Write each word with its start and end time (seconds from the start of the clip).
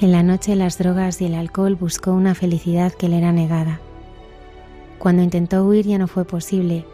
En 0.00 0.12
la 0.12 0.22
noche 0.22 0.54
las 0.54 0.78
drogas 0.78 1.20
y 1.20 1.26
el 1.26 1.34
alcohol 1.34 1.74
buscó 1.74 2.12
una 2.12 2.36
felicidad 2.36 2.92
que 2.92 3.08
le 3.08 3.18
era 3.18 3.32
negada. 3.32 3.80
Cuando 5.00 5.24
intentó 5.24 5.64
huir 5.64 5.86
ya 5.86 5.98
no 5.98 6.06
fue 6.06 6.24
posible, 6.24 6.84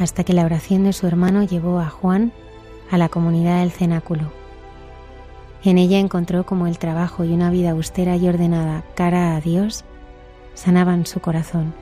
hasta 0.00 0.24
que 0.24 0.32
la 0.32 0.44
oración 0.44 0.82
de 0.82 0.92
su 0.92 1.06
hermano 1.06 1.44
llevó 1.44 1.78
a 1.78 1.88
Juan 1.88 2.32
a 2.90 2.98
la 2.98 3.08
comunidad 3.08 3.60
del 3.60 3.70
cenáculo. 3.70 4.32
En 5.62 5.78
ella 5.78 6.00
encontró 6.00 6.44
como 6.44 6.66
el 6.66 6.78
trabajo 6.78 7.22
y 7.22 7.32
una 7.32 7.48
vida 7.52 7.70
austera 7.70 8.16
y 8.16 8.28
ordenada 8.28 8.82
cara 8.96 9.36
a 9.36 9.40
Dios 9.40 9.84
sanaban 10.54 11.06
su 11.06 11.20
corazón. 11.20 11.72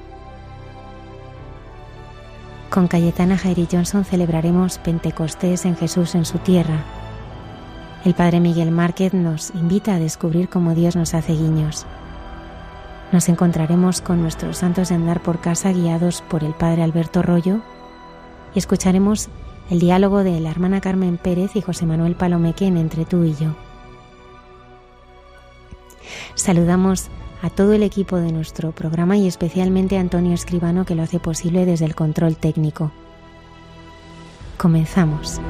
Con 2.69 2.87
Cayetana 2.87 3.39
Jairi 3.39 3.67
Johnson 3.73 4.05
celebraremos 4.05 4.77
Pentecostés 4.77 5.65
en 5.65 5.75
Jesús 5.75 6.15
en 6.15 6.27
su 6.27 6.37
tierra 6.37 6.85
el 8.05 8.15
Padre 8.15 8.41
Miguel 8.41 8.71
Márquez 8.71 9.13
nos 9.13 9.51
invita 9.55 9.95
a 9.95 9.99
descubrir 9.99 10.49
cómo 10.49 10.75
Dios 10.75 10.97
nos 10.97 11.15
hace 11.15 11.35
guiños. 11.35 11.87
Nos 13.13 13.29
encontraremos 13.29 14.01
con 14.01 14.23
nuestros 14.23 14.59
santos 14.59 14.89
de 14.89 14.95
andar 14.95 15.23
por 15.23 15.41
casa 15.41 15.73
guiados 15.73 16.23
por 16.23 16.45
el 16.45 16.53
Padre 16.55 16.83
Alberto 16.83 17.23
Rollo 17.23 17.61
y 18.55 18.59
escucharemos 18.59 19.29
el 19.69 19.81
diálogo 19.81 20.25
de 20.25 20.41
la 20.41 20.51
hermana 20.51 20.81
Carmen 20.81 21.19
Pérez 21.19 21.57
y 21.57 21.61
José 21.61 21.87
Manuel 21.87 22.15
Palomeque 22.15 22.67
en 22.67 22.77
Entre 22.77 23.05
tú 23.05 23.25
y 23.25 23.35
yo. 23.35 23.55
Saludamos 26.35 27.09
a 27.43 27.51
todo 27.51 27.73
el 27.73 27.83
equipo 27.83 28.17
de 28.17 28.33
nuestro 28.33 28.73
programa 28.73 29.17
y 29.17 29.27
especialmente 29.27 29.99
a 29.99 30.01
Antonio 30.01 30.33
Escribano 30.33 30.85
que 30.85 30.95
lo 30.95 31.03
hace 31.03 31.19
posible 31.19 31.67
desde 31.67 31.85
el 31.85 31.95
control 31.95 32.37
técnico. 32.37 32.93
Comenzamos. 34.57 35.41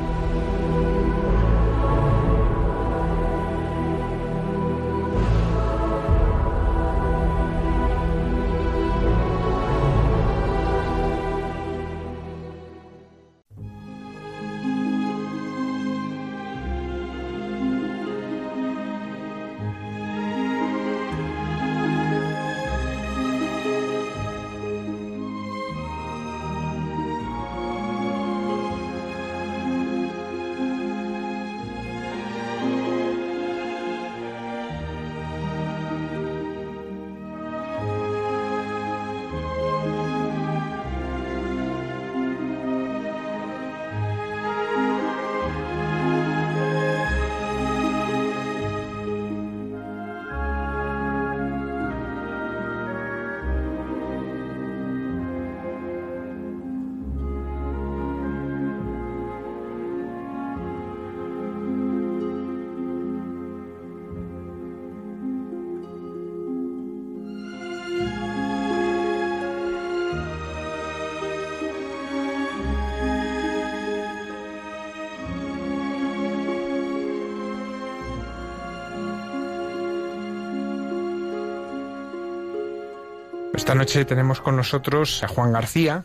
Esta 83.71 83.78
noche 83.78 84.05
tenemos 84.05 84.41
con 84.41 84.57
nosotros 84.57 85.22
a 85.22 85.28
Juan 85.28 85.53
García, 85.53 86.05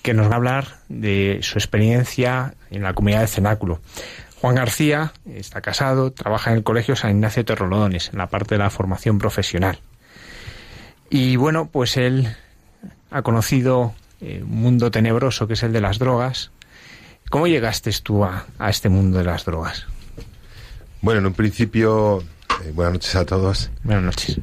que 0.00 0.14
nos 0.14 0.28
va 0.30 0.32
a 0.32 0.36
hablar 0.36 0.78
de 0.88 1.40
su 1.42 1.58
experiencia 1.58 2.54
en 2.70 2.82
la 2.82 2.94
comunidad 2.94 3.20
de 3.20 3.26
Cenáculo. 3.26 3.82
Juan 4.40 4.54
García 4.54 5.12
está 5.26 5.60
casado, 5.60 6.12
trabaja 6.12 6.50
en 6.50 6.56
el 6.56 6.62
Colegio 6.62 6.96
San 6.96 7.10
Ignacio 7.10 7.44
Torrolodones, 7.44 8.08
en 8.08 8.16
la 8.16 8.28
parte 8.28 8.54
de 8.54 8.60
la 8.60 8.70
formación 8.70 9.18
profesional. 9.18 9.80
Y 11.10 11.36
bueno, 11.36 11.68
pues 11.70 11.98
él 11.98 12.34
ha 13.10 13.20
conocido 13.20 13.92
eh, 14.22 14.40
un 14.42 14.62
mundo 14.62 14.90
tenebroso 14.90 15.46
que 15.46 15.52
es 15.52 15.62
el 15.62 15.74
de 15.74 15.82
las 15.82 15.98
drogas. 15.98 16.52
¿Cómo 17.28 17.46
llegaste 17.48 17.90
tú 18.02 18.24
a, 18.24 18.46
este 18.66 18.88
mundo 18.88 19.18
de 19.18 19.24
las 19.24 19.44
drogas? 19.44 19.86
Bueno, 21.02 21.20
en 21.20 21.26
un 21.26 21.34
principio, 21.34 22.24
eh, 22.62 22.72
buenas 22.74 22.94
noches 22.94 23.16
a 23.16 23.24
todos. 23.24 23.70
Buenas 23.82 24.04
noches. 24.04 24.38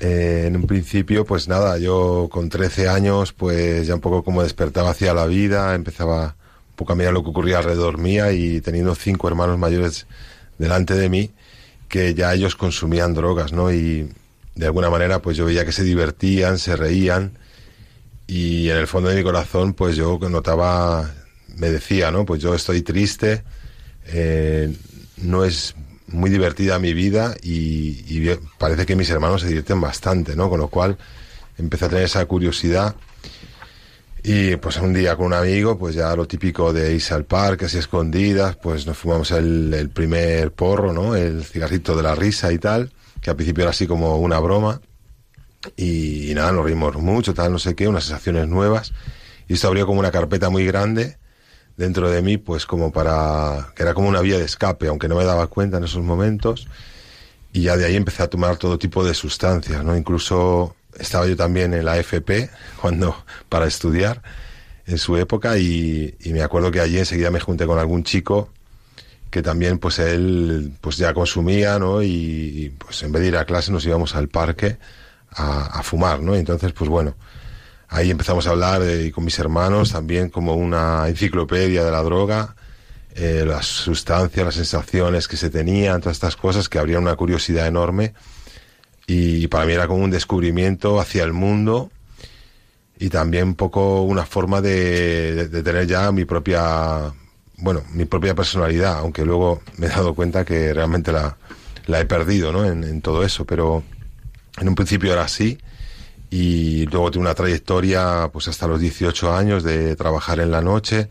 Eh, 0.00 0.44
en 0.46 0.56
un 0.56 0.66
principio, 0.66 1.24
pues 1.24 1.48
nada, 1.48 1.78
yo 1.78 2.28
con 2.30 2.48
13 2.48 2.88
años, 2.88 3.32
pues 3.32 3.86
ya 3.86 3.94
un 3.94 4.00
poco 4.00 4.22
como 4.22 4.42
despertaba 4.42 4.90
hacia 4.90 5.14
la 5.14 5.26
vida, 5.26 5.74
empezaba 5.74 6.36
un 6.70 6.76
poco 6.76 6.92
a 6.92 6.96
mirar 6.96 7.12
lo 7.12 7.22
que 7.22 7.30
ocurría 7.30 7.58
alrededor 7.58 7.98
mía 7.98 8.32
y 8.32 8.60
teniendo 8.60 8.94
cinco 8.94 9.28
hermanos 9.28 9.58
mayores 9.58 10.06
delante 10.58 10.94
de 10.94 11.08
mí, 11.08 11.30
que 11.88 12.14
ya 12.14 12.34
ellos 12.34 12.56
consumían 12.56 13.14
drogas, 13.14 13.52
¿no? 13.52 13.72
Y 13.72 14.10
de 14.54 14.66
alguna 14.66 14.90
manera, 14.90 15.20
pues 15.22 15.36
yo 15.36 15.46
veía 15.46 15.64
que 15.64 15.72
se 15.72 15.84
divertían, 15.84 16.58
se 16.58 16.76
reían 16.76 17.38
y 18.26 18.68
en 18.70 18.76
el 18.76 18.86
fondo 18.86 19.08
de 19.08 19.16
mi 19.16 19.22
corazón, 19.22 19.72
pues 19.72 19.96
yo 19.96 20.18
notaba, 20.28 21.14
me 21.56 21.70
decía, 21.70 22.10
¿no? 22.10 22.24
Pues 22.24 22.42
yo 22.42 22.54
estoy 22.54 22.82
triste, 22.82 23.44
eh, 24.06 24.74
no 25.18 25.44
es 25.44 25.74
muy 26.16 26.30
divertida 26.30 26.78
mi 26.78 26.94
vida 26.94 27.34
y, 27.42 28.28
parece 28.58 28.86
que 28.86 28.96
mis 28.96 29.10
hermanos 29.10 29.42
se 29.42 29.48
divierten 29.48 29.80
bastante, 29.80 30.34
¿no? 30.34 30.48
Con 30.48 30.60
lo 30.60 30.68
cual 30.68 30.96
empecé 31.58 31.84
a 31.84 31.88
tener 31.88 32.04
esa 32.04 32.24
curiosidad 32.26 32.96
Y 34.22 34.56
pues 34.56 34.76
un 34.78 34.92
día 34.92 35.16
con 35.16 35.26
un 35.26 35.34
amigo, 35.34 35.78
pues 35.78 35.94
ya 35.94 36.16
lo 36.16 36.26
típico 36.26 36.72
de 36.72 36.94
irse 36.94 37.14
al 37.14 37.24
parque, 37.24 37.66
así 37.66 37.78
escondidas, 37.78 38.56
pues 38.56 38.86
nos 38.86 38.96
fumamos 38.96 39.30
el, 39.30 39.90
primer 39.94 40.52
porro, 40.52 40.92
¿no? 40.92 41.14
El 41.14 41.44
cigarrito 41.44 41.96
de 41.96 42.02
la 42.02 42.14
risa 42.14 42.52
y 42.52 42.58
tal, 42.58 42.90
que 43.20 43.30
al 43.30 43.36
principio 43.36 43.62
era 43.62 43.70
así 43.70 43.86
como 43.86 44.16
una 44.16 44.40
broma. 44.40 44.80
Y, 45.76 46.30
y 46.30 46.34
nada, 46.34 46.52
nos 46.52 46.64
reímos 46.64 46.96
mucho, 46.96 47.34
tal, 47.34 47.52
no 47.52 47.58
sé 47.58 47.74
qué, 47.74 47.86
unas 47.88 48.04
sensaciones 48.04 48.48
nuevas. 48.48 48.92
Y 49.48 49.54
esto 49.54 49.68
abrió 49.68 49.86
como 49.86 50.00
una 50.00 50.10
carpeta 50.10 50.50
muy 50.50 50.66
grande 50.66 51.18
dentro 51.76 52.10
de 52.10 52.22
mí, 52.22 52.38
pues 52.38 52.66
como 52.66 52.92
para, 52.92 53.72
que 53.74 53.82
era 53.82 53.94
como 53.94 54.08
una 54.08 54.20
vía 54.20 54.38
de 54.38 54.44
escape, 54.44 54.88
aunque 54.88 55.08
no 55.08 55.16
me 55.16 55.24
daba 55.24 55.46
cuenta 55.46 55.78
en 55.78 55.84
esos 55.84 56.02
momentos. 56.02 56.68
Y 57.52 57.62
ya 57.62 57.76
de 57.76 57.86
ahí 57.86 57.96
empecé 57.96 58.22
a 58.22 58.28
tomar 58.28 58.56
todo 58.56 58.78
tipo 58.78 59.04
de 59.04 59.14
sustancias, 59.14 59.82
¿no? 59.84 59.96
Incluso 59.96 60.74
estaba 60.98 61.26
yo 61.26 61.36
también 61.36 61.74
en 61.74 61.84
la 61.84 61.98
FP 61.98 62.50
cuando 62.80 63.24
para 63.48 63.66
estudiar 63.66 64.22
en 64.86 64.98
su 64.98 65.16
época 65.16 65.58
y, 65.58 66.14
me 66.26 66.42
acuerdo 66.42 66.70
que 66.70 66.80
allí 66.80 66.98
enseguida 66.98 67.30
me 67.30 67.40
junté 67.40 67.66
con 67.66 67.78
algún 67.78 68.04
chico 68.04 68.50
que 69.30 69.42
también 69.42 69.78
pues 69.78 69.98
él 69.98 70.72
pues 70.80 70.96
ya 70.96 71.12
consumía 71.12 71.78
no 71.78 72.02
y, 72.02 72.72
pues 72.78 73.02
en 73.02 73.12
vez 73.12 73.22
de 73.22 73.28
ir 73.28 73.36
a 73.36 73.44
clase 73.44 73.72
nos 73.72 73.84
íbamos 73.84 74.14
al 74.14 74.28
parque 74.28 74.78
a, 75.30 75.82
fumar 75.82 76.20
no 76.20 76.34
entonces 76.34 76.72
pues 76.72 76.88
bueno 76.88 77.16
ahí 77.88 78.10
empezamos 78.10 78.46
a 78.46 78.50
hablar 78.50 78.82
y 78.82 79.10
con 79.10 79.24
mis 79.24 79.38
hermanos 79.38 79.92
también 79.92 80.28
como 80.28 80.54
una 80.54 81.08
enciclopedia 81.08 81.84
de 81.84 81.90
la 81.90 82.02
droga 82.02 82.56
eh, 83.18 83.44
las 83.46 83.64
sustancias 83.64 84.44
las 84.44 84.54
sensaciones 84.56 85.26
que 85.26 85.38
se 85.38 85.48
tenían 85.48 86.02
todas 86.02 86.18
estas 86.18 86.36
cosas 86.36 86.68
que 86.68 86.78
habría 86.78 86.98
una 86.98 87.16
curiosidad 87.16 87.66
enorme. 87.66 88.12
Y 89.06 89.46
para 89.48 89.64
mí 89.64 89.72
era 89.72 89.86
como 89.86 90.04
un 90.04 90.10
descubrimiento 90.10 91.00
hacia 91.00 91.24
el 91.24 91.32
mundo 91.32 91.90
y 92.98 93.08
también 93.08 93.44
un 93.44 93.54
poco 93.54 94.02
una 94.02 94.26
forma 94.26 94.60
de, 94.60 95.48
tener 95.64 95.86
ya 95.86 96.12
mi 96.12 96.24
propia 96.26 97.12
bueno 97.58 97.84
mi 97.92 98.04
propia 98.04 98.34
personalidad 98.34 98.98
aunque 98.98 99.24
luego 99.24 99.62
me 99.78 99.86
he 99.86 99.90
dado 99.90 100.14
cuenta 100.14 100.44
que 100.44 100.74
realmente 100.74 101.12
la, 101.12 101.36
la 101.86 102.00
he 102.00 102.04
perdido 102.04 102.52
¿no? 102.52 102.66
en, 102.66 103.00
todo 103.00 103.24
eso. 103.24 103.46
Pero 103.46 103.82
en 104.58 104.68
un 104.68 104.74
principio 104.74 105.14
era 105.14 105.22
así 105.22 105.56
y 106.30 106.86
luego 106.86 107.10
tuve 107.10 107.22
una 107.22 107.34
trayectoria 107.34 108.30
pues 108.32 108.48
hasta 108.48 108.66
los 108.66 108.80
18 108.80 109.34
años 109.34 109.62
de 109.62 109.94
trabajar 109.96 110.40
en 110.40 110.50
la 110.50 110.60
noche 110.60 111.08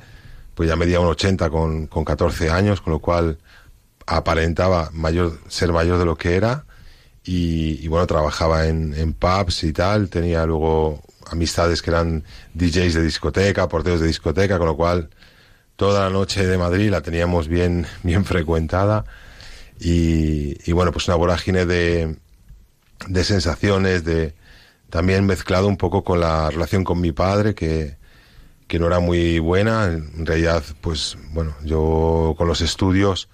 pues 0.55 0.69
ya 0.69 0.75
medía 0.75 0.99
un 0.99 1.07
80 1.07 1.49
con, 1.49 1.87
con 1.87 2.05
14 2.05 2.49
años 2.49 2.81
con 2.81 2.93
lo 2.93 2.99
cual 2.99 3.37
aparentaba 4.05 4.89
mayor 4.93 5.39
ser 5.47 5.71
mayor 5.71 5.97
de 5.99 6.05
lo 6.05 6.15
que 6.17 6.35
era. 6.35 6.65
Y, 7.27 7.87
bueno, 7.87 8.05
trabajaba 8.05 8.67
en, 8.67 8.93
en, 8.93 9.13
pubs 9.13 9.63
y 9.63 9.73
tal, 9.73 10.09
tenía 10.09 10.45
luego 10.45 11.01
amistades 11.25 11.81
que 11.81 11.89
eran 11.89 12.23
DJs 12.53 12.93
de 12.93 13.01
discoteca, 13.01 13.67
porteros 13.67 13.99
de 13.99 14.05
discoteca, 14.07 14.59
con 14.59 14.67
lo 14.67 14.77
cual 14.77 15.09
toda 15.75 16.03
la 16.03 16.11
noche 16.11 16.45
de 16.45 16.55
Madrid 16.59 16.91
la 16.91 17.01
teníamos 17.01 17.47
bien, 17.47 17.87
bien 18.03 18.25
frecuentada. 18.25 19.05
Y, 19.79 20.55
y 20.69 20.71
bueno, 20.71 20.91
pues 20.91 21.07
una 21.07 21.17
vorágine 21.17 21.65
de, 21.65 22.15
de 23.07 23.23
sensaciones, 23.23 24.05
de 24.05 24.35
también 24.89 25.25
mezclado 25.25 25.67
un 25.67 25.77
poco 25.77 26.03
con 26.03 26.19
la 26.19 26.49
relación 26.49 26.83
con 26.83 27.01
mi 27.01 27.11
padre, 27.11 27.55
que, 27.55 27.97
que 28.67 28.79
no 28.79 28.87
era 28.87 28.99
muy 28.99 29.39
buena, 29.39 29.85
en 29.85 30.25
realidad, 30.25 30.63
pues 30.81 31.17
bueno, 31.31 31.55
yo 31.63 32.35
con 32.37 32.47
los 32.47 32.61
estudios 32.61 33.29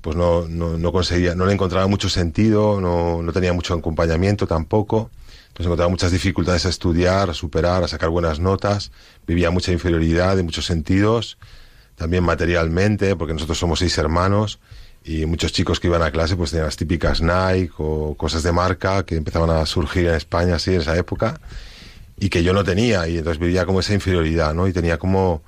pues 0.00 0.16
no, 0.16 0.48
no, 0.48 0.78
no, 0.78 0.92
conseguía, 0.92 1.34
no 1.34 1.44
le 1.44 1.52
encontraba 1.52 1.86
mucho 1.86 2.08
sentido, 2.08 2.80
no, 2.80 3.22
no 3.22 3.32
tenía 3.32 3.52
mucho 3.52 3.74
acompañamiento 3.74 4.46
tampoco. 4.46 5.10
Entonces 5.48 5.66
encontraba 5.66 5.90
muchas 5.90 6.12
dificultades 6.12 6.64
a 6.64 6.70
estudiar, 6.70 7.28
a 7.28 7.34
superar, 7.34 7.84
a 7.84 7.88
sacar 7.88 8.08
buenas 8.08 8.40
notas. 8.40 8.92
Vivía 9.26 9.50
mucha 9.50 9.72
inferioridad 9.72 10.38
en 10.38 10.46
muchos 10.46 10.64
sentidos, 10.64 11.36
también 11.96 12.24
materialmente, 12.24 13.14
porque 13.14 13.34
nosotros 13.34 13.58
somos 13.58 13.80
seis 13.80 13.98
hermanos 13.98 14.58
y 15.04 15.26
muchos 15.26 15.52
chicos 15.52 15.80
que 15.80 15.86
iban 15.88 16.02
a 16.02 16.10
clase 16.10 16.36
pues 16.36 16.50
tenían 16.50 16.66
las 16.66 16.76
típicas 16.76 17.20
Nike 17.20 17.72
o 17.78 18.14
cosas 18.16 18.42
de 18.42 18.52
marca 18.52 19.04
que 19.04 19.16
empezaban 19.16 19.50
a 19.50 19.64
surgir 19.66 20.08
en 20.08 20.14
España 20.14 20.56
así 20.56 20.74
en 20.74 20.80
esa 20.80 20.96
época 20.96 21.40
y 22.18 22.28
que 22.28 22.42
yo 22.42 22.52
no 22.52 22.64
tenía 22.64 23.08
y 23.08 23.18
entonces 23.18 23.40
vivía 23.40 23.64
como 23.64 23.80
esa 23.80 23.94
inferioridad, 23.94 24.54
¿no? 24.54 24.68
Y 24.68 24.72
tenía 24.72 24.98
como 24.98 25.42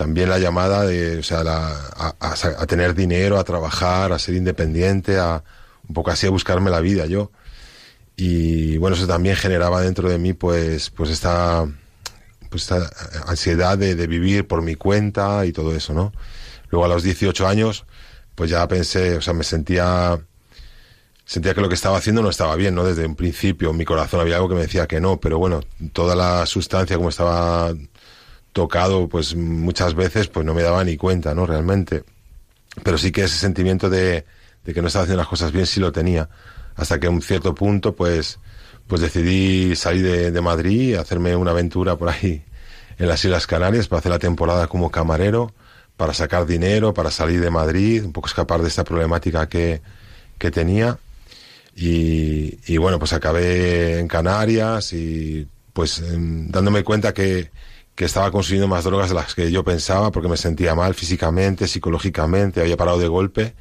también 0.00 0.30
la 0.30 0.38
llamada 0.38 0.86
de, 0.86 1.18
o 1.18 1.22
sea, 1.22 1.40
a, 1.40 2.66
tener 2.66 2.94
dinero, 2.94 3.38
a 3.38 3.44
trabajar, 3.44 4.12
a 4.12 4.18
ser 4.18 4.34
independiente, 4.34 5.18
a 5.18 5.42
un 5.86 5.94
poco 5.94 6.10
así 6.10 6.26
a 6.26 6.30
buscarme 6.30 6.70
la 6.70 6.80
vida 6.80 7.04
yo. 7.04 7.30
Y 8.16 8.78
bueno, 8.78 8.96
eso 8.96 9.06
también 9.06 9.36
generaba 9.36 9.82
dentro 9.82 10.08
de 10.08 10.18
mí 10.18 10.32
pues, 10.32 10.88
pues 10.88 11.10
esta, 11.10 11.66
pues 12.48 12.62
esta 12.62 12.90
ansiedad 13.26 13.76
de, 13.76 13.94
vivir 14.06 14.46
por 14.46 14.62
mi 14.62 14.74
cuenta 14.74 15.44
y 15.44 15.52
todo 15.52 15.74
eso, 15.74 15.92
¿no? 15.92 16.12
Luego 16.70 16.86
a 16.86 16.88
los 16.88 17.02
18 17.02 17.46
años, 17.46 17.84
pues 18.40 18.48
ya 18.48 18.66
pensé, 18.66 19.18
o 19.18 19.20
sea, 19.20 19.34
me 19.34 19.44
sentía, 19.44 20.18
sentía 21.26 21.52
que 21.52 21.60
lo 21.60 21.68
que 21.68 21.74
estaba 21.74 21.98
haciendo 21.98 22.22
no 22.22 22.30
estaba 22.30 22.56
bien, 22.56 22.74
¿no? 22.74 22.84
Desde 22.84 23.04
un 23.04 23.14
principio, 23.14 23.68
en 23.68 23.76
mi 23.76 23.84
corazón 23.84 24.18
había 24.18 24.36
algo 24.36 24.48
que 24.48 24.54
me 24.54 24.62
decía 24.62 24.86
que 24.86 24.98
no, 24.98 25.20
pero 25.20 25.38
bueno, 25.38 25.60
toda 25.92 26.16
la 26.16 26.46
sustancia 26.46 26.96
como 26.96 27.10
estaba 27.10 27.74
tocado 28.54 29.10
pues 29.10 29.34
muchas 29.36 29.94
veces 29.94 30.28
pues 30.28 30.46
no 30.46 30.54
me 30.54 30.62
daba 30.62 30.82
ni 30.84 30.96
cuenta, 30.96 31.34
¿no? 31.34 31.44
Realmente. 31.44 32.02
Pero 32.82 32.96
sí 32.96 33.12
que 33.12 33.24
ese 33.24 33.36
sentimiento 33.36 33.90
de, 33.90 34.24
de 34.64 34.72
que 34.72 34.80
no 34.80 34.88
estaba 34.88 35.02
haciendo 35.02 35.20
las 35.20 35.28
cosas 35.28 35.52
bien 35.52 35.66
sí 35.66 35.78
lo 35.78 35.92
tenía. 35.92 36.30
Hasta 36.76 36.98
que 36.98 37.08
a 37.08 37.10
un 37.10 37.20
cierto 37.20 37.54
punto 37.54 37.94
pues, 37.94 38.38
pues 38.86 39.02
decidí 39.02 39.76
salir 39.76 40.02
de, 40.02 40.30
de 40.30 40.40
Madrid, 40.40 40.94
hacerme 40.94 41.36
una 41.36 41.50
aventura 41.50 41.94
por 41.96 42.08
ahí 42.08 42.42
en 42.96 43.06
las 43.06 43.22
Islas 43.22 43.46
Canarias 43.46 43.86
para 43.86 43.98
hacer 43.98 44.12
la 44.12 44.18
temporada 44.18 44.66
como 44.66 44.90
camarero, 44.90 45.52
para 46.00 46.14
sacar 46.14 46.46
dinero, 46.46 46.94
para 46.94 47.10
salir 47.10 47.42
de 47.42 47.50
Madrid, 47.50 48.02
un 48.06 48.14
poco 48.14 48.26
escapar 48.26 48.62
de 48.62 48.68
esta 48.68 48.84
problemática 48.84 49.50
que, 49.50 49.82
que 50.38 50.50
tenía. 50.50 50.98
Y, 51.76 52.78
bueno, 52.78 52.98
pues 52.98 53.12
acabé 53.12 53.98
en 53.98 54.08
Canarias 54.08 54.94
y 54.94 55.46
pues 55.74 56.02
dándome 56.02 56.84
cuenta 56.84 57.12
que, 57.12 57.50
que 57.94 58.06
estaba 58.06 58.30
consumiendo 58.30 58.66
más 58.66 58.84
drogas 58.84 59.10
de 59.10 59.14
las 59.14 59.34
que 59.34 59.52
yo 59.52 59.62
pensaba 59.62 60.10
porque 60.10 60.30
me 60.30 60.38
sentía 60.38 60.74
mal 60.74 60.94
físicamente, 60.94 61.68
psicológicamente, 61.68 62.62
había 62.62 62.78
parado 62.78 62.98
de 62.98 63.08
golpe 63.08 63.54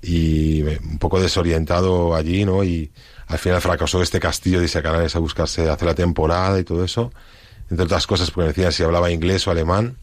y 0.00 0.62
un 0.62 1.00
poco 1.00 1.20
desorientado 1.20 2.14
allí, 2.14 2.44
¿no? 2.44 2.62
Y 2.62 2.92
al 3.26 3.38
final 3.38 3.60
fracasó 3.60 4.00
este 4.00 4.20
castillo 4.20 4.60
de 4.60 4.68
Canales 4.80 5.16
a 5.16 5.18
buscarse 5.18 5.68
hacer 5.68 5.88
la 5.88 5.96
temporada 5.96 6.56
y 6.60 6.62
todo 6.62 6.84
eso, 6.84 7.12
entre 7.68 7.86
otras 7.86 8.06
cosas 8.06 8.30
porque 8.30 8.46
me 8.46 8.52
decían 8.52 8.70
si 8.70 8.84
hablaba 8.84 9.10
inglés 9.10 9.44
o 9.48 9.50
alemán 9.50 9.96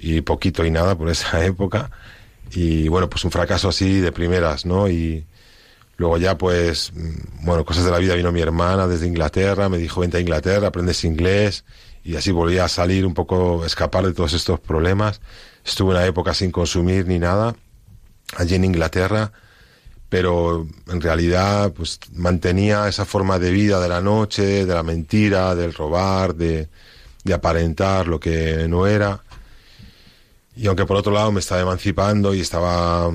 y 0.00 0.20
poquito 0.22 0.64
y 0.64 0.70
nada 0.70 0.96
por 0.96 1.10
esa 1.10 1.44
época 1.44 1.90
y 2.52 2.88
bueno, 2.88 3.08
pues 3.08 3.24
un 3.24 3.30
fracaso 3.30 3.68
así 3.68 4.00
de 4.00 4.12
primeras, 4.12 4.66
¿no? 4.66 4.88
Y 4.88 5.26
luego 5.96 6.18
ya 6.18 6.36
pues, 6.36 6.92
mm, 6.94 7.44
bueno, 7.44 7.64
cosas 7.64 7.84
de 7.84 7.90
la 7.90 7.98
vida 7.98 8.14
vino 8.14 8.32
mi 8.32 8.40
hermana 8.40 8.86
desde 8.86 9.06
Inglaterra, 9.06 9.68
me 9.68 9.78
dijo 9.78 10.00
vente 10.00 10.16
a 10.16 10.20
Inglaterra, 10.20 10.68
aprendes 10.68 11.04
inglés 11.04 11.64
y 12.02 12.16
así 12.16 12.32
volví 12.32 12.58
a 12.58 12.68
salir 12.68 13.06
un 13.06 13.14
poco, 13.14 13.64
escapar 13.64 14.04
de 14.06 14.12
todos 14.12 14.32
estos 14.32 14.58
problemas. 14.60 15.20
Estuve 15.64 15.90
una 15.92 16.06
época 16.06 16.34
sin 16.34 16.50
consumir 16.50 17.06
ni 17.06 17.18
nada, 17.18 17.54
allí 18.36 18.54
en 18.54 18.64
Inglaterra, 18.64 19.32
pero 20.08 20.66
en 20.88 21.00
realidad 21.00 21.72
pues 21.72 22.00
mantenía 22.14 22.88
esa 22.88 23.04
forma 23.04 23.38
de 23.38 23.50
vida 23.52 23.80
de 23.80 23.88
la 23.88 24.00
noche, 24.00 24.66
de 24.66 24.74
la 24.74 24.82
mentira, 24.82 25.54
del 25.54 25.72
robar, 25.74 26.34
de, 26.34 26.68
de 27.22 27.34
aparentar 27.34 28.08
lo 28.08 28.18
que 28.18 28.66
no 28.68 28.86
era. 28.86 29.22
Y 30.56 30.66
aunque 30.66 30.84
por 30.84 30.96
otro 30.96 31.12
lado 31.12 31.32
me 31.32 31.40
estaba 31.40 31.60
emancipando 31.60 32.34
y 32.34 32.40
estaba 32.40 33.10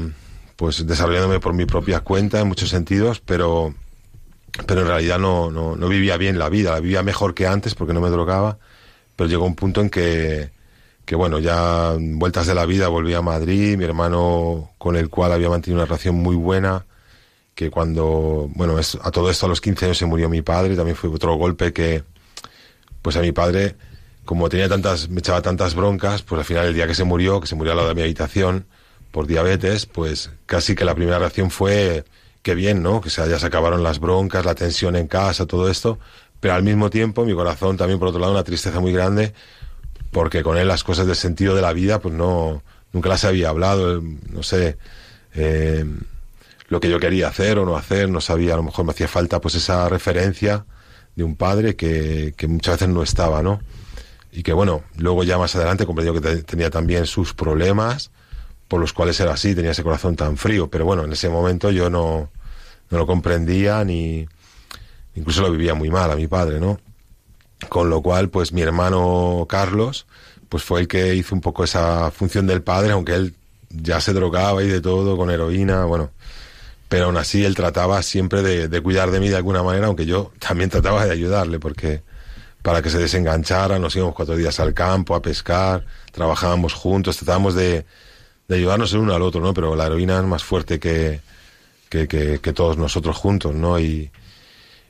pues 0.55 0.85
desarrollándome 0.87 1.39
por 1.39 1.53
mi 1.53 1.65
propia 1.65 1.99
cuenta 1.99 2.39
en 2.39 2.47
muchos 2.47 2.69
sentidos, 2.69 3.19
pero, 3.19 3.75
pero 4.65 4.81
en 4.81 4.87
realidad 4.87 5.19
no, 5.19 5.51
no, 5.51 5.75
no 5.75 5.87
vivía 5.89 6.17
bien 6.17 6.39
la 6.39 6.49
vida, 6.49 6.71
la 6.71 6.79
vivía 6.79 7.03
mejor 7.03 7.33
que 7.33 7.45
antes 7.45 7.75
porque 7.75 7.93
no 7.93 8.01
me 8.01 8.09
drogaba 8.09 8.57
pero 9.15 9.29
llegó 9.29 9.45
un 9.45 9.55
punto 9.55 9.81
en 9.81 9.89
que, 9.89 10.51
que 11.05 11.15
bueno, 11.15 11.39
ya 11.39 11.95
vueltas 11.97 12.47
de 12.47 12.55
la 12.55 12.65
vida 12.65 12.87
volví 12.87 13.13
a 13.13 13.21
Madrid, 13.21 13.77
mi 13.77 13.85
hermano 13.85 14.71
con 14.77 14.95
el 14.95 15.09
cual 15.09 15.31
había 15.31 15.49
mantenido 15.49 15.79
una 15.81 15.85
relación 15.85 16.15
muy 16.15 16.35
buena, 16.35 16.85
que 17.53 17.69
cuando, 17.69 18.49
bueno, 18.53 18.77
a 18.77 19.11
todo 19.11 19.29
esto 19.29 19.45
a 19.45 19.49
los 19.49 19.61
15 19.61 19.85
años 19.85 19.97
se 19.97 20.05
murió 20.05 20.29
mi 20.29 20.41
padre, 20.41 20.75
también 20.75 20.97
fue 20.97 21.09
otro 21.09 21.35
golpe 21.35 21.71
que, 21.71 22.03
pues 23.01 23.15
a 23.15 23.21
mi 23.21 23.31
padre, 23.31 23.75
como 24.25 24.49
tenía 24.49 24.67
tantas, 24.67 25.09
me 25.09 25.19
echaba 25.19 25.41
tantas 25.41 25.75
broncas, 25.75 26.23
pues 26.23 26.39
al 26.39 26.45
final 26.45 26.65
el 26.65 26.73
día 26.73 26.87
que 26.87 26.95
se 26.95 27.03
murió, 27.03 27.39
que 27.39 27.47
se 27.47 27.55
murió 27.55 27.71
al 27.71 27.77
lado 27.77 27.89
de 27.89 27.95
mi 27.95 28.01
habitación 28.01 28.65
por 29.11 29.27
diabetes, 29.27 29.85
pues 29.85 30.31
casi 30.45 30.75
que 30.75 30.83
la 30.83 30.95
primera 30.95 31.19
reacción 31.19 31.51
fue, 31.51 32.03
qué 32.41 32.55
bien, 32.55 32.83
¿no? 32.83 33.01
Que 33.01 33.09
ya 33.09 33.39
se 33.39 33.45
acabaron 33.45 33.83
las 33.83 33.99
broncas, 33.99 34.43
la 34.45 34.55
tensión 34.55 34.95
en 34.95 35.07
casa, 35.07 35.45
todo 35.45 35.69
esto, 35.69 35.99
pero 36.39 36.53
al 36.53 36.63
mismo 36.63 36.89
tiempo 36.89 37.25
mi 37.25 37.33
corazón 37.33 37.77
también 37.77 37.99
por 37.99 38.09
otro 38.09 38.19
lado 38.19 38.33
una 38.33 38.43
tristeza 38.43 38.79
muy 38.79 38.91
grande 38.93 39.33
porque 40.11 40.43
con 40.43 40.57
él 40.57 40.67
las 40.67 40.83
cosas 40.83 41.07
del 41.07 41.15
sentido 41.15 41.55
de 41.55 41.61
la 41.63 41.73
vida 41.73 41.99
pues 41.99 42.13
no 42.13 42.61
nunca 42.93 43.09
las 43.09 43.25
había 43.25 43.49
hablado 43.49 43.99
no 44.29 44.43
sé 44.43 44.77
eh, 45.33 45.85
lo 46.67 46.79
que 46.79 46.89
yo 46.89 46.99
quería 46.99 47.29
hacer 47.29 47.57
o 47.57 47.65
no 47.65 47.75
hacer 47.75 48.09
no 48.09 48.21
sabía 48.21 48.53
a 48.53 48.57
lo 48.57 48.63
mejor 48.63 48.85
me 48.85 48.91
hacía 48.91 49.07
falta 49.07 49.41
pues 49.41 49.55
esa 49.55 49.89
referencia 49.89 50.65
de 51.15 51.23
un 51.23 51.35
padre 51.35 51.75
que, 51.75 52.35
que 52.37 52.47
muchas 52.47 52.75
veces 52.75 52.89
no 52.89 53.01
estaba 53.01 53.41
no 53.41 53.59
y 54.35 54.43
que 54.43 54.51
bueno, 54.51 54.83
luego 54.97 55.23
ya 55.23 55.37
más 55.37 55.55
adelante 55.55 55.85
comprendió 55.85 56.13
que 56.19 56.43
tenía 56.43 56.69
también 56.69 57.05
sus 57.05 57.33
problemas 57.33 58.11
por 58.67 58.81
los 58.81 58.91
cuales 58.91 59.17
era 59.21 59.31
así, 59.31 59.55
tenía 59.55 59.71
ese 59.71 59.83
corazón 59.83 60.17
tan 60.17 60.35
frío, 60.35 60.69
pero 60.69 60.83
bueno, 60.83 61.05
en 61.05 61.13
ese 61.13 61.29
momento 61.29 61.71
yo 61.71 61.89
no, 61.89 62.29
no 62.89 62.97
lo 62.97 63.07
comprendía 63.07 63.85
ni 63.85 64.27
incluso 65.15 65.41
lo 65.41 65.51
vivía 65.51 65.73
muy 65.73 65.89
mal 65.89 66.11
a 66.11 66.17
mi 66.17 66.27
padre, 66.27 66.59
¿no? 66.59 66.79
Con 67.69 67.89
lo 67.89 68.01
cual, 68.01 68.29
pues 68.29 68.51
mi 68.51 68.61
hermano 68.61 69.45
Carlos, 69.47 70.05
pues 70.49 70.63
fue 70.63 70.81
el 70.81 70.89
que 70.89 71.15
hizo 71.15 71.33
un 71.33 71.39
poco 71.39 71.63
esa 71.63 72.11
función 72.11 72.45
del 72.45 72.61
padre, 72.61 72.91
aunque 72.91 73.13
él 73.13 73.35
ya 73.69 74.01
se 74.01 74.11
drogaba 74.11 74.61
y 74.63 74.67
de 74.67 74.81
todo, 74.81 75.15
con 75.15 75.31
heroína, 75.31 75.85
bueno, 75.85 76.11
pero 76.89 77.05
aún 77.05 77.15
así 77.15 77.45
él 77.45 77.55
trataba 77.55 78.01
siempre 78.01 78.41
de, 78.41 78.67
de 78.67 78.81
cuidar 78.81 79.11
de 79.11 79.21
mí 79.21 79.29
de 79.29 79.37
alguna 79.37 79.63
manera, 79.63 79.87
aunque 79.87 80.05
yo 80.05 80.33
también 80.39 80.69
trataba 80.69 81.05
de 81.05 81.13
ayudarle, 81.13 81.57
porque 81.57 82.01
para 82.65 82.81
que 82.81 82.89
se 82.89 82.97
desenganchara, 82.97 83.77
nos 83.77 83.95
íbamos 83.95 84.15
cuatro 84.15 84.35
días 84.35 84.59
al 84.59 84.73
campo 84.73 85.13
a 85.13 85.21
pescar, 85.21 85.85
trabajábamos 86.11 86.73
juntos, 86.73 87.15
tratábamos 87.15 87.53
de, 87.53 87.85
de 88.47 88.55
ayudarnos 88.55 88.91
el 88.91 89.01
uno 89.01 89.13
al 89.13 89.21
otro, 89.21 89.39
¿no? 89.39 89.53
Pero 89.53 89.75
la 89.75 89.85
heroína 89.85 90.17
es 90.17 90.23
más 90.23 90.43
fuerte 90.43 90.79
que, 90.79 91.21
que, 91.89 92.07
que, 92.07 92.53
todos 92.53 92.75
nosotros 92.75 93.17
juntos, 93.17 93.53
¿no? 93.53 93.79
Y, 93.79 94.09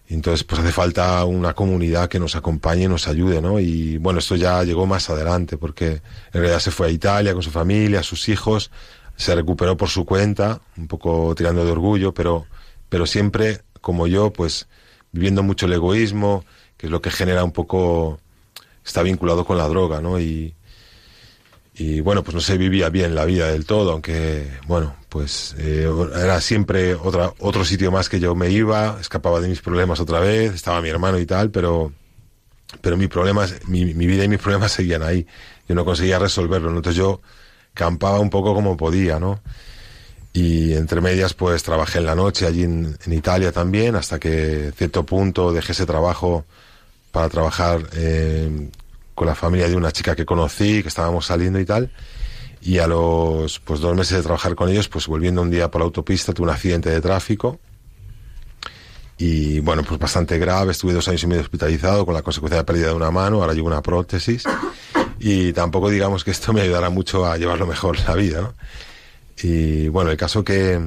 entonces 0.07 0.45
pues 0.45 0.61
hace 0.61 0.71
falta 0.71 1.25
una 1.25 1.53
comunidad 1.53 2.07
que 2.07 2.17
nos 2.17 2.37
acompañe 2.37 2.83
y 2.83 2.87
nos 2.87 3.09
ayude, 3.09 3.41
¿no? 3.41 3.59
Y 3.59 3.97
bueno, 3.97 4.19
esto 4.19 4.37
ya 4.37 4.63
llegó 4.63 4.85
más 4.85 5.09
adelante 5.09 5.57
porque 5.57 5.87
en 5.87 6.01
realidad 6.31 6.59
se 6.59 6.71
fue 6.71 6.87
a 6.87 6.91
Italia 6.91 7.33
con 7.33 7.43
su 7.43 7.51
familia, 7.51 8.03
sus 8.03 8.29
hijos, 8.29 8.71
se 9.17 9.35
recuperó 9.35 9.75
por 9.75 9.89
su 9.89 10.05
cuenta, 10.05 10.61
un 10.77 10.87
poco 10.87 11.35
tirando 11.35 11.65
de 11.65 11.71
orgullo, 11.73 12.13
pero, 12.13 12.45
pero 12.87 13.05
siempre 13.05 13.63
como 13.81 14.07
yo, 14.07 14.31
pues 14.31 14.69
viviendo 15.11 15.43
mucho 15.43 15.65
el 15.65 15.73
egoísmo, 15.73 16.45
es 16.85 16.91
lo 16.91 17.01
que 17.01 17.11
genera 17.11 17.43
un 17.43 17.51
poco, 17.51 18.19
está 18.85 19.03
vinculado 19.03 19.45
con 19.45 19.57
la 19.57 19.67
droga, 19.67 20.01
¿no? 20.01 20.19
Y, 20.19 20.53
bueno, 22.03 22.23
pues 22.23 22.33
no 22.33 22.41
se 22.41 22.57
vivía 22.57 22.89
bien 22.89 23.15
la 23.15 23.25
vida 23.25 23.49
del 23.49 23.65
todo, 23.65 23.91
aunque 23.91 24.49
bueno, 24.65 24.95
pues 25.09 25.55
eh, 25.57 25.89
era 26.15 26.39
siempre 26.39 26.95
otra, 26.95 27.33
otro 27.39 27.65
sitio 27.65 27.91
más 27.91 28.07
que 28.07 28.19
yo 28.19 28.33
me 28.33 28.49
iba, 28.49 28.97
escapaba 29.01 29.41
de 29.41 29.49
mis 29.49 29.61
problemas 29.61 29.99
otra 29.99 30.19
vez, 30.21 30.53
estaba 30.53 30.81
mi 30.81 30.87
hermano 30.87 31.19
y 31.19 31.25
tal, 31.25 31.51
pero, 31.51 31.91
pero 32.79 32.95
mi, 32.95 33.07
problemas, 33.07 33.55
mi, 33.67 33.93
mi 33.93 34.07
vida 34.07 34.23
y 34.23 34.29
mis 34.29 34.39
problemas 34.39 34.71
seguían 34.73 35.03
ahí, 35.03 35.27
yo 35.67 35.75
no 35.75 35.83
conseguía 35.83 36.17
resolverlo, 36.17 36.69
entonces 36.69 36.95
yo 36.95 37.21
campaba 37.73 38.19
un 38.19 38.29
poco 38.29 38.53
como 38.53 38.77
podía, 38.77 39.19
¿no? 39.19 39.41
Y 40.31 40.73
entre 40.73 41.01
medias 41.01 41.33
pues 41.33 41.63
trabajé 41.63 41.99
en 41.99 42.05
la 42.05 42.15
noche 42.15 42.45
allí 42.45 42.63
en, 42.63 42.97
en 43.05 43.13
Italia 43.13 43.51
también, 43.51 43.95
hasta 43.95 44.17
que 44.17 44.71
cierto 44.77 45.05
punto 45.05 45.51
dejé 45.51 45.73
ese 45.73 45.85
trabajo 45.85 46.45
para 47.15 47.29
trabajar 47.29 47.79
eh, 47.93 48.69
con 49.13 49.25
la 49.25 49.35
familia 49.35 49.69
de 49.69 49.77
una 49.77 49.89
chica 49.89 50.17
que 50.17 50.25
conocí, 50.25 50.81
que 50.81 50.89
estábamos 50.89 51.25
saliendo 51.25 51.61
y 51.61 51.65
tal. 51.65 51.89
Y 52.61 52.79
a 52.79 52.87
los 52.87 53.61
pues, 53.61 53.79
dos 53.79 53.95
meses 53.95 54.17
de 54.17 54.23
trabajar 54.23 54.53
con 54.53 54.67
ellos, 54.67 54.89
pues 54.89 55.07
volviendo 55.07 55.41
un 55.41 55.49
día 55.49 55.71
por 55.71 55.79
la 55.79 55.85
autopista, 55.85 56.33
tuve 56.33 56.47
un 56.47 56.53
accidente 56.53 56.89
de 56.89 56.99
tráfico. 56.99 57.57
Y 59.17 59.61
bueno, 59.61 59.83
pues 59.83 59.97
bastante 59.97 60.37
grave, 60.37 60.73
estuve 60.73 60.91
dos 60.91 61.07
años 61.07 61.23
y 61.23 61.27
medio 61.27 61.43
hospitalizado 61.43 62.05
con 62.05 62.13
la 62.13 62.21
consecuencia 62.21 62.57
de 62.57 62.65
pérdida 62.65 62.87
de 62.87 62.95
una 62.95 63.11
mano, 63.11 63.39
ahora 63.39 63.53
llevo 63.53 63.67
una 63.67 63.81
prótesis. 63.81 64.43
Y 65.17 65.53
tampoco 65.53 65.89
digamos 65.89 66.25
que 66.25 66.31
esto 66.31 66.51
me 66.51 66.59
ayudará 66.59 66.89
mucho 66.89 67.25
a 67.25 67.37
llevarlo 67.37 67.65
mejor 67.65 67.97
la 68.05 68.13
vida, 68.15 68.41
¿no? 68.41 68.53
Y 69.41 69.87
bueno, 69.87 70.11
el 70.11 70.17
caso 70.17 70.43
que, 70.43 70.81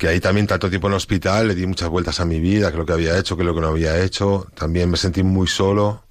que 0.00 0.08
ahí 0.08 0.18
también 0.18 0.46
tanto 0.46 0.70
tiempo 0.70 0.86
en 0.86 0.94
el 0.94 0.96
hospital, 0.96 1.48
le 1.48 1.54
di 1.54 1.66
muchas 1.66 1.90
vueltas 1.90 2.20
a 2.20 2.24
mi 2.24 2.40
vida, 2.40 2.72
que 2.72 2.78
lo 2.78 2.86
que 2.86 2.94
había 2.94 3.18
hecho, 3.18 3.36
que 3.36 3.44
lo 3.44 3.54
que 3.54 3.60
no 3.60 3.68
había 3.68 4.02
hecho. 4.02 4.46
También 4.54 4.90
me 4.90 4.96
sentí 4.96 5.22
muy 5.22 5.46
solo, 5.46 6.04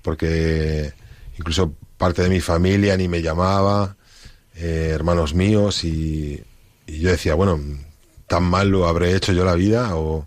porque 0.00 0.94
incluso 1.36 1.74
parte 1.98 2.22
de 2.22 2.30
mi 2.30 2.40
familia 2.40 2.96
ni 2.96 3.06
me 3.06 3.20
llamaba, 3.20 3.96
eh, 4.54 4.92
hermanos 4.94 5.34
míos, 5.34 5.84
y, 5.84 6.42
yo 6.86 7.10
decía, 7.10 7.34
bueno, 7.34 7.60
tan 8.26 8.44
mal 8.44 8.70
lo 8.70 8.88
habré 8.88 9.14
hecho 9.14 9.34
yo 9.34 9.44
la 9.44 9.56
vida, 9.56 9.94
o 9.94 10.26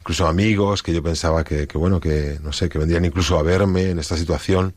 incluso 0.00 0.26
amigos 0.26 0.82
que 0.82 0.92
yo 0.92 1.04
pensaba 1.04 1.44
que, 1.44 1.68
que, 1.68 1.78
bueno, 1.78 2.00
que 2.00 2.40
no 2.42 2.52
sé, 2.52 2.68
que 2.68 2.78
vendrían 2.78 3.04
incluso 3.04 3.38
a 3.38 3.44
verme 3.44 3.90
en 3.90 4.00
esta 4.00 4.16
situación, 4.16 4.74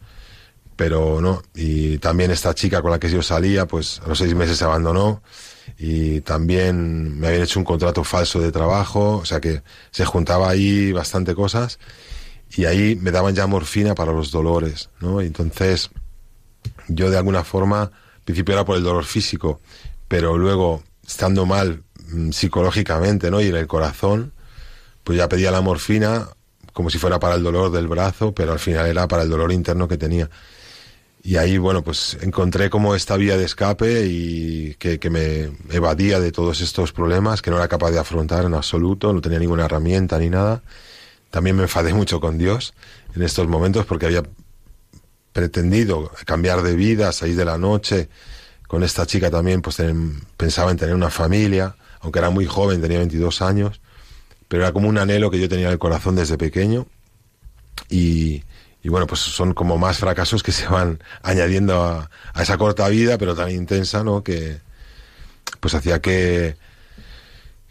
pero 0.76 1.22
no. 1.22 1.42
Y 1.56 1.98
también 1.98 2.30
esta 2.30 2.54
chica 2.54 2.84
con 2.84 2.92
la 2.92 3.00
que 3.00 3.10
yo 3.10 3.24
salía, 3.24 3.66
pues 3.66 4.00
a 4.06 4.10
los 4.10 4.20
seis 4.20 4.36
meses 4.36 4.60
se 4.60 4.64
abandonó, 4.64 5.24
y 5.78 6.22
también 6.22 7.20
me 7.20 7.28
habían 7.28 7.44
hecho 7.44 7.60
un 7.60 7.66
contrato 7.66 8.04
falso 8.04 8.40
de 8.40 8.52
trabajo, 8.52 9.18
o 9.18 9.26
sea 9.26 9.40
que 9.40 9.62
se 9.92 10.06
juntaba 10.06 10.50
ahí 10.50 10.92
bastante 10.92 11.36
cosas 11.36 11.80
y 12.56 12.66
ahí 12.66 12.96
me 12.96 13.12
daban 13.12 13.36
ya 13.36 13.48
morfina 13.48 13.96
para 13.96 14.14
los 14.14 14.32
dolores, 14.32 14.90
¿no? 15.02 15.22
Entonces 15.22 15.90
yo 16.88 17.10
de 17.10 17.18
alguna 17.18 17.44
forma, 17.44 17.82
al 17.82 17.92
principio 18.24 18.54
era 18.54 18.66
por 18.66 18.78
el 18.78 18.84
dolor 18.84 19.06
físico, 19.06 19.62
pero 20.08 20.38
luego 20.38 20.84
estando 21.06 21.46
mal 21.46 21.84
mm, 22.10 22.32
psicológicamente, 22.32 23.30
¿no? 23.32 23.42
Y 23.42 23.48
en 23.48 23.56
el 23.56 23.68
corazón, 23.68 24.34
pues 25.04 25.18
ya 25.18 25.30
pedía 25.30 25.52
la 25.52 25.62
morfina 25.62 26.30
como 26.74 26.90
si 26.92 27.00
fuera 27.00 27.20
para 27.20 27.36
el 27.36 27.44
dolor 27.44 27.72
del 27.72 27.88
brazo, 27.88 28.36
pero 28.36 28.52
al 28.52 28.60
final 28.60 28.86
era 28.86 29.08
para 29.08 29.24
el 29.24 29.30
dolor 29.30 29.52
interno 29.52 29.88
que 29.88 29.98
tenía. 29.98 30.30
Y 31.28 31.36
ahí, 31.36 31.58
bueno, 31.58 31.84
pues 31.84 32.18
encontré 32.22 32.70
como 32.70 32.96
esta 32.96 33.18
vía 33.18 33.36
de 33.36 33.44
escape 33.44 34.06
y 34.06 34.76
que, 34.76 34.98
que, 34.98 35.10
me 35.10 35.52
evadía 35.76 36.22
de 36.22 36.32
todos 36.32 36.62
estos 36.62 36.94
problemas 36.94 37.42
que 37.42 37.52
no 37.52 37.58
era 37.58 37.68
capaz 37.68 37.92
de 37.92 38.00
afrontar 38.00 38.46
en 38.46 38.54
absoluto, 38.54 39.12
no 39.12 39.20
tenía 39.20 39.38
ninguna 39.38 39.66
herramienta 39.66 40.18
ni 40.20 40.30
nada. 40.30 40.64
También 41.30 41.58
me 41.58 41.64
enfadé 41.64 41.94
mucho 41.94 42.22
con 42.22 42.38
Dios 42.38 42.74
en 43.14 43.24
estos 43.24 43.46
momentos 43.50 43.86
porque 43.86 44.06
había 44.06 44.24
pretendido 45.34 46.10
cambiar 46.24 46.62
de 46.62 46.78
vida, 46.78 47.12
salir 47.12 47.36
de 47.36 47.44
la 47.44 47.58
noche. 47.58 48.08
Con 48.66 48.84
esta 48.84 49.06
chica 49.06 49.30
también 49.30 49.62
pues 49.62 49.84
pensaba 50.38 50.72
en 50.72 50.78
tener 50.78 50.96
una 50.96 51.10
familia, 51.10 51.76
aunque 52.00 52.20
era 52.20 52.30
muy 52.30 52.46
joven, 52.46 52.82
tenía 52.82 53.00
22 53.00 53.42
años, 53.42 53.82
pero 54.48 54.64
era 54.64 54.72
como 54.72 54.88
un 54.88 54.98
anhelo 54.98 55.30
que 55.30 55.42
yo 55.42 55.50
tenía 55.50 55.66
en 55.66 55.74
el 55.74 55.78
corazón 55.78 56.16
desde 56.16 56.38
pequeño. 56.38 56.88
Y, 57.90 58.46
y 58.88 58.90
bueno, 58.90 59.06
pues 59.06 59.20
son 59.20 59.54
como 59.54 59.78
más 59.78 59.98
fracasos 59.98 60.42
que 60.42 60.54
se 60.54 60.66
van 60.66 61.04
añadiendo 61.22 61.84
a, 61.84 62.10
esa 62.42 62.58
corta 62.58 62.88
vida, 62.88 63.18
pero 63.18 63.36
tan 63.36 63.52
intensa, 63.52 64.02
¿no? 64.02 64.24
Que 64.24 64.62
pues 65.60 65.76
hacía 65.76 66.00
que, 66.00 66.56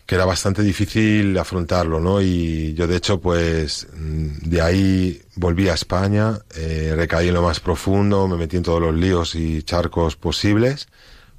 que 0.05 0.15
era 0.15 0.27
bastante 0.27 0.61
difícil 0.61 1.39
afrontarlo, 1.39 2.01
¿no? 2.01 2.21
Y 2.21 2.75
yo 2.75 2.87
de 2.87 2.97
hecho, 2.97 3.19
pues 3.19 3.89
mm, 3.97 4.51
de 4.51 4.61
ahí 4.61 5.23
volví 5.37 5.71
a 5.71 5.73
España, 5.73 6.39
eh, 6.55 6.93
recaí 6.95 7.29
en 7.29 7.35
lo 7.35 7.41
más 7.41 7.61
profundo, 7.61 8.29
me 8.29 8.37
metí 8.37 8.59
en 8.59 8.65
todos 8.65 8.83
los 8.83 8.95
líos 8.95 9.35
y 9.37 9.63
charcos 9.63 10.17
posibles, 10.17 10.87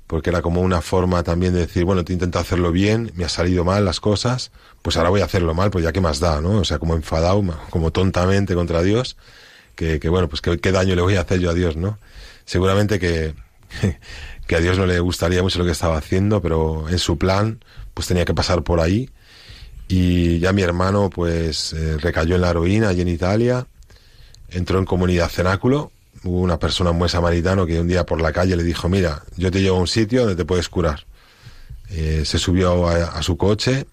porque 0.07 0.31
era 0.31 0.41
como 0.41 0.61
una 0.61 0.81
forma 0.81 1.21
también 1.21 1.53
de 1.53 1.59
decir, 1.59 1.85
bueno, 1.85 2.03
te 2.03 2.13
intento 2.13 2.39
hacerlo 2.39 2.71
bien, 2.71 3.11
me 3.13 3.25
ha 3.25 3.29
salido 3.29 3.63
mal 3.63 3.85
las 3.85 3.99
cosas, 3.99 4.49
pues 4.81 4.97
ahora 4.97 5.11
voy 5.11 5.21
a 5.21 5.25
hacerlo 5.25 5.53
mal, 5.53 5.69
pues 5.69 5.83
ya 5.83 5.91
qué 5.91 6.01
más 6.01 6.19
da, 6.19 6.41
¿no? 6.41 6.61
O 6.61 6.65
sea, 6.65 6.79
como 6.79 6.95
enfadado, 6.95 7.43
como 7.69 7.91
tontamente 7.91 8.55
contra 8.55 8.81
Dios, 8.81 9.17
que, 9.77 10.01
que 10.01 10.09
bueno, 10.09 10.27
pues 10.27 10.41
qué, 10.41 10.57
qué 10.57 10.73
daño 10.73 10.95
le 10.95 11.01
voy 11.01 11.15
a 11.15 11.21
hacer 11.21 11.39
yo 11.39 11.51
a 11.51 11.53
Dios, 11.53 11.77
¿no? 11.77 11.97
Seguramente 12.43 12.99
que, 12.99 13.33
que 14.47 14.55
a 14.55 14.59
Dios 14.59 14.77
no 14.77 14.85
le 14.85 14.99
gustaría 14.99 15.41
mucho 15.41 15.59
lo 15.59 15.65
que 15.65 15.71
estaba 15.71 15.97
haciendo, 15.97 16.41
pero 16.41 16.89
en 16.89 16.99
su 16.99 17.17
plan, 17.17 17.63
pues 17.93 18.07
tenía 18.07 18.25
que 18.25 18.33
pasar 18.33 18.63
por 18.63 18.81
ahí. 18.81 19.09
Y 19.87 20.39
ya 20.39 20.51
mi 20.51 20.63
hermano, 20.63 21.09
pues, 21.09 21.73
eh, 21.73 21.97
recayó 21.97 22.35
en 22.35 22.41
la 22.41 22.49
heroína 22.49 22.89
allí 22.89 23.01
en 23.01 23.07
Italia, 23.07 23.67
entró 24.49 24.79
en 24.79 24.85
comunidad 24.85 25.29
cenáculo. 25.29 25.91
Hubo 26.23 26.41
una 26.41 26.59
persona 26.59 26.91
muy 26.91 27.07
samaritano 27.07 27.65
que 27.65 27.79
un 27.79 27.87
día 27.87 28.05
por 28.05 28.19
la 28.19 28.33
calle 28.33 28.57
le 28.57 28.63
dijo, 28.63 28.89
mira, 28.89 29.23
yo 29.37 29.51
te 29.51 29.61
llevo 29.61 29.77
a 29.77 29.81
un 29.81 29.87
sitio 29.87 30.21
donde 30.21 30.35
te 30.35 30.43
puedes 30.43 30.67
curar. 30.67 31.05
Eh, 31.91 32.23
se 32.25 32.37
subió 32.37 32.87
a, 32.89 33.21
su 33.21 33.37
coche 33.37 33.85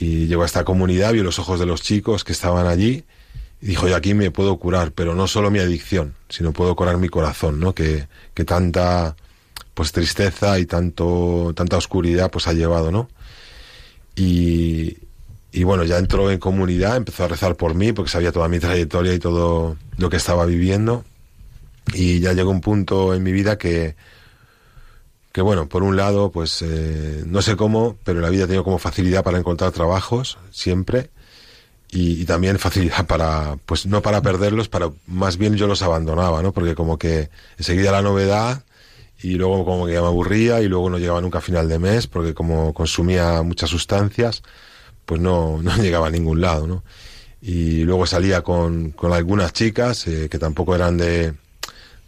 y 0.00 0.26
llegó 0.26 0.42
a 0.42 0.46
esta 0.46 0.64
comunidad, 0.64 1.12
vio 1.12 1.22
los 1.22 1.38
ojos 1.38 1.60
de 1.60 1.66
los 1.66 1.82
chicos 1.82 2.24
que 2.24 2.32
estaban 2.32 2.66
allí 2.66 3.04
dijo, 3.68 3.88
yo 3.88 3.96
aquí 3.96 4.14
me 4.14 4.30
puedo 4.30 4.56
curar, 4.58 4.92
pero 4.92 5.14
no 5.14 5.26
solo 5.26 5.50
mi 5.50 5.58
adicción, 5.58 6.14
sino 6.28 6.52
puedo 6.52 6.76
curar 6.76 6.98
mi 6.98 7.08
corazón, 7.08 7.60
¿no? 7.60 7.74
Que, 7.74 8.06
que 8.34 8.44
tanta 8.44 9.16
pues 9.72 9.90
tristeza 9.90 10.58
y 10.58 10.66
tanto 10.66 11.52
tanta 11.56 11.76
oscuridad 11.76 12.30
pues 12.30 12.46
ha 12.46 12.52
llevado, 12.52 12.92
¿no? 12.92 13.08
Y, 14.16 14.98
y 15.50 15.64
bueno, 15.64 15.84
ya 15.84 15.98
entró 15.98 16.30
en 16.30 16.38
comunidad, 16.38 16.96
empezó 16.96 17.24
a 17.24 17.28
rezar 17.28 17.56
por 17.56 17.74
mí 17.74 17.92
porque 17.92 18.10
sabía 18.10 18.32
toda 18.32 18.48
mi 18.48 18.58
trayectoria 18.60 19.14
y 19.14 19.18
todo 19.18 19.76
lo 19.96 20.10
que 20.10 20.16
estaba 20.16 20.44
viviendo. 20.46 21.04
Y 21.92 22.20
ya 22.20 22.32
llegó 22.32 22.50
un 22.50 22.60
punto 22.60 23.14
en 23.14 23.22
mi 23.22 23.32
vida 23.32 23.58
que, 23.58 23.96
que 25.32 25.40
bueno, 25.40 25.68
por 25.68 25.82
un 25.82 25.96
lado, 25.96 26.30
pues 26.30 26.62
eh, 26.62 27.24
no 27.26 27.42
sé 27.42 27.56
cómo, 27.56 27.96
pero 28.04 28.20
la 28.20 28.30
vida 28.30 28.44
ha 28.44 28.46
tenido 28.46 28.64
como 28.64 28.78
facilidad 28.78 29.24
para 29.24 29.38
encontrar 29.38 29.72
trabajos, 29.72 30.38
siempre. 30.50 31.10
Y, 31.94 32.20
y, 32.22 32.24
también 32.24 32.58
facilidad 32.58 33.06
para, 33.08 33.56
pues 33.66 33.86
no 33.86 34.02
para 34.02 34.20
perderlos, 34.20 34.68
para 34.68 34.90
más 35.06 35.36
bien 35.36 35.54
yo 35.56 35.66
los 35.66 35.82
abandonaba, 35.82 36.42
¿no? 36.42 36.52
Porque 36.52 36.74
como 36.74 36.98
que 36.98 37.30
enseguida 37.56 37.92
la 37.92 38.02
novedad 38.02 38.64
y 39.22 39.34
luego 39.34 39.64
como 39.64 39.86
que 39.86 39.94
ya 39.94 40.00
me 40.02 40.08
aburría 40.08 40.60
y 40.60 40.68
luego 40.68 40.90
no 40.90 40.98
llegaba 40.98 41.20
nunca 41.20 41.38
a 41.38 41.40
final 41.40 41.68
de 41.68 41.78
mes 41.78 42.06
porque 42.06 42.34
como 42.34 42.74
consumía 42.74 43.42
muchas 43.42 43.70
sustancias, 43.70 44.42
pues 45.06 45.20
no, 45.20 45.58
no 45.62 45.76
llegaba 45.76 46.08
a 46.08 46.10
ningún 46.10 46.40
lado, 46.40 46.66
¿no? 46.66 46.82
y 47.46 47.84
luego 47.84 48.06
salía 48.06 48.40
con, 48.40 48.92
con 48.92 49.12
algunas 49.12 49.52
chicas 49.52 50.06
eh, 50.06 50.28
que 50.30 50.38
tampoco 50.38 50.74
eran 50.74 50.96
de, 50.96 51.34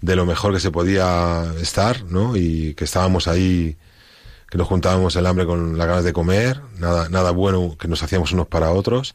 de 0.00 0.16
lo 0.16 0.24
mejor 0.24 0.54
que 0.54 0.60
se 0.60 0.70
podía 0.70 1.52
estar, 1.60 2.04
¿no? 2.04 2.38
Y 2.38 2.72
que 2.72 2.84
estábamos 2.84 3.28
ahí, 3.28 3.76
que 4.48 4.56
nos 4.56 4.66
juntábamos 4.66 5.14
el 5.14 5.26
hambre 5.26 5.44
con 5.44 5.76
las 5.76 5.86
ganas 5.86 6.04
de 6.04 6.14
comer, 6.14 6.62
nada, 6.78 7.10
nada 7.10 7.32
bueno 7.32 7.76
que 7.78 7.86
nos 7.86 8.02
hacíamos 8.02 8.32
unos 8.32 8.46
para 8.46 8.70
otros, 8.70 9.14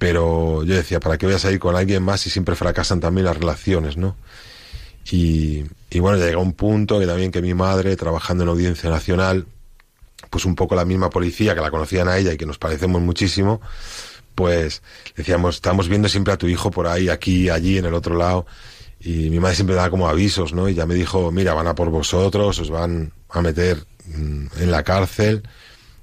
pero 0.00 0.64
yo 0.64 0.74
decía, 0.76 0.98
¿para 0.98 1.18
qué 1.18 1.26
voy 1.26 1.34
a 1.34 1.38
salir 1.38 1.58
con 1.58 1.76
alguien 1.76 2.02
más 2.02 2.22
si 2.22 2.30
siempre 2.30 2.56
fracasan 2.56 3.00
también 3.00 3.26
las 3.26 3.36
relaciones, 3.36 3.98
¿no? 3.98 4.16
Y, 5.12 5.66
bueno, 5.98 6.16
llegó 6.16 6.40
un 6.40 6.54
punto 6.54 6.98
que 6.98 7.06
también 7.06 7.30
que 7.30 7.42
mi 7.42 7.52
madre, 7.52 7.96
trabajando 7.96 8.44
en 8.44 8.48
Audiencia 8.48 8.88
Nacional, 8.88 9.44
pues 10.30 10.46
un 10.46 10.54
poco 10.54 10.74
la 10.74 10.86
misma 10.86 11.10
policía 11.10 11.54
que 11.54 11.60
la 11.60 11.70
conocían 11.70 12.08
a 12.08 12.16
ella 12.16 12.32
y 12.32 12.38
que 12.38 12.46
nos 12.46 12.56
parecemos 12.56 13.02
muchísimo, 13.02 13.60
pues 14.34 14.80
decíamos, 15.14 15.56
estamos 15.56 15.86
viendo 15.90 16.08
siempre 16.08 16.32
a 16.32 16.38
tu 16.38 16.48
hijo 16.48 16.70
por 16.70 16.86
ahí, 16.86 17.10
aquí, 17.10 17.50
allí, 17.50 17.76
en 17.76 17.84
el 17.84 17.92
otro 17.92 18.16
lado. 18.16 18.46
Y 19.00 19.28
mi 19.28 19.38
madre 19.38 19.56
siempre 19.56 19.76
daba 19.76 19.90
como 19.90 20.08
avisos, 20.08 20.54
¿no? 20.54 20.66
Y 20.66 20.74
ya 20.74 20.86
me 20.86 20.94
dijo, 20.94 21.30
mira, 21.30 21.52
van 21.52 21.66
a 21.66 21.74
por 21.74 21.90
vosotros, 21.90 22.58
os 22.58 22.70
van 22.70 23.12
a 23.28 23.42
meter 23.42 23.84
mm, 24.06 24.46
en 24.60 24.70
la 24.70 24.82
cárcel. 24.82 25.42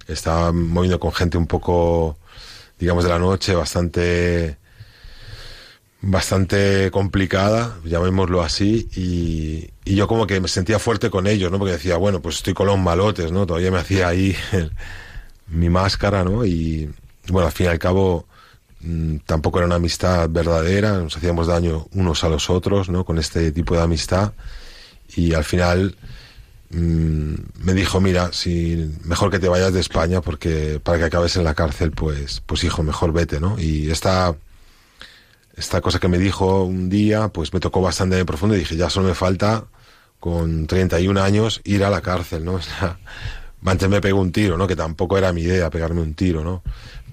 Estaba 0.07 0.51
moviendo 0.51 0.99
con 0.99 1.11
gente 1.13 1.35
un 1.39 1.47
poco, 1.47 2.19
digamos, 2.79 3.03
de 3.03 3.09
la 3.09 3.19
noche, 3.19 3.55
bastante, 3.55 4.57
bastante 6.01 6.91
complicada, 6.91 7.77
llamémoslo 7.83 8.41
así, 8.41 8.89
y, 8.95 9.69
yo 9.95 10.07
como 10.07 10.27
que 10.27 10.39
me 10.39 10.47
sentía 10.47 10.79
fuerte 10.79 11.09
con 11.09 11.27
ellos, 11.27 11.51
¿no? 11.51 11.59
Porque 11.59 11.73
decía, 11.73 11.97
bueno, 11.97 12.21
pues 12.21 12.37
estoy 12.37 12.53
con 12.53 12.67
los 12.67 12.77
malotes, 12.77 13.31
¿no? 13.31 13.45
Todavía 13.45 13.71
me 13.71 13.79
hacía 13.79 14.07
ahí 14.07 14.35
mi 15.47 15.69
máscara, 15.69 16.23
¿no? 16.23 16.45
Y, 16.45 16.91
bueno, 17.29 17.47
al 17.47 17.53
fin 17.53 17.67
y 17.67 17.69
al 17.69 17.79
cabo 17.79 18.25
mm, 18.81 19.17
tampoco 19.25 19.59
era 19.59 19.65
una 19.65 19.75
amistad 19.75 20.29
verdadera, 20.29 20.97
nos 20.97 21.17
hacíamos 21.17 21.47
daño 21.47 21.87
unos 21.93 22.23
a 22.23 22.29
los 22.29 22.49
otros, 22.49 22.89
¿no? 22.89 23.05
Con 23.05 23.17
este 23.17 23.51
tipo 23.51 23.75
de 23.75 23.81
amistad 23.81 24.33
y 25.15 25.33
al 25.33 25.43
final 25.43 25.95
mm, 26.71 27.33
me 27.63 27.73
dijo, 27.73 28.01
mira, 28.01 28.31
si 28.33 28.91
mejor 29.03 29.31
que 29.31 29.39
te 29.39 29.49
vayas 29.49 29.73
de 29.73 29.79
España 29.79 30.21
porque 30.21 30.79
para 30.83 30.97
que 30.97 31.05
acabes 31.05 31.35
en 31.35 31.43
la 31.43 31.55
cárcel, 31.55 31.91
pues, 31.91 32.41
pues 32.45 32.63
hijo, 32.63 32.83
mejor 32.83 33.13
vete, 33.13 33.39
¿no? 33.39 33.59
Y 33.59 33.89
esta, 33.91 34.35
esta 35.55 35.81
cosa 35.81 35.99
que 35.99 36.07
me 36.07 36.19
dijo 36.19 36.63
un 36.63 36.89
día, 36.89 37.29
pues 37.29 37.53
me 37.53 37.59
tocó 37.59 37.81
bastante 37.81 38.15
de 38.15 38.25
profundo 38.25 38.55
y 38.55 38.59
dije, 38.59 38.75
ya 38.75 38.89
solo 38.89 39.07
me 39.07 39.15
falta 39.15 39.65
con 40.19 40.67
31 40.67 41.21
años 41.21 41.61
ir 41.63 41.83
a 41.83 41.89
la 41.89 42.01
cárcel, 42.01 42.45
¿no? 42.45 42.53
O 42.55 42.61
sea, 42.61 42.99
antes 43.65 43.89
me 43.89 44.01
pegó 44.01 44.21
un 44.21 44.31
tiro, 44.31 44.57
¿no? 44.57 44.67
Que 44.67 44.75
tampoco 44.75 45.17
era 45.17 45.33
mi 45.33 45.41
idea 45.41 45.69
pegarme 45.69 46.01
un 46.01 46.13
tiro, 46.13 46.43
¿no? 46.43 46.63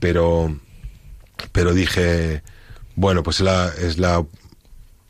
pero, 0.04 0.54
pero 1.52 1.72
dije, 1.72 2.42
bueno, 2.94 3.22
pues 3.22 3.40
la, 3.40 3.72
es 3.78 3.98
la, 3.98 4.22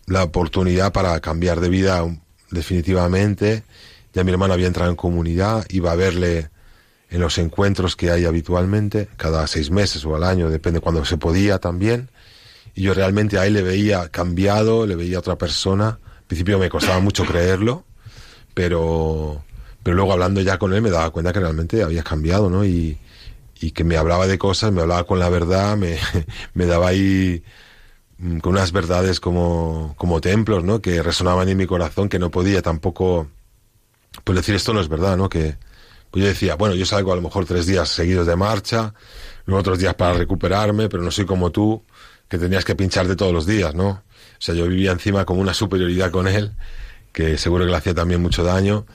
la 0.06 0.22
oportunidad 0.22 0.92
para 0.92 1.18
cambiar 1.18 1.58
de 1.58 1.68
vida 1.68 2.04
definitivamente. 2.52 3.64
Ya 4.14 4.25
mi 4.25 4.30
hermano 4.30 4.54
había 4.54 4.66
entrado 4.66 4.90
en 4.90 4.97
comunidad, 4.97 5.66
iba 5.68 5.92
a 5.92 5.97
verle 5.97 6.50
en 7.11 7.21
los 7.21 7.38
encuentros 7.38 7.97
que 7.97 8.11
hay 8.11 8.25
habitualmente, 8.25 9.09
cada 9.16 9.47
seis 9.47 9.71
meses 9.71 10.04
o 10.04 10.16
al 10.16 10.25
año, 10.25 10.50
depende 10.50 10.80
cuando 10.80 11.04
se 11.04 11.16
podía 11.16 11.59
también. 11.59 12.11
Y 12.75 12.83
yo 12.83 12.94
realmente 12.94 13.38
a 13.38 13.46
él 13.46 13.55
le 13.55 13.62
veía 13.62 14.09
cambiado, 14.09 14.87
le 14.87 14.96
veía 14.96 15.18
otra 15.18 15.37
persona. 15.37 15.98
Al 16.18 16.24
principio 16.27 16.59
me 16.59 16.68
costaba 16.70 16.98
mucho 17.00 17.24
creerlo, 17.24 17.85
pero, 18.55 19.44
pero 19.83 19.96
luego 19.96 20.12
hablando 20.12 20.40
ya 20.40 20.59
con 20.59 20.72
él 20.72 20.83
me 20.83 20.90
daba 20.90 21.11
cuenta 21.11 21.33
que 21.33 21.40
realmente 21.40 21.83
había 21.83 22.03
cambiado, 22.03 22.50
¿no? 22.50 22.64
Y, 22.64 22.98
y 23.61 23.70
que 23.70 23.85
me 23.85 23.96
hablaba 23.96 24.27
de 24.27 24.38
cosas, 24.38 24.72
me 24.72 24.83
hablaba 24.83 25.05
con 25.05 25.18
la 25.18 25.29
verdad, 25.29 25.77
me, 25.77 25.98
me 26.55 26.66
daba 26.66 26.88
ahí 26.88 27.42
mm, 28.18 28.38
con 28.38 28.53
unas 28.53 28.72
verdades 28.72 29.20
como, 29.20 29.94
como 29.96 30.20
templos, 30.20 30.64
¿no? 30.64 30.81
Que 30.81 31.03
resonaban 31.03 31.48
en 31.48 31.57
mi 31.57 31.66
corazón, 31.66 32.09
que 32.09 32.18
no 32.18 32.31
podía 32.31 32.62
tampoco, 32.62 33.29
pues 34.22 34.37
decir 34.37 34.55
esto 34.55 34.72
no 34.72 34.81
es 34.81 34.88
verdad, 34.88 35.16
¿no? 35.16 35.29
Que 35.29 35.57
pues 36.11 36.22
yo 36.22 36.29
decía, 36.29 36.55
bueno, 36.55 36.77
yo 36.77 36.87
salgo 36.87 37.12
a 37.12 37.16
lo 37.16 37.22
mejor 37.22 37.44
tres 37.44 37.66
días 37.66 37.88
seguidos 37.88 38.27
de 38.27 38.37
marcha, 38.37 38.94
luego 39.46 39.59
otros 39.59 39.81
días 39.81 39.94
para 39.94 40.14
recuperarme, 40.14 40.88
pero 40.88 41.03
no 41.03 41.11
soy 41.11 41.27
como 41.27 41.50
tú, 41.50 41.83
que 42.29 42.38
tenías 42.38 42.64
que 42.64 42.77
pincharte 42.77 43.16
todos 43.16 43.33
los 43.33 43.46
días, 43.46 43.74
¿no? 43.74 43.88
O 43.88 44.03
sea, 44.38 44.55
yo 44.55 44.68
vivía 44.68 44.92
encima 44.92 45.24
como 45.24 45.40
una 45.40 45.55
superioridad 45.55 46.12
con 46.12 46.29
él, 46.29 46.53
que 47.12 47.37
seguro 47.37 47.64
que 47.64 47.72
le 47.72 47.77
hacía 47.77 47.94
también 47.94 48.22
mucho 48.22 48.44
daño, 48.44 48.87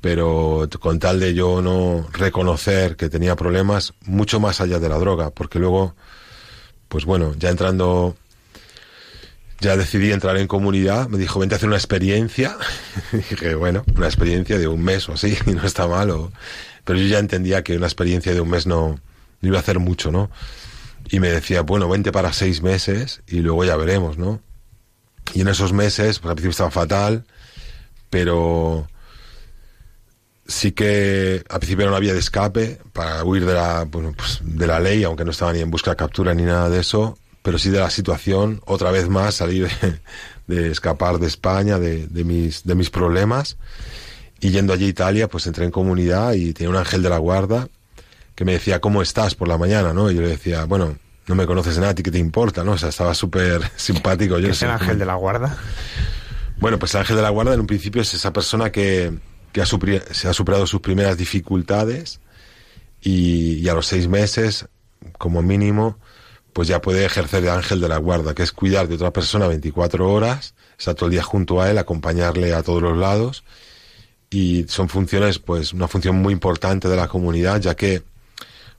pero 0.00 0.68
con 0.78 0.98
tal 0.98 1.18
de 1.18 1.34
yo 1.34 1.62
no 1.62 2.06
reconocer 2.12 2.96
que 2.96 3.08
tenía 3.08 3.36
problemas 3.36 3.94
mucho 4.02 4.38
más 4.38 4.60
allá 4.60 4.78
de 4.78 4.88
la 4.88 4.98
droga, 4.98 5.30
porque 5.30 5.58
luego, 5.58 5.94
pues 6.88 7.04
bueno, 7.04 7.34
ya 7.38 7.50
entrando, 7.50 8.16
ya 9.60 9.76
decidí 9.76 10.12
entrar 10.12 10.36
en 10.36 10.46
comunidad, 10.46 11.08
me 11.08 11.18
dijo, 11.18 11.40
vente 11.40 11.54
a 11.54 11.56
hacer 11.56 11.68
una 11.68 11.76
experiencia, 11.76 12.56
dije, 13.12 13.54
bueno, 13.54 13.84
una 13.96 14.06
experiencia 14.06 14.58
de 14.58 14.68
un 14.68 14.82
mes 14.82 15.08
o 15.08 15.14
así, 15.14 15.36
y 15.46 15.52
no 15.52 15.64
está 15.64 15.86
mal, 15.86 16.12
pero 16.84 16.98
yo 16.98 17.06
ya 17.06 17.18
entendía 17.18 17.62
que 17.62 17.76
una 17.76 17.86
experiencia 17.86 18.34
de 18.34 18.40
un 18.40 18.50
mes 18.50 18.66
no, 18.66 19.00
iba 19.42 19.56
a 19.56 19.60
hacer 19.60 19.78
mucho, 19.78 20.10
¿no? 20.10 20.30
Y 21.08 21.20
me 21.20 21.28
decía, 21.28 21.62
bueno, 21.62 21.88
vente 21.88 22.12
para 22.12 22.32
seis 22.32 22.62
meses 22.62 23.22
y 23.26 23.40
luego 23.40 23.64
ya 23.64 23.76
veremos, 23.76 24.18
¿no? 24.18 24.40
Y 25.34 25.40
en 25.42 25.48
esos 25.48 25.72
meses, 25.72 26.18
pues 26.18 26.30
al 26.30 26.36
principio 26.36 26.50
estaba 26.50 26.70
fatal, 26.70 27.24
pero 28.10 28.88
sí 30.46 30.72
que 30.72 31.44
al 31.48 31.58
principio 31.58 31.88
no 31.88 31.96
había 31.96 32.12
de 32.12 32.20
escape 32.20 32.80
para 32.92 33.24
huir 33.24 33.44
de 33.44 33.54
la, 33.54 33.84
bueno, 33.84 34.14
pues 34.16 34.40
de 34.42 34.66
la 34.66 34.80
ley, 34.80 35.04
aunque 35.04 35.24
no 35.24 35.30
estaba 35.30 35.52
ni 35.52 35.60
en 35.60 35.70
busca 35.70 35.90
de 35.92 35.96
captura 35.96 36.34
ni 36.34 36.42
nada 36.42 36.68
de 36.68 36.80
eso, 36.80 37.18
pero 37.46 37.60
sí 37.60 37.70
de 37.70 37.78
la 37.78 37.90
situación, 37.90 38.60
otra 38.66 38.90
vez 38.90 39.08
más 39.08 39.36
salir 39.36 39.68
de, 40.48 40.68
escapar 40.72 41.20
de 41.20 41.28
España, 41.28 41.78
de, 41.78 42.08
de, 42.08 42.24
mis, 42.24 42.64
de 42.64 42.74
mis 42.74 42.90
problemas. 42.90 43.56
Y 44.40 44.50
yendo 44.50 44.72
allí 44.72 44.86
a 44.86 44.88
Italia, 44.88 45.28
pues 45.28 45.46
entré 45.46 45.64
en 45.64 45.70
comunidad 45.70 46.32
y 46.32 46.52
tenía 46.52 46.70
un 46.70 46.76
ángel 46.76 47.04
de 47.04 47.08
la 47.08 47.18
guarda 47.18 47.68
que 48.34 48.44
me 48.44 48.50
decía, 48.50 48.80
¿cómo 48.80 49.00
estás 49.00 49.36
por 49.36 49.46
la 49.46 49.58
mañana? 49.58 49.92
¿no? 49.92 50.10
Y 50.10 50.16
yo 50.16 50.22
le 50.22 50.28
decía, 50.30 50.64
bueno, 50.64 50.98
no 51.28 51.36
me 51.36 51.46
conoces 51.46 51.76
de 51.76 51.82
nada, 51.82 51.92
¿a 51.92 51.94
ti 51.94 52.02
qué 52.02 52.10
te 52.10 52.18
importa? 52.18 52.64
¿no? 52.64 52.72
O 52.72 52.78
sea, 52.78 52.88
estaba 52.88 53.14
súper 53.14 53.62
simpático. 53.76 54.38
¿Qué 54.38 54.48
es 54.48 54.62
el 54.62 54.70
ángel 54.70 54.98
de 54.98 55.06
la 55.06 55.14
guarda? 55.14 55.56
Bueno, 56.58 56.80
pues 56.80 56.96
el 56.96 57.02
ángel 57.02 57.14
de 57.14 57.22
la 57.22 57.30
guarda 57.30 57.54
en 57.54 57.60
un 57.60 57.68
principio 57.68 58.02
es 58.02 58.12
esa 58.12 58.32
persona 58.32 58.72
que, 58.72 59.16
que 59.52 59.62
se 59.64 60.26
ha 60.26 60.32
superado 60.32 60.66
sus 60.66 60.80
primeras 60.80 61.16
dificultades 61.16 62.18
y, 63.00 63.68
a 63.68 63.74
los 63.74 63.86
seis 63.86 64.08
meses, 64.08 64.66
como 65.16 65.42
mínimo, 65.42 66.00
pues 66.56 66.68
ya 66.68 66.80
puede 66.80 67.04
ejercer 67.04 67.42
de 67.42 67.50
ángel 67.50 67.82
de 67.82 67.88
la 67.90 67.98
guarda, 67.98 68.34
que 68.34 68.42
es 68.42 68.50
cuidar 68.50 68.88
de 68.88 68.94
otra 68.94 69.12
persona 69.12 69.46
24 69.46 70.10
horas, 70.10 70.54
estar 70.78 70.94
todo 70.94 71.04
el 71.04 71.12
día 71.12 71.22
junto 71.22 71.60
a 71.60 71.70
él, 71.70 71.76
acompañarle 71.76 72.54
a 72.54 72.62
todos 72.62 72.80
los 72.80 72.96
lados. 72.96 73.44
Y 74.30 74.64
son 74.66 74.88
funciones, 74.88 75.38
pues, 75.38 75.74
una 75.74 75.86
función 75.86 76.16
muy 76.16 76.32
importante 76.32 76.88
de 76.88 76.96
la 76.96 77.08
comunidad, 77.08 77.60
ya 77.60 77.76
que, 77.76 78.04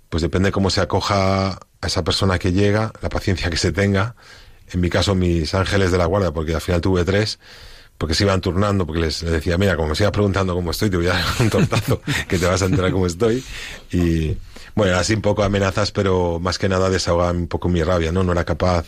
pues 0.09 0.23
depende 0.23 0.51
cómo 0.51 0.71
se 0.71 0.81
acoja 0.81 1.49
a 1.51 1.85
esa 1.85 2.03
persona 2.03 2.39
que 2.39 2.51
llega, 2.51 2.91
la 2.99 3.09
paciencia 3.09 3.51
que 3.51 3.57
se 3.57 3.71
tenga. 3.71 4.15
En 4.71 4.81
mi 4.81 4.89
caso, 4.89 5.13
mis 5.13 5.53
ángeles 5.53 5.91
de 5.91 5.99
la 5.99 6.05
guarda, 6.05 6.33
porque 6.33 6.55
al 6.55 6.61
final 6.61 6.81
tuve 6.81 7.05
tres, 7.05 7.37
porque 7.99 8.15
se 8.15 8.23
iban 8.23 8.41
turnando, 8.41 8.87
porque 8.87 9.01
les, 9.01 9.21
decía, 9.21 9.55
mira, 9.59 9.75
como 9.75 9.89
me 9.89 9.95
sigas 9.95 10.11
preguntando 10.13 10.55
cómo 10.55 10.71
estoy, 10.71 10.89
te 10.89 10.97
voy 10.97 11.09
a 11.09 11.13
dar 11.13 11.25
un 11.41 11.51
tortazo, 11.51 12.01
que 12.27 12.39
te 12.39 12.47
vas 12.47 12.59
a 12.63 12.65
enterar 12.65 12.91
cómo 12.91 13.05
estoy. 13.05 13.43
Y 13.91 14.35
bueno, 14.77 14.95
así 14.97 15.15
un 15.15 15.23
poco 15.23 15.41
amenazas, 15.41 15.91
pero 15.91 16.39
más 16.39 16.59
que 16.59 16.69
nada 16.69 16.91
desahogaba 16.91 17.31
un 17.31 17.47
poco 17.47 17.67
mi 17.67 17.81
rabia, 17.81 18.11
¿no? 18.11 18.23
No 18.23 18.31
era 18.31 18.45
capaz 18.45 18.85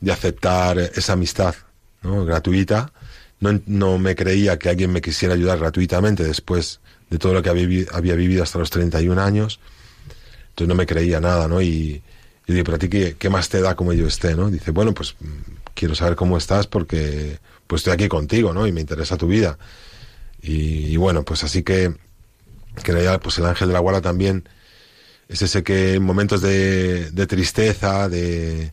de 0.00 0.12
aceptar 0.12 0.78
esa 0.78 1.14
amistad, 1.14 1.56
¿no? 2.02 2.24
Gratuita. 2.24 2.92
No, 3.40 3.60
no 3.66 3.98
me 3.98 4.14
creía 4.14 4.56
que 4.56 4.68
alguien 4.68 4.92
me 4.92 5.00
quisiera 5.00 5.34
ayudar 5.34 5.58
gratuitamente 5.58 6.22
después 6.22 6.78
de 7.10 7.18
todo 7.18 7.34
lo 7.34 7.42
que 7.42 7.50
había, 7.50 8.14
vivido 8.14 8.44
hasta 8.44 8.60
los 8.60 8.70
31 8.70 9.20
años. 9.20 9.58
Entonces 10.50 10.68
no 10.68 10.76
me 10.76 10.86
creía 10.86 11.18
nada, 11.18 11.48
¿no? 11.48 11.60
Y, 11.60 12.04
y 12.46 12.52
digo, 12.52 12.62
pero 12.62 12.76
a 12.76 12.78
ti, 12.78 12.88
¿qué, 12.88 13.16
¿qué 13.18 13.28
más 13.28 13.48
te 13.48 13.60
da 13.60 13.74
como 13.74 13.92
yo 13.94 14.06
esté, 14.06 14.36
no? 14.36 14.48
Dice, 14.48 14.70
bueno, 14.70 14.94
pues 14.94 15.16
mm, 15.18 15.26
quiero 15.74 15.96
saber 15.96 16.14
cómo 16.14 16.38
estás 16.38 16.68
porque 16.68 17.40
pues 17.66 17.80
estoy 17.80 17.94
aquí 17.94 18.06
contigo, 18.06 18.54
¿no? 18.54 18.64
Y 18.64 18.70
me 18.70 18.80
interesa 18.80 19.16
tu 19.16 19.26
vida. 19.26 19.58
Y, 20.40 20.96
bueno, 20.98 21.24
pues 21.24 21.42
así 21.42 21.64
que, 21.64 21.96
que 22.84 23.18
pues 23.20 23.38
el 23.38 23.46
ángel 23.46 23.66
de 23.66 23.74
la 23.74 23.80
guarda 23.80 24.00
también 24.00 24.48
es 25.28 25.42
ese 25.42 25.62
que 25.62 25.94
en 25.94 26.02
momentos 26.02 26.40
de, 26.42 27.10
de 27.10 27.26
tristeza, 27.26 28.08
de 28.08 28.72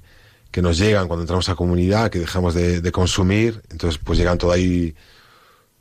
que 0.53 0.61
nos 0.61 0.77
llegan 0.77 1.07
cuando 1.07 1.23
entramos 1.23 1.49
a 1.49 1.55
comunidad, 1.55 2.11
que 2.11 2.19
dejamos 2.19 2.53
de, 2.53 2.91
consumir, 2.91 3.63
entonces 3.71 3.99
pues 4.01 4.19
llegan 4.19 4.37
toda 4.37 4.53
ahí, 4.53 4.93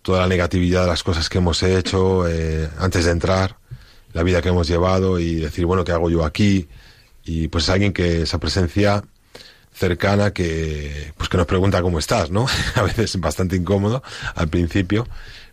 toda 0.00 0.20
la 0.20 0.28
negatividad 0.28 0.80
de 0.80 0.86
las 0.86 1.02
cosas 1.02 1.28
que 1.28 1.36
hemos 1.36 1.62
hecho 1.62 2.26
eh, 2.26 2.70
antes 2.78 3.04
de 3.04 3.10
entrar, 3.10 3.58
la 4.14 4.22
vida 4.22 4.40
que 4.40 4.48
hemos 4.48 4.66
llevado 4.66 5.18
y 5.18 5.34
decir, 5.34 5.66
bueno, 5.66 5.84
¿qué 5.84 5.92
hago 5.92 6.08
yo 6.08 6.24
aquí? 6.24 6.68
Y 7.22 7.48
pues 7.48 7.64
es 7.64 7.70
alguien 7.70 7.92
que 7.92 8.22
esa 8.22 8.38
presencia 8.38 9.04
cercana 9.74 10.32
que 10.32 11.12
pues 11.18 11.28
que 11.28 11.36
nos 11.36 11.46
pregunta 11.46 11.82
cómo 11.82 11.98
estás, 11.98 12.30
¿no? 12.30 12.46
A 12.74 12.82
veces 12.82 13.20
bastante 13.20 13.56
incómodo 13.56 14.02
al 14.34 14.48
principio, 14.48 15.06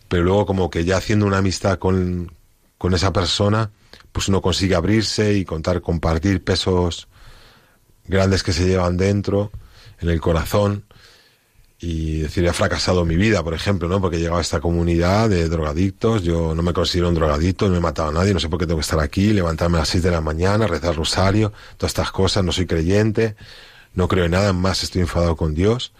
pero 0.08 0.22
luego 0.22 0.46
como 0.46 0.70
que 0.70 0.86
ya 0.86 0.96
haciendo 0.96 1.26
una 1.26 1.38
amistad 1.38 1.78
con, 1.78 2.32
con 2.78 2.94
esa 2.94 3.12
persona, 3.12 3.70
pues 4.12 4.28
uno 4.28 4.40
consigue 4.40 4.74
abrirse 4.74 5.34
y 5.34 5.44
contar, 5.44 5.80
compartir 5.80 6.42
pesos 6.42 7.08
grandes 8.06 8.42
que 8.42 8.52
se 8.52 8.66
llevan 8.66 8.96
dentro, 8.96 9.50
en 10.00 10.08
el 10.08 10.20
corazón, 10.20 10.84
y 11.82 12.18
decir, 12.18 12.44
he 12.44 12.52
fracasado 12.52 13.06
mi 13.06 13.16
vida, 13.16 13.42
por 13.42 13.54
ejemplo, 13.54 13.88
¿no? 13.88 14.00
Porque 14.00 14.16
he 14.16 14.20
llegado 14.20 14.38
a 14.38 14.42
esta 14.42 14.60
comunidad 14.60 15.30
de 15.30 15.48
drogadictos, 15.48 16.22
yo 16.22 16.54
no 16.54 16.62
me 16.62 16.74
considero 16.74 17.08
un 17.08 17.14
drogadicto, 17.14 17.68
no 17.68 17.76
he 17.76 17.80
matado 17.80 18.10
a 18.10 18.12
nadie, 18.12 18.34
no 18.34 18.40
sé 18.40 18.50
por 18.50 18.58
qué 18.58 18.66
tengo 18.66 18.78
que 18.78 18.82
estar 18.82 19.00
aquí, 19.00 19.32
levantarme 19.32 19.78
a 19.78 19.80
las 19.80 19.88
seis 19.88 20.02
de 20.02 20.10
la 20.10 20.20
mañana, 20.20 20.66
rezar 20.66 20.94
rosario, 20.94 21.52
todas 21.78 21.90
estas 21.90 22.12
cosas, 22.12 22.44
no 22.44 22.52
soy 22.52 22.66
creyente, 22.66 23.34
no 23.94 24.08
creo 24.08 24.26
en 24.26 24.32
nada, 24.32 24.52
más 24.52 24.82
estoy 24.82 25.00
enfadado 25.00 25.36
con 25.36 25.54
Dios 25.54 25.92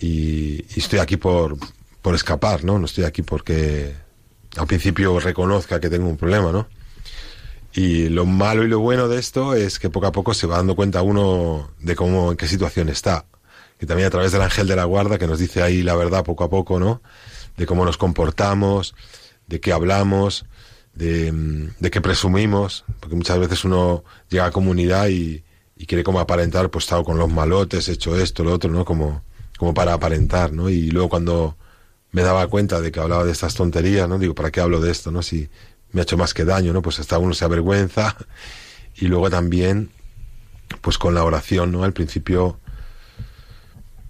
y, 0.00 0.64
y 0.74 0.78
estoy 0.78 1.00
aquí 1.00 1.18
por, 1.18 1.58
por 2.00 2.14
escapar, 2.14 2.64
¿no? 2.64 2.78
No 2.78 2.86
estoy 2.86 3.04
aquí 3.04 3.20
porque 3.20 3.94
al 4.56 4.66
principio 4.66 5.20
reconozca 5.20 5.80
que 5.80 5.90
tengo 5.90 6.08
un 6.08 6.16
problema, 6.16 6.50
¿no? 6.50 6.66
Y 7.74 8.08
lo 8.08 8.24
malo 8.24 8.62
y 8.62 8.68
lo 8.68 8.78
bueno 8.78 9.08
de 9.08 9.18
esto 9.18 9.54
es 9.54 9.80
que 9.80 9.90
poco 9.90 10.06
a 10.06 10.12
poco 10.12 10.32
se 10.32 10.46
va 10.46 10.58
dando 10.58 10.76
cuenta 10.76 11.02
uno 11.02 11.70
de 11.80 11.96
cómo, 11.96 12.30
en 12.30 12.36
qué 12.36 12.46
situación 12.46 12.88
está. 12.88 13.26
Y 13.80 13.86
también 13.86 14.06
a 14.06 14.10
través 14.10 14.30
del 14.30 14.42
ángel 14.42 14.68
de 14.68 14.76
la 14.76 14.84
guarda 14.84 15.18
que 15.18 15.26
nos 15.26 15.40
dice 15.40 15.60
ahí 15.60 15.82
la 15.82 15.96
verdad 15.96 16.24
poco 16.24 16.44
a 16.44 16.50
poco, 16.50 16.78
¿no? 16.78 17.02
De 17.56 17.66
cómo 17.66 17.84
nos 17.84 17.96
comportamos, 17.96 18.94
de 19.48 19.60
qué 19.60 19.72
hablamos, 19.72 20.46
de, 20.94 21.32
de 21.80 21.90
qué 21.90 22.00
presumimos, 22.00 22.84
porque 23.00 23.16
muchas 23.16 23.40
veces 23.40 23.64
uno 23.64 24.04
llega 24.28 24.46
a 24.46 24.50
comunidad 24.52 25.08
y, 25.08 25.42
y 25.76 25.86
quiere 25.86 26.04
como 26.04 26.20
aparentar, 26.20 26.70
pues 26.70 26.84
estado 26.84 27.02
con 27.02 27.18
los 27.18 27.30
malotes, 27.30 27.88
hecho 27.88 28.16
esto, 28.16 28.44
lo 28.44 28.52
otro, 28.52 28.70
¿no? 28.70 28.84
Como, 28.84 29.22
como 29.58 29.74
para 29.74 29.94
aparentar, 29.94 30.52
¿no? 30.52 30.70
Y 30.70 30.90
luego 30.90 31.08
cuando 31.08 31.56
me 32.12 32.22
daba 32.22 32.46
cuenta 32.46 32.80
de 32.80 32.92
que 32.92 33.00
hablaba 33.00 33.24
de 33.24 33.32
estas 33.32 33.54
tonterías, 33.54 34.08
¿no? 34.08 34.20
Digo, 34.20 34.34
¿para 34.36 34.52
qué 34.52 34.60
hablo 34.60 34.80
de 34.80 34.92
esto, 34.92 35.10
no? 35.10 35.20
Si 35.22 35.48
me 35.94 36.00
ha 36.00 36.02
hecho 36.02 36.18
más 36.18 36.34
que 36.34 36.44
daño, 36.44 36.72
¿no? 36.72 36.82
Pues 36.82 37.00
hasta 37.00 37.18
uno 37.18 37.32
se 37.32 37.44
avergüenza. 37.44 38.16
Y 38.96 39.08
luego 39.08 39.28
también, 39.28 39.90
pues 40.80 40.98
con 40.98 41.16
la 41.16 41.24
oración, 41.24 41.72
¿no? 41.72 41.82
Al 41.82 41.92
principio, 41.92 42.60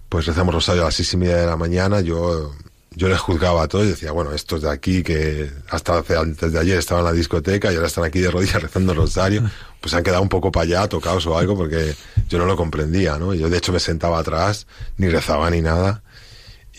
pues 0.09 0.27
rezamos 0.27 0.53
rosario 0.53 0.83
a 0.83 0.85
las 0.85 0.93
seis 0.93 1.11
y 1.13 1.17
media 1.17 1.37
de 1.37 1.47
la 1.47 1.57
mañana, 1.57 2.01
yo, 2.01 2.53
yo 2.91 3.09
les 3.09 3.19
juzgaba 3.19 3.63
a 3.63 3.67
todos 3.67 3.85
y 3.85 3.89
decía, 3.89 4.11
bueno, 4.11 4.31
estos 4.31 4.61
de 4.61 4.69
aquí 4.69 5.01
que 5.01 5.49
hasta 5.69 5.97
hace, 5.97 6.15
antes 6.15 6.53
de 6.53 6.59
ayer 6.59 6.77
estaban 6.77 7.01
en 7.01 7.05
la 7.05 7.13
discoteca 7.13 7.71
y 7.71 7.75
ahora 7.75 7.87
están 7.87 8.03
aquí 8.03 8.19
de 8.19 8.29
rodillas 8.29 8.61
rezando 8.61 8.93
rosario, 8.93 9.49
pues 9.81 9.95
han 9.95 10.03
quedado 10.03 10.21
un 10.21 10.29
poco 10.29 10.51
para 10.51 10.65
allá, 10.65 10.87
tocados 10.87 11.25
o 11.25 11.35
algo, 11.35 11.57
porque 11.57 11.95
yo 12.29 12.37
no 12.37 12.45
lo 12.45 12.55
comprendía, 12.55 13.17
¿no? 13.17 13.33
Yo 13.33 13.49
de 13.49 13.57
hecho 13.57 13.73
me 13.73 13.79
sentaba 13.79 14.19
atrás, 14.19 14.67
ni 14.97 15.09
rezaba 15.09 15.49
ni 15.49 15.61
nada, 15.61 16.03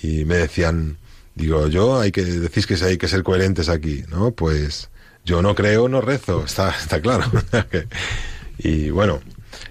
y 0.01 0.25
me 0.27 0.37
decían, 0.37 0.99
digo, 1.35 1.67
yo 1.67 1.99
hay 1.99 2.13
que, 2.13 2.25
decís 2.25 2.69
que 2.69 2.75
hay 2.85 2.99
que 2.99 3.09
ser 3.09 3.25
coherentes 3.25 3.69
aquí, 3.69 4.05
¿no? 4.09 4.31
Pues 4.31 4.91
yo 5.27 5.43
no 5.43 5.57
creo, 5.57 5.89
no 5.89 6.01
rezo, 6.01 6.45
está, 6.45 6.71
está 6.71 7.01
claro. 7.01 7.25
y 8.59 8.91
bueno, 8.91 9.21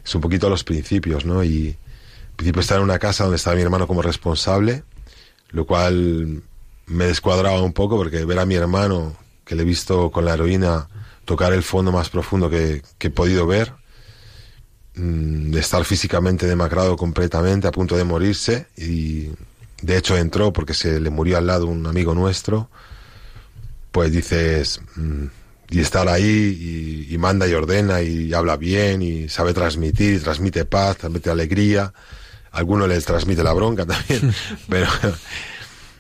es 0.04 0.14
un 0.14 0.20
poquito 0.20 0.50
los 0.50 0.66
principios, 0.66 1.26
¿no? 1.26 1.44
Y 1.46 1.70
al 1.70 2.36
principio 2.36 2.62
estar 2.62 2.78
en 2.78 2.84
una 2.84 3.00
casa 3.00 3.24
donde 3.24 3.38
estaba 3.38 3.56
mi 3.56 3.62
hermano 3.62 3.88
como 3.88 4.02
responsable, 4.02 4.84
lo 5.52 5.66
cual 5.66 6.44
me 6.88 7.06
descuadraba 7.06 7.62
un 7.62 7.72
poco 7.72 7.96
porque 7.96 8.26
ver 8.26 8.40
a 8.40 8.46
mi 8.46 8.56
hermano, 8.56 9.16
que 9.46 9.56
le 9.56 9.62
he 9.62 9.66
visto 9.66 10.12
con 10.12 10.26
la 10.26 10.34
heroína, 10.34 10.90
tocar 11.24 11.54
el 11.54 11.64
fondo 11.64 11.94
más 11.94 12.10
profundo 12.10 12.50
que, 12.50 12.84
que 12.98 13.08
he 13.08 13.12
podido 13.12 13.48
ver, 13.48 13.72
mmm, 14.96 15.52
de 15.52 15.60
estar 15.62 15.86
físicamente 15.86 16.48
demacrado 16.48 16.98
completamente, 16.98 17.66
a 17.66 17.72
punto 17.72 17.96
de 17.96 18.04
morirse, 18.04 18.68
y 18.76 19.30
de 19.82 19.98
hecho 19.98 20.18
entró 20.18 20.52
porque 20.52 20.74
se 20.74 21.00
le 21.00 21.10
murió 21.10 21.38
al 21.38 21.48
lado 21.48 21.68
un 21.68 21.88
amigo 21.88 22.14
nuestro, 22.14 22.70
pues 23.94 24.12
dices, 24.12 24.82
mmm, 24.98 25.28
y 25.70 25.80
estar 25.80 26.08
ahí 26.08 27.06
y, 27.10 27.14
y, 27.14 27.18
manda 27.18 27.48
y 27.48 27.54
ordena 27.54 28.02
y 28.02 28.34
habla 28.34 28.58
bien 28.58 29.02
y 29.02 29.30
sabe 29.30 29.54
transmitir, 29.54 30.16
y 30.16 30.20
transmite 30.20 30.66
paz, 30.66 30.98
transmite 30.98 31.30
alegría. 31.30 31.94
A 32.52 32.58
algunos 32.60 32.88
les 32.88 33.06
transmite 33.06 33.44
la 33.44 33.54
bronca 33.54 33.86
también, 33.86 34.34
pero 34.70 34.88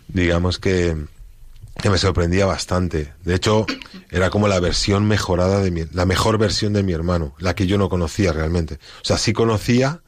digamos 0.08 0.60
que, 0.60 0.96
que, 1.82 1.90
me 1.90 1.98
sorprendía 1.98 2.46
bastante. 2.46 3.14
De 3.24 3.36
hecho, 3.36 3.66
era 4.10 4.30
como 4.30 4.48
la 4.48 4.60
versión 4.60 5.06
mejorada 5.08 5.62
de 5.62 5.72
mi, 5.72 5.86
la 5.92 6.06
mejor 6.06 6.38
versión 6.38 6.74
de 6.74 6.84
mi 6.84 6.94
hermano, 6.94 7.36
la 7.40 7.56
que 7.56 7.68
yo 7.68 7.78
no 7.78 7.90
conocía 7.90 8.32
realmente. 8.32 8.76
O 9.02 9.06
sea, 9.06 9.18
sí 9.18 9.34
conocía, 9.34 10.02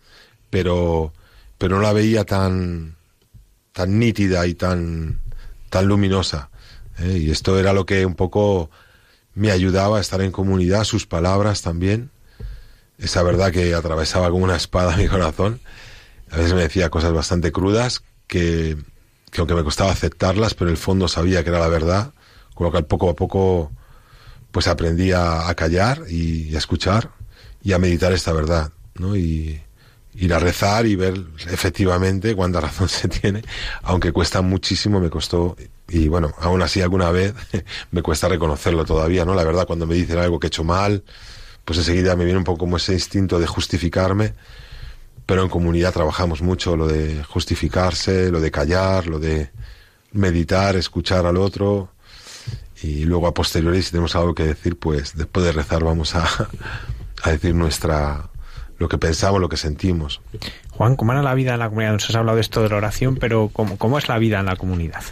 pero, 0.50 1.13
pero 1.58 1.78
no 1.78 1.82
la 1.82 1.93
veía 1.93 2.24
tan, 2.24 2.96
tan 3.74 4.00
nítida 4.00 4.46
y 4.48 4.54
tan, 4.54 5.20
tan 5.70 5.88
luminosa. 5.88 6.50
¿eh? 7.00 7.17
Y 7.17 7.32
esto 7.32 7.60
era 7.60 7.74
lo 7.74 7.86
que 7.86 8.06
un 8.06 8.15
poco 8.15 8.70
me 9.38 9.52
ayudaba 9.52 10.00
a 10.00 10.02
estar 10.02 10.19
en 10.21 10.32
comunidad, 10.32 10.84
sus 10.84 11.06
palabras 11.06 11.62
también, 11.62 12.10
esa 12.97 13.21
verdad 13.21 13.52
que 13.52 13.76
atravesaba 13.76 14.32
como 14.32 14.43
una 14.43 14.56
espada 14.56 14.97
mi 14.97 15.08
corazón. 15.08 15.62
A 16.32 16.38
veces 16.38 16.54
me 16.54 16.62
decía 16.62 16.89
cosas 16.89 17.13
bastante 17.13 17.52
crudas 17.52 18.02
que, 18.26 18.78
que 19.30 19.39
aunque 19.39 19.54
me 19.54 19.63
costaba 19.63 19.91
aceptarlas, 19.91 20.56
pero 20.56 20.69
en 20.69 20.71
el 20.71 20.78
fondo 20.78 21.08
sabía 21.08 21.43
que 21.43 21.52
era 21.52 21.60
la 21.60 21.67
verdad, 21.67 22.13
con 22.56 22.65
lo 22.65 22.71
cual 22.71 22.86
poco 22.86 23.12
a 23.12 23.15
poco 23.15 23.71
pues 24.52 24.67
aprendí 24.67 25.12
a, 25.12 25.54
callar 25.56 26.02
y, 26.10 26.50
y, 26.50 26.56
a 26.56 26.58
escuchar 26.58 27.12
y 27.62 27.73
a 27.73 27.78
meditar 27.78 28.13
esta 28.13 28.34
verdad, 28.34 28.71
¿no? 28.95 29.15
Y 29.15 29.62
ir 30.15 30.34
a 30.34 30.39
rezar 30.39 30.88
y 30.88 30.95
ver 30.95 31.13
efectivamente 31.47 32.36
cuánta 32.36 32.60
razón 32.67 32.89
se 32.89 33.08
tiene, 33.08 33.43
aunque 33.84 34.12
cuesta 34.12 34.41
muchísimo, 34.41 35.00
me 35.00 35.12
costó 35.12 35.56
y 35.89 36.08
bueno, 36.08 36.34
aún 36.39 36.62
así 36.62 36.82
alguna 36.82 37.12
vez 37.12 37.34
me 37.91 38.02
cuesta 38.02 38.28
reconocerlo 38.28 38.86
todavía, 38.86 39.26
¿no? 39.26 39.36
La 39.36 39.43
verdad, 39.43 39.65
cuando 39.65 39.88
me 39.88 39.95
dicen 39.95 40.19
algo 40.19 40.39
que 40.39 40.47
he 40.47 40.50
hecho 40.50 40.63
mal, 40.63 41.04
pues 41.65 41.80
enseguida 41.80 42.15
me 42.15 42.26
viene 42.26 42.39
un 42.39 42.43
poco 42.43 42.60
como 42.60 42.78
ese 42.78 42.93
instinto 42.93 43.39
de 43.39 43.47
justificarme, 43.47 44.34
pero 45.26 45.43
en 45.43 45.50
comunidad 45.50 45.93
trabajamos 45.93 46.41
mucho 46.41 46.76
lo 46.78 46.88
de 46.88 47.23
justificarse, 47.23 48.32
lo 48.32 48.39
de 48.39 48.52
callar, 48.52 49.08
lo 49.08 49.19
de 49.19 49.50
meditar, 50.13 50.76
escuchar 50.76 51.26
al 51.26 51.38
otro, 51.38 51.89
y 52.82 53.04
luego 53.06 53.28
a 53.28 53.34
posteriori 53.34 53.82
si 53.82 53.91
tenemos 53.91 54.15
algo 54.15 54.36
que 54.36 54.43
decir, 54.43 54.78
pues 54.78 55.15
después 55.15 55.45
de 55.45 55.52
rezar 55.52 55.84
vamos 55.84 56.15
a, 56.15 56.26
a 57.23 57.32
decir 57.32 57.56
nuestra 57.56 58.30
lo 58.78 58.88
que 58.88 58.97
pensamos, 58.97 59.41
lo 59.41 59.50
que 59.50 59.58
sentimos. 59.58 60.21
Juan, 60.71 60.95
¿cómo 60.95 61.12
era 61.12 61.23
la 61.23 61.34
vida 61.34 61.54
en 61.54 61.60
la 61.60 61.69
comunidad? 61.69 61.93
Nos 61.93 62.10
has 62.10 62.15
hablado 62.15 62.36
de 62.36 62.41
esto 62.41 62.62
de 62.62 62.69
la 62.69 62.76
oración, 62.76 63.15
pero 63.15 63.50
¿cómo, 63.52 63.78
cómo 63.78 63.97
es 63.97 64.08
la 64.08 64.19
vida 64.19 64.39
en 64.39 64.45
la 64.45 64.56
comunidad? 64.56 65.04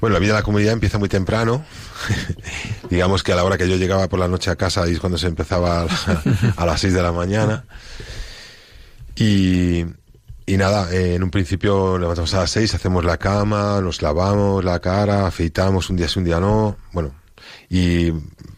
Bueno, 0.00 0.14
la 0.14 0.20
vida 0.20 0.30
en 0.30 0.36
la 0.36 0.42
comunidad 0.42 0.72
empieza 0.72 0.98
muy 0.98 1.08
temprano. 1.08 1.64
Digamos 2.90 3.22
que 3.22 3.32
a 3.32 3.36
la 3.36 3.44
hora 3.44 3.58
que 3.58 3.68
yo 3.68 3.76
llegaba 3.76 4.08
por 4.08 4.18
la 4.18 4.28
noche 4.28 4.50
a 4.50 4.56
casa, 4.56 4.82
ahí 4.82 4.92
es 4.92 5.00
cuando 5.00 5.18
se 5.18 5.26
empezaba 5.26 5.82
a, 5.82 5.86
a 6.56 6.66
las 6.66 6.80
6 6.80 6.94
de 6.94 7.02
la 7.02 7.12
mañana. 7.12 7.64
Y, 9.16 9.84
y 10.44 10.56
nada, 10.56 10.92
eh, 10.92 11.14
en 11.14 11.22
un 11.22 11.30
principio 11.30 11.98
levantamos 11.98 12.32
a 12.34 12.40
las 12.40 12.50
6, 12.50 12.74
hacemos 12.74 13.04
la 13.04 13.16
cama, 13.16 13.80
nos 13.80 14.02
lavamos 14.02 14.64
la 14.64 14.78
cara, 14.80 15.26
afeitamos 15.26 15.90
un 15.90 15.96
día 15.96 16.08
sí, 16.08 16.18
un 16.18 16.24
día 16.24 16.38
no. 16.38 16.76
Bueno, 16.92 17.14
y 17.68 18.12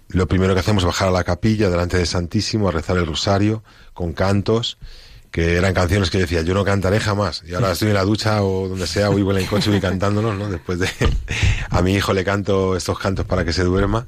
lo 0.08 0.26
primero 0.26 0.54
que 0.54 0.60
hacemos 0.60 0.82
es 0.82 0.86
bajar 0.86 1.08
a 1.08 1.12
la 1.12 1.24
capilla 1.24 1.70
delante 1.70 1.96
del 1.96 2.06
Santísimo 2.06 2.68
a 2.68 2.72
rezar 2.72 2.96
el 2.96 3.06
rosario 3.06 3.62
con 3.94 4.12
cantos 4.12 4.78
que 5.30 5.56
eran 5.56 5.74
canciones 5.74 6.10
que 6.10 6.18
decía, 6.18 6.42
yo 6.42 6.54
no 6.54 6.64
cantaré 6.64 7.00
jamás. 7.00 7.42
Y 7.46 7.54
ahora 7.54 7.72
estoy 7.72 7.88
en 7.88 7.94
la 7.94 8.04
ducha 8.04 8.42
o 8.42 8.68
donde 8.68 8.86
sea, 8.86 9.08
voy 9.10 9.22
en 9.22 9.42
el 9.42 9.46
coche 9.46 9.74
y 9.74 9.80
cantándolos, 9.80 10.36
¿no? 10.36 10.50
Después 10.50 10.78
de... 10.78 10.88
a 11.70 11.82
mi 11.82 11.94
hijo 11.94 12.12
le 12.12 12.24
canto 12.24 12.76
estos 12.76 12.98
cantos 12.98 13.26
para 13.26 13.44
que 13.44 13.52
se 13.52 13.64
duerma. 13.64 14.06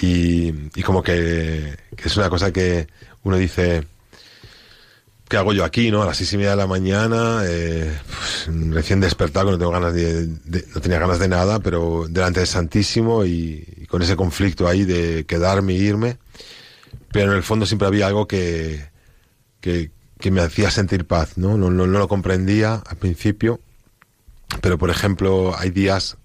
Y, 0.00 0.52
y 0.74 0.82
como 0.82 1.02
que, 1.02 1.76
que, 1.96 2.08
es 2.08 2.16
una 2.16 2.28
cosa 2.28 2.52
que 2.52 2.86
uno 3.22 3.36
dice, 3.36 3.86
¿qué 5.28 5.36
hago 5.38 5.52
yo 5.52 5.64
aquí, 5.64 5.90
no? 5.90 6.02
A 6.02 6.06
las 6.06 6.18
seis 6.18 6.32
y 6.34 6.36
media 6.36 6.50
de 6.50 6.56
la 6.56 6.66
mañana, 6.66 7.42
eh, 7.46 7.98
pues, 8.06 8.48
recién 8.72 9.00
despertado, 9.00 9.50
no 9.50 9.58
tengo 9.58 9.72
ganas 9.72 9.94
de, 9.94 10.26
de, 10.26 10.64
no 10.74 10.80
tenía 10.82 10.98
ganas 10.98 11.18
de 11.18 11.28
nada, 11.28 11.60
pero 11.60 12.06
delante 12.10 12.40
del 12.40 12.46
Santísimo 12.46 13.24
y, 13.24 13.66
y 13.78 13.86
con 13.86 14.02
ese 14.02 14.16
conflicto 14.16 14.68
ahí 14.68 14.84
de 14.84 15.24
quedarme 15.24 15.72
e 15.72 15.76
irme. 15.76 16.18
Pero 17.10 17.32
en 17.32 17.38
el 17.38 17.42
fondo 17.42 17.64
siempre 17.64 17.88
había 17.88 18.06
algo 18.06 18.28
que, 18.28 18.90
que, 19.60 19.90
que 20.18 20.30
me 20.30 20.40
hacía 20.40 20.70
sentir 20.70 21.06
paz, 21.06 21.36
¿no? 21.36 21.56
No, 21.56 21.70
¿no? 21.70 21.86
lo 21.86 22.08
comprendía 22.08 22.82
al 22.86 22.96
principio, 22.96 23.60
pero 24.60 24.78
por 24.78 24.90
ejemplo 24.90 25.54
hay 25.58 25.70
días 25.70 26.16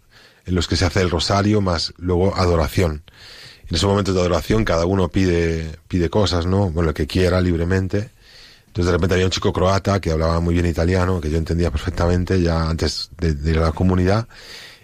en 0.45 0.56
los 0.56 0.67
que 0.67 0.75
se 0.75 0.86
hace 0.86 1.01
el 1.01 1.10
rosario 1.10 1.62
más 1.62 1.93
luego 1.97 2.36
adoración. 2.36 3.04
En 3.69 3.75
esos 3.75 3.89
momentos 3.89 4.13
de 4.15 4.21
adoración 4.21 4.65
cada 4.65 4.86
uno 4.86 5.10
pide, 5.10 5.77
pide 5.88 6.10
cosas, 6.10 6.45
¿no? 6.45 6.69
Bueno, 6.71 6.89
lo 6.89 6.93
que 6.93 7.08
quiera 7.08 7.39
libremente. 7.41 8.10
Entonces 8.67 8.86
de 8.86 8.91
repente 8.93 9.15
había 9.15 9.25
un 9.25 9.32
chico 9.32 9.51
croata 9.51 9.99
que 9.99 10.12
hablaba 10.12 10.39
muy 10.39 10.54
bien 10.54 10.65
italiano, 10.65 11.19
que 11.19 11.30
yo 11.30 11.38
entendía 11.38 11.71
perfectamente 11.71 12.41
ya 12.41 12.69
antes 12.69 13.12
de, 13.19 13.34
de 13.34 13.51
ir 13.51 13.58
a 13.60 13.62
la 13.62 13.71
comunidad, 13.71 14.27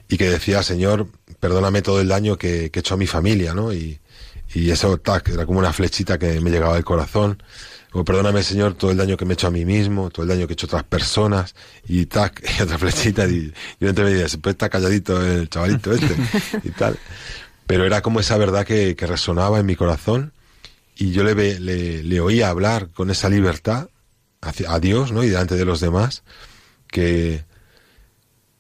y 0.09 0.17
que 0.17 0.29
decía, 0.29 0.63
Señor, 0.63 1.07
perdóname 1.39 1.81
todo 1.81 2.01
el 2.01 2.07
daño 2.07 2.37
que, 2.37 2.69
que 2.69 2.79
he 2.79 2.81
hecho 2.81 2.95
a 2.95 2.97
mi 2.97 3.07
familia, 3.07 3.53
¿no? 3.53 3.73
Y, 3.73 3.99
y 4.53 4.71
eso, 4.71 4.97
tac, 4.97 5.29
era 5.29 5.45
como 5.45 5.59
una 5.59 5.73
flechita 5.73 6.17
que 6.17 6.39
me 6.41 6.49
llegaba 6.49 6.75
al 6.75 6.83
corazón. 6.83 7.41
O 7.99 8.05
perdóname, 8.05 8.43
Señor, 8.43 8.75
todo 8.75 8.91
el 8.91 8.97
daño 8.97 9.17
que 9.17 9.25
me 9.25 9.31
he 9.31 9.33
hecho 9.33 9.47
a 9.47 9.51
mí 9.51 9.65
mismo, 9.65 10.11
todo 10.11 10.21
el 10.21 10.29
daño 10.29 10.45
que 10.45 10.53
he 10.53 10.53
hecho 10.53 10.67
a 10.67 10.69
otras 10.69 10.83
personas, 10.83 11.55
y 11.87 12.05
tac, 12.05 12.43
y 12.59 12.61
otra 12.61 12.77
flechita, 12.77 13.25
y 13.25 13.51
yo 13.79 13.89
entre 13.89 14.03
me 14.03 14.11
decía, 14.11 14.29
siempre 14.29 14.51
está 14.51 14.69
calladito 14.69 15.19
el 15.19 15.49
chavalito 15.49 15.91
este, 15.93 16.15
y 16.63 16.69
tal. 16.69 16.99
Pero 17.65 17.85
era 17.85 18.03
como 18.03 18.19
esa 18.19 18.37
verdad 18.37 18.67
que, 18.67 18.95
que 18.95 19.07
resonaba 19.07 19.57
en 19.57 19.65
mi 19.65 19.75
corazón, 19.75 20.31
y 20.95 21.09
yo 21.11 21.23
le, 21.23 21.59
le, 21.59 22.03
le 22.03 22.19
oía 22.19 22.49
hablar 22.49 22.89
con 22.91 23.09
esa 23.09 23.29
libertad 23.29 23.89
hacia, 24.41 24.71
a 24.71 24.79
Dios, 24.79 25.11
¿no? 25.11 25.23
Y 25.23 25.29
delante 25.29 25.55
de 25.55 25.65
los 25.65 25.79
demás, 25.79 26.21
que, 26.91 27.45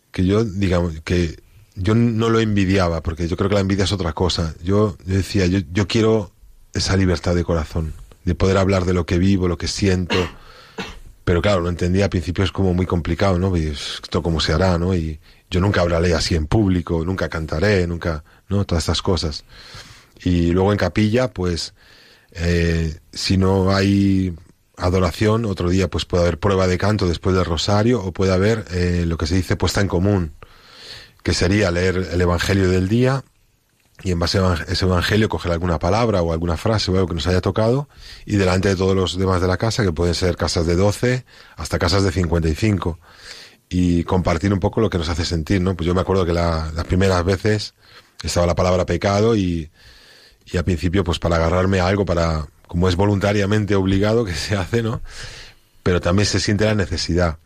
que 0.09 0.25
yo, 0.25 0.45
digamos, 0.45 0.99
que 1.01 1.39
yo 1.75 1.93
no 1.93 2.29
lo 2.29 2.39
envidiaba, 2.39 3.03
porque 3.03 3.27
yo 3.27 3.37
creo 3.37 3.49
que 3.49 3.55
la 3.55 3.61
envidia 3.61 3.83
es 3.83 3.91
otra 3.91 4.13
cosa. 4.13 4.55
Yo, 4.63 4.97
decía, 5.05 5.45
yo, 5.45 5.59
yo 5.71 5.87
quiero 5.87 6.31
esa 6.73 6.97
libertad 6.97 7.35
de 7.35 7.43
corazón, 7.43 7.93
de 8.27 8.35
poder 8.35 8.57
hablar 8.57 8.83
de 8.83 8.93
lo 8.93 9.05
que 9.05 9.17
vivo, 9.17 9.47
lo 9.47 9.57
que 9.57 9.69
siento. 9.69 10.17
Pero 11.23 11.41
claro, 11.41 11.61
lo 11.61 11.69
entendía 11.69 12.03
al 12.03 12.09
principio 12.09 12.43
es 12.43 12.51
como 12.51 12.73
muy 12.73 12.85
complicado, 12.85 13.39
¿no? 13.39 13.55
Esto 13.55 14.21
cómo 14.21 14.41
se 14.41 14.51
hará, 14.51 14.77
¿no? 14.77 14.93
Y 14.93 15.21
yo 15.49 15.61
nunca 15.61 15.79
hablaré 15.79 16.13
así 16.13 16.35
en 16.35 16.45
público, 16.45 17.05
nunca 17.05 17.29
cantaré, 17.29 17.87
nunca, 17.87 18.25
¿no? 18.49 18.65
Todas 18.65 18.83
estas 18.83 19.01
cosas. 19.01 19.45
Y 20.23 20.51
luego 20.51 20.73
en 20.73 20.77
capilla, 20.77 21.29
pues, 21.29 21.73
eh, 22.33 22.99
si 23.13 23.37
no 23.37 23.73
hay 23.73 24.35
adoración, 24.75 25.45
otro 25.45 25.69
día 25.69 25.89
pues 25.89 26.03
puede 26.03 26.23
haber 26.23 26.37
prueba 26.37 26.67
de 26.67 26.77
canto 26.77 27.07
después 27.07 27.33
del 27.33 27.45
rosario 27.45 28.03
o 28.03 28.11
puede 28.11 28.33
haber 28.33 28.65
eh, 28.71 29.05
lo 29.07 29.17
que 29.17 29.25
se 29.25 29.35
dice 29.35 29.55
puesta 29.55 29.79
en 29.79 29.87
común, 29.87 30.33
que 31.23 31.33
sería 31.33 31.71
leer 31.71 32.09
el 32.11 32.19
Evangelio 32.19 32.69
del 32.69 32.89
día 32.89 33.23
y 34.03 34.11
en 34.11 34.19
base 34.19 34.37
a 34.37 34.53
ese 34.67 34.85
Evangelio 34.85 35.27
coger 35.27 35.51
alguna 35.51 35.79
palabra 35.79 36.21
o 36.21 36.31
alguna 36.31 36.57
frase 36.57 36.91
o 36.91 36.95
algo 36.95 37.07
que 37.07 37.15
nos 37.15 37.27
haya 37.27 37.41
tocado 37.41 37.89
y 38.25 38.35
delante 38.35 38.69
de 38.69 38.75
todos 38.75 38.95
los 38.95 39.17
demás 39.17 39.41
de 39.41 39.47
la 39.47 39.57
casa, 39.57 39.83
que 39.83 39.91
pueden 39.91 40.13
ser 40.13 40.37
casas 40.37 40.65
de 40.67 40.75
12 40.75 41.25
hasta 41.55 41.79
casas 41.79 42.03
de 42.03 42.11
55 42.11 42.99
y 43.69 44.03
compartir 44.03 44.53
un 44.53 44.59
poco 44.59 44.81
lo 44.81 44.89
que 44.89 44.97
nos 44.97 45.09
hace 45.09 45.25
sentir, 45.25 45.61
¿no? 45.61 45.75
Pues 45.75 45.87
yo 45.87 45.95
me 45.95 46.01
acuerdo 46.01 46.25
que 46.25 46.33
las 46.33 46.71
primeras 46.85 47.23
veces 47.25 47.73
estaba 48.23 48.45
la 48.45 48.55
palabra 48.55 48.85
pecado 48.85 49.35
y, 49.35 49.71
y 50.45 50.57
al 50.57 50.63
principio 50.63 51.03
pues 51.03 51.19
para 51.19 51.37
agarrarme 51.37 51.79
a 51.79 51.87
algo, 51.87 52.05
para, 52.05 52.47
como 52.67 52.87
es 52.87 52.95
voluntariamente 52.95 53.75
obligado 53.75 54.25
que 54.25 54.33
se 54.35 54.55
hace, 54.55 54.83
¿no? 54.83 55.01
Pero 55.83 56.01
también 56.01 56.25
se 56.25 56.39
siente 56.39 56.65
la 56.65 56.75
necesidad. 56.75 57.39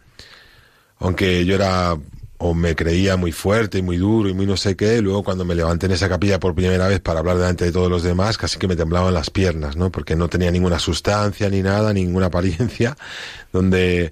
Aunque 1.00 1.46
yo 1.46 1.56
era 1.56 1.98
o 2.44 2.56
me 2.56 2.76
creía 2.76 3.18
muy 3.18 3.32
fuerte 3.32 3.78
y 3.78 3.82
muy 3.84 3.98
duro 3.98 4.28
y 4.28 4.34
muy 4.34 4.48
no 4.48 4.58
sé 4.58 4.76
qué, 4.76 5.00
luego 5.00 5.24
cuando 5.24 5.46
me 5.46 5.54
levanté 5.54 5.86
en 5.86 5.92
esa 5.92 6.10
capilla 6.10 6.40
por 6.40 6.56
primera 6.56 6.88
vez 6.88 7.00
para 7.00 7.20
hablar 7.20 7.38
delante 7.38 7.66
de 7.66 7.72
todos 7.72 7.88
los 7.88 8.02
demás, 8.02 8.40
casi 8.40 8.58
que 8.58 8.68
me 8.68 8.76
temblaban 8.76 9.14
las 9.14 9.30
piernas, 9.30 9.76
¿no? 9.76 9.92
Porque 9.92 10.16
no 10.16 10.28
tenía 10.28 10.50
ninguna 10.50 10.80
sustancia 10.80 11.52
ni 11.52 11.62
nada, 11.62 11.94
ninguna 11.94 12.26
apariencia, 12.28 12.98
donde 13.54 14.12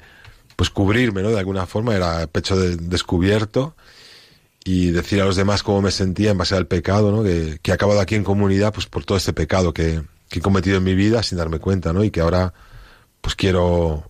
pues 0.55 0.69
cubrirme, 0.69 1.23
¿no? 1.23 1.29
De 1.31 1.39
alguna 1.39 1.65
forma 1.65 1.95
era 1.95 2.27
pecho 2.27 2.55
descubierto 2.55 3.75
y 4.63 4.91
decir 4.91 5.21
a 5.21 5.25
los 5.25 5.35
demás 5.35 5.63
cómo 5.63 5.81
me 5.81 5.89
sentía 5.89 6.29
en 6.29 6.37
base 6.37 6.55
al 6.55 6.67
pecado, 6.67 7.11
¿no? 7.11 7.23
Que, 7.23 7.57
que 7.63 7.71
he 7.71 7.73
acabado 7.73 7.99
aquí 7.99 8.13
en 8.13 8.23
comunidad 8.23 8.71
pues 8.71 8.85
por 8.85 9.05
todo 9.05 9.17
este 9.17 9.33
pecado 9.33 9.73
que, 9.73 10.03
que 10.29 10.37
he 10.37 10.41
cometido 10.43 10.77
en 10.77 10.83
mi 10.83 10.93
vida 10.93 11.23
sin 11.23 11.39
darme 11.39 11.57
cuenta, 11.57 11.93
¿no? 11.93 12.03
Y 12.03 12.11
que 12.11 12.21
ahora 12.21 12.53
pues 13.21 13.33
quiero 13.33 14.03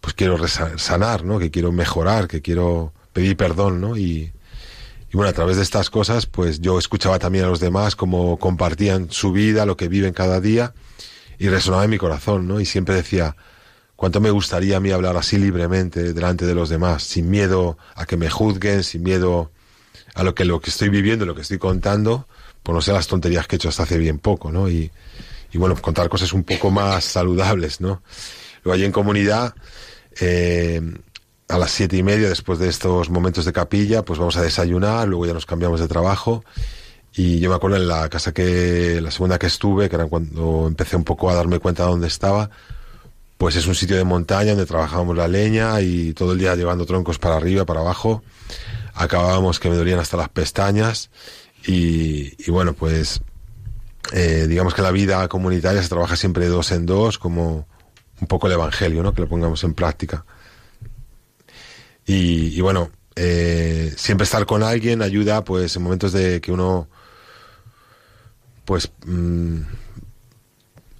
pues 0.00 0.14
quiero 0.14 0.38
sanar, 0.48 1.24
¿no? 1.24 1.38
Que 1.38 1.50
quiero 1.50 1.70
mejorar, 1.70 2.28
que 2.28 2.40
quiero 2.40 2.94
pedir 3.12 3.36
perdón, 3.36 3.80
¿no? 3.80 3.96
Y, 3.96 4.32
y 5.10 5.16
bueno, 5.16 5.30
a 5.30 5.32
través 5.32 5.56
de 5.56 5.62
estas 5.62 5.90
cosas, 5.90 6.26
pues 6.26 6.60
yo 6.60 6.78
escuchaba 6.78 7.18
también 7.18 7.44
a 7.44 7.48
los 7.48 7.60
demás 7.60 7.96
cómo 7.96 8.38
compartían 8.38 9.10
su 9.10 9.32
vida, 9.32 9.66
lo 9.66 9.76
que 9.76 9.88
viven 9.88 10.12
cada 10.12 10.40
día, 10.40 10.74
y 11.38 11.48
resonaba 11.48 11.84
en 11.84 11.90
mi 11.90 11.98
corazón, 11.98 12.46
¿no? 12.46 12.60
Y 12.60 12.66
siempre 12.66 12.94
decía, 12.94 13.36
cuánto 13.96 14.20
me 14.20 14.30
gustaría 14.30 14.76
a 14.76 14.80
mí 14.80 14.90
hablar 14.90 15.16
así 15.16 15.38
libremente 15.38 16.12
delante 16.12 16.46
de 16.46 16.54
los 16.54 16.68
demás, 16.68 17.02
sin 17.02 17.30
miedo 17.30 17.78
a 17.94 18.06
que 18.06 18.16
me 18.16 18.28
juzguen, 18.28 18.84
sin 18.84 19.02
miedo 19.02 19.50
a 20.14 20.22
lo 20.22 20.34
que 20.34 20.44
lo 20.44 20.60
que 20.60 20.70
estoy 20.70 20.88
viviendo, 20.88 21.26
lo 21.26 21.34
que 21.34 21.42
estoy 21.42 21.58
contando, 21.58 22.28
por 22.62 22.74
no 22.74 22.80
ser 22.80 22.94
las 22.94 23.06
tonterías 23.06 23.46
que 23.46 23.56
he 23.56 23.58
hecho 23.58 23.70
hasta 23.70 23.84
hace 23.84 23.98
bien 23.98 24.18
poco, 24.18 24.52
¿no? 24.52 24.68
Y, 24.68 24.90
y 25.52 25.58
bueno, 25.58 25.74
contar 25.80 26.08
cosas 26.08 26.32
un 26.32 26.44
poco 26.44 26.70
más 26.70 27.04
saludables, 27.04 27.80
¿no? 27.80 28.02
Luego 28.62 28.74
allí 28.74 28.84
en 28.84 28.92
comunidad, 28.92 29.54
eh, 30.20 30.80
a 31.48 31.58
las 31.58 31.70
siete 31.70 31.96
y 31.96 32.02
media, 32.02 32.28
después 32.28 32.58
de 32.58 32.68
estos 32.68 33.10
momentos 33.10 33.44
de 33.44 33.52
capilla, 33.52 34.02
pues 34.04 34.18
vamos 34.18 34.36
a 34.36 34.42
desayunar, 34.42 35.08
luego 35.08 35.26
ya 35.26 35.32
nos 35.32 35.46
cambiamos 35.46 35.80
de 35.80 35.88
trabajo. 35.88 36.44
Y 37.14 37.40
yo 37.40 37.48
me 37.50 37.56
acuerdo 37.56 37.76
en 37.76 37.88
la 37.88 38.08
casa 38.08 38.32
que, 38.32 39.00
la 39.00 39.10
segunda 39.10 39.38
que 39.38 39.46
estuve, 39.46 39.88
que 39.88 39.96
era 39.96 40.06
cuando 40.06 40.66
empecé 40.68 40.96
un 40.96 41.04
poco 41.04 41.30
a 41.30 41.34
darme 41.34 41.58
cuenta 41.58 41.84
de 41.84 41.90
dónde 41.90 42.06
estaba, 42.06 42.50
pues 43.38 43.56
es 43.56 43.66
un 43.66 43.74
sitio 43.74 43.96
de 43.96 44.04
montaña 44.04 44.50
donde 44.50 44.66
trabajábamos 44.66 45.16
la 45.16 45.28
leña 45.28 45.80
y 45.80 46.12
todo 46.12 46.32
el 46.32 46.38
día 46.38 46.54
llevando 46.54 46.84
troncos 46.86 47.18
para 47.18 47.36
arriba, 47.36 47.64
para 47.64 47.80
abajo. 47.80 48.22
Acabábamos 48.94 49.58
que 49.58 49.70
me 49.70 49.76
dolían 49.76 50.00
hasta 50.00 50.16
las 50.16 50.28
pestañas 50.28 51.10
y, 51.66 52.50
bueno, 52.50 52.74
pues 52.74 53.20
eh, 54.12 54.46
digamos 54.48 54.74
que 54.74 54.82
la 54.82 54.90
vida 54.90 55.26
comunitaria 55.28 55.82
se 55.82 55.88
trabaja 55.88 56.16
siempre 56.16 56.46
dos 56.46 56.72
en 56.72 56.84
dos, 56.84 57.18
como 57.18 57.66
un 58.20 58.26
poco 58.26 58.48
el 58.48 58.54
Evangelio, 58.54 59.02
¿no? 59.02 59.14
Que 59.14 59.22
lo 59.22 59.28
pongamos 59.28 59.62
en 59.64 59.74
práctica. 59.74 60.24
Y, 62.08 62.60
bueno, 62.62 62.90
eh, 63.16 63.92
siempre 63.96 64.24
estar 64.24 64.46
con 64.46 64.62
alguien 64.62 65.02
ayuda, 65.02 65.44
pues, 65.44 65.76
en 65.76 65.82
momentos 65.82 66.12
de 66.12 66.40
que 66.40 66.50
uno, 66.50 66.88
pues, 68.64 68.90
mm, 69.06 69.60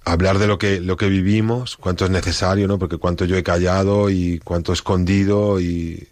hablar 0.05 0.37
de 0.37 0.47
lo 0.47 0.57
que, 0.57 0.79
lo 0.79 0.97
que 0.97 1.09
vivimos, 1.09 1.77
cuánto 1.77 2.05
es 2.05 2.11
necesario, 2.11 2.67
¿no? 2.67 2.77
Porque 2.79 2.97
cuánto 2.97 3.25
yo 3.25 3.37
he 3.37 3.43
callado 3.43 4.09
y 4.09 4.39
cuánto 4.43 4.71
he 4.71 4.75
escondido 4.75 5.59
y, 5.59 6.07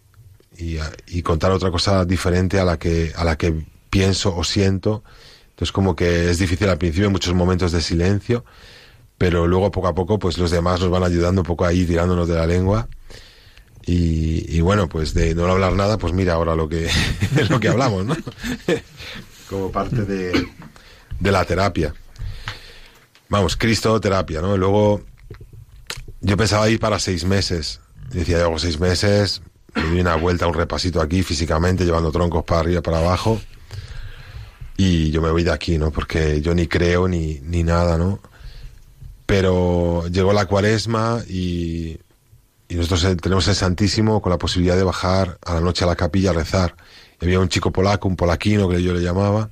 y, 0.57 0.77
y 1.07 1.21
contar 1.21 1.51
otra 1.51 1.71
cosa 1.71 2.03
diferente 2.05 2.60
a 2.60 2.65
la 2.65 2.79
que, 2.79 3.13
a 3.15 3.23
la 3.23 3.38
que 3.38 3.53
pienso 3.89 4.36
o 4.36 4.43
siento 4.43 5.03
entonces 5.57 5.71
como 5.71 5.95
que 5.95 6.29
es 6.29 6.38
difícil 6.38 6.69
al 6.69 6.77
principio, 6.77 7.10
muchos 7.10 7.33
momentos 7.33 7.71
de 7.71 7.81
silencio, 7.81 8.45
pero 9.17 9.47
luego 9.47 9.71
poco 9.71 9.88
a 9.88 9.95
poco 9.95 10.19
pues 10.19 10.38
los 10.38 10.51
demás 10.51 10.79
nos 10.79 10.91
van 10.91 11.01
ayudando 11.01 11.41
un 11.41 11.47
poco 11.47 11.65
ahí 11.65 11.83
tirándonos 11.83 12.27
de 12.27 12.36
la 12.36 12.45
lengua. 12.45 12.88
Y, 13.89 14.60
bueno, 14.60 14.89
pues 14.89 15.13
de 15.13 15.34
no 15.34 15.45
hablar 15.45 15.71
nada, 15.73 15.97
pues 15.97 16.12
mira 16.12 16.34
ahora 16.34 16.56
lo 16.56 16.67
que, 16.67 16.89
lo 17.50 17.60
que 17.60 17.69
hablamos, 17.69 18.06
¿no? 18.06 18.17
como 19.50 19.71
parte 19.71 20.04
de, 20.04 20.45
de 21.19 21.32
la 21.32 21.45
terapia. 21.45 21.93
Vamos, 23.30 23.56
Cristo 23.56 24.00
terapia, 24.02 24.41
¿no? 24.41 24.58
luego 24.58 25.02
yo 26.19 26.36
pensaba 26.36 26.69
ir 26.69 26.80
para 26.80 27.00
seis 27.00 27.23
meses. 27.23 27.80
decía, 28.10 28.41
hago 28.41 28.60
seis 28.60 28.78
meses, 28.78 29.41
me 29.73 29.84
doy 29.84 30.02
una 30.02 30.15
vuelta, 30.15 30.47
un 30.47 30.54
repasito 30.54 31.02
aquí 31.02 31.23
físicamente, 31.23 31.86
llevando 31.86 32.12
troncos 32.12 32.43
para 32.43 32.60
arriba, 32.60 32.82
para 32.82 32.97
abajo 32.97 33.39
y 34.78 35.10
yo 35.10 35.21
me 35.21 35.32
voy 35.32 35.43
de 35.43 35.52
aquí, 35.52 35.78
¿no? 35.80 35.91
Porque 35.91 36.39
yo 36.39 36.54
ni 36.54 36.67
creo 36.67 37.08
ni, 37.08 37.39
ni 37.41 37.63
nada, 37.63 37.97
¿no? 37.97 38.19
Pero 39.26 40.08
llegó 40.08 40.32
la 40.34 40.45
cuaresma 40.45 41.23
y, 41.28 41.97
y 42.69 42.75
nosotros 42.75 43.17
tenemos 43.21 43.47
el 43.47 43.56
Santísimo 43.56 44.21
con 44.21 44.32
la 44.32 44.38
posibilidad 44.38 44.75
de 44.75 44.84
bajar 44.84 45.38
a 45.45 45.53
la 45.53 45.62
noche 45.62 45.86
a 45.86 45.88
la 45.88 45.95
capilla 45.95 46.32
a 46.32 46.34
rezar. 46.34 46.75
Y 47.21 47.25
había 47.25 47.39
un 47.39 47.49
chico 47.49 47.71
polaco, 47.71 48.08
un 48.08 48.15
polaquino 48.15 48.67
que 48.69 48.84
yo 48.84 48.93
le 48.93 49.01
llamaba, 49.01 49.49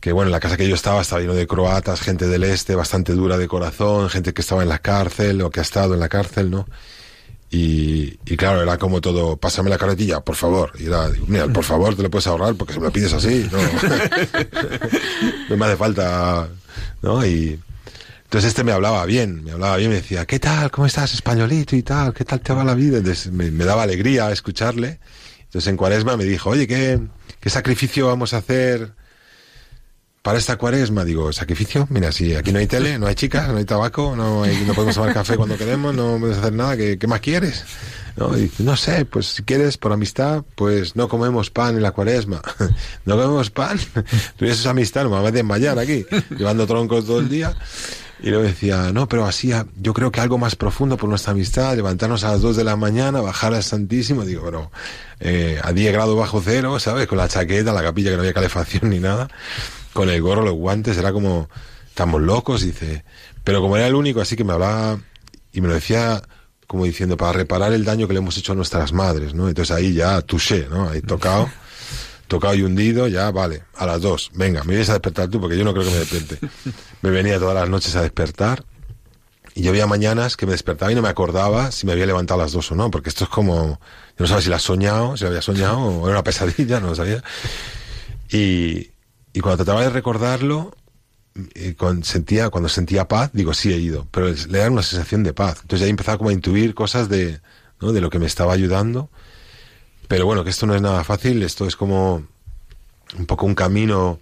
que 0.00 0.12
bueno, 0.12 0.28
en 0.28 0.32
la 0.32 0.40
casa 0.40 0.56
que 0.56 0.68
yo 0.68 0.74
estaba 0.74 1.00
estaba 1.02 1.20
lleno 1.20 1.34
de 1.34 1.46
croatas, 1.46 2.00
gente 2.00 2.26
del 2.26 2.44
este, 2.44 2.74
bastante 2.74 3.12
dura 3.12 3.36
de 3.36 3.46
corazón, 3.46 4.08
gente 4.08 4.32
que 4.32 4.42
estaba 4.42 4.62
en 4.62 4.68
la 4.68 4.78
cárcel 4.78 5.40
o 5.42 5.50
que 5.50 5.60
ha 5.60 5.62
estado 5.62 5.94
en 5.94 6.00
la 6.00 6.08
cárcel, 6.08 6.50
¿no? 6.50 6.66
Y, 7.50 8.18
y, 8.26 8.36
claro, 8.36 8.62
era 8.62 8.78
como 8.78 9.00
todo, 9.00 9.36
pásame 9.36 9.70
la 9.70 9.78
carretilla, 9.78 10.20
por 10.20 10.34
favor. 10.34 10.72
Y 10.78 10.86
era, 10.86 11.08
mira, 11.28 11.46
por 11.48 11.62
favor, 11.62 11.94
te 11.94 12.02
lo 12.02 12.10
puedes 12.10 12.26
ahorrar 12.26 12.54
porque 12.56 12.72
si 12.72 12.80
me 12.80 12.86
lo 12.86 12.92
pides 12.92 13.12
así, 13.12 13.48
no, 13.52 13.58
no 15.50 15.56
me 15.56 15.64
hace 15.64 15.76
falta, 15.76 16.48
¿no? 17.00 17.24
Y 17.24 17.60
entonces 18.34 18.48
este 18.48 18.64
me 18.64 18.72
hablaba 18.72 19.06
bien, 19.06 19.44
me 19.44 19.52
hablaba 19.52 19.76
bien, 19.76 19.90
me 19.90 19.94
decía, 19.94 20.26
¿qué 20.26 20.40
tal? 20.40 20.68
¿Cómo 20.72 20.88
estás, 20.88 21.14
españolito 21.14 21.76
y 21.76 21.84
tal? 21.84 22.12
¿Qué 22.12 22.24
tal 22.24 22.40
te 22.40 22.52
va 22.52 22.64
la 22.64 22.74
vida? 22.74 23.00
Me, 23.30 23.64
daba 23.64 23.84
alegría 23.84 24.28
escucharle. 24.32 24.98
Entonces 25.44 25.68
en 25.68 25.76
cuaresma 25.76 26.16
me 26.16 26.24
dijo, 26.24 26.50
oye, 26.50 26.66
¿qué, 26.66 26.98
sacrificio 27.48 28.08
vamos 28.08 28.34
a 28.34 28.38
hacer? 28.38 28.90
para 30.20 30.38
esta 30.38 30.56
cuaresma, 30.56 31.04
digo, 31.04 31.32
sacrificio, 31.34 31.86
mira, 31.90 32.10
si 32.10 32.34
aquí 32.34 32.50
no 32.50 32.58
hay 32.58 32.66
tele, 32.66 32.98
no 32.98 33.06
hay 33.06 33.14
chicas, 33.14 33.50
no 33.50 33.58
hay 33.58 33.66
tabaco, 33.66 34.16
no, 34.16 34.42
podemos 34.74 34.94
tomar 34.94 35.12
café 35.12 35.36
cuando 35.36 35.58
queremos, 35.58 35.94
no 35.94 36.18
podemos 36.18 36.38
hacer 36.38 36.54
nada, 36.54 36.76
¿qué, 36.76 37.06
más 37.06 37.20
quieres? 37.20 37.62
No, 38.58 38.76
sé, 38.76 39.04
pues 39.04 39.26
si 39.26 39.42
quieres, 39.42 39.76
por 39.76 39.92
amistad, 39.92 40.42
pues 40.54 40.96
no 40.96 41.08
comemos 41.08 41.50
pan 41.50 41.76
en 41.76 41.82
la 41.82 41.92
cuaresma. 41.92 42.40
no 43.04 43.16
comemos 43.16 43.50
pan, 43.50 43.78
tuvieses 44.36 44.66
amistad, 44.66 45.04
no 45.04 45.10
me 45.10 45.16
vas 45.16 45.26
a 45.26 45.30
desmayar 45.30 45.78
aquí, 45.78 46.04
llevando 46.36 46.66
troncos 46.66 47.04
todo 47.04 47.20
el 47.20 47.28
día. 47.28 47.54
Y 48.24 48.30
luego 48.30 48.44
decía, 48.44 48.90
no, 48.90 49.06
pero 49.06 49.26
así, 49.26 49.52
yo 49.76 49.92
creo 49.92 50.10
que 50.10 50.18
algo 50.18 50.38
más 50.38 50.56
profundo 50.56 50.96
por 50.96 51.10
nuestra 51.10 51.32
amistad, 51.32 51.76
levantarnos 51.76 52.24
a 52.24 52.30
las 52.30 52.40
dos 52.40 52.56
de 52.56 52.64
la 52.64 52.74
mañana, 52.74 53.20
bajar 53.20 53.52
al 53.52 53.62
Santísimo, 53.62 54.24
digo, 54.24 54.46
pero 54.46 54.70
eh, 55.20 55.60
a 55.62 55.74
10 55.74 55.92
grados 55.92 56.16
bajo 56.16 56.40
cero, 56.42 56.80
¿sabes? 56.80 57.06
Con 57.06 57.18
la 57.18 57.28
chaqueta, 57.28 57.74
la 57.74 57.82
capilla 57.82 58.08
que 58.08 58.16
no 58.16 58.22
había 58.22 58.32
calefacción 58.32 58.88
ni 58.88 58.98
nada 58.98 59.28
con 59.92 60.08
el 60.08 60.22
gorro, 60.22 60.42
los 60.42 60.54
guantes, 60.54 60.96
era 60.96 61.12
como, 61.12 61.50
estamos 61.86 62.22
locos, 62.22 62.62
dice. 62.62 63.04
Pero 63.44 63.60
como 63.60 63.76
era 63.76 63.88
el 63.88 63.94
único, 63.94 64.22
así 64.22 64.36
que 64.36 64.44
me 64.44 64.54
hablaba 64.54 64.98
y 65.52 65.60
me 65.60 65.68
lo 65.68 65.74
decía 65.74 66.22
como 66.66 66.86
diciendo, 66.86 67.18
para 67.18 67.32
reparar 67.34 67.74
el 67.74 67.84
daño 67.84 68.08
que 68.08 68.14
le 68.14 68.20
hemos 68.20 68.38
hecho 68.38 68.52
a 68.52 68.54
nuestras 68.56 68.94
madres, 68.94 69.34
¿no? 69.34 69.48
Entonces 69.48 69.76
ahí 69.76 69.92
ya 69.92 70.22
touché, 70.22 70.66
¿no? 70.70 70.88
Ahí 70.88 71.02
tocado, 71.02 71.50
tocado 72.28 72.54
y 72.54 72.62
hundido, 72.62 73.08
ya 73.08 73.30
vale, 73.30 73.64
a 73.76 73.86
las 73.86 74.00
dos, 74.00 74.30
venga, 74.34 74.62
me 74.64 74.70
vienes 74.70 74.88
a 74.90 74.94
despertar 74.94 75.28
tú 75.28 75.40
porque 75.40 75.56
yo 75.56 75.64
no 75.64 75.72
creo 75.72 75.84
que 75.84 75.90
me 75.90 75.98
despierte. 75.98 76.38
me 77.02 77.10
venía 77.10 77.38
todas 77.38 77.54
las 77.54 77.68
noches 77.68 77.94
a 77.96 78.02
despertar 78.02 78.64
y 79.54 79.62
yo 79.62 79.70
había 79.70 79.86
mañanas 79.86 80.36
que 80.36 80.46
me 80.46 80.52
despertaba 80.52 80.90
y 80.90 80.94
no 80.94 81.02
me 81.02 81.08
acordaba 81.08 81.70
si 81.70 81.86
me 81.86 81.92
había 81.92 82.06
levantado 82.06 82.40
a 82.40 82.44
las 82.44 82.52
dos 82.52 82.72
o 82.72 82.74
no, 82.74 82.90
porque 82.90 83.08
esto 83.08 83.24
es 83.24 83.30
como, 83.30 83.80
yo 84.18 84.24
no 84.24 84.26
sabía 84.26 84.42
si 84.42 84.48
lo 84.48 84.56
has 84.56 84.62
soñado, 84.62 85.16
si 85.16 85.22
lo 85.22 85.28
había 85.28 85.42
soñado 85.42 85.78
o 85.78 86.08
era 86.08 86.16
una 86.16 86.24
pesadilla, 86.24 86.80
no 86.80 86.88
lo 86.88 86.94
sabía. 86.94 87.22
Y, 88.30 88.90
y 89.32 89.40
cuando 89.40 89.64
trataba 89.64 89.82
de 89.82 89.90
recordarlo, 89.90 90.74
eh, 91.54 91.74
cuando 91.76 92.04
sentía, 92.04 92.50
cuando 92.50 92.68
sentía 92.68 93.08
paz, 93.08 93.30
digo, 93.32 93.54
sí 93.54 93.72
he 93.72 93.76
ido, 93.76 94.06
pero 94.10 94.28
le 94.28 94.58
da 94.58 94.70
una 94.70 94.82
sensación 94.82 95.22
de 95.22 95.34
paz. 95.34 95.58
Entonces 95.62 95.84
ahí 95.84 95.90
empezaba 95.90 96.18
como 96.18 96.30
a 96.30 96.32
intuir 96.32 96.74
cosas 96.74 97.08
de, 97.08 97.40
¿no? 97.80 97.92
de 97.92 98.00
lo 98.00 98.10
que 98.10 98.18
me 98.18 98.26
estaba 98.26 98.52
ayudando. 98.52 99.10
Pero 100.08 100.26
bueno, 100.26 100.44
que 100.44 100.50
esto 100.50 100.66
no 100.66 100.74
es 100.74 100.82
nada 100.82 101.02
fácil, 101.04 101.42
esto 101.42 101.66
es 101.66 101.76
como 101.76 102.22
un 103.18 103.26
poco 103.26 103.46
un 103.46 103.54
camino 103.54 104.20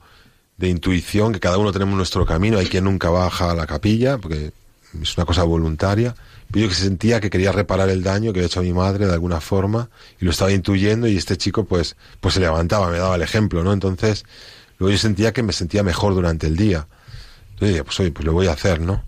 de 0.56 0.68
intuición, 0.68 1.32
que 1.32 1.40
cada 1.40 1.58
uno 1.58 1.72
tenemos 1.72 1.96
nuestro 1.96 2.24
camino, 2.24 2.58
hay 2.58 2.66
quien 2.66 2.84
nunca 2.84 3.10
baja 3.10 3.50
a 3.50 3.54
la 3.54 3.66
capilla, 3.66 4.18
porque 4.18 4.52
es 5.00 5.16
una 5.16 5.26
cosa 5.26 5.42
voluntaria, 5.42 6.14
pero 6.50 6.64
yo 6.64 6.68
que 6.68 6.74
sentía 6.74 7.20
que 7.20 7.30
quería 7.30 7.50
reparar 7.50 7.88
el 7.88 8.02
daño 8.02 8.32
que 8.32 8.40
había 8.40 8.46
hecho 8.46 8.60
a 8.60 8.62
mi 8.62 8.72
madre 8.72 9.06
de 9.06 9.12
alguna 9.12 9.40
forma, 9.40 9.88
y 10.20 10.24
lo 10.24 10.30
estaba 10.30 10.52
intuyendo, 10.52 11.08
y 11.08 11.16
este 11.16 11.36
chico 11.36 11.64
pues, 11.64 11.96
pues 12.20 12.34
se 12.34 12.40
levantaba, 12.40 12.90
me 12.90 12.98
daba 12.98 13.16
el 13.16 13.22
ejemplo, 13.22 13.64
¿no? 13.64 13.72
Entonces, 13.72 14.24
luego 14.78 14.92
yo 14.92 14.98
sentía 14.98 15.32
que 15.32 15.42
me 15.42 15.52
sentía 15.52 15.82
mejor 15.82 16.14
durante 16.14 16.46
el 16.46 16.56
día. 16.56 16.86
Entonces 17.54 17.70
dije, 17.70 17.84
pues 17.84 18.00
oye, 18.00 18.10
pues 18.12 18.24
lo 18.26 18.32
voy 18.32 18.46
a 18.46 18.52
hacer, 18.52 18.80
¿no? 18.80 19.02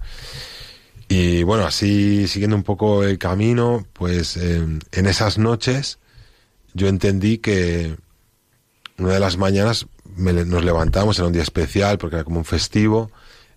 Y 1.08 1.42
bueno, 1.42 1.66
así 1.66 2.26
siguiendo 2.26 2.56
un 2.56 2.62
poco 2.62 3.04
el 3.04 3.18
camino, 3.18 3.86
pues 3.92 4.36
en 4.36 4.80
esas 5.06 5.38
noches 5.38 5.98
yo 6.74 6.88
entendí 6.88 7.38
que 7.38 7.96
una 8.98 9.14
de 9.14 9.20
las 9.20 9.36
mañanas 9.36 9.86
nos 10.16 10.64
levantamos, 10.64 11.18
era 11.18 11.26
un 11.26 11.32
día 11.32 11.42
especial 11.42 11.98
porque 11.98 12.16
era 12.16 12.24
como 12.24 12.38
un 12.38 12.44
festivo, 12.44 13.10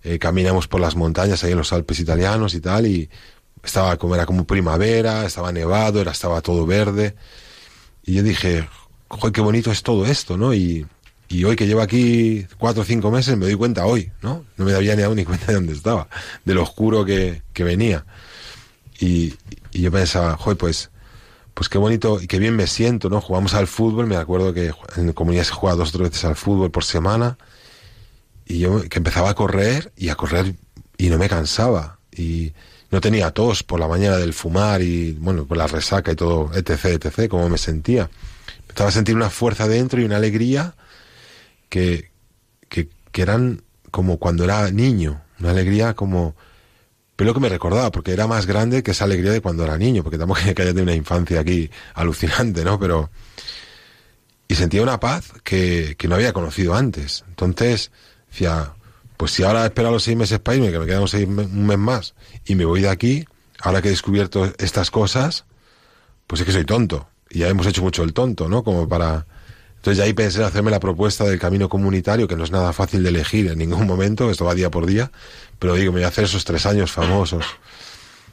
eh, 0.03 0.19
caminamos 0.19 0.67
por 0.67 0.80
las 0.80 0.95
montañas 0.95 1.43
ahí 1.43 1.51
en 1.51 1.58
los 1.58 1.73
Alpes 1.73 1.99
italianos 1.99 2.53
y 2.53 2.62
tal, 2.62 2.88
y 2.88 3.10
estaba 3.63 3.97
como, 3.97 4.15
era 4.15 4.25
como 4.25 4.45
primavera, 4.45 5.25
estaba 5.25 5.51
nevado, 5.51 5.99
era, 5.99 6.12
estaba 6.12 6.41
todo 6.41 6.65
verde, 6.65 7.15
y 8.06 8.13
yo 8.13 8.23
dije, 8.23 8.67
joder, 9.10 9.34
qué 9.34 9.41
bonito 9.41 9.71
es 9.71 9.84
todo 9.84 10.06
esto, 10.06 10.38
¿no? 10.38 10.53
Y, 10.53 10.86
y 11.27 11.43
hoy 11.43 11.56
que 11.56 11.67
llevo 11.67 11.82
aquí 11.82 12.47
cuatro 12.58 12.84
o 12.84 12.86
cinco 12.86 13.12
meses 13.12 13.36
me 13.36 13.45
doy 13.45 13.56
cuenta 13.56 13.86
hoy, 13.86 14.12
¿no? 14.21 14.45
No 14.56 14.65
me 14.65 14.73
había 14.73 14.95
ni 14.95 15.01
dado 15.01 15.15
ni 15.15 15.25
cuenta 15.25 15.47
de 15.47 15.56
dónde 15.56 15.73
estaba, 15.73 16.08
de 16.45 16.53
lo 16.53 16.63
oscuro 16.63 17.03
que, 17.03 17.41
que 17.51 17.63
venía. 17.63 18.06
Y, 18.99 19.36
y 19.71 19.82
yo 19.82 19.91
pensaba, 19.91 20.38
joder, 20.38 20.58
pues 20.58 20.89
pues 21.58 21.70
qué 21.70 21.80
bonito 21.80 22.22
y 22.22 22.28
qué 22.28 22.38
bien 22.38 22.56
me 22.56 22.67
siento, 22.67 23.10
¿no? 23.10 23.20
Jugamos 23.20 23.56
al 23.56 23.65
fútbol, 23.65 24.06
me 24.06 24.15
acuerdo 24.15 24.54
que 24.54 24.74
en 24.96 25.12
comunidad 25.13 25.43
se 25.43 25.54
juega 25.54 25.76
dos 25.76 25.89
o 25.89 25.98
tres 25.98 26.12
veces 26.12 26.26
al 26.26 26.36
fútbol 26.36 26.70
por 26.70 26.84
semana, 26.84 27.39
y 28.46 28.60
yo 28.60 28.88
que 28.88 29.00
empezaba 29.00 29.32
a 29.32 29.34
correr 29.34 29.91
y 29.98 30.10
a 30.10 30.15
correr 30.15 30.54
y 31.00 31.10
no 31.10 31.17
me 31.17 31.28
cansaba, 31.28 31.98
y 32.15 32.54
no 32.91 33.02
tenía 33.02 33.32
tos 33.32 33.63
por 33.63 33.80
la 33.80 33.88
mañana 33.88 34.17
del 34.17 34.34
fumar 34.34 34.84
y, 34.84 35.13
bueno, 35.13 35.48
por 35.48 35.58
la 35.58 35.65
resaca 35.65 36.12
y 36.12 36.15
todo, 36.15 36.52
etc., 36.54 37.04
etc., 37.04 37.28
como 37.28 37.50
me 37.50 37.58
sentía. 37.58 38.08
Empezaba 38.62 38.89
a 38.89 38.93
sentir 38.93 39.15
una 39.15 39.32
fuerza 39.32 39.67
dentro 39.67 40.00
y 40.00 40.04
una 40.04 40.17
alegría 40.17 40.76
que, 41.70 42.12
que 42.70 42.88
eran 43.20 43.63
como 43.89 44.17
cuando 44.20 44.43
era 44.43 44.70
niño, 44.70 45.24
una 45.39 45.50
alegría 45.50 45.96
como 45.96 46.36
pero 47.17 47.30
lo 47.30 47.34
que 47.34 47.39
me 47.39 47.49
recordaba, 47.49 47.91
porque 47.91 48.13
era 48.13 48.27
más 48.27 48.45
grande 48.45 48.84
que 48.84 48.91
esa 48.91 49.06
alegría 49.06 49.32
de 49.32 49.41
cuando 49.41 49.63
era 49.63 49.75
niño, 49.75 50.03
porque 50.03 50.19
tampoco 50.19 50.39
que 50.56 50.62
haya 50.62 50.71
de 50.71 50.84
una 50.84 50.93
infancia 50.93 51.41
aquí 51.41 51.69
alucinante, 51.95 52.63
¿no? 52.63 52.80
Pero... 52.80 53.10
Y 54.47 54.56
sentía 54.56 54.82
una 54.82 54.99
paz 54.99 55.34
que, 55.43 55.95
que 55.97 56.08
no 56.08 56.15
había 56.15 56.32
conocido 56.32 56.73
antes. 56.73 57.25
Entonces, 57.27 57.91
decía, 58.30 58.75
pues 59.17 59.32
si 59.32 59.43
ahora 59.43 59.63
he 59.63 59.65
esperado 59.65 59.95
los 59.95 60.03
seis 60.03 60.15
meses 60.15 60.39
para 60.39 60.58
irme, 60.58 60.71
que 60.71 60.80
me 60.80 60.86
quedan 60.86 61.06
seis, 61.08 61.27
un 61.27 61.65
mes 61.65 61.77
más, 61.77 62.13
y 62.45 62.56
me 62.56 62.63
voy 62.63 62.82
de 62.82 62.89
aquí, 62.89 63.25
ahora 63.60 63.82
que 63.82 63.89
he 63.89 63.91
descubierto 63.91 64.53
estas 64.60 64.89
cosas, 64.89 65.43
pues 66.27 66.39
es 66.39 66.45
que 66.45 66.53
soy 66.53 66.65
tonto. 66.65 67.10
Y 67.30 67.39
ya 67.39 67.49
hemos 67.49 67.65
hecho 67.65 67.82
mucho 67.82 68.03
el 68.03 68.13
tonto, 68.13 68.47
¿no? 68.47 68.63
Como 68.63 68.88
para... 68.88 69.25
Entonces 69.88 70.00
ya 70.00 70.04
ahí 70.04 70.13
pensé 70.13 70.39
en 70.39 70.43
hacerme 70.43 70.69
la 70.69 70.82
propuesta 70.82 71.23
del 71.23 71.39
camino 71.39 71.69
comunitario, 71.69 72.28
que 72.28 72.36
no 72.36 72.43
es 72.43 72.52
nada 72.52 72.73
fácil 72.73 73.04
de 73.04 73.08
elegir 73.08 73.47
en 73.47 73.58
ningún 73.58 73.88
momento, 73.88 74.30
esto 74.30 74.43
va 74.43 74.54
día 74.54 74.69
por 74.69 74.86
día, 74.86 75.13
pero 75.60 75.76
digo, 75.76 75.93
me 75.93 76.00
voy 76.00 76.04
a 76.04 76.10
hacer 76.10 76.26
esos 76.26 76.43
tres 76.43 76.65
años 76.65 76.91
famosos, 76.91 77.45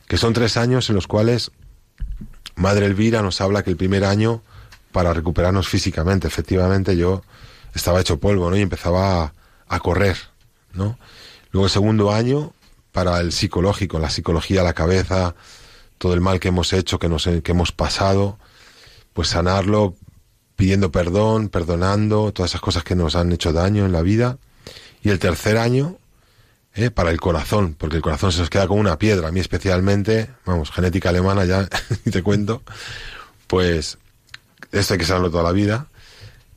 que 0.09 0.17
son 0.17 0.33
tres 0.33 0.57
años 0.57 0.88
en 0.88 0.97
los 0.97 1.07
cuales 1.07 1.53
Madre 2.57 2.87
Elvira 2.87 3.23
nos 3.23 3.40
habla 3.40 3.62
que 3.62 3.71
el 3.71 3.77
primer 3.77 4.05
año, 4.05 4.43
para 4.90 5.14
recuperarnos 5.14 5.69
físicamente, 5.69 6.27
efectivamente 6.27 6.97
yo 6.97 7.23
estaba 7.73 8.01
hecho 8.01 8.19
polvo, 8.19 8.51
¿no? 8.51 8.57
Y 8.57 8.61
empezaba 8.61 9.33
a, 9.69 9.79
correr, 9.79 10.17
¿no? 10.73 10.99
Luego 11.53 11.67
el 11.67 11.73
segundo 11.73 12.12
año, 12.12 12.53
para 12.90 13.21
el 13.21 13.31
psicológico, 13.31 14.01
la 14.01 14.11
psicología, 14.11 14.64
la 14.64 14.73
cabeza, 14.73 15.37
todo 15.99 16.14
el 16.14 16.21
mal 16.21 16.40
que 16.40 16.49
hemos 16.49 16.73
hecho, 16.73 16.99
que, 16.99 17.09
nos, 17.09 17.29
que 17.29 17.53
hemos 17.53 17.71
pasado, 17.71 18.40
pues 19.12 19.29
sanarlo 19.29 19.95
pidiendo 20.57 20.93
perdón, 20.93 21.49
perdonando, 21.49 22.33
todas 22.33 22.53
esas 22.53 22.61
cosas 22.61 22.85
que 22.85 22.95
nos 22.95 23.17
han 23.17 23.33
hecho 23.33 23.53
daño 23.53 23.85
en 23.85 23.93
la 23.93 24.03
vida. 24.03 24.38
Y 25.03 25.11
el 25.11 25.19
tercer 25.19 25.59
año, 25.59 25.99
¿eh? 26.75 26.90
para 26.90 27.11
el 27.11 27.21
corazón, 27.21 27.75
porque 27.79 27.97
el 27.97 28.03
corazón 28.03 28.33
se 28.33 28.40
nos 28.40 28.51
queda 28.51 28.67
como 28.67 28.81
una 28.81 28.99
piedra. 28.99 29.29
A 29.29 29.33
mí 29.33 29.40
especialmente, 29.40 30.31
vamos, 30.45 30.71
genética 30.71 31.11
alemana 31.11 31.45
ya, 31.45 31.69
y 32.05 32.11
te 32.11 32.23
cuento, 32.23 32.62
pues 33.47 33.99
esto 34.73 34.95
hay 34.95 34.99
que 34.99 35.07
saberlo 35.07 35.31
toda 35.31 35.43
la 35.43 35.53
vida, 35.53 35.88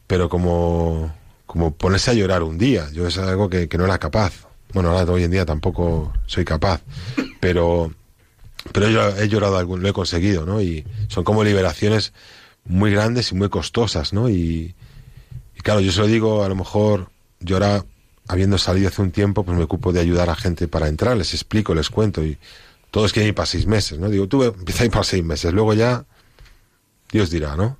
pero 0.07 0.29
como, 0.29 1.13
como 1.45 1.73
ponerse 1.73 2.11
a 2.11 2.13
llorar 2.13 2.43
un 2.43 2.57
día, 2.57 2.89
yo 2.91 3.07
es 3.07 3.17
algo 3.17 3.49
que, 3.49 3.67
que 3.67 3.77
no 3.77 3.85
era 3.85 3.97
capaz. 3.99 4.47
Bueno, 4.73 4.91
ahora 4.91 5.11
hoy 5.11 5.23
en 5.23 5.31
día 5.31 5.45
tampoco 5.45 6.13
soy 6.25 6.43
capaz, 6.45 6.81
pero, 7.39 7.93
pero 8.71 8.89
yo 8.89 9.09
he 9.17 9.27
llorado 9.27 9.57
algún, 9.57 9.81
lo 9.81 9.89
he 9.89 9.93
conseguido, 9.93 10.45
¿no? 10.45 10.61
Y 10.61 10.85
son 11.07 11.23
como 11.23 11.43
liberaciones 11.43 12.13
muy 12.67 12.91
grandes 12.91 13.31
y 13.31 13.35
muy 13.35 13.49
costosas, 13.49 14.13
¿no? 14.13 14.29
Y, 14.29 14.75
y 15.55 15.59
claro, 15.61 15.79
yo 15.79 15.91
se 15.91 16.01
lo 16.01 16.07
digo, 16.07 16.43
a 16.43 16.49
lo 16.49 16.55
mejor 16.55 17.09
yo 17.39 17.55
ahora 17.55 17.85
habiendo 18.27 18.57
salido 18.57 18.89
hace 18.89 19.01
un 19.01 19.11
tiempo, 19.11 19.43
pues 19.43 19.57
me 19.57 19.63
ocupo 19.63 19.93
de 19.93 19.99
ayudar 19.99 20.29
a 20.29 20.35
gente 20.35 20.67
para 20.67 20.87
entrar, 20.87 21.15
les 21.15 21.33
explico, 21.33 21.73
les 21.73 21.89
cuento 21.89 22.23
y 22.23 22.37
todos 22.91 23.13
quieren 23.13 23.29
ir 23.29 23.35
para 23.35 23.45
seis 23.45 23.65
meses, 23.65 23.99
¿no? 23.99 24.09
Digo, 24.09 24.27
tú 24.27 24.43
empieza 24.43 24.83
a 24.83 24.85
ir 24.85 24.91
para 24.91 25.03
seis 25.03 25.23
meses, 25.23 25.53
luego 25.53 25.73
ya 25.73 26.05
Dios 27.11 27.29
dirá, 27.29 27.55
¿no? 27.55 27.77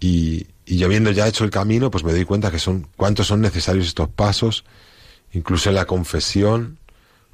Y, 0.00 0.46
y 0.64 0.78
yo 0.78 0.86
habiendo 0.86 1.10
ya 1.10 1.26
hecho 1.26 1.44
el 1.44 1.50
camino, 1.50 1.90
pues 1.90 2.04
me 2.04 2.12
doy 2.12 2.24
cuenta 2.24 2.50
que 2.50 2.58
son 2.58 2.88
cuántos 2.96 3.26
son 3.26 3.40
necesarios 3.40 3.86
estos 3.86 4.08
pasos, 4.08 4.64
incluso 5.32 5.68
en 5.68 5.74
la 5.74 5.84
confesión, 5.84 6.78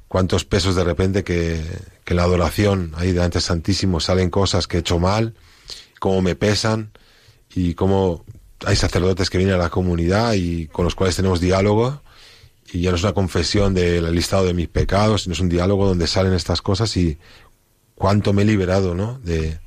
cuántos 0.07 0.45
pesos 0.45 0.75
de 0.75 0.83
repente 0.83 1.23
que, 1.23 1.63
que 2.03 2.13
la 2.13 2.23
adoración 2.23 2.93
ahí 2.95 3.11
delante 3.11 3.41
Santísimo 3.41 3.99
salen 3.99 4.29
cosas 4.29 4.67
que 4.67 4.77
he 4.77 4.79
hecho 4.79 4.99
mal, 4.99 5.35
cómo 5.99 6.21
me 6.21 6.35
pesan 6.35 6.91
y 7.53 7.73
cómo 7.73 8.23
hay 8.65 8.75
sacerdotes 8.75 9.29
que 9.29 9.37
vienen 9.37 9.55
a 9.55 9.59
la 9.59 9.69
comunidad 9.69 10.33
y 10.33 10.67
con 10.67 10.85
los 10.85 10.95
cuales 10.95 11.15
tenemos 11.15 11.39
diálogo 11.39 12.01
y 12.71 12.81
ya 12.81 12.89
no 12.89 12.97
es 12.97 13.03
una 13.03 13.13
confesión 13.13 13.73
del 13.73 14.13
listado 14.13 14.45
de 14.45 14.53
mis 14.53 14.67
pecados, 14.67 15.23
sino 15.23 15.33
es 15.33 15.39
un 15.39 15.49
diálogo 15.49 15.87
donde 15.87 16.07
salen 16.07 16.33
estas 16.33 16.61
cosas 16.61 16.95
y 16.97 17.17
cuánto 17.93 18.33
me 18.33 18.41
he 18.41 18.45
liberado, 18.45 18.95
¿no? 18.95 19.19
De, 19.23 19.59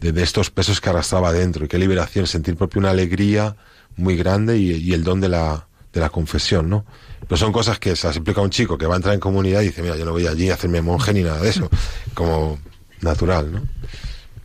de, 0.00 0.22
estos 0.22 0.50
pesos 0.50 0.80
que 0.80 0.88
arrastraba 0.88 1.32
dentro 1.32 1.64
y 1.64 1.68
qué 1.68 1.78
liberación, 1.78 2.26
sentir 2.26 2.56
propio 2.56 2.78
una 2.78 2.90
alegría 2.90 3.56
muy 3.96 4.16
grande 4.16 4.58
y, 4.58 4.92
el 4.92 5.04
don 5.04 5.20
de 5.20 5.28
la, 5.28 5.66
de 5.92 6.00
la 6.00 6.08
confesión, 6.08 6.70
¿no? 6.70 6.86
Pero 7.28 7.36
son 7.36 7.52
cosas 7.52 7.78
que 7.78 7.96
se 7.96 8.06
las 8.06 8.16
explica 8.16 8.40
a 8.40 8.44
un 8.44 8.50
chico 8.50 8.78
que 8.78 8.86
va 8.86 8.94
a 8.94 8.96
entrar 8.96 9.14
en 9.14 9.20
comunidad 9.20 9.60
y 9.62 9.66
dice, 9.66 9.82
mira, 9.82 9.96
yo 9.96 10.04
no 10.04 10.12
voy 10.12 10.26
allí 10.26 10.50
a 10.50 10.54
hacerme 10.54 10.80
monje 10.80 11.12
ni 11.12 11.22
nada 11.22 11.40
de 11.40 11.50
eso, 11.50 11.68
como 12.14 12.58
natural, 13.00 13.52
¿no? 13.52 13.62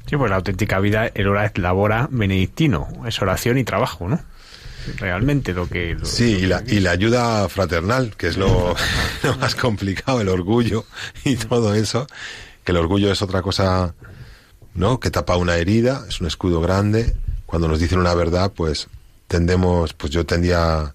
Sí, 0.07 0.17
pues 0.17 0.29
la 0.29 0.37
auténtica 0.37 0.79
vida 0.79 1.11
era 1.13 1.45
es 1.45 1.57
labora 1.57 2.07
benedictino, 2.11 2.87
es 3.07 3.21
oración 3.21 3.57
y 3.57 3.63
trabajo, 3.63 4.07
¿no? 4.07 4.19
Realmente 4.97 5.53
lo 5.53 5.67
que... 5.67 5.97
sí, 6.03 6.37
y, 6.41 6.45
la, 6.45 6.63
y 6.65 6.79
la 6.79 6.91
ayuda 6.91 7.49
fraternal, 7.49 8.15
que 8.15 8.27
es 8.27 8.37
lo, 8.37 8.75
más 9.39 9.55
complicado, 9.55 10.21
el 10.21 10.29
orgullo 10.29 10.85
y 11.23 11.35
todo 11.35 11.73
eso, 11.73 12.05
que 12.63 12.71
el 12.71 12.77
orgullo 12.77 13.11
es 13.11 13.23
otra 13.23 13.41
cosa, 13.41 13.95
¿no? 14.75 14.99
Que 14.99 15.09
tapa 15.09 15.37
una 15.37 15.57
herida, 15.57 16.05
es 16.07 16.21
un 16.21 16.27
escudo 16.27 16.61
grande, 16.61 17.15
cuando 17.47 17.67
nos 17.67 17.79
dicen 17.79 17.99
una 17.99 18.13
verdad, 18.13 18.51
pues 18.55 18.87
tendemos, 19.27 19.93
pues 19.93 20.11
yo 20.11 20.23
tendía, 20.25 20.93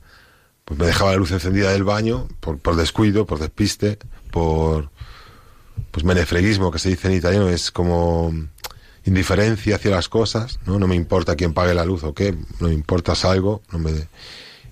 pues 0.64 0.78
me 0.78 0.86
dejaba 0.86 1.10
la 1.10 1.16
luz 1.16 1.32
encendida 1.32 1.72
del 1.72 1.82
baño 1.82 2.28
por, 2.38 2.58
por 2.58 2.76
descuido, 2.76 3.26
por 3.26 3.40
despiste, 3.40 3.98
por, 4.30 4.90
pues 5.90 6.04
menefreguismo, 6.04 6.70
que 6.70 6.78
se 6.78 6.90
dice 6.90 7.08
en 7.08 7.14
italiano, 7.14 7.48
es 7.48 7.72
como 7.72 8.32
indiferencia 9.04 9.76
hacia 9.76 9.90
las 9.90 10.08
cosas, 10.08 10.58
¿no? 10.66 10.78
No 10.78 10.86
me 10.86 10.94
importa 10.94 11.36
quién 11.36 11.54
pague 11.54 11.74
la 11.74 11.84
luz 11.84 12.04
o 12.04 12.14
qué, 12.14 12.32
no 12.60 12.68
me 12.68 12.74
importa 12.74 13.14
algo, 13.22 13.62
no 13.72 13.78
me... 13.78 13.92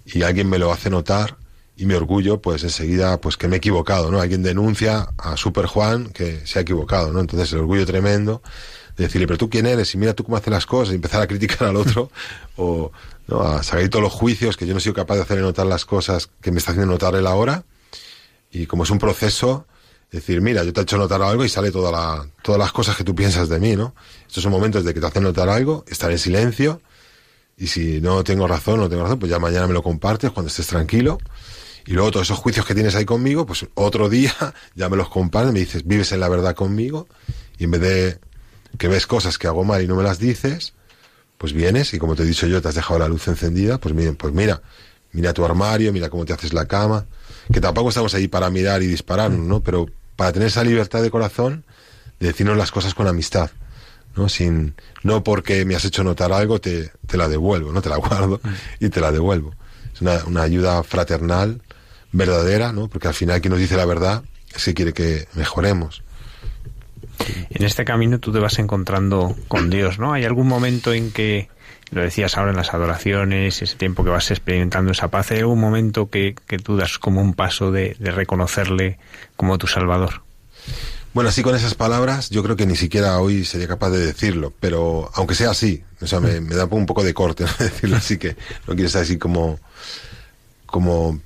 y 0.04 0.22
alguien 0.22 0.48
me 0.48 0.58
lo 0.58 0.72
hace 0.72 0.90
notar 0.90 1.36
y 1.76 1.86
mi 1.86 1.94
orgullo, 1.94 2.42
pues 2.42 2.64
enseguida, 2.64 3.20
pues 3.20 3.36
que 3.36 3.46
me 3.46 3.56
he 3.56 3.58
equivocado, 3.58 4.10
¿no? 4.10 4.20
Alguien 4.20 4.42
denuncia 4.42 5.08
a 5.16 5.36
Super 5.36 5.66
Juan 5.66 6.08
que 6.08 6.44
se 6.44 6.58
ha 6.58 6.62
equivocado, 6.62 7.12
¿no? 7.12 7.20
Entonces 7.20 7.52
el 7.52 7.60
orgullo 7.60 7.86
tremendo 7.86 8.42
decirle, 9.02 9.26
pero 9.26 9.38
tú 9.38 9.48
quién 9.48 9.66
eres, 9.66 9.94
y 9.94 9.98
mira 9.98 10.14
tú 10.14 10.24
cómo 10.24 10.36
haces 10.36 10.50
las 10.50 10.66
cosas, 10.66 10.92
y 10.92 10.96
empezar 10.96 11.22
a 11.22 11.26
criticar 11.26 11.68
al 11.68 11.76
otro, 11.76 12.10
o 12.56 12.92
¿no? 13.26 13.42
a 13.42 13.62
sacar 13.62 13.88
todos 13.88 14.02
los 14.02 14.12
juicios 14.12 14.56
que 14.56 14.66
yo 14.66 14.74
no 14.74 14.78
he 14.78 14.82
sido 14.82 14.94
capaz 14.94 15.16
de 15.16 15.22
hacerle 15.22 15.42
notar 15.42 15.66
las 15.66 15.84
cosas 15.84 16.30
que 16.40 16.50
me 16.50 16.58
está 16.58 16.72
haciendo 16.72 16.92
notar 16.92 17.14
él 17.14 17.26
ahora. 17.26 17.64
Y 18.50 18.66
como 18.66 18.84
es 18.84 18.90
un 18.90 18.98
proceso, 18.98 19.66
decir, 20.10 20.40
mira, 20.40 20.64
yo 20.64 20.72
te 20.72 20.80
he 20.80 20.82
hecho 20.82 20.96
notar 20.96 21.22
algo 21.22 21.44
y 21.44 21.48
sale 21.48 21.70
toda 21.70 21.92
la, 21.92 22.26
todas 22.42 22.58
las 22.58 22.72
cosas 22.72 22.96
que 22.96 23.04
tú 23.04 23.14
piensas 23.14 23.48
de 23.48 23.58
mí, 23.60 23.76
¿no? 23.76 23.94
Estos 24.26 24.42
son 24.42 24.52
momentos 24.52 24.84
de 24.84 24.94
que 24.94 25.00
te 25.00 25.06
hacen 25.06 25.22
notar 25.22 25.48
algo, 25.48 25.84
estar 25.88 26.10
en 26.10 26.18
silencio, 26.18 26.80
y 27.58 27.66
si 27.66 28.00
no 28.00 28.22
tengo 28.22 28.46
razón, 28.46 28.78
no 28.78 28.88
tengo 28.88 29.02
razón, 29.02 29.18
pues 29.18 29.30
ya 29.30 29.38
mañana 29.38 29.66
me 29.66 29.74
lo 29.74 29.82
compartes 29.82 30.30
cuando 30.30 30.48
estés 30.48 30.68
tranquilo. 30.68 31.18
Y 31.86 31.92
luego 31.92 32.12
todos 32.12 32.26
esos 32.26 32.38
juicios 32.38 32.64
que 32.64 32.74
tienes 32.74 32.94
ahí 32.94 33.04
conmigo, 33.04 33.46
pues 33.46 33.66
otro 33.74 34.08
día 34.08 34.32
ya 34.74 34.88
me 34.88 34.96
los 34.96 35.08
compartes, 35.08 35.52
me 35.52 35.60
dices, 35.60 35.86
vives 35.86 36.12
en 36.12 36.20
la 36.20 36.28
verdad 36.28 36.54
conmigo, 36.54 37.08
y 37.58 37.64
en 37.64 37.72
vez 37.72 37.80
de 37.80 38.18
que 38.78 38.88
ves 38.88 39.06
cosas 39.06 39.38
que 39.38 39.46
hago 39.46 39.64
mal 39.64 39.82
y 39.82 39.88
no 39.88 39.96
me 39.96 40.02
las 40.04 40.18
dices, 40.18 40.74
pues 41.36 41.52
vienes 41.52 41.94
y 41.94 41.98
como 41.98 42.14
te 42.14 42.22
he 42.22 42.26
dicho 42.26 42.46
yo, 42.46 42.62
te 42.62 42.68
has 42.68 42.74
dejado 42.74 43.00
la 43.00 43.08
luz 43.08 43.26
encendida, 43.26 43.78
pues 43.78 43.94
miren, 43.94 44.16
pues 44.16 44.32
mira, 44.32 44.62
mira 45.12 45.32
tu 45.32 45.44
armario, 45.44 45.92
mira 45.92 46.10
cómo 46.10 46.24
te 46.24 46.32
haces 46.32 46.52
la 46.52 46.66
cama, 46.66 47.06
que 47.52 47.60
tampoco 47.60 47.88
estamos 47.88 48.14
ahí 48.14 48.28
para 48.28 48.50
mirar 48.50 48.82
y 48.82 48.86
dispararnos, 48.86 49.40
¿no? 49.40 49.62
Pero 49.62 49.86
para 50.18 50.32
tener 50.32 50.48
esa 50.48 50.64
libertad 50.64 51.00
de 51.00 51.12
corazón 51.12 51.64
de 52.18 52.26
decirnos 52.26 52.56
las 52.56 52.72
cosas 52.72 52.92
con 52.92 53.06
amistad, 53.06 53.52
¿no? 54.16 54.28
Sin, 54.28 54.74
no 55.04 55.22
porque 55.22 55.64
me 55.64 55.76
has 55.76 55.84
hecho 55.84 56.02
notar 56.02 56.32
algo 56.32 56.60
te, 56.60 56.90
la 57.12 57.28
devuelvo, 57.28 57.70
¿no? 57.72 57.80
Te 57.80 57.88
la 57.88 57.98
guardo 57.98 58.40
y 58.80 58.88
te 58.88 59.00
la 59.00 59.12
devuelvo. 59.12 59.54
Es 59.94 60.00
una, 60.00 60.24
una 60.24 60.42
ayuda 60.42 60.82
fraternal, 60.82 61.62
verdadera, 62.10 62.72
¿no? 62.72 62.88
Porque 62.88 63.06
al 63.06 63.14
final 63.14 63.40
quien 63.40 63.52
nos 63.52 63.60
dice 63.60 63.76
la 63.76 63.84
verdad 63.84 64.24
es 64.52 64.64
que 64.64 64.74
quiere 64.74 64.92
que 64.92 65.28
mejoremos. 65.34 66.02
En 67.50 67.64
este 67.64 67.84
camino 67.84 68.18
tú 68.18 68.32
te 68.32 68.40
vas 68.40 68.58
encontrando 68.58 69.36
con 69.46 69.70
Dios, 69.70 70.00
¿no? 70.00 70.14
¿Hay 70.14 70.24
algún 70.24 70.48
momento 70.48 70.92
en 70.92 71.12
que, 71.12 71.48
lo 71.90 72.02
decías 72.02 72.36
ahora 72.36 72.50
en 72.50 72.56
las 72.56 72.74
adoraciones, 72.74 73.62
ese 73.62 73.76
tiempo 73.76 74.04
que 74.04 74.10
vas 74.10 74.30
experimentando 74.30 74.92
esa 74.92 75.08
paz, 75.08 75.30
¿hay 75.30 75.38
algún 75.38 75.60
momento 75.60 76.10
que, 76.10 76.34
que 76.46 76.58
tú 76.58 76.76
das 76.76 76.98
como 76.98 77.20
un 77.20 77.34
paso 77.34 77.70
de, 77.70 77.96
de 77.98 78.10
reconocerle 78.10 78.98
como 79.36 79.58
tu 79.58 79.66
Salvador? 79.66 80.22
Bueno, 81.14 81.30
así 81.30 81.42
con 81.42 81.56
esas 81.56 81.74
palabras, 81.74 82.30
yo 82.30 82.42
creo 82.42 82.54
que 82.54 82.66
ni 82.66 82.76
siquiera 82.76 83.18
hoy 83.18 83.44
sería 83.44 83.66
capaz 83.66 83.90
de 83.90 83.98
decirlo, 83.98 84.52
pero 84.60 85.10
aunque 85.14 85.34
sea 85.34 85.50
así, 85.50 85.82
o 86.00 86.06
sea, 86.06 86.20
me, 86.20 86.40
da 86.40 86.66
un 86.66 86.86
poco 86.86 87.02
de 87.02 87.14
corte 87.14 87.44
decirlo 87.58 87.96
así, 87.96 88.18
que 88.18 88.36
no 88.66 88.74
quiero 88.74 88.86
estar 88.86 89.02
así 89.02 89.16
como, 89.16 89.58
como, 90.66 91.18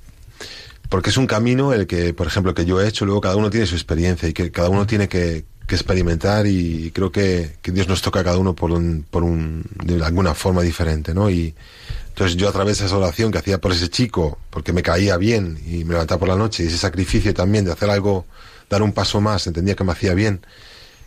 porque 0.89 1.09
es 1.09 1.17
un 1.17 1.27
camino 1.27 1.73
el 1.73 1.85
que, 1.85 2.13
por 2.13 2.27
ejemplo, 2.27 2.53
que 2.53 2.65
yo 2.65 2.81
he 2.81 2.87
hecho, 2.87 3.05
luego 3.05 3.21
cada 3.21 3.35
uno 3.35 3.49
tiene 3.49 3.67
su 3.67 3.75
experiencia 3.75 4.29
y 4.29 4.33
que 4.33 4.51
cada 4.51 4.69
uno 4.69 4.87
tiene 4.87 5.09
que, 5.09 5.45
que 5.67 5.75
experimentar 5.75 6.45
y 6.45 6.91
creo 6.91 7.11
que, 7.11 7.55
que, 7.61 7.71
Dios 7.71 7.87
nos 7.87 8.01
toca 8.01 8.19
a 8.19 8.23
cada 8.23 8.37
uno 8.37 8.53
por 8.53 8.71
un, 8.71 9.05
por 9.09 9.23
un, 9.23 9.63
de 9.83 10.03
alguna 10.03 10.33
forma 10.33 10.61
diferente, 10.61 11.13
¿no? 11.13 11.29
Y 11.29 11.55
entonces 12.09 12.37
yo 12.37 12.49
a 12.49 12.51
través 12.51 12.79
de 12.79 12.85
esa 12.85 12.97
oración 12.97 13.31
que 13.31 13.37
hacía 13.37 13.59
por 13.59 13.71
ese 13.71 13.89
chico, 13.89 14.37
porque 14.49 14.73
me 14.73 14.83
caía 14.83 15.17
bien 15.17 15.59
y 15.65 15.83
me 15.83 15.93
levantaba 15.93 16.19
por 16.19 16.27
la 16.27 16.35
noche, 16.35 16.63
y 16.63 16.67
ese 16.67 16.77
sacrificio 16.77 17.33
también 17.33 17.65
de 17.65 17.71
hacer 17.71 17.89
algo, 17.89 18.25
dar 18.69 18.83
un 18.83 18.91
paso 18.91 19.21
más, 19.21 19.47
entendía 19.47 19.75
que 19.75 19.83
me 19.83 19.93
hacía 19.93 20.13
bien, 20.13 20.45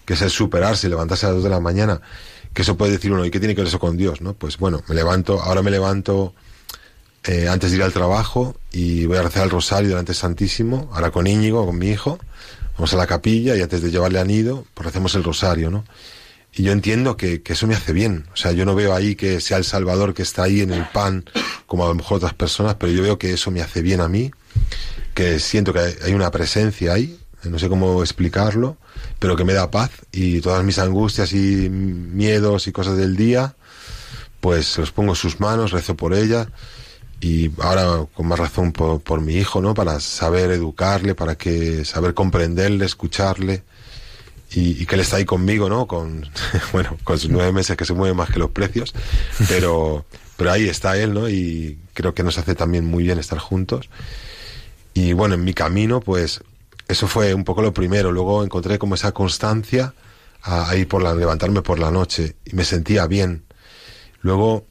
que 0.05 0.15
es 0.15 0.23
el 0.23 0.31
superarse, 0.31 0.89
levantarse 0.89 1.27
a 1.27 1.29
las 1.29 1.37
dos 1.37 1.45
de 1.45 1.51
la 1.51 1.61
mañana, 1.61 2.01
que 2.55 2.63
eso 2.63 2.77
puede 2.77 2.93
decir 2.93 3.13
uno, 3.13 3.25
¿y 3.25 3.31
qué 3.31 3.39
tiene 3.39 3.55
que 3.55 3.61
ver 3.61 3.69
eso 3.69 3.79
con 3.79 3.97
Dios, 3.97 4.21
no? 4.21 4.33
Pues 4.33 4.57
bueno, 4.57 4.83
me 4.89 4.95
levanto, 4.95 5.41
ahora 5.41 5.63
me 5.63 5.71
levanto 5.71 6.35
eh, 7.25 7.49
antes 7.49 7.71
de 7.71 7.77
ir 7.77 7.83
al 7.83 7.93
trabajo 7.93 8.57
y 8.73 9.05
voy 9.07 9.19
a 9.19 9.23
rezar 9.23 9.45
el 9.45 9.51
rosario 9.51 9.91
delante 9.91 10.13
del 10.13 10.17
Santísimo, 10.17 10.91
ahora 10.93 11.11
con 11.11 11.27
Íñigo, 11.27 11.67
con 11.67 11.79
mi 11.79 11.91
hijo, 11.91 12.19
vamos 12.77 12.93
a 12.95 12.97
la 12.97 13.07
capilla 13.07 13.57
y 13.57 13.63
antes 13.63 13.83
de 13.83 13.91
llevarle 13.91 14.19
a 14.19 14.25
nido, 14.25 14.65
pues 14.75 14.89
hacemos 14.89 15.15
el 15.15 15.25
rosario, 15.25 15.71
¿no? 15.71 15.85
Y 16.53 16.63
yo 16.63 16.73
entiendo 16.73 17.17
que, 17.17 17.43
que, 17.43 17.53
eso 17.53 17.67
me 17.67 17.75
hace 17.75 17.93
bien. 17.93 18.27
O 18.33 18.37
sea, 18.37 18.53
yo 18.53 18.65
no 18.65 18.75
veo 18.75 18.95
ahí 18.95 19.15
que 19.15 19.41
sea 19.43 19.59
el 19.59 19.65
Salvador 19.65 20.15
que 20.15 20.23
está 20.23 20.45
ahí 20.45 20.63
en 20.63 20.73
el 20.73 20.87
pan, 20.89 21.25
como 21.67 21.85
a 21.85 21.89
lo 21.89 21.95
mejor 21.95 22.17
otras 22.17 22.33
personas, 22.33 22.77
pero 22.77 22.93
yo 22.93 23.03
veo 23.03 23.19
que 23.19 23.35
eso 23.35 23.51
me 23.51 23.61
hace 23.61 23.83
bien 23.83 24.01
a 24.01 24.09
mí, 24.09 24.31
que 25.13 25.39
siento 25.39 25.75
que 25.75 25.81
hay 26.03 26.15
una 26.15 26.31
presencia 26.31 26.95
ahí, 26.95 27.19
no 27.45 27.59
sé 27.59 27.69
cómo 27.69 28.03
explicarlo, 28.03 28.79
pero 29.19 29.37
que 29.37 29.45
me 29.45 29.53
da 29.53 29.71
paz 29.71 29.91
y 30.13 30.41
todas 30.41 30.65
mis 30.65 30.79
angustias 30.79 31.33
y 31.33 31.69
miedos 31.69 32.67
y 32.67 32.73
cosas 32.73 32.97
del 32.97 33.17
día, 33.17 33.55
pues 34.41 34.79
los 34.79 34.93
pongo 34.93 35.13
en 35.13 35.17
sus 35.17 35.41
manos, 35.41 35.73
rezo 35.73 35.95
por 35.95 36.15
ella 36.15 36.49
y 37.21 37.51
ahora 37.61 38.07
con 38.15 38.27
más 38.27 38.39
razón 38.39 38.73
por, 38.73 39.01
por, 39.01 39.21
mi 39.21 39.35
hijo, 39.35 39.61
¿no? 39.61 39.75
Para 39.75 40.01
saber 40.01 40.51
educarle, 40.51 41.15
para 41.15 41.37
que 41.37 41.85
saber 41.85 42.15
comprenderle, 42.15 42.85
escucharle 42.85 43.63
y, 44.53 44.87
que 44.87 44.95
él 44.95 45.01
está 45.01 45.17
ahí 45.17 45.25
conmigo, 45.25 45.69
¿no? 45.69 45.87
Con, 45.87 46.29
bueno, 46.73 46.97
con 47.05 47.19
sus 47.19 47.31
nueve 47.31 47.53
meses 47.53 47.77
que 47.77 47.85
se 47.85 47.95
mueve 47.95 48.15
más 48.15 48.31
que 48.31 48.39
los 48.39 48.51
precios, 48.51 48.95
pero, 49.49 50.05
pero 50.37 50.53
ahí 50.53 50.69
está 50.69 50.99
él, 50.99 51.15
¿no? 51.15 51.29
Y 51.29 51.79
creo 51.95 52.15
que 52.15 52.23
nos 52.23 52.39
hace 52.39 52.55
también 52.55 52.85
muy 52.85 53.05
bien 53.05 53.19
estar 53.19 53.39
juntos. 53.39 53.89
Y 54.95 55.13
bueno, 55.13 55.35
en 55.35 55.45
mi 55.45 55.55
camino, 55.55 56.01
pues 56.01 56.43
eso 56.89 57.09
fue 57.09 57.35
un 57.35 57.45
poco 57.45 57.63
lo 57.63 57.73
primero. 57.73 58.13
Luego 58.13 58.45
encontré 58.45 58.79
como 58.79 58.95
esa 58.95 59.13
constancia 59.13 59.95
a, 60.43 60.71
a 60.71 60.77
ir 60.77 60.87
por 60.89 61.03
la, 61.03 61.15
levantarme 61.15 61.63
por 61.63 61.79
la 61.79 61.91
noche 61.91 62.37
y 62.45 62.55
me 62.55 62.65
sentía 62.65 63.07
bien. 63.07 63.45
Luego 64.21 64.67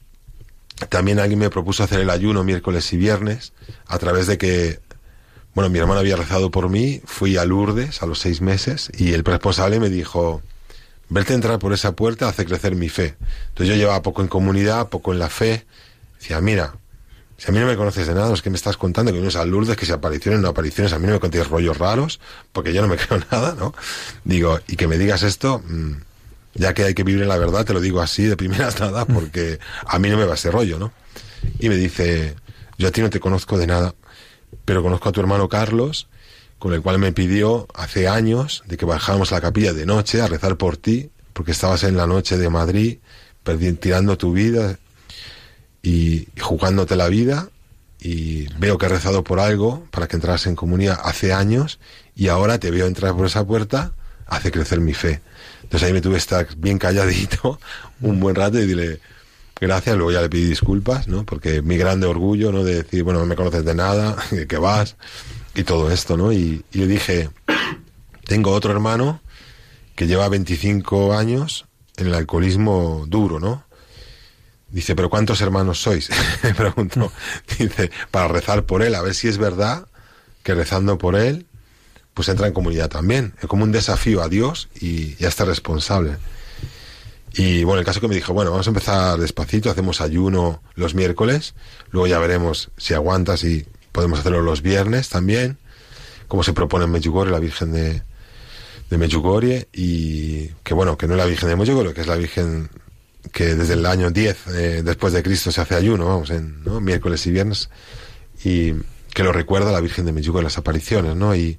también 0.88 1.18
alguien 1.18 1.38
me 1.38 1.50
propuso 1.50 1.82
hacer 1.82 2.00
el 2.00 2.10
ayuno 2.10 2.44
miércoles 2.44 2.92
y 2.92 2.96
viernes 2.96 3.52
a 3.86 3.98
través 3.98 4.26
de 4.26 4.38
que, 4.38 4.80
bueno, 5.54 5.70
mi 5.70 5.78
hermana 5.78 6.00
había 6.00 6.16
rezado 6.16 6.50
por 6.50 6.68
mí, 6.68 7.00
fui 7.04 7.36
a 7.36 7.44
Lourdes 7.44 8.02
a 8.02 8.06
los 8.06 8.18
seis 8.18 8.40
meses 8.40 8.90
y 8.96 9.12
el 9.12 9.24
responsable 9.24 9.80
me 9.80 9.88
dijo, 9.88 10.42
verte 11.08 11.34
entrar 11.34 11.58
por 11.58 11.72
esa 11.72 11.92
puerta 11.92 12.28
hace 12.28 12.44
crecer 12.44 12.74
mi 12.74 12.88
fe. 12.88 13.16
Entonces 13.48 13.68
yo 13.68 13.76
llevaba 13.76 14.02
poco 14.02 14.22
en 14.22 14.28
comunidad, 14.28 14.88
poco 14.88 15.12
en 15.12 15.18
la 15.18 15.30
fe. 15.30 15.64
Decía, 16.18 16.40
mira, 16.40 16.74
si 17.38 17.50
a 17.50 17.52
mí 17.52 17.60
no 17.60 17.66
me 17.66 17.76
conoces 17.76 18.06
de 18.06 18.14
nada, 18.14 18.32
es 18.32 18.42
que 18.42 18.50
me 18.50 18.56
estás 18.56 18.76
contando 18.76 19.12
que 19.12 19.18
vienes 19.18 19.36
a 19.36 19.44
Lourdes, 19.44 19.76
que 19.76 19.86
si 19.86 19.92
apariciones 19.92 20.40
no 20.40 20.48
apariciones, 20.48 20.92
a 20.92 20.98
mí 20.98 21.06
no 21.06 21.14
me 21.14 21.20
contéis 21.20 21.48
rollos 21.48 21.78
raros, 21.78 22.20
porque 22.52 22.72
yo 22.72 22.82
no 22.82 22.88
me 22.88 22.96
creo 22.98 23.20
nada, 23.30 23.54
¿no? 23.58 23.74
Digo, 24.24 24.60
y 24.66 24.76
que 24.76 24.88
me 24.88 24.98
digas 24.98 25.22
esto, 25.22 25.62
mmm, 25.66 25.92
ya 26.56 26.74
que 26.74 26.84
hay 26.84 26.94
que 26.94 27.04
vivir 27.04 27.22
en 27.22 27.28
la 27.28 27.38
verdad, 27.38 27.64
te 27.64 27.72
lo 27.72 27.80
digo 27.80 28.00
así 28.00 28.24
de 28.24 28.36
primeras 28.36 28.80
nada, 28.80 29.04
porque 29.04 29.58
a 29.86 29.98
mí 29.98 30.08
no 30.08 30.16
me 30.16 30.24
va 30.24 30.34
ese 30.34 30.50
rollo, 30.50 30.78
¿no? 30.78 30.92
Y 31.58 31.68
me 31.68 31.76
dice, 31.76 32.34
yo 32.78 32.88
a 32.88 32.90
ti 32.90 33.00
no 33.00 33.10
te 33.10 33.20
conozco 33.20 33.58
de 33.58 33.66
nada, 33.66 33.94
pero 34.64 34.82
conozco 34.82 35.08
a 35.08 35.12
tu 35.12 35.20
hermano 35.20 35.48
Carlos, 35.48 36.08
con 36.58 36.72
el 36.72 36.82
cual 36.82 36.98
me 36.98 37.12
pidió 37.12 37.68
hace 37.74 38.08
años 38.08 38.62
de 38.66 38.76
que 38.76 38.86
bajáramos 38.86 39.32
a 39.32 39.36
la 39.36 39.40
capilla 39.40 39.72
de 39.72 39.86
noche 39.86 40.20
a 40.20 40.26
rezar 40.26 40.56
por 40.56 40.76
ti, 40.76 41.10
porque 41.32 41.52
estabas 41.52 41.84
en 41.84 41.96
la 41.96 42.06
noche 42.06 42.38
de 42.38 42.48
Madrid, 42.48 42.98
tirando 43.80 44.16
tu 44.16 44.32
vida 44.32 44.78
y, 45.82 46.28
jugándote 46.40 46.96
la 46.96 47.08
vida, 47.08 47.48
y 48.00 48.48
veo 48.58 48.78
que 48.78 48.86
has 48.86 48.92
rezado 48.92 49.22
por 49.22 49.40
algo 49.40 49.86
para 49.90 50.08
que 50.08 50.16
entras 50.16 50.46
en 50.46 50.56
comunidad 50.56 50.98
hace 51.04 51.32
años, 51.32 51.78
y 52.14 52.28
ahora 52.28 52.58
te 52.58 52.70
veo 52.70 52.86
entrar 52.86 53.14
por 53.14 53.26
esa 53.26 53.46
puerta, 53.46 53.92
hace 54.26 54.50
crecer 54.50 54.80
mi 54.80 54.94
fe. 54.94 55.20
Entonces 55.66 55.88
ahí 55.88 55.92
me 55.92 56.00
tuve 56.00 56.12
que 56.12 56.18
estar 56.18 56.46
bien 56.56 56.78
calladito 56.78 57.58
un 58.00 58.20
buen 58.20 58.36
rato 58.36 58.56
y 58.60 58.66
dile 58.66 59.00
gracias, 59.60 59.96
luego 59.96 60.12
ya 60.12 60.22
le 60.22 60.28
pedí 60.28 60.44
disculpas, 60.44 61.08
¿no? 61.08 61.24
Porque 61.24 61.60
mi 61.60 61.76
grande 61.76 62.06
orgullo, 62.06 62.52
¿no? 62.52 62.62
De 62.62 62.84
decir, 62.84 63.02
bueno, 63.02 63.18
no 63.18 63.26
me 63.26 63.34
conoces 63.34 63.64
de 63.64 63.74
nada, 63.74 64.16
qué 64.48 64.58
vas 64.58 64.94
y 65.56 65.64
todo 65.64 65.90
esto, 65.90 66.16
¿no? 66.16 66.32
Y, 66.32 66.64
y, 66.70 66.78
le 66.78 66.86
dije, 66.86 67.30
tengo 68.26 68.52
otro 68.52 68.70
hermano 68.70 69.20
que 69.96 70.06
lleva 70.06 70.28
25 70.28 71.14
años 71.14 71.66
en 71.96 72.06
el 72.06 72.14
alcoholismo 72.14 73.04
duro, 73.08 73.40
¿no? 73.40 73.64
Dice, 74.68 74.94
pero 74.94 75.10
¿cuántos 75.10 75.40
hermanos 75.40 75.80
sois? 75.80 76.10
me 76.44 76.54
preguntó. 76.54 77.10
Dice, 77.58 77.90
para 78.12 78.28
rezar 78.28 78.66
por 78.66 78.84
él, 78.84 78.94
a 78.94 79.02
ver 79.02 79.16
si 79.16 79.26
es 79.26 79.38
verdad 79.38 79.88
que 80.44 80.54
rezando 80.54 80.96
por 80.96 81.16
él 81.16 81.45
pues 82.16 82.30
entra 82.30 82.46
en 82.46 82.54
comunidad 82.54 82.88
también. 82.88 83.34
Es 83.42 83.46
como 83.46 83.64
un 83.64 83.72
desafío 83.72 84.22
a 84.22 84.28
Dios 84.30 84.70
y 84.80 85.16
ya 85.16 85.28
está 85.28 85.44
responsable. 85.44 86.16
Y 87.34 87.62
bueno, 87.64 87.80
el 87.80 87.84
caso 87.84 88.00
que 88.00 88.08
me 88.08 88.14
dijo, 88.14 88.32
bueno, 88.32 88.52
vamos 88.52 88.66
a 88.66 88.70
empezar 88.70 89.18
despacito, 89.18 89.70
hacemos 89.70 90.00
ayuno 90.00 90.62
los 90.76 90.94
miércoles, 90.94 91.54
luego 91.90 92.06
ya 92.06 92.18
veremos 92.18 92.70
si 92.78 92.94
aguantas 92.94 93.44
y 93.44 93.66
podemos 93.92 94.20
hacerlo 94.20 94.40
los 94.40 94.62
viernes 94.62 95.10
también, 95.10 95.58
como 96.26 96.42
se 96.42 96.54
propone 96.54 96.86
en 96.86 96.92
Medjugorje, 96.92 97.30
la 97.30 97.38
Virgen 97.38 97.72
de, 97.72 98.02
de 98.88 99.66
y 99.74 100.48
que 100.64 100.72
bueno, 100.72 100.96
que 100.96 101.06
no 101.06 101.12
es 101.12 101.18
la 101.18 101.26
Virgen 101.26 101.50
de 101.50 101.56
Medjugorje, 101.56 101.92
que 101.92 102.00
es 102.00 102.06
la 102.06 102.16
Virgen 102.16 102.70
que 103.30 103.54
desde 103.54 103.74
el 103.74 103.84
año 103.84 104.10
10 104.10 104.46
eh, 104.54 104.82
después 104.82 105.12
de 105.12 105.22
Cristo 105.22 105.52
se 105.52 105.60
hace 105.60 105.74
ayuno, 105.74 106.06
vamos, 106.06 106.30
en 106.30 106.62
miércoles 106.82 107.26
y 107.26 107.30
viernes, 107.30 107.68
y 108.42 108.72
que 109.12 109.22
lo 109.22 109.32
recuerda 109.32 109.70
la 109.70 109.80
Virgen 109.82 110.06
de 110.06 110.12
Medjugorje, 110.12 110.44
las 110.44 110.56
apariciones, 110.56 111.14
¿no? 111.14 111.36
Y, 111.36 111.58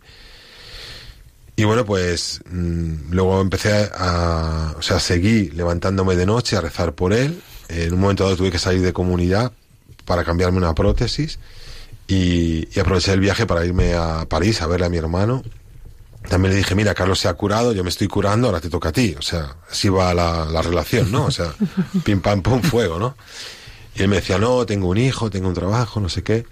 y 1.58 1.64
bueno, 1.66 1.86
pues 1.86 2.40
mmm, 2.50 3.12
luego 3.12 3.42
empecé 3.42 3.90
a, 3.94 4.76
o 4.78 4.82
sea, 4.82 5.00
seguí 5.00 5.50
levantándome 5.50 6.16
de 6.16 6.28
noche 6.28 6.56
a 6.56 6.62
rezar 6.62 6.94
por 6.94 7.14
él. 7.14 7.42
En 7.68 7.94
un 7.94 8.00
momento 8.00 8.24
dado 8.24 8.38
tuve 8.38 8.52
que 8.52 8.60
salir 8.60 8.82
de 8.82 8.94
comunidad 8.94 9.52
para 10.06 10.24
cambiarme 10.24 10.60
una 10.60 10.74
prótesis 10.76 11.40
y, 12.08 12.70
y 12.74 12.80
aproveché 12.80 13.12
el 13.12 13.20
viaje 13.20 13.46
para 13.46 13.66
irme 13.66 13.96
a 13.96 14.26
París 14.30 14.62
a 14.62 14.68
verle 14.68 14.86
a 14.86 14.90
mi 14.90 14.98
hermano, 14.98 15.44
también 16.30 16.52
le 16.54 16.58
dije, 16.58 16.76
mira, 16.76 16.94
Carlos 16.94 17.20
se 17.20 17.28
ha 17.28 17.34
curado, 17.34 17.74
yo 17.74 17.84
me 17.84 17.90
estoy 17.90 18.08
curando, 18.08 18.48
ahora 18.48 18.60
te 18.62 18.70
toca 18.70 18.90
a 18.90 18.92
ti. 18.92 19.16
O 19.18 19.22
sea, 19.22 19.56
así 19.70 19.90
va 19.90 20.14
la, 20.14 20.46
la 20.46 20.62
relación, 20.62 21.12
¿no? 21.12 21.26
O 21.26 21.32
sea, 21.32 21.54
pim, 22.04 22.22
pam, 22.22 22.42
pum, 22.42 22.62
fuego, 22.62 23.00
¿no? 23.00 23.16
Y 23.96 24.04
él 24.04 24.10
me 24.10 24.18
decía, 24.18 24.38
no, 24.38 24.66
tengo 24.66 24.90
un 24.90 24.98
hijo, 24.98 25.30
tengo 25.30 25.48
un 25.48 25.54
trabajo, 25.54 26.00
no 26.00 26.10
sé 26.10 26.24
qué. 26.24 26.46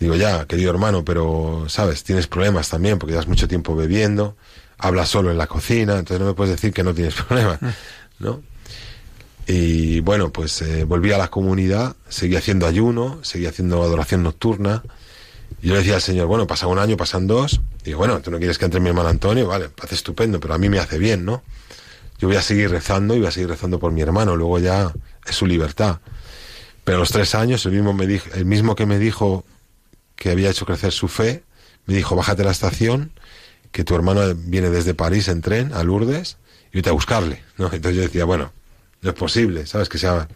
Digo, 0.00 0.16
ya, 0.16 0.46
querido 0.46 0.70
hermano, 0.70 1.04
pero, 1.04 1.66
¿sabes? 1.68 2.02
Tienes 2.02 2.26
problemas 2.26 2.70
también 2.70 2.98
porque 2.98 3.12
llevas 3.12 3.28
mucho 3.28 3.46
tiempo 3.46 3.76
bebiendo, 3.76 4.34
hablas 4.78 5.10
solo 5.10 5.30
en 5.30 5.36
la 5.36 5.46
cocina, 5.46 5.98
entonces 5.98 6.20
no 6.20 6.26
me 6.26 6.32
puedes 6.34 6.52
decir 6.52 6.72
que 6.72 6.82
no 6.82 6.94
tienes 6.94 7.14
problemas, 7.28 7.58
¿no? 8.18 8.42
Y 9.46 10.00
bueno, 10.00 10.32
pues 10.32 10.62
eh, 10.62 10.84
volví 10.84 11.12
a 11.12 11.18
la 11.18 11.28
comunidad, 11.28 11.96
seguí 12.08 12.36
haciendo 12.36 12.66
ayuno, 12.66 13.18
seguí 13.22 13.46
haciendo 13.46 13.82
adoración 13.82 14.22
nocturna. 14.22 14.82
Y 15.60 15.68
yo 15.68 15.72
le 15.74 15.80
decía 15.80 15.96
al 15.96 16.02
Señor, 16.02 16.28
bueno, 16.28 16.46
pasa 16.46 16.66
un 16.66 16.78
año, 16.78 16.96
pasan 16.96 17.26
dos. 17.26 17.60
Y 17.84 17.92
bueno, 17.92 18.20
tú 18.20 18.30
no 18.30 18.38
quieres 18.38 18.58
que 18.58 18.64
entre 18.64 18.80
mi 18.80 18.88
hermano 18.88 19.08
Antonio, 19.08 19.48
vale, 19.48 19.68
hace 19.82 19.96
estupendo, 19.96 20.40
pero 20.40 20.54
a 20.54 20.58
mí 20.58 20.68
me 20.68 20.78
hace 20.78 20.98
bien, 20.98 21.24
¿no? 21.24 21.42
Yo 22.18 22.28
voy 22.28 22.36
a 22.36 22.42
seguir 22.42 22.70
rezando 22.70 23.14
y 23.16 23.18
voy 23.18 23.28
a 23.28 23.32
seguir 23.32 23.48
rezando 23.48 23.78
por 23.78 23.92
mi 23.92 24.00
hermano, 24.02 24.36
luego 24.36 24.58
ya 24.60 24.92
es 25.26 25.34
su 25.34 25.46
libertad. 25.46 25.98
Pero 26.84 26.98
a 26.98 27.00
los 27.00 27.10
tres 27.10 27.34
años, 27.34 27.66
el 27.66 27.72
mismo, 27.72 27.92
me 27.92 28.04
el 28.04 28.44
mismo 28.44 28.76
que 28.76 28.86
me 28.86 28.98
dijo 28.98 29.44
que 30.20 30.30
había 30.30 30.50
hecho 30.50 30.66
crecer 30.66 30.92
su 30.92 31.08
fe, 31.08 31.44
me 31.86 31.94
dijo, 31.94 32.14
bájate 32.14 32.42
a 32.42 32.44
la 32.44 32.50
estación, 32.50 33.10
que 33.72 33.84
tu 33.84 33.94
hermano 33.94 34.20
viene 34.34 34.68
desde 34.68 34.92
París 34.92 35.28
en 35.28 35.40
tren 35.40 35.72
a 35.72 35.82
Lourdes 35.82 36.36
y 36.74 36.76
vete 36.76 36.90
a 36.90 36.92
buscarle, 36.92 37.42
¿no? 37.56 37.72
Entonces 37.72 37.96
yo 37.96 38.02
decía, 38.02 38.26
bueno, 38.26 38.52
no 39.00 39.10
es 39.10 39.16
posible, 39.16 39.64
¿sabes? 39.64 39.88
Que 39.88 39.96
sea, 39.96 40.28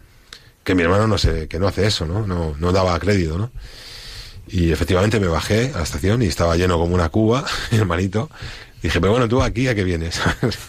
que 0.63 0.73
mi 0.73 0.81
hermano 0.81 1.07
no 1.07 1.19
sé, 1.19 1.47
que 1.47 1.59
no 1.59 1.67
hace 1.67 1.85
eso, 1.85 2.07
¿no? 2.07 2.25
No, 2.25 2.55
no 2.59 2.71
daba 2.71 2.97
crédito, 2.97 3.37
¿no? 3.37 3.51
Y 4.47 4.71
efectivamente 4.71 5.19
me 5.19 5.27
bajé 5.27 5.71
a 5.75 5.77
la 5.77 5.83
estación 5.83 6.23
y 6.23 6.25
estaba 6.25 6.57
lleno 6.57 6.79
como 6.79 6.95
una 6.95 7.09
cuba, 7.09 7.45
mi 7.71 7.77
hermanito. 7.77 8.31
Dije, 8.81 8.99
pero 8.99 9.11
bueno, 9.11 9.27
tú 9.27 9.43
aquí 9.43 9.67
a 9.67 9.75
qué 9.75 9.83
vienes. 9.83 10.19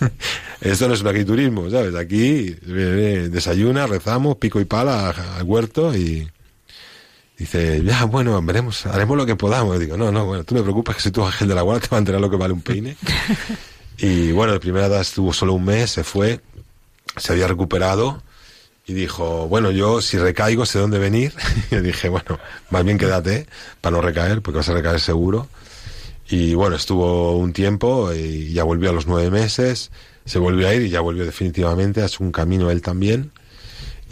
Esto 0.60 0.88
no 0.88 0.94
es 0.94 1.00
un 1.00 1.06
agriturismo, 1.06 1.70
¿sabes? 1.70 1.94
Aquí 1.94 2.50
desayuna, 2.50 3.86
rezamos, 3.86 4.36
pico 4.36 4.60
y 4.60 4.66
pala 4.66 5.08
al 5.08 5.42
huerto 5.44 5.96
y 5.96 6.28
dice, 7.36 7.82
ya, 7.84 8.04
bueno, 8.04 8.40
veremos, 8.42 8.86
haremos 8.86 9.16
lo 9.16 9.26
que 9.26 9.36
podamos. 9.36 9.76
Y 9.76 9.80
digo, 9.80 9.96
no, 9.96 10.10
no, 10.12 10.24
bueno, 10.24 10.44
tú 10.44 10.54
no 10.54 10.60
te 10.60 10.64
preocupes 10.64 10.96
que 10.96 11.02
si 11.02 11.10
tú 11.10 11.24
ángel 11.24 11.48
de 11.48 11.54
la 11.54 11.62
guarda 11.62 11.80
te 11.80 11.88
va 11.88 11.96
a 11.96 12.00
enterar 12.00 12.20
lo 12.20 12.30
que 12.30 12.36
vale 12.36 12.54
un 12.54 12.62
peine. 12.62 12.96
y 13.98 14.32
bueno, 14.32 14.52
de 14.52 14.60
primera 14.60 14.86
edad 14.86 15.00
estuvo 15.00 15.32
solo 15.32 15.54
un 15.54 15.64
mes, 15.64 15.90
se 15.90 16.04
fue, 16.04 16.40
se 17.16 17.32
había 17.32 17.48
recuperado 17.48 18.22
y 18.86 18.94
dijo, 18.94 19.48
bueno, 19.48 19.72
yo 19.72 20.00
si 20.00 20.16
recaigo 20.16 20.64
sé 20.64 20.78
dónde 20.78 20.98
venir. 20.98 21.32
y 21.70 21.76
dije, 21.76 22.08
bueno, 22.08 22.38
más 22.70 22.84
bien 22.84 22.98
quédate 22.98 23.46
para 23.80 23.96
no 23.96 24.02
recaer, 24.02 24.42
porque 24.42 24.58
vas 24.58 24.68
a 24.68 24.74
recaer 24.74 25.00
seguro. 25.00 25.48
Y 26.28 26.54
bueno, 26.54 26.76
estuvo 26.76 27.36
un 27.36 27.52
tiempo 27.52 28.12
y 28.12 28.52
ya 28.52 28.64
volvió 28.64 28.90
a 28.90 28.92
los 28.92 29.06
nueve 29.06 29.30
meses, 29.30 29.90
se 30.24 30.38
volvió 30.38 30.68
a 30.68 30.74
ir 30.74 30.82
y 30.82 30.90
ya 30.90 31.00
volvió 31.00 31.24
definitivamente, 31.24 32.02
ha 32.02 32.06
hecho 32.06 32.24
un 32.24 32.32
camino 32.32 32.70
él 32.70 32.82
también. 32.82 33.32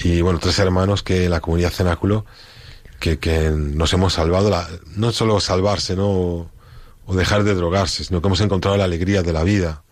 Y 0.03 0.21
bueno, 0.21 0.39
tres 0.41 0.59
hermanos 0.59 1.03
que 1.03 1.29
la 1.29 1.41
comunidad 1.41 1.71
cenáculo, 1.71 2.25
que, 3.05 3.19
que 3.19 3.51
nos 3.51 3.93
hemos 3.93 4.15
salvado, 4.15 4.49
la, 4.49 4.67
no 4.97 5.13
solo 5.13 5.39
salvarse, 5.39 5.95
¿no? 5.95 6.51
O 7.05 7.15
dejar 7.15 7.45
de 7.45 7.55
drogarse, 7.55 8.03
sino 8.03 8.23
que 8.23 8.29
hemos 8.29 8.41
encontrado 8.41 8.79
la 8.79 8.85
alegría 8.85 9.23
de 9.23 9.35
la 9.35 9.45
vida 9.45 9.83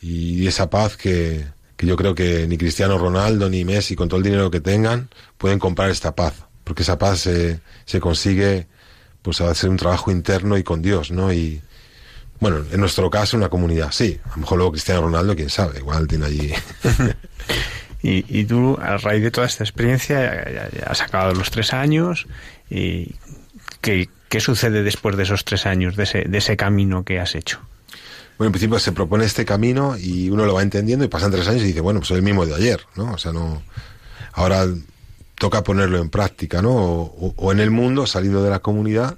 y 0.00 0.46
esa 0.46 0.70
paz 0.70 0.96
que, 0.96 1.46
que 1.76 1.84
yo 1.84 1.96
creo 1.96 2.14
que 2.14 2.46
ni 2.46 2.56
Cristiano 2.56 2.96
Ronaldo 2.96 3.50
ni 3.50 3.64
Messi, 3.64 3.96
con 3.96 4.08
todo 4.08 4.18
el 4.18 4.22
dinero 4.22 4.52
que 4.52 4.60
tengan, 4.60 5.08
pueden 5.36 5.58
comprar 5.58 5.90
esta 5.90 6.14
paz, 6.14 6.44
porque 6.62 6.84
esa 6.84 6.96
paz 6.96 7.18
se, 7.18 7.58
se 7.86 7.98
consigue 7.98 8.68
pues 9.22 9.40
a 9.40 9.50
hacer 9.50 9.68
un 9.68 9.76
trabajo 9.76 10.12
interno 10.12 10.56
y 10.56 10.62
con 10.62 10.80
Dios, 10.80 11.10
¿no? 11.10 11.32
Y 11.32 11.60
bueno, 12.38 12.58
en 12.70 12.78
nuestro 12.78 13.10
caso 13.10 13.36
una 13.36 13.48
comunidad, 13.48 13.90
sí, 13.90 14.20
a 14.26 14.30
lo 14.36 14.42
mejor 14.42 14.58
luego 14.58 14.72
Cristiano 14.72 15.00
Ronaldo, 15.00 15.34
quién 15.34 15.50
sabe, 15.50 15.80
igual 15.80 16.06
tiene 16.06 16.26
allí. 16.26 16.52
y, 18.04 18.24
y, 18.28 18.44
tú, 18.44 18.78
a 18.82 18.98
raíz 18.98 19.22
de 19.22 19.30
toda 19.30 19.46
esta 19.46 19.64
experiencia, 19.64 20.44
ya, 20.52 20.68
has 20.86 21.00
acabado 21.00 21.32
los 21.32 21.50
tres 21.50 21.72
años, 21.72 22.26
y 22.68 23.14
¿qué, 23.80 24.10
¿qué 24.28 24.40
sucede 24.40 24.82
después 24.82 25.16
de 25.16 25.22
esos 25.22 25.46
tres 25.46 25.64
años, 25.64 25.96
de 25.96 26.02
ese, 26.02 26.24
de 26.28 26.36
ese 26.36 26.54
camino 26.58 27.02
que 27.02 27.18
has 27.18 27.34
hecho? 27.34 27.60
Bueno, 28.36 28.48
en 28.48 28.52
principio 28.52 28.78
se 28.78 28.92
propone 28.92 29.24
este 29.24 29.46
camino 29.46 29.96
y 29.96 30.28
uno 30.28 30.44
lo 30.44 30.52
va 30.52 30.60
entendiendo 30.60 31.06
y 31.06 31.08
pasan 31.08 31.30
tres 31.30 31.48
años 31.48 31.62
y 31.62 31.68
dice, 31.68 31.80
bueno, 31.80 32.00
pues 32.00 32.08
soy 32.08 32.18
el 32.18 32.22
mismo 32.22 32.44
de 32.44 32.54
ayer, 32.54 32.80
¿no? 32.94 33.12
O 33.12 33.18
sea, 33.18 33.32
no... 33.32 33.62
Ahora 34.34 34.66
toca 35.36 35.62
ponerlo 35.62 35.98
en 35.98 36.10
práctica, 36.10 36.60
¿no? 36.60 36.74
O, 36.74 37.34
o, 37.36 37.52
en 37.52 37.60
el 37.60 37.70
mundo, 37.70 38.06
saliendo 38.06 38.42
de 38.42 38.50
la 38.50 38.58
comunidad, 38.58 39.16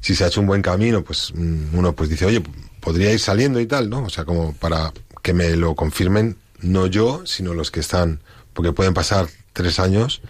si 0.00 0.16
se 0.16 0.24
ha 0.24 0.26
hecho 0.26 0.40
un 0.40 0.48
buen 0.48 0.62
camino, 0.62 1.04
pues 1.04 1.32
mm, 1.36 1.78
uno 1.78 1.92
pues 1.92 2.10
dice, 2.10 2.26
oye, 2.26 2.42
podría 2.80 3.12
ir 3.12 3.20
saliendo 3.20 3.60
y 3.60 3.66
tal, 3.66 3.88
¿no? 3.88 4.04
O 4.04 4.10
sea, 4.10 4.24
como 4.24 4.54
para 4.54 4.92
que 5.22 5.32
me 5.34 5.54
lo 5.54 5.76
confirmen, 5.76 6.36
no 6.60 6.86
yo, 6.86 7.22
sino 7.26 7.54
los 7.54 7.70
que 7.70 7.80
están, 7.80 8.20
porque 8.52 8.72
pueden 8.72 8.94
pasar 8.94 9.28
tres 9.52 9.78
años 9.78 10.20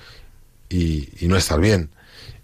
y, 0.69 1.09
no 1.23 1.37
estar 1.37 1.61
bien. 1.61 1.91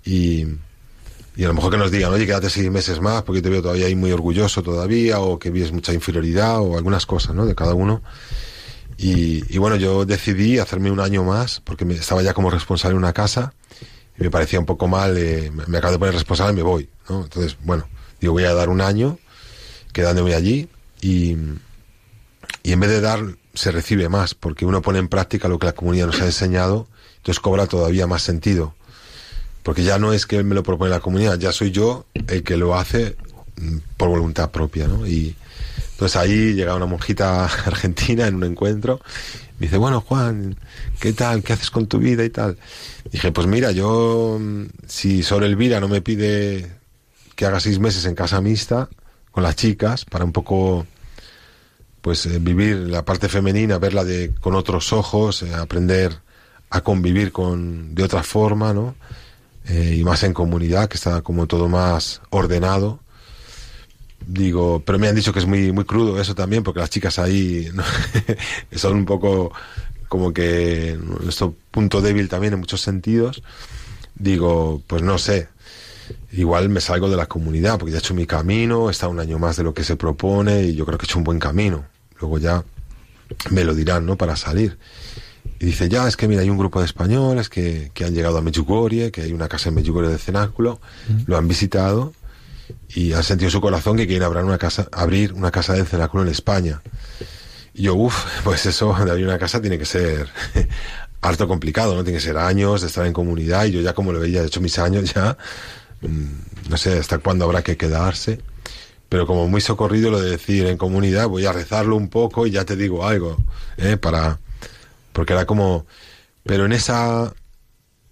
Y, 0.05 0.45
a 0.45 1.49
lo 1.49 1.55
mejor 1.55 1.73
que 1.73 1.79
nos 1.79 1.91
digan, 1.91 2.13
oye, 2.13 2.27
quédate 2.27 2.49
seis 2.49 2.71
meses 2.71 3.01
más 3.01 3.23
porque 3.25 3.43
te 3.43 3.51
veo 3.51 3.61
todavía 3.61 3.87
ahí 3.87 3.97
muy 3.97 4.13
orgulloso 4.13 4.63
todavía, 4.63 5.21
o 5.21 5.39
que 5.39 5.51
vives 5.51 5.73
mucha 5.73 5.93
inferioridad, 5.93 6.61
o 6.61 6.77
algunas 6.77 7.07
cosas, 7.07 7.35
¿no? 7.35 7.45
De 7.45 7.55
cada 7.55 7.75
uno. 7.75 8.03
Y, 8.97 9.59
bueno, 9.59 9.77
yo 9.77 10.05
decidí 10.05 10.59
hacerme 10.59 10.91
un 10.91 11.01
año 11.01 11.25
más 11.25 11.61
porque 11.61 11.85
estaba 11.95 12.23
ya 12.23 12.33
como 12.33 12.51
responsable 12.51 12.93
en 12.93 12.99
una 12.99 13.13
casa 13.13 13.53
y 14.17 14.23
me 14.23 14.31
parecía 14.31 14.61
un 14.61 14.67
poco 14.67 14.87
mal, 14.87 15.17
eh, 15.19 15.51
me, 15.67 15.79
acabo 15.79 15.93
de 15.95 15.99
poner 15.99 16.15
responsable 16.15 16.53
y 16.53 16.57
me 16.57 16.63
voy, 16.63 16.89
¿no? 17.09 17.25
Entonces, 17.25 17.57
bueno, 17.65 17.89
digo, 18.21 18.33
voy 18.35 18.45
a 18.45 18.55
dar 18.55 18.69
un 18.69 18.81
año 18.81 19.19
quedándome 19.93 20.35
allí 20.35 20.69
y 21.01 21.33
en 21.33 22.81
vez 22.81 22.91
de 22.91 23.01
dar, 23.01 23.21
se 23.55 23.71
recibe 23.71 24.09
más 24.09 24.35
porque 24.35 24.67
uno 24.67 24.83
pone 24.83 24.99
en 24.99 25.09
práctica 25.09 25.49
lo 25.49 25.59
que 25.59 25.67
la 25.67 25.73
comunidad 25.73 26.07
nos 26.07 26.21
ha 26.21 26.27
enseñado, 26.27 26.87
entonces 27.17 27.41
cobra 27.41 27.67
todavía 27.67 28.07
más 28.07 28.23
sentido 28.23 28.75
porque 29.65 29.83
ya 29.83 29.99
no 29.99 30.13
es 30.13 30.27
que 30.27 30.45
me 30.45 30.55
lo 30.55 30.63
propone 30.63 30.91
la 30.91 31.01
comunidad, 31.01 31.39
ya 31.39 31.51
soy 31.51 31.73
yo 31.73 32.07
el 32.29 32.45
que 32.45 32.57
lo 32.57 32.77
hace 32.77 33.17
mm, 33.57 33.79
por 33.97 34.11
voluntad 34.11 34.51
propia, 34.51 34.87
¿no? 34.87 35.07
Y 35.07 35.35
entonces 35.93 36.17
ahí 36.17 36.53
llega 36.55 36.77
una 36.77 36.87
monjita 36.87 37.45
argentina 37.67 38.29
en 38.29 38.37
un 38.37 38.45
encuentro, 38.45 39.01
dice, 39.59 39.79
bueno 39.79 40.03
Juan, 40.03 40.57
¿qué 41.01 41.15
tal? 41.15 41.43
¿Qué 41.43 41.55
haces 41.55 41.71
con 41.71 41.87
tu 41.87 41.99
vida 41.99 42.25
y 42.25 42.31
tal? 42.31 42.59
Dije, 43.11 43.33
pues 43.33 43.47
mira, 43.47 43.73
yo, 43.73 44.39
mm, 44.39 44.65
si 44.87 45.23
Sor 45.23 45.43
Elvira 45.43 45.81
no 45.81 45.89
me 45.89 46.03
pide 46.03 46.71
que 47.35 47.47
haga 47.47 47.59
seis 47.59 47.79
meses 47.81 48.05
en 48.05 48.15
casa 48.15 48.43
mixta 48.43 48.91
con 49.33 49.43
las 49.43 49.57
chicas, 49.57 50.05
para 50.05 50.27
un 50.27 50.33
poco, 50.33 50.87
pues, 52.05 52.27
eh, 52.27 52.39
vivir 52.39 52.77
la 52.77 53.03
parte 53.03 53.31
femenina, 53.31 53.79
verla 53.79 54.05
de, 54.05 54.35
con 54.39 54.55
otros 54.55 54.93
ojos, 54.93 55.43
eh, 55.43 55.55
aprender 55.55 56.21
a 56.69 56.83
convivir 56.83 57.33
con, 57.33 57.95
de 57.95 58.03
otra 58.03 58.23
forma, 58.23 58.75
¿no? 58.75 58.95
eh, 59.67 59.97
y 59.99 60.05
más 60.05 60.23
en 60.23 60.35
comunidad, 60.35 60.89
que 60.91 60.97
está 60.97 61.23
como 61.23 61.47
todo 61.47 61.67
más 61.67 62.21
ordenado. 62.29 63.01
Digo, 64.27 64.83
pero 64.85 64.99
me 64.99 65.09
han 65.09 65.15
dicho 65.15 65.33
que 65.33 65.39
es 65.39 65.47
muy, 65.47 65.73
muy 65.73 65.85
crudo 65.85 66.21
eso 66.21 66.35
también, 66.35 66.63
porque 66.63 66.81
las 66.81 66.91
chicas 66.91 67.19
ahí 67.19 67.71
son 68.73 68.97
un 68.97 69.05
poco 69.07 69.53
como 70.09 70.35
que 70.35 70.99
nuestro 71.23 71.55
punto 71.71 72.03
débil 72.03 72.29
también 72.29 72.53
en 72.53 72.61
muchos 72.61 72.83
sentidos. 72.83 73.43
Digo, 74.15 74.83
pues 74.87 75.03
no 75.03 75.17
sé, 75.17 75.49
igual 76.33 76.69
me 76.69 76.81
salgo 76.81 77.09
de 77.09 77.17
la 77.17 77.27
comunidad, 77.27 77.79
porque 77.79 77.93
ya 77.93 77.99
he 77.99 78.01
hecho 78.01 78.15
mi 78.15 78.27
camino, 78.27 78.91
estado 78.91 79.13
un 79.13 79.21
año 79.21 79.39
más 79.39 79.57
de 79.57 79.65
lo 79.65 79.73
que 79.73 79.85
se 79.85 79.97
propone 79.97 80.65
y 80.65 80.75
yo 80.75 80.85
creo 80.87 80.99
que 80.99 81.05
he 81.05 81.09
hecho 81.09 81.19
un 81.19 81.25
buen 81.25 81.39
camino. 81.39 81.94
Luego 82.21 82.39
ya 82.39 82.65
me 83.51 83.65
lo 83.65 83.75
dirán, 83.75 84.07
¿no? 84.07 84.17
Para 84.17 84.37
salir. 84.37 84.79
Y 85.59 85.67
dice, 85.67 85.89
ya, 85.89 86.07
es 86.09 86.17
que 86.17 86.29
mira, 86.29 86.43
hay 86.43 86.51
un 86.51 86.59
grupo 86.59 86.81
de 86.81 86.87
españoles 86.87 87.49
que, 87.49 87.91
que 87.95 88.05
han 88.05 88.15
llegado 88.15 88.39
a 88.39 88.43
Medjugorje, 88.43 89.11
que 89.11 89.23
hay 89.23 89.33
una 89.33 89.49
casa 89.49 89.69
en 89.69 89.77
Medjugorje 89.77 90.11
de 90.11 90.19
cenáculo, 90.19 90.81
mm. 91.09 91.23
lo 91.27 91.37
han 91.37 91.49
visitado 91.49 92.13
y 92.89 93.13
han 93.13 93.23
sentido 93.23 93.51
su 93.51 93.61
corazón 93.61 93.97
que 93.97 94.07
quieren 94.07 94.25
abrir 94.25 94.45
una 94.45 94.59
casa, 94.59 94.89
abrir 94.93 95.33
una 95.33 95.51
casa 95.51 95.75
de 95.75 95.85
cenáculo 95.85 96.23
en 96.23 96.31
España. 96.31 96.83
Y 97.73 97.85
yo, 97.85 97.95
uff, 97.95 98.25
pues 98.45 98.67
eso 98.67 98.95
de 99.05 99.11
abrir 99.11 99.27
una 99.27 99.39
casa 99.39 99.61
tiene 99.61 99.79
que 99.79 99.87
ser 99.87 100.29
harto 101.21 101.49
complicado, 101.49 101.95
¿no? 101.95 102.05
Tiene 102.05 102.19
que 102.19 102.25
ser 102.25 102.37
años 102.37 102.81
de 102.81 102.89
estar 102.89 103.07
en 103.07 103.13
comunidad 103.13 103.65
y 103.65 103.73
yo 103.73 103.81
ya 103.81 103.95
como 103.95 104.13
lo 104.13 104.21
veía, 104.21 104.41
de 104.41 104.49
hecho 104.49 104.61
mis 104.61 104.79
años 104.79 105.15
ya, 105.15 105.37
mmm, 106.03 106.69
no 106.69 106.77
sé 106.77 106.99
hasta 106.99 107.19
cuándo 107.19 107.45
habrá 107.45 107.63
que 107.63 107.77
quedarse. 107.77 108.41
Pero 109.09 109.27
como 109.27 109.49
muy 109.49 109.61
socorrido 109.61 110.11
lo 110.11 110.21
de 110.21 110.31
decir 110.31 110.67
en 110.67 110.77
comunidad, 110.77 111.29
voy 111.29 111.47
a 111.47 111.53
rezarlo 111.53 111.97
un 111.97 112.09
poco 112.09 112.47
y 112.47 112.51
ya 112.51 112.65
te 112.65 112.77
digo 112.77 113.07
algo, 113.07 113.37
¿eh? 113.77 113.97
Para, 113.97 114.41
porque 115.13 115.33
era 115.33 115.47
como, 115.47 115.87
pero 116.43 116.67
en 116.67 116.73
esa, 116.73 117.33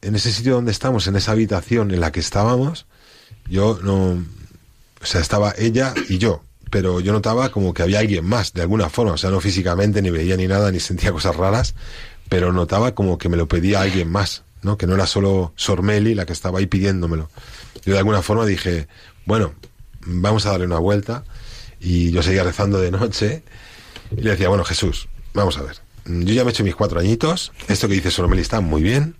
en 0.00 0.14
ese 0.14 0.32
sitio 0.32 0.54
donde 0.54 0.72
estamos, 0.72 1.06
en 1.06 1.16
esa 1.16 1.32
habitación 1.32 1.90
en 1.90 2.00
la 2.00 2.12
que 2.12 2.20
estábamos, 2.20 2.86
yo 3.48 3.78
no, 3.82 4.12
o 5.00 5.06
sea, 5.06 5.20
estaba 5.20 5.54
ella 5.58 5.94
y 6.08 6.18
yo, 6.18 6.42
pero 6.70 7.00
yo 7.00 7.12
notaba 7.12 7.50
como 7.50 7.74
que 7.74 7.82
había 7.82 7.98
alguien 7.98 8.24
más, 8.24 8.52
de 8.52 8.62
alguna 8.62 8.88
forma, 8.88 9.12
o 9.12 9.18
sea, 9.18 9.30
no 9.30 9.40
físicamente, 9.40 10.00
ni 10.02 10.10
veía 10.10 10.36
ni 10.36 10.46
nada, 10.46 10.70
ni 10.70 10.80
sentía 10.80 11.12
cosas 11.12 11.36
raras, 11.36 11.74
pero 12.28 12.52
notaba 12.52 12.94
como 12.94 13.18
que 13.18 13.28
me 13.28 13.36
lo 13.36 13.46
pedía 13.48 13.82
alguien 13.82 14.10
más, 14.10 14.44
¿no? 14.62 14.78
Que 14.78 14.86
no 14.86 14.94
era 14.94 15.06
solo 15.06 15.52
Sormeli 15.56 16.14
la 16.14 16.24
que 16.24 16.32
estaba 16.32 16.60
ahí 16.60 16.66
pidiéndomelo. 16.66 17.28
Yo 17.84 17.92
de 17.92 17.98
alguna 17.98 18.22
forma 18.22 18.46
dije, 18.46 18.88
bueno, 19.26 19.52
vamos 20.06 20.46
a 20.46 20.50
darle 20.50 20.66
una 20.66 20.78
vuelta. 20.78 21.24
Y 21.80 22.10
yo 22.12 22.22
seguía 22.22 22.44
rezando 22.44 22.80
de 22.80 22.90
noche. 22.90 23.42
Y 24.16 24.20
le 24.20 24.30
decía, 24.30 24.48
bueno, 24.48 24.64
Jesús, 24.64 25.08
vamos 25.34 25.56
a 25.58 25.62
ver, 25.62 25.76
yo 26.04 26.34
ya 26.34 26.44
me 26.44 26.50
he 26.50 26.52
hecho 26.52 26.64
mis 26.64 26.74
cuatro 26.74 27.00
añitos, 27.00 27.52
esto 27.68 27.88
que 27.88 27.94
dice 27.94 28.10
Solomeli 28.10 28.42
está 28.42 28.60
muy 28.60 28.82
bien, 28.82 29.16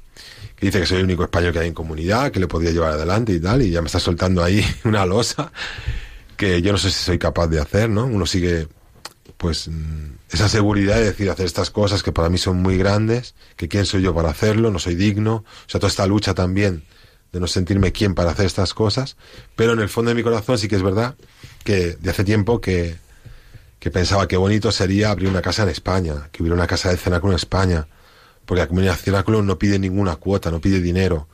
que 0.56 0.66
dice 0.66 0.80
que 0.80 0.86
soy 0.86 0.98
el 0.98 1.04
único 1.04 1.24
español 1.24 1.52
que 1.52 1.60
hay 1.60 1.68
en 1.68 1.74
comunidad, 1.74 2.30
que 2.32 2.40
le 2.40 2.48
podría 2.48 2.70
llevar 2.70 2.92
adelante 2.92 3.32
y 3.32 3.40
tal, 3.40 3.62
y 3.62 3.70
ya 3.70 3.80
me 3.80 3.86
está 3.86 4.00
soltando 4.00 4.42
ahí 4.42 4.64
una 4.84 5.06
losa 5.06 5.52
que 6.36 6.60
yo 6.60 6.72
no 6.72 6.78
sé 6.78 6.90
si 6.90 7.04
soy 7.04 7.18
capaz 7.18 7.46
de 7.48 7.60
hacer, 7.60 7.88
¿no? 7.88 8.04
Uno 8.04 8.26
sigue, 8.26 8.66
pues, 9.36 9.68
mm, 9.68 10.14
esa 10.30 10.48
seguridad 10.48 10.96
de 10.96 11.04
decir, 11.04 11.30
hacer 11.30 11.46
estas 11.46 11.70
cosas 11.70 12.02
que 12.02 12.10
para 12.10 12.28
mí 12.28 12.38
son 12.38 12.56
muy 12.56 12.76
grandes, 12.76 13.34
que 13.56 13.68
quién 13.68 13.86
soy 13.86 14.02
yo 14.02 14.14
para 14.14 14.30
hacerlo, 14.30 14.70
no 14.70 14.78
soy 14.78 14.96
digno, 14.96 15.36
o 15.36 15.68
sea, 15.68 15.78
toda 15.78 15.90
esta 15.90 16.06
lucha 16.06 16.34
también 16.34 16.84
de 17.32 17.40
no 17.40 17.46
sentirme 17.46 17.92
quién 17.92 18.14
para 18.14 18.30
hacer 18.30 18.46
estas 18.46 18.74
cosas, 18.74 19.16
pero 19.56 19.72
en 19.72 19.80
el 19.80 19.88
fondo 19.88 20.10
de 20.10 20.14
mi 20.14 20.22
corazón 20.22 20.58
sí 20.58 20.68
que 20.68 20.76
es 20.76 20.82
verdad 20.82 21.16
que 21.64 21.96
de 21.96 22.10
hace 22.10 22.24
tiempo 22.24 22.60
que, 22.60 22.96
que 23.78 23.90
pensaba 23.90 24.28
que 24.28 24.36
bonito 24.36 24.70
sería 24.70 25.10
abrir 25.10 25.28
una 25.28 25.42
casa 25.42 25.62
en 25.62 25.70
España, 25.70 26.28
que 26.30 26.42
hubiera 26.42 26.54
una 26.54 26.66
casa 26.66 26.90
de 26.90 26.96
cenáculo 26.96 27.32
en 27.32 27.36
España, 27.36 27.88
porque 28.44 28.60
la 28.60 28.68
comunidad 28.68 28.96
cenáculo 28.96 29.42
no 29.42 29.58
pide 29.58 29.78
ninguna 29.78 30.16
cuota, 30.16 30.50
no 30.50 30.60
pide 30.60 30.80
dinero, 30.80 31.26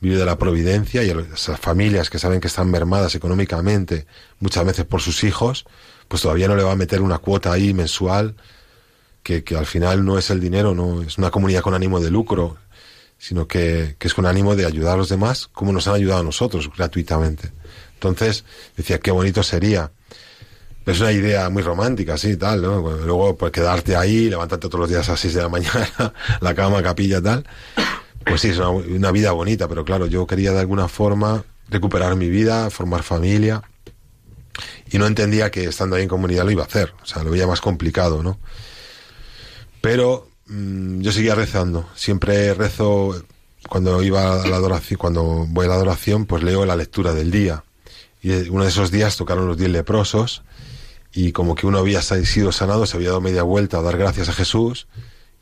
vive 0.00 0.16
de 0.16 0.24
la 0.24 0.38
providencia 0.38 1.04
y 1.04 1.10
a 1.10 1.14
las 1.14 1.60
familias 1.60 2.10
que 2.10 2.18
saben 2.18 2.40
que 2.40 2.48
están 2.48 2.70
mermadas 2.70 3.14
económicamente, 3.14 4.06
muchas 4.40 4.64
veces 4.64 4.84
por 4.84 5.00
sus 5.00 5.22
hijos, 5.22 5.64
pues 6.08 6.22
todavía 6.22 6.48
no 6.48 6.56
le 6.56 6.62
va 6.62 6.72
a 6.72 6.76
meter 6.76 7.02
una 7.02 7.18
cuota 7.18 7.52
ahí 7.52 7.72
mensual, 7.74 8.34
que, 9.22 9.44
que 9.44 9.56
al 9.56 9.66
final 9.66 10.04
no 10.04 10.18
es 10.18 10.30
el 10.30 10.40
dinero, 10.40 10.74
no 10.74 11.02
es 11.02 11.18
una 11.18 11.30
comunidad 11.30 11.62
con 11.62 11.74
ánimo 11.74 12.00
de 12.00 12.10
lucro, 12.10 12.56
sino 13.22 13.46
que, 13.46 13.94
que 14.00 14.08
es 14.08 14.14
con 14.14 14.26
ánimo 14.26 14.56
de 14.56 14.66
ayudar 14.66 14.94
a 14.94 14.96
los 14.96 15.08
demás 15.08 15.48
como 15.52 15.72
nos 15.72 15.86
han 15.86 15.94
ayudado 15.94 16.22
a 16.22 16.24
nosotros 16.24 16.68
gratuitamente. 16.76 17.52
Entonces 17.94 18.44
decía, 18.76 18.98
qué 18.98 19.12
bonito 19.12 19.44
sería. 19.44 19.92
Es 20.84 21.00
una 21.00 21.12
idea 21.12 21.48
muy 21.48 21.62
romántica, 21.62 22.18
sí, 22.18 22.36
tal, 22.36 22.62
¿no? 22.62 22.80
Luego, 22.80 23.36
pues 23.36 23.52
quedarte 23.52 23.94
ahí, 23.94 24.28
levantarte 24.28 24.66
todos 24.66 24.80
los 24.80 24.90
días 24.90 25.08
a 25.08 25.12
las 25.12 25.20
6 25.20 25.34
de 25.34 25.42
la 25.42 25.48
mañana, 25.48 26.12
la 26.40 26.54
cama, 26.56 26.82
capilla, 26.82 27.22
tal. 27.22 27.46
Pues 28.26 28.40
sí, 28.40 28.48
es 28.48 28.58
una, 28.58 28.70
una, 28.70 29.12
vida 29.12 29.30
bonita, 29.30 29.68
pero 29.68 29.84
claro, 29.84 30.06
yo 30.06 30.26
quería 30.26 30.50
de 30.50 30.58
alguna 30.58 30.88
forma 30.88 31.44
recuperar 31.68 32.16
mi 32.16 32.28
vida, 32.28 32.70
formar 32.70 33.04
familia. 33.04 33.62
Y 34.90 34.98
no 34.98 35.06
entendía 35.06 35.48
que 35.52 35.66
estando 35.66 35.94
ahí 35.94 36.02
en 36.02 36.08
comunidad 36.08 36.44
lo 36.44 36.50
iba 36.50 36.64
a 36.64 36.66
hacer. 36.66 36.92
O 37.00 37.06
sea, 37.06 37.22
lo 37.22 37.30
veía 37.30 37.46
más 37.46 37.60
complicado, 37.60 38.20
¿no? 38.20 38.40
Pero 39.80 40.31
mmm, 40.46 41.00
yo 41.00 41.12
seguía 41.12 41.34
rezando. 41.34 41.88
Siempre 41.94 42.54
rezo 42.54 43.24
cuando 43.68 44.02
iba 44.02 44.42
a 44.42 44.46
la 44.46 44.56
adoración, 44.56 44.98
cuando 44.98 45.46
voy 45.48 45.66
a 45.66 45.68
la 45.68 45.74
adoración, 45.74 46.26
pues 46.26 46.42
leo 46.42 46.64
la 46.66 46.76
lectura 46.76 47.12
del 47.12 47.30
día. 47.30 47.64
Y 48.20 48.30
uno 48.48 48.64
de 48.64 48.70
esos 48.70 48.90
días 48.90 49.16
tocaron 49.16 49.46
los 49.46 49.56
diez 49.56 49.70
leprosos 49.70 50.42
y 51.12 51.32
como 51.32 51.54
que 51.54 51.66
uno 51.66 51.78
había 51.78 52.02
sido 52.02 52.52
sanado, 52.52 52.86
se 52.86 52.96
había 52.96 53.08
dado 53.08 53.20
media 53.20 53.42
vuelta 53.42 53.78
a 53.78 53.82
dar 53.82 53.98
gracias 53.98 54.28
a 54.28 54.32
Jesús 54.32 54.86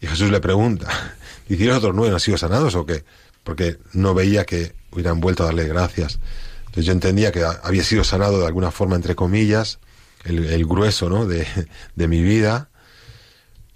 y 0.01 0.07
Jesús 0.07 0.31
le 0.31 0.41
pregunta, 0.41 0.89
¿y 1.49 1.57
los 1.57 1.79
otros 1.79 1.95
nueve 1.95 2.15
han 2.15 2.21
sido 2.21 2.39
sanados 2.39 2.75
o 2.75 2.87
qué? 2.87 3.05
Porque 3.45 3.79
no 3.93 4.15
veía 4.15 4.45
que 4.45 4.75
hubieran 4.93 5.21
vuelto 5.21 5.43
a 5.43 5.47
darle 5.47 5.69
gracias. 5.69 6.19
Entonces 6.61 6.87
yo 6.87 6.93
entendía 6.93 7.33
que 7.33 7.45
había 7.45 7.85
sido 7.85 8.05
sanado 8.05 8.41
de 8.41 8.47
alguna 8.47 8.71
forma, 8.71 8.97
entre 8.97 9.15
comillas, 9.15 9.79
el, 10.25 10.47
el 10.47 10.67
grueso 10.67 11.09
¿no? 11.09 11.27
de, 11.27 11.47
de 11.97 12.09
mi 12.09 12.23
vida 12.23 12.71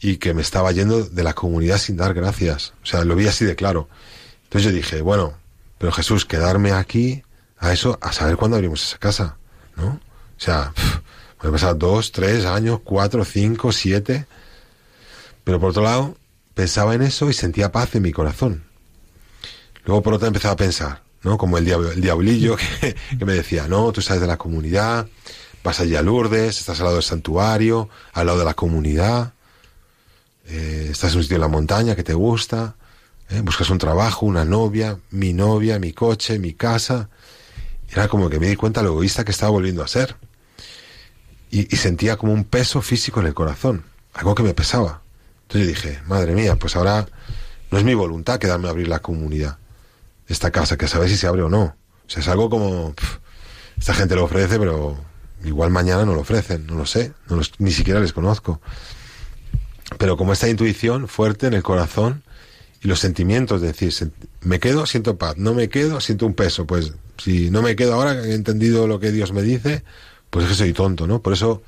y 0.05 0.19
que 0.19 0.35
me 0.35 0.43
estaba 0.43 0.71
yendo 0.71 1.03
de 1.03 1.25
la 1.25 1.33
comunidad 1.33 1.79
sin 1.79 1.97
dar 1.97 2.13
gracias. 2.13 2.75
O 2.83 2.87
sea, 2.87 3.05
lo 3.05 3.17
vi 3.17 3.27
así 3.27 3.47
de 3.47 3.57
claro. 3.57 3.89
Entonces 4.43 4.71
yo 4.71 4.77
dije, 4.77 5.01
bueno, 5.01 5.33
pero 5.79 5.93
Jesús, 5.93 6.27
quedarme 6.27 6.73
aquí 6.73 7.23
a 7.59 7.73
eso, 7.73 7.99
a 8.03 8.13
saber 8.13 8.37
cuándo 8.37 8.59
abrimos 8.59 8.87
esa 8.87 8.99
casa, 8.99 9.39
¿no? 9.77 9.87
O 9.87 10.01
sea, 10.37 10.73
pff, 10.75 10.99
puede 11.39 11.53
pasar 11.53 11.79
dos, 11.79 12.13
tres 12.13 12.45
años, 12.45 12.81
cuatro, 12.85 13.25
cinco, 13.25 13.73
siete. 13.73 14.27
Pero 15.43 15.59
por 15.59 15.71
otro 15.71 15.83
lado, 15.83 16.19
pensaba 16.53 16.95
en 16.95 17.01
eso 17.01 17.31
y 17.31 17.33
sentía 17.33 17.73
paz 17.73 17.95
en 17.95 18.03
mi 18.03 18.13
corazón. 18.13 18.65
Luego 19.87 20.03
por 20.03 20.13
otro 20.13 20.29
empezaba 20.29 20.53
a 20.53 20.59
pensar, 20.59 21.03
¿no? 21.23 21.39
Como 21.39 21.57
el, 21.57 21.65
diab 21.65 21.93
el 21.93 22.03
diablillo 22.03 22.57
que, 22.81 22.95
que, 23.19 23.25
me 23.25 23.33
decía, 23.33 23.69
no, 23.69 23.91
tú 23.91 24.03
sales 24.03 24.21
de 24.21 24.27
la 24.27 24.37
comunidad, 24.37 25.09
vas 25.63 25.81
allí 25.81 25.97
a 25.97 26.03
Lourdes, 26.03 26.59
estás 26.61 26.81
al 26.81 26.85
lado 26.85 26.97
del 26.97 27.05
santuario, 27.05 27.89
al 28.13 28.27
lado 28.27 28.39
de 28.41 28.45
la 28.45 28.53
comunidad, 28.53 29.33
eh, 30.47 30.88
estás 30.90 31.12
en 31.12 31.18
un 31.18 31.22
sitio 31.22 31.36
en 31.36 31.42
la 31.42 31.49
montaña 31.49 31.97
que 31.97 32.03
te 32.03 32.14
gusta, 32.14 32.76
¿eh? 33.30 33.40
buscas 33.40 33.70
un 33.70 33.78
trabajo, 33.78 34.26
una 34.26 34.45
novia, 34.45 34.99
mi 35.11 35.32
novia, 35.32 35.78
mi 35.78 35.92
coche, 35.92 36.38
mi 36.38 36.55
casa. 36.55 37.09
Era 37.90 38.09
como 38.09 38.28
que 38.28 38.40
me 38.40 38.49
di 38.49 38.57
cuenta 38.57 38.82
lo 38.82 38.90
egoísta 38.90 39.24
que 39.24 39.30
estaba 39.30 39.51
volviendo 39.51 39.82
a 39.82 39.88
ser. 39.88 40.16
Y, 41.51 41.64
sentía 41.76 42.16
como 42.16 42.32
un 42.32 42.45
peso 42.45 42.82
físico 42.82 43.20
en 43.20 43.26
el 43.28 43.34
corazón, 43.34 43.84
algo 44.12 44.34
que 44.34 44.42
me 44.42 44.55
pesaba. 44.55 45.03
Entonces 45.42 45.61
yo 45.61 45.74
dije, 45.74 46.03
madre 46.07 46.34
mía, 46.34 46.57
pues 46.57 46.74
ahora 46.74 47.07
no 47.70 47.78
es 47.78 47.84
mi 47.84 47.95
voluntad 47.95 48.40
quedarme 48.40 48.66
a 48.66 48.70
abrir 48.70 48.88
la 48.88 48.99
comunidad 48.99 49.59
esta 50.26 50.51
casa, 50.51 50.76
que 50.76 50.88
saber 50.88 51.09
si 51.09 51.16
se 51.16 51.26
abre 51.26 51.42
o 51.42 51.49
no. 51.49 51.76
O 52.07 52.11
sea, 52.11 52.22
es 52.22 52.28
algo 52.28 52.51
como, 52.51 52.95
esta 53.78 53.95
gente 53.95 54.16
lo 54.16 54.24
ofrece, 54.24 54.59
pero 54.59 54.99
igual 55.45 55.70
mañana 55.70 56.05
no 56.05 56.14
lo 56.14 56.22
ofrecen, 56.22 56.66
no 56.66 56.74
lo 56.74 56.86
sé, 56.86 57.12
no 57.28 57.36
los, 57.36 57.53
ni 57.59 57.70
siquiera 57.70 58.01
les 58.01 58.12
conozco. 58.12 58.61
Pero 59.99 60.16
como 60.16 60.32
esta 60.32 60.49
intuición 60.49 61.09
fuerte 61.09 61.47
en 61.47 61.55
el 61.55 61.62
corazón 61.62 62.22
y 62.82 62.88
los 62.88 63.01
sentimientos, 63.01 63.61
de 63.61 63.68
decir, 63.68 63.92
me 64.42 64.61
quedo, 64.61 64.86
siento 64.86 65.16
paz, 65.16 65.36
no 65.36 65.55
me 65.55 65.68
quedo, 65.68 66.01
siento 66.01 66.26
un 66.26 66.34
peso. 66.34 66.66
Pues 66.66 66.92
si 67.16 67.51
no 67.51 67.62
me 67.62 67.76
quedo 67.76 67.95
ahora, 67.95 68.20
que 68.20 68.28
he 68.28 68.34
entendido 68.34 68.86
lo 68.86 69.01
que 69.01 69.12
Dios 69.12 69.32
me 69.32 69.42
dice, 69.42 69.84
pues 70.30 70.45
es 70.45 70.53
que 70.53 70.57
soy 70.57 70.72
tonto, 70.72 71.07
¿no? 71.07 71.22
Por 71.22 71.32
eso 71.32 71.62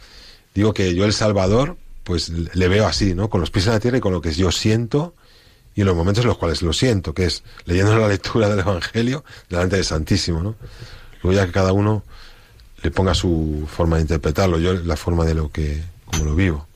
digo 0.54 0.74
que 0.74 0.94
yo 0.94 1.04
el 1.04 1.12
Salvador, 1.12 1.76
pues 2.04 2.28
le 2.30 2.68
veo 2.68 2.86
así, 2.86 3.14
¿no? 3.14 3.30
Con 3.30 3.40
los 3.40 3.50
pies 3.50 3.66
en 3.66 3.72
la 3.72 3.80
tierra 3.80 3.98
y 3.98 4.00
con 4.00 4.12
lo 4.12 4.20
que 4.20 4.32
yo 4.32 4.50
siento 4.52 5.14
y 5.74 5.82
en 5.82 5.86
los 5.86 5.96
momentos 5.96 6.24
en 6.24 6.28
los 6.28 6.38
cuales 6.38 6.62
lo 6.62 6.72
siento, 6.72 7.12
que 7.12 7.26
es 7.26 7.42
leyendo 7.66 7.96
la 7.98 8.08
lectura 8.08 8.48
del 8.48 8.60
Evangelio 8.60 9.24
delante 9.48 9.76
del 9.76 9.84
Santísimo, 9.84 10.42
¿no? 10.42 10.56
Luego 11.22 11.38
ya 11.38 11.46
que 11.46 11.52
cada 11.52 11.72
uno 11.72 12.02
le 12.82 12.90
ponga 12.90 13.14
su 13.14 13.66
forma 13.70 13.96
de 13.96 14.02
interpretarlo, 14.02 14.58
yo 14.58 14.72
la 14.72 14.96
forma 14.96 15.24
de 15.24 15.34
lo 15.34 15.50
que, 15.50 15.82
como 16.06 16.24
lo 16.24 16.34
vivo. 16.34 16.66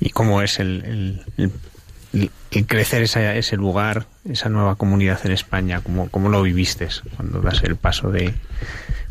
¿Y 0.00 0.10
cómo 0.10 0.42
es 0.42 0.58
el, 0.58 1.22
crecer 2.66 3.02
ese 3.02 3.56
lugar, 3.56 4.06
esa 4.28 4.48
nueva 4.48 4.76
comunidad 4.76 5.20
en 5.24 5.32
España? 5.32 5.80
¿Cómo, 5.82 6.08
¿Cómo 6.10 6.28
lo 6.28 6.42
viviste 6.42 6.88
cuando 7.16 7.40
das 7.40 7.62
el 7.62 7.76
paso 7.76 8.10
de, 8.10 8.34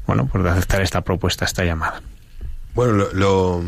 bueno, 0.06 0.28
pues 0.28 0.46
aceptar 0.46 0.82
esta 0.82 1.02
propuesta, 1.02 1.46
esta 1.46 1.64
llamada? 1.64 2.02
Bueno, 2.74 3.08
lo, 3.14 3.64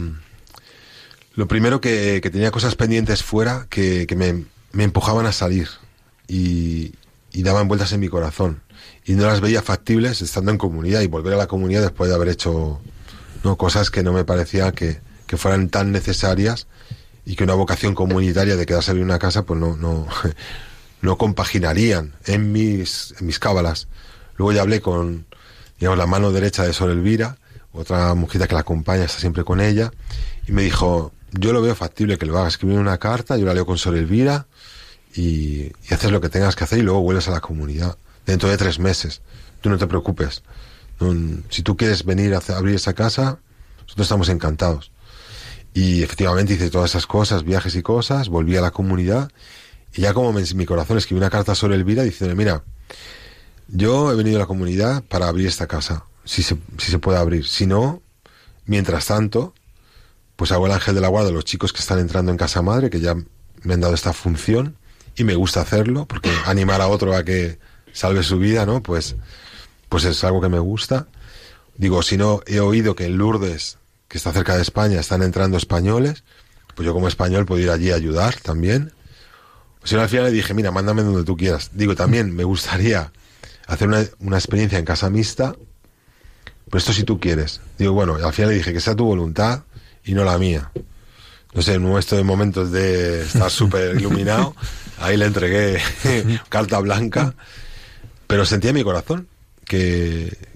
lo, 1.35 1.47
primero 1.47 1.81
que, 1.81 2.19
tenía 2.21 2.51
cosas 2.51 2.75
pendientes 2.75 3.23
fuera 3.23 3.67
que, 3.69 4.07
me, 4.15 4.83
empujaban 4.83 5.25
a 5.25 5.31
salir 5.31 5.69
y, 6.27 6.93
y, 7.31 7.43
daban 7.43 7.67
vueltas 7.67 7.91
en 7.93 7.99
mi 7.99 8.09
corazón. 8.09 8.61
Y 9.05 9.13
no 9.13 9.25
las 9.27 9.41
veía 9.41 9.61
factibles 9.61 10.21
estando 10.21 10.51
en 10.51 10.57
comunidad 10.57 11.01
y 11.01 11.07
volver 11.07 11.33
a 11.33 11.37
la 11.37 11.47
comunidad 11.47 11.81
después 11.81 12.09
de 12.09 12.15
haber 12.15 12.29
hecho 12.29 12.81
no 13.43 13.57
cosas 13.57 13.89
que 13.89 14.03
no 14.03 14.13
me 14.13 14.23
parecía 14.23 14.71
que, 14.71 15.01
fueran 15.37 15.69
tan 15.69 15.91
necesarias 15.91 16.67
y 17.25 17.35
que 17.35 17.43
una 17.43 17.53
vocación 17.53 17.95
comunitaria 17.95 18.55
de 18.55 18.65
quedarse 18.65 18.91
en 18.91 19.03
una 19.03 19.19
casa 19.19 19.43
pues 19.43 19.59
no, 19.59 19.77
no, 19.77 20.07
no 21.01 21.17
compaginarían 21.17 22.13
en 22.25 22.51
mis, 22.51 23.13
en 23.19 23.27
mis 23.27 23.39
cábalas. 23.39 23.87
Luego 24.35 24.51
ya 24.51 24.61
hablé 24.61 24.81
con, 24.81 25.25
digamos, 25.79 25.97
la 25.97 26.07
mano 26.07 26.31
derecha 26.31 26.63
de 26.63 26.73
Sor 26.73 26.89
Elvira, 26.89 27.37
otra 27.71 28.13
mujer 28.13 28.47
que 28.47 28.53
la 28.53 28.61
acompaña, 28.61 29.05
está 29.05 29.19
siempre 29.19 29.43
con 29.43 29.61
ella, 29.61 29.91
y 30.47 30.51
me 30.51 30.63
dijo, 30.63 31.11
yo 31.31 31.53
lo 31.53 31.61
veo 31.61 31.75
factible 31.75 32.17
que 32.17 32.25
lo 32.25 32.37
hagas, 32.37 32.53
escribir 32.53 32.77
una 32.77 32.97
carta, 32.97 33.37
yo 33.37 33.45
la 33.45 33.53
leo 33.53 33.65
con 33.65 33.77
Sor 33.77 33.95
Elvira, 33.95 34.47
y, 35.15 35.71
y 35.89 35.93
haces 35.93 36.11
lo 36.11 36.21
que 36.21 36.29
tengas 36.29 36.55
que 36.55 36.63
hacer 36.63 36.79
y 36.79 36.81
luego 36.81 37.01
vuelves 37.01 37.27
a 37.27 37.31
la 37.31 37.41
comunidad 37.41 37.97
dentro 38.25 38.49
de 38.49 38.57
tres 38.57 38.79
meses. 38.79 39.21
Tú 39.61 39.69
no 39.69 39.77
te 39.77 39.87
preocupes. 39.87 40.43
Si 41.49 41.63
tú 41.63 41.75
quieres 41.75 42.05
venir 42.05 42.33
a 42.33 42.41
abrir 42.55 42.75
esa 42.75 42.93
casa, 42.93 43.39
nosotros 43.81 44.05
estamos 44.05 44.29
encantados. 44.29 44.91
Y 45.73 46.03
efectivamente 46.03 46.53
hice 46.53 46.69
todas 46.69 46.91
esas 46.91 47.07
cosas, 47.07 47.43
viajes 47.43 47.75
y 47.75 47.81
cosas, 47.81 48.29
volví 48.29 48.55
a 48.57 48.61
la 48.61 48.71
comunidad 48.71 49.31
y 49.95 50.01
ya 50.01 50.13
como 50.13 50.33
me, 50.33 50.43
mi 50.55 50.65
corazón 50.65 50.97
escribí 50.97 51.19
una 51.19 51.29
carta 51.29 51.55
sobre 51.55 51.75
Elvira 51.75 52.03
diciendo, 52.03 52.35
mira, 52.35 52.63
yo 53.67 54.11
he 54.11 54.15
venido 54.15 54.37
a 54.37 54.41
la 54.41 54.45
comunidad 54.47 55.03
para 55.03 55.27
abrir 55.27 55.47
esta 55.47 55.67
casa, 55.67 56.05
si 56.25 56.41
se, 56.41 56.57
si 56.77 56.91
se 56.91 56.99
puede 56.99 57.19
abrir. 57.19 57.47
Si 57.47 57.67
no, 57.67 58.01
mientras 58.65 59.07
tanto, 59.07 59.53
pues 60.35 60.51
hago 60.51 60.65
el 60.65 60.71
ángel 60.71 60.95
de 60.95 61.01
la 61.01 61.09
guarda 61.09 61.31
los 61.31 61.45
chicos 61.45 61.73
que 61.73 61.79
están 61.79 61.99
entrando 61.99 62.31
en 62.31 62.37
casa 62.37 62.61
madre, 62.61 62.89
que 62.89 62.99
ya 62.99 63.15
me 63.61 63.73
han 63.73 63.81
dado 63.81 63.93
esta 63.93 64.13
función 64.13 64.77
y 65.15 65.23
me 65.23 65.35
gusta 65.35 65.61
hacerlo, 65.61 66.07
porque 66.07 66.31
animar 66.45 66.81
a 66.81 66.87
otro 66.87 67.15
a 67.15 67.23
que 67.23 67.59
salve 67.91 68.23
su 68.23 68.39
vida, 68.39 68.65
¿no? 68.65 68.81
Pues, 68.81 69.15
pues 69.89 70.05
es 70.05 70.23
algo 70.23 70.41
que 70.41 70.49
me 70.49 70.59
gusta. 70.59 71.07
Digo, 71.77 72.01
si 72.01 72.17
no, 72.17 72.41
he 72.47 72.59
oído 72.59 72.95
que 72.95 73.05
en 73.05 73.17
Lourdes 73.17 73.77
que 74.13 74.19
está 74.19 74.31
cerca 74.31 74.55
de 74.55 74.61
España, 74.61 74.99
están 74.99 75.23
entrando 75.23 75.57
españoles, 75.57 76.23
pues 76.75 76.85
yo 76.85 76.93
como 76.93 77.07
español 77.07 77.47
puedo 77.47 77.59
ir 77.59 77.71
allí 77.71 77.89
a 77.89 77.95
ayudar 77.95 78.35
también. 78.35 78.93
Pues 79.79 79.89
yo 79.89 79.99
al 79.99 80.07
final 80.07 80.25
le 80.25 80.31
dije, 80.31 80.53
mira, 80.53 80.69
mándame 80.69 81.01
donde 81.01 81.23
tú 81.23 81.35
quieras. 81.35 81.71
Digo, 81.73 81.95
también 81.95 82.31
me 82.35 82.43
gustaría 82.43 83.11
hacer 83.65 83.87
una, 83.87 84.05
una 84.19 84.37
experiencia 84.37 84.77
en 84.77 84.85
casa 84.85 85.09
mixta, 85.09 85.55
pero 86.65 86.77
esto 86.77 86.93
si 86.93 87.05
tú 87.05 87.19
quieres. 87.19 87.59
Digo, 87.79 87.93
bueno, 87.93 88.13
al 88.23 88.31
final 88.33 88.51
le 88.51 88.57
dije 88.57 88.71
que 88.71 88.81
sea 88.81 88.95
tu 88.95 89.03
voluntad 89.03 89.63
y 90.05 90.13
no 90.13 90.23
la 90.23 90.37
mía. 90.37 90.69
No 91.55 91.63
sé, 91.63 91.73
en 91.73 91.97
estos 91.97 92.23
momentos 92.23 92.71
de 92.71 93.23
estar 93.23 93.49
súper 93.49 93.95
iluminado, 93.95 94.55
ahí 94.99 95.17
le 95.17 95.25
entregué 95.25 95.81
carta 96.49 96.77
blanca, 96.77 97.33
pero 98.27 98.45
sentía 98.45 98.69
en 98.69 98.75
mi 98.75 98.83
corazón 98.83 99.27
que, 99.65 100.52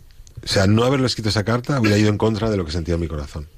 o 0.47 0.49
sea, 0.49 0.65
no 0.65 0.85
haberle 0.85 1.07
escrito 1.07 1.27
esa 1.27 1.43
carta 1.43 1.77
hubiera 1.77 1.97
ido 1.97 2.07
en 2.07 2.17
contra 2.17 2.49
de 2.49 2.55
lo 2.55 2.63
que 2.63 2.71
sentía 2.71 2.93
en 2.93 3.01
mi 3.01 3.09
corazón. 3.09 3.49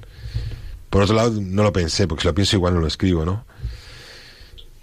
Por 0.90 1.04
otro 1.04 1.16
lado, 1.16 1.40
no 1.40 1.62
lo 1.62 1.72
pensé, 1.72 2.08
porque 2.08 2.24
si 2.24 2.28
lo 2.28 2.34
pienso 2.34 2.56
igual 2.56 2.74
no 2.74 2.82
lo 2.82 2.88
escribo, 2.88 3.26
¿no? 3.26 3.46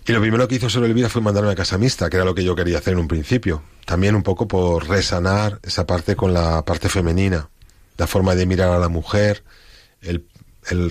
Y 0.07 0.13
lo 0.13 0.21
primero 0.21 0.47
que 0.47 0.55
hizo 0.55 0.71
sobre 0.71 0.87
el 0.87 0.95
vida 0.95 1.09
fue 1.09 1.21
mandarme 1.21 1.51
a 1.51 1.57
casa 1.57 1.79
mixta, 1.79 2.09
que 2.09 2.15
era 2.15 2.25
lo 2.25 2.33
que 2.33 2.45
yo 2.45 2.55
quería 2.55 2.79
hacer 2.79 2.93
en 2.93 3.01
un 3.01 3.09
principio. 3.09 3.65
También 3.87 4.15
un 4.15 4.23
poco 4.23 4.47
por 4.47 4.89
resanar 4.89 5.59
esa 5.65 5.85
parte 5.85 6.15
con 6.15 6.33
la 6.33 6.65
parte 6.65 6.89
femenina, 6.89 7.49
la 7.97 8.07
forma 8.07 8.37
de 8.37 8.47
mirar 8.47 8.71
a 8.71 8.79
la 8.79 8.89
mujer, 8.89 9.43
el, 10.01 10.25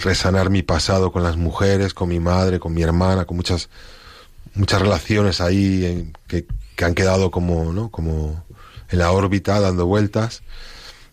resanar 0.01 0.49
mi 0.49 0.63
pasado 0.63 1.13
con 1.13 1.23
las 1.23 1.37
mujeres, 1.37 1.93
con 1.93 2.09
mi 2.09 2.19
madre, 2.19 2.59
con 2.59 2.73
mi 2.73 2.83
hermana, 2.83 3.23
con 3.23 3.37
muchas 3.37 3.69
muchas 4.53 4.81
relaciones 4.81 5.39
ahí 5.39 6.11
que, 6.27 6.45
que, 6.75 6.83
han 6.83 6.93
quedado 6.93 7.31
como, 7.31 7.71
¿no? 7.71 7.89
como 7.89 8.43
en 8.89 8.99
la 8.99 9.11
órbita, 9.11 9.61
dando 9.61 9.85
vueltas, 9.85 10.43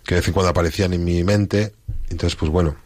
que 0.04 0.14
de 0.14 0.20
vez 0.20 0.28
en 0.28 0.34
cuando 0.34 0.50
aparecían 0.50 0.92
en 0.92 1.04
mi 1.04 1.22
mente. 1.24 1.72
Entonces, 2.10 2.36
pues 2.36 2.50
bueno, 2.50 2.76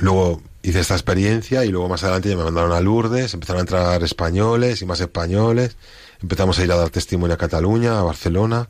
luego 0.00 0.42
hice 0.62 0.80
esta 0.80 0.94
experiencia 0.94 1.64
y 1.64 1.68
luego 1.68 1.88
más 1.88 2.02
adelante 2.04 2.28
ya 2.28 2.36
me 2.36 2.44
mandaron 2.44 2.72
a 2.72 2.80
Lourdes, 2.80 3.34
empezaron 3.34 3.58
a 3.58 3.62
entrar 3.62 4.02
españoles 4.02 4.80
y 4.82 4.86
más 4.86 5.00
españoles, 5.00 5.76
empezamos 6.22 6.58
a 6.58 6.64
ir 6.64 6.72
a 6.72 6.76
dar 6.76 6.90
testimonio 6.90 7.34
a 7.34 7.38
Cataluña, 7.38 7.98
a 7.98 8.02
Barcelona, 8.02 8.68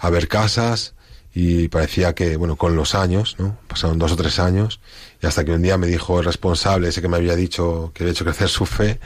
a 0.00 0.10
ver 0.10 0.28
casas 0.28 0.94
y 1.32 1.68
parecía 1.68 2.14
que, 2.14 2.36
bueno, 2.36 2.56
con 2.56 2.76
los 2.76 2.94
años, 2.94 3.36
¿no? 3.38 3.58
Pasaron 3.68 3.98
dos 3.98 4.12
o 4.12 4.16
tres 4.16 4.38
años 4.38 4.80
y 5.22 5.26
hasta 5.26 5.44
que 5.44 5.52
un 5.52 5.62
día 5.62 5.78
me 5.78 5.86
dijo 5.86 6.18
el 6.18 6.24
responsable, 6.24 6.88
ese 6.88 7.00
que 7.00 7.08
me 7.08 7.16
había 7.16 7.36
dicho 7.36 7.92
que 7.94 8.04
había 8.04 8.12
hecho 8.12 8.24
crecer 8.24 8.48
su 8.48 8.66
fe, 8.66 8.98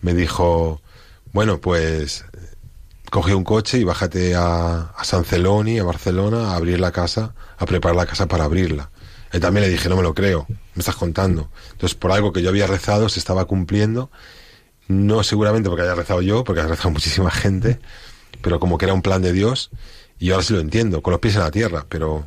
me 0.00 0.14
dijo, 0.14 0.80
bueno, 1.32 1.60
pues 1.60 2.24
coge 3.16 3.34
un 3.34 3.44
coche 3.44 3.78
y 3.78 3.84
bájate 3.84 4.34
a, 4.34 4.92
a 4.94 5.04
San 5.04 5.24
Celoni, 5.24 5.78
a 5.78 5.84
Barcelona, 5.84 6.50
a 6.50 6.56
abrir 6.56 6.78
la 6.78 6.92
casa, 6.92 7.34
a 7.56 7.64
preparar 7.64 7.96
la 7.96 8.04
casa 8.04 8.28
para 8.28 8.44
abrirla. 8.44 8.90
Y 9.32 9.40
también 9.40 9.64
le 9.64 9.70
dije, 9.70 9.88
no 9.88 9.96
me 9.96 10.02
lo 10.02 10.12
creo, 10.12 10.44
me 10.50 10.80
estás 10.80 10.96
contando. 10.96 11.48
Entonces, 11.72 11.94
por 11.94 12.12
algo 12.12 12.30
que 12.34 12.42
yo 12.42 12.50
había 12.50 12.66
rezado, 12.66 13.08
se 13.08 13.18
estaba 13.18 13.46
cumpliendo. 13.46 14.10
No 14.86 15.22
seguramente 15.22 15.70
porque 15.70 15.84
haya 15.84 15.94
rezado 15.94 16.20
yo, 16.20 16.44
porque 16.44 16.60
haya 16.60 16.68
rezado 16.68 16.90
muchísima 16.96 17.30
gente, 17.30 17.80
pero 18.42 18.60
como 18.60 18.76
que 18.76 18.84
era 18.84 18.92
un 18.92 19.00
plan 19.00 19.22
de 19.22 19.32
Dios. 19.32 19.70
Y 20.18 20.32
ahora 20.32 20.42
sí 20.42 20.52
lo 20.52 20.60
entiendo, 20.60 21.00
con 21.00 21.12
los 21.12 21.20
pies 21.20 21.36
en 21.36 21.40
la 21.40 21.50
tierra, 21.50 21.86
pero, 21.88 22.26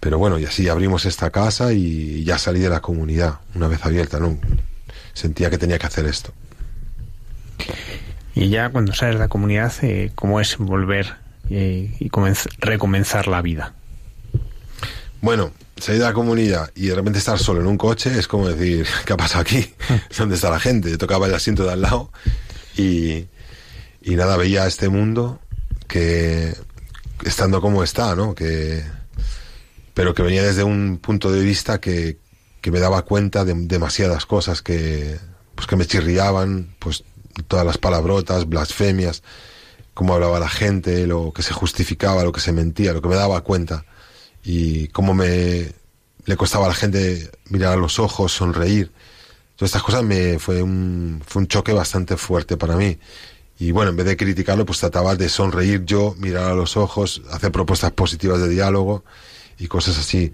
pero 0.00 0.18
bueno, 0.18 0.38
y 0.38 0.44
así 0.44 0.68
abrimos 0.68 1.06
esta 1.06 1.30
casa 1.30 1.72
y 1.72 2.24
ya 2.24 2.36
salí 2.36 2.60
de 2.60 2.68
la 2.68 2.82
comunidad 2.82 3.40
una 3.54 3.68
vez 3.68 3.82
abierta. 3.86 4.18
Sentía 5.14 5.48
que 5.48 5.56
tenía 5.56 5.78
que 5.78 5.86
hacer 5.86 6.04
esto. 6.04 6.34
Y 8.34 8.48
ya 8.48 8.70
cuando 8.70 8.92
sales 8.92 9.16
de 9.16 9.20
la 9.20 9.28
comunidad, 9.28 9.72
eh, 9.82 10.10
¿cómo 10.14 10.40
es 10.40 10.56
volver 10.58 11.16
eh, 11.50 11.94
y 11.98 12.10
recomenzar 12.58 13.28
la 13.28 13.42
vida? 13.42 13.74
Bueno, 15.20 15.52
salir 15.76 16.00
de 16.00 16.06
la 16.06 16.12
comunidad 16.12 16.70
y 16.74 16.88
de 16.88 16.94
repente 16.94 17.18
estar 17.18 17.38
solo 17.38 17.60
en 17.60 17.66
un 17.66 17.78
coche 17.78 18.18
es 18.18 18.26
como 18.26 18.48
decir, 18.48 18.86
¿qué 19.06 19.12
ha 19.12 19.16
pasado 19.16 19.40
aquí? 19.40 19.72
¿Dónde 20.18 20.34
está 20.34 20.50
la 20.50 20.60
gente? 20.60 20.90
Yo 20.90 20.98
tocaba 20.98 21.26
el 21.26 21.34
asiento 21.34 21.64
de 21.64 21.72
al 21.72 21.82
lado 21.82 22.10
y, 22.76 23.26
y 24.02 24.16
nada, 24.16 24.36
veía 24.36 24.66
este 24.66 24.88
mundo 24.88 25.40
que 25.86 26.54
estando 27.24 27.60
como 27.60 27.84
está, 27.84 28.16
¿no? 28.16 28.34
Que, 28.34 28.82
pero 29.94 30.12
que 30.12 30.22
venía 30.22 30.42
desde 30.42 30.64
un 30.64 30.98
punto 30.98 31.30
de 31.30 31.40
vista 31.40 31.80
que, 31.80 32.18
que 32.60 32.70
me 32.72 32.80
daba 32.80 33.02
cuenta 33.02 33.44
de 33.44 33.54
demasiadas 33.54 34.26
cosas 34.26 34.60
que, 34.60 35.18
pues 35.54 35.68
que 35.68 35.76
me 35.76 35.86
chirriaban, 35.86 36.74
pues 36.80 37.04
todas 37.46 37.66
las 37.66 37.78
palabrotas, 37.78 38.48
blasfemias, 38.48 39.22
cómo 39.94 40.14
hablaba 40.14 40.40
la 40.40 40.48
gente, 40.48 41.06
lo 41.06 41.32
que 41.32 41.42
se 41.42 41.52
justificaba, 41.52 42.24
lo 42.24 42.32
que 42.32 42.40
se 42.40 42.52
mentía, 42.52 42.92
lo 42.92 43.02
que 43.02 43.08
me 43.08 43.16
daba 43.16 43.40
cuenta 43.42 43.84
y 44.42 44.88
cómo 44.88 45.14
me 45.14 45.72
le 46.26 46.36
costaba 46.36 46.66
a 46.66 46.68
la 46.68 46.74
gente 46.74 47.30
mirar 47.48 47.74
a 47.74 47.76
los 47.76 47.98
ojos, 47.98 48.32
sonreír. 48.32 48.92
Todas 49.56 49.70
estas 49.70 49.82
cosas 49.82 50.02
me 50.02 50.38
fue 50.38 50.62
un, 50.62 51.22
fue 51.24 51.42
un 51.42 51.48
choque 51.48 51.72
bastante 51.72 52.16
fuerte 52.16 52.56
para 52.56 52.76
mí. 52.76 52.98
Y 53.58 53.70
bueno, 53.70 53.90
en 53.90 53.96
vez 53.96 54.06
de 54.06 54.16
criticarlo, 54.16 54.66
pues 54.66 54.80
trataba 54.80 55.14
de 55.14 55.28
sonreír 55.28 55.84
yo, 55.84 56.14
mirar 56.18 56.50
a 56.50 56.54
los 56.54 56.76
ojos, 56.76 57.22
hacer 57.30 57.52
propuestas 57.52 57.92
positivas 57.92 58.40
de 58.40 58.48
diálogo 58.48 59.04
y 59.58 59.68
cosas 59.68 59.98
así. 59.98 60.32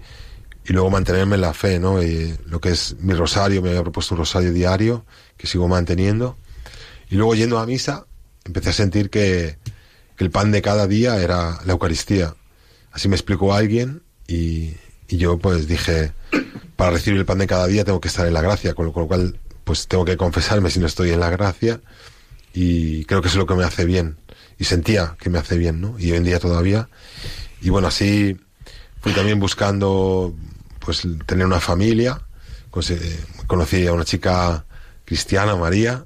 Y 0.65 0.73
luego 0.73 0.89
mantenerme 0.89 1.35
en 1.35 1.41
la 1.41 1.53
fe, 1.53 1.79
¿no? 1.79 2.01
Y 2.01 2.35
lo 2.45 2.59
que 2.59 2.69
es 2.69 2.95
mi 2.99 3.13
rosario, 3.13 3.61
me 3.61 3.69
había 3.69 3.83
propuesto 3.83 4.15
un 4.15 4.19
rosario 4.19 4.51
diario 4.53 5.05
que 5.37 5.45
sigo 5.47 5.67
manteniendo. 5.67 6.37
Y 7.11 7.15
luego 7.15 7.35
yendo 7.35 7.59
a 7.59 7.65
misa, 7.65 8.05
empecé 8.45 8.69
a 8.69 8.73
sentir 8.73 9.09
que, 9.11 9.59
el 10.17 10.29
pan 10.29 10.51
de 10.51 10.61
cada 10.61 10.85
día 10.85 11.17
era 11.17 11.59
la 11.65 11.73
Eucaristía. 11.73 12.35
Así 12.91 13.07
me 13.09 13.15
explicó 13.15 13.55
alguien 13.55 14.03
y, 14.27 14.75
yo 15.07 15.39
pues 15.39 15.67
dije, 15.67 16.11
para 16.75 16.91
recibir 16.91 17.19
el 17.19 17.25
pan 17.25 17.39
de 17.39 17.47
cada 17.47 17.65
día 17.65 17.83
tengo 17.83 17.99
que 17.99 18.07
estar 18.07 18.27
en 18.27 18.33
la 18.35 18.41
gracia, 18.41 18.75
con 18.75 18.85
lo, 18.85 18.93
cual 18.93 19.39
pues 19.63 19.87
tengo 19.87 20.05
que 20.05 20.17
confesarme 20.17 20.69
si 20.69 20.79
no 20.79 20.85
estoy 20.85 21.09
en 21.09 21.19
la 21.19 21.31
gracia 21.31 21.81
y 22.53 23.03
creo 23.05 23.23
que 23.23 23.29
es 23.29 23.35
lo 23.35 23.47
que 23.47 23.55
me 23.55 23.63
hace 23.63 23.83
bien 23.83 24.17
y 24.59 24.65
sentía 24.65 25.15
que 25.19 25.31
me 25.31 25.39
hace 25.39 25.57
bien, 25.57 25.81
¿no? 25.81 25.97
Y 25.97 26.11
hoy 26.11 26.17
en 26.17 26.23
día 26.23 26.39
todavía. 26.39 26.87
Y 27.59 27.71
bueno, 27.71 27.87
así 27.87 28.39
fui 29.01 29.13
también 29.13 29.39
buscando 29.39 30.35
pues 30.77 31.01
tener 31.25 31.47
una 31.47 31.59
familia. 31.59 32.21
Conocí 33.47 33.87
a 33.87 33.93
una 33.93 34.05
chica 34.05 34.65
cristiana, 35.03 35.55
María, 35.55 36.05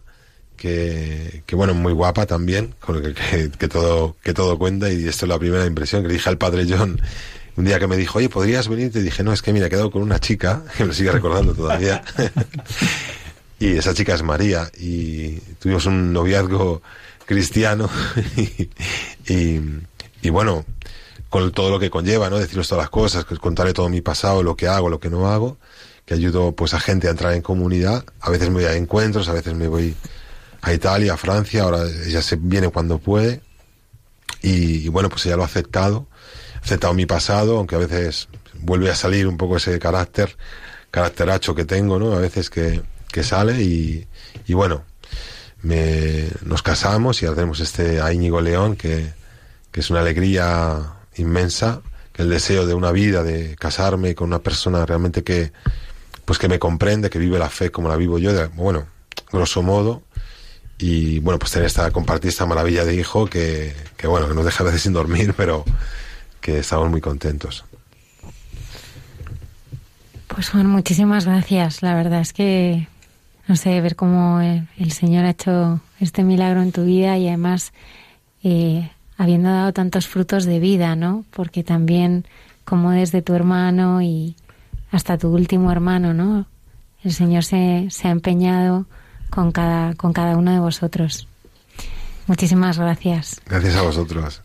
que, 0.56 1.44
que, 1.46 1.56
bueno, 1.56 1.74
muy 1.74 1.94
guapa 1.94 2.26
también, 2.26 2.76
con 2.80 3.02
que, 3.02 3.14
que, 3.14 3.52
que, 3.52 3.68
todo, 3.68 4.16
que 4.24 4.34
todo 4.34 4.58
cuenta, 4.58 4.92
y 4.92 5.08
esto 5.08 5.26
es 5.26 5.30
la 5.30 5.40
primera 5.40 5.66
impresión 5.66 6.02
que 6.02 6.08
le 6.08 6.16
dije 6.16 6.30
al 6.30 6.38
padre 6.38 6.66
John 6.68 7.00
un 7.58 7.66
día 7.66 7.80
que 7.80 7.88
me 7.88 7.98
dijo, 7.98 8.20
oye, 8.20 8.30
¿podrías 8.30 8.68
venir? 8.68 8.92
Te 8.92 9.02
dije, 9.02 9.24
no, 9.24 9.32
es 9.32 9.42
que 9.42 9.54
mira, 9.54 9.68
he 9.68 9.70
quedado 9.70 9.92
con 9.92 10.02
una 10.02 10.20
chica, 10.20 10.64
que 10.78 10.84
me 10.84 10.88
lo 10.88 10.94
sigue 10.94 11.12
recordando 11.12 11.54
todavía, 11.54 12.04
y 13.60 13.78
esa 13.78 13.94
chica 13.94 14.14
es 14.14 14.24
María, 14.24 14.70
y 14.78 15.38
tuvimos 15.60 15.86
un 15.86 16.12
noviazgo 16.12 16.82
cristiano, 17.26 17.90
y, 18.36 18.70
y, 19.34 19.62
y, 20.22 20.30
bueno, 20.30 20.66
con 21.30 21.52
todo 21.52 21.70
lo 21.70 21.80
que 21.80 21.90
conlleva, 21.90 22.30
¿no? 22.30 22.38
Deciros 22.38 22.68
todas 22.68 22.84
las 22.84 22.90
cosas, 22.90 23.26
contarle 23.26 23.74
todo 23.74 23.90
mi 23.90 24.02
pasado, 24.02 24.44
lo 24.44 24.56
que 24.56 24.68
hago, 24.68 24.90
lo 24.90 25.00
que 25.00 25.10
no 25.10 25.28
hago, 25.28 25.58
que 26.06 26.14
ayudo 26.14 26.52
pues 26.52 26.74
a 26.74 26.80
gente 26.80 27.08
a 27.08 27.12
entrar 27.12 27.34
en 27.34 27.42
comunidad, 27.42 28.06
a 28.20 28.30
veces 28.30 28.50
me 28.50 28.56
voy 28.56 28.66
a 28.66 28.76
encuentros, 28.76 29.28
a 29.28 29.34
veces 29.34 29.54
me 29.54 29.68
voy 29.68 29.96
a 30.66 30.74
Italia, 30.74 31.14
a 31.14 31.18
Francia, 31.18 31.62
ahora 31.62 31.84
ella 32.08 32.24
se 32.24 32.38
viene 32.38 32.70
cuando 32.70 32.98
puede 32.98 33.42
y, 34.42 34.90
bueno, 34.90 35.10
pues 35.10 35.24
ella 35.28 35.36
lo 35.36 35.44
ha 35.44 35.46
aceptado, 35.46 36.08
ha 36.56 36.66
aceptado 36.66 36.96
mi 36.96 37.06
pasado, 37.06 37.58
aunque 37.60 37.76
a 37.76 37.78
veces 37.78 38.30
vuelve 38.62 38.90
a 38.90 38.96
salir 38.96 39.28
un 39.28 39.38
poco 39.38 39.58
ese 39.58 39.78
carácter, 39.78 40.36
caracteracho 40.90 41.54
que 41.54 41.66
tengo, 41.66 42.00
¿no? 42.00 42.14
A 42.14 42.20
veces 42.20 42.50
que, 42.50 42.82
que 43.12 43.24
sale 43.24 43.62
y, 43.62 44.08
y 44.48 44.54
bueno, 44.56 44.84
me, 45.62 46.30
nos 46.44 46.64
casamos 46.64 47.22
y 47.22 47.28
hacemos 47.28 47.60
este 47.60 48.02
a 48.02 48.12
Íñigo 48.12 48.42
León, 48.42 48.76
que, 48.76 49.14
que 49.72 49.82
es 49.82 49.92
una 49.92 50.00
alegría 50.00 50.96
inmensa, 51.16 51.84
que 52.12 52.24
el 52.24 52.30
deseo 52.32 52.66
de 52.66 52.74
una 52.74 52.92
vida, 52.92 53.22
de 53.22 53.56
casarme 53.56 54.16
con 54.16 54.30
una 54.30 54.40
persona 54.40 54.84
realmente 54.84 55.24
que, 55.24 55.52
pues 56.26 56.40
que 56.40 56.48
me 56.48 56.58
comprende, 56.58 57.12
que 57.12 57.20
vive 57.20 57.38
la 57.38 57.50
fe 57.50 57.70
como 57.70 57.88
la 57.88 57.98
vivo 57.98 58.18
yo, 58.18 58.32
bueno, 58.56 58.88
grosso 59.32 59.62
modo, 59.62 60.02
y 60.78 61.20
bueno, 61.20 61.40
pues 61.40 61.52
tener 61.52 61.68
esta, 61.68 61.92
compartir 61.92 62.30
esta 62.30 62.46
maravilla 62.46 62.84
de 62.84 62.96
hijo 62.96 63.28
que, 63.28 63.74
que 63.98 64.08
bueno, 64.08 64.28
que 64.28 64.34
nos 64.34 64.46
deja 64.46 64.64
a 64.64 64.66
veces 64.66 64.82
sin 64.82 64.94
dormir, 64.94 65.34
pero 65.38 65.64
que 66.42 66.60
estamos 66.60 66.90
muy 66.90 67.02
contentos. 67.02 67.66
Pues 70.28 70.50
Juan, 70.50 70.68
muchísimas 70.68 71.26
gracias. 71.26 71.82
La 71.82 71.96
verdad 71.96 72.20
es 72.20 72.34
que, 72.34 72.88
no 73.48 73.56
sé, 73.56 73.80
ver 73.80 73.96
cómo 73.96 74.42
el 74.42 74.92
Señor 74.92 75.26
ha 75.26 75.30
hecho 75.30 75.80
este 76.00 76.24
milagro 76.24 76.62
en 76.62 76.72
tu 76.72 76.84
vida 76.84 77.18
y 77.18 77.28
además 77.30 77.72
eh, 78.44 78.92
habiendo 79.18 79.50
dado 79.50 79.72
tantos 79.72 80.08
frutos 80.08 80.46
de 80.46 80.60
vida, 80.60 80.96
¿no? 80.96 81.24
Porque 81.32 81.64
también 81.64 82.26
como 82.66 82.92
desde 82.92 83.22
tu 83.22 83.34
hermano 83.34 84.02
y 84.02 84.36
hasta 84.92 85.18
tu 85.18 85.30
último 85.30 85.72
hermano, 85.72 86.14
¿no? 86.14 86.48
El 87.04 87.14
Señor 87.14 87.44
se, 87.44 87.88
se 87.92 88.08
ha 88.08 88.12
empeñado 88.12 88.88
con 89.30 89.52
cada, 89.52 89.94
con 89.96 90.14
cada 90.14 90.38
uno 90.38 90.52
de 90.52 90.60
vosotros. 90.60 91.28
Muchísimas 92.28 92.78
gracias. 92.80 93.42
Gracias 93.46 93.76
a 93.76 93.82
vosotros. 93.82 94.45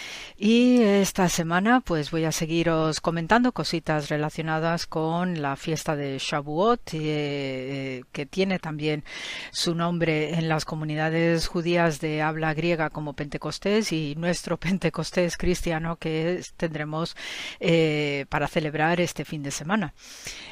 Y 0.43 0.81
esta 0.81 1.29
semana 1.29 1.81
pues 1.81 2.09
voy 2.09 2.25
a 2.25 2.31
seguiros 2.31 2.99
comentando 2.99 3.51
cositas 3.51 4.09
relacionadas 4.09 4.87
con 4.87 5.39
la 5.39 5.55
fiesta 5.55 5.95
de 5.95 6.17
Shavuot, 6.17 6.81
eh, 6.93 8.01
que 8.11 8.25
tiene 8.25 8.57
también 8.57 9.03
su 9.51 9.75
nombre 9.75 10.33
en 10.33 10.49
las 10.49 10.65
comunidades 10.65 11.45
judías 11.45 11.99
de 11.99 12.23
habla 12.23 12.55
griega 12.55 12.89
como 12.89 13.13
Pentecostés 13.13 13.91
y 13.91 14.15
nuestro 14.17 14.57
Pentecostés 14.59 15.37
cristiano 15.37 15.97
que 15.97 16.41
tendremos 16.57 17.15
eh, 17.59 18.25
para 18.29 18.47
celebrar 18.47 18.99
este 18.99 19.25
fin 19.25 19.43
de 19.43 19.51
semana. 19.51 19.93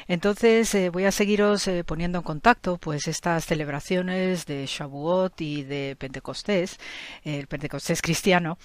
Entonces 0.06 0.72
eh, 0.76 0.90
voy 0.90 1.06
a 1.06 1.10
seguiros 1.10 1.68
poniendo 1.84 2.18
en 2.18 2.22
contacto 2.22 2.78
pues 2.78 3.08
estas 3.08 3.44
celebraciones 3.44 4.46
de 4.46 4.66
Shavuot 4.66 5.40
y 5.40 5.64
de 5.64 5.96
Pentecostés, 5.98 6.78
el 7.24 7.48
Pentecostés 7.48 8.00
cristiano, 8.00 8.56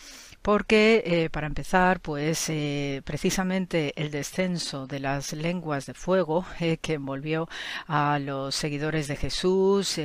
porque 0.45 1.01
eh, 1.07 1.31
para 1.31 1.47
empezar, 1.47 2.01
pues 2.01 2.51
eh, 2.51 3.01
precisamente 3.03 3.99
el 3.99 4.11
descenso 4.11 4.85
de 4.85 4.99
las 4.99 5.33
lenguas 5.33 5.87
de 5.87 5.95
fuego 5.95 6.45
eh, 6.59 6.77
que 6.77 6.93
envolvió 6.93 7.49
a 7.87 8.19
los 8.19 8.53
seguidores 8.53 9.07
de 9.07 9.15
Jesús 9.15 9.99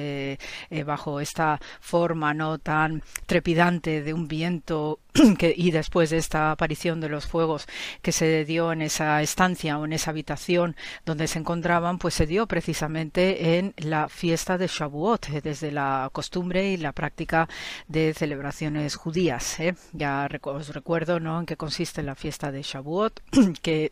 bajo 0.86 1.20
esta 1.20 1.60
forma 1.80 2.32
no 2.32 2.58
tan 2.58 3.02
trepidante 3.26 4.02
de 4.02 4.14
un 4.14 4.28
viento 4.28 5.00
que, 5.38 5.54
y 5.56 5.70
después 5.70 6.10
de 6.10 6.18
esta 6.18 6.50
aparición 6.50 7.00
de 7.00 7.08
los 7.08 7.26
fuegos 7.26 7.66
que 8.02 8.12
se 8.12 8.44
dio 8.44 8.72
en 8.72 8.82
esa 8.82 9.22
estancia 9.22 9.78
o 9.78 9.84
en 9.84 9.92
esa 9.92 10.10
habitación 10.10 10.76
donde 11.04 11.28
se 11.28 11.38
encontraban, 11.38 11.98
pues 11.98 12.14
se 12.14 12.26
dio 12.26 12.46
precisamente 12.46 13.58
en 13.58 13.74
la 13.76 14.08
fiesta 14.08 14.58
de 14.58 14.66
Shavuot, 14.66 15.28
desde 15.42 15.72
la 15.72 16.08
costumbre 16.12 16.70
y 16.70 16.76
la 16.76 16.92
práctica 16.92 17.48
de 17.88 18.14
celebraciones 18.14 18.96
judías. 18.96 19.58
Ya 19.92 20.28
os 20.42 20.74
recuerdo 20.74 21.20
¿no? 21.20 21.40
en 21.40 21.46
qué 21.46 21.56
consiste 21.56 22.02
la 22.02 22.14
fiesta 22.14 22.52
de 22.52 22.62
Shavuot, 22.62 23.20
que 23.62 23.90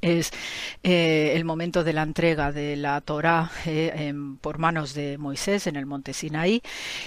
es 0.00 0.32
eh, 0.82 1.32
el 1.34 1.44
momento 1.44 1.84
de 1.84 1.92
la 1.92 2.02
entrega 2.02 2.52
de 2.52 2.76
la 2.76 3.00
Torá 3.00 3.50
eh, 3.66 4.12
por 4.40 4.58
manos 4.58 4.94
de 4.94 5.18
Moisés 5.18 5.66
en 5.66 5.76
el 5.76 5.86
monte 5.86 6.12
Sinaí 6.12 6.62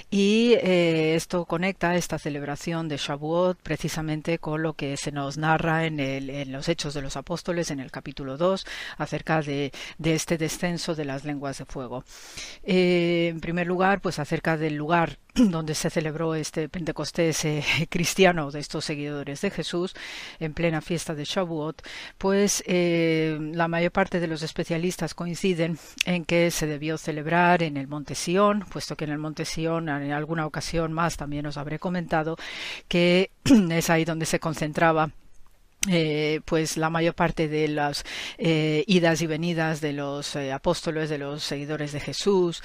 y 0.10 0.54
eh, 0.62 1.16
esto 1.16 1.46
conecta 1.46 1.96
esta 1.96 2.20
celebración 2.20 2.88
de 2.88 2.98
Shavuot 2.98 3.58
precisamente 3.62 4.40
con 4.40 4.62
lo 4.64 4.74
que 4.74 4.98
se 4.98 5.12
nos 5.12 5.38
narra 5.38 5.86
en, 5.86 6.00
el, 6.00 6.30
en 6.30 6.52
los 6.52 6.70
Hechos 6.70 6.94
de 6.94 7.02
los 7.02 7.18
Apóstoles 7.18 7.72
en 7.72 7.80
el 7.80 7.92
capítulo 7.92 8.38
2 8.38 8.66
acerca 8.98 9.42
de, 9.42 9.72
de, 9.98 10.16
este 10.16 10.38
descenso 10.38 10.96
de 10.96 11.06
las 11.06 11.26
lenguas 11.26 11.58
de 11.58 11.66
fuego. 11.66 12.04
en 12.64 13.40
primer 13.42 13.68
lugar, 13.68 14.02
pues 14.02 14.20
acerca 14.20 14.58
del 14.58 14.76
lugar 14.76 15.18
donde 15.50 15.76
se 15.76 15.90
celebró 15.90 16.34
este 16.34 16.70
Pentecostés 16.70 17.44
eh, 17.46 17.64
cristiano 17.90 18.52
de 18.52 18.60
estos 18.60 18.86
seguidores 18.86 19.42
de 19.42 19.52
Jesús 19.52 19.94
en 20.40 20.54
plena 20.54 20.82
fiesta 20.82 21.14
de 21.14 21.26
Shavuot, 21.26 21.82
pues 22.18 22.64
eh, 22.68 23.38
la 23.54 23.68
mayor 23.68 23.92
parte 23.92 24.20
de 24.20 24.28
los 24.28 24.44
especialistas 24.44 25.14
coinciden 25.14 25.78
en 26.06 26.24
que 26.24 26.52
se 26.52 26.68
debió 26.68 26.98
celebrar 26.98 27.64
en 27.64 27.76
el 27.78 27.88
Monte 27.88 28.16
Sión, 28.16 28.66
puesto 28.72 28.96
que 28.96 29.04
en 29.06 29.12
el 29.12 29.18
Monte 29.18 29.44
Sión 29.44 29.90
en 29.90 30.12
alguna 30.12 30.46
ocasión 30.46 30.94
más 30.94 31.18
también 31.18 31.46
os 31.46 31.58
habré 31.58 31.80
comentado 31.80 32.38
que 32.88 33.32
es 33.72 33.90
ahí 33.90 34.06
donde 34.06 34.26
se 34.26 34.40
concentraba 34.40 35.12
eh, 35.88 36.42
pues 36.46 36.78
la 36.78 36.90
mayor 36.90 37.14
parte 37.14 37.48
de 37.48 37.68
las 37.68 38.06
eh, 38.38 38.84
idas 38.88 39.22
y 39.22 39.28
venidas 39.28 39.82
de 39.82 39.94
los 39.94 40.36
eh, 40.36 40.52
apóstoles, 40.52 41.10
de 41.10 41.18
los 41.18 41.44
seguidores 41.44 41.92
de 41.92 42.00
Jesús, 42.00 42.62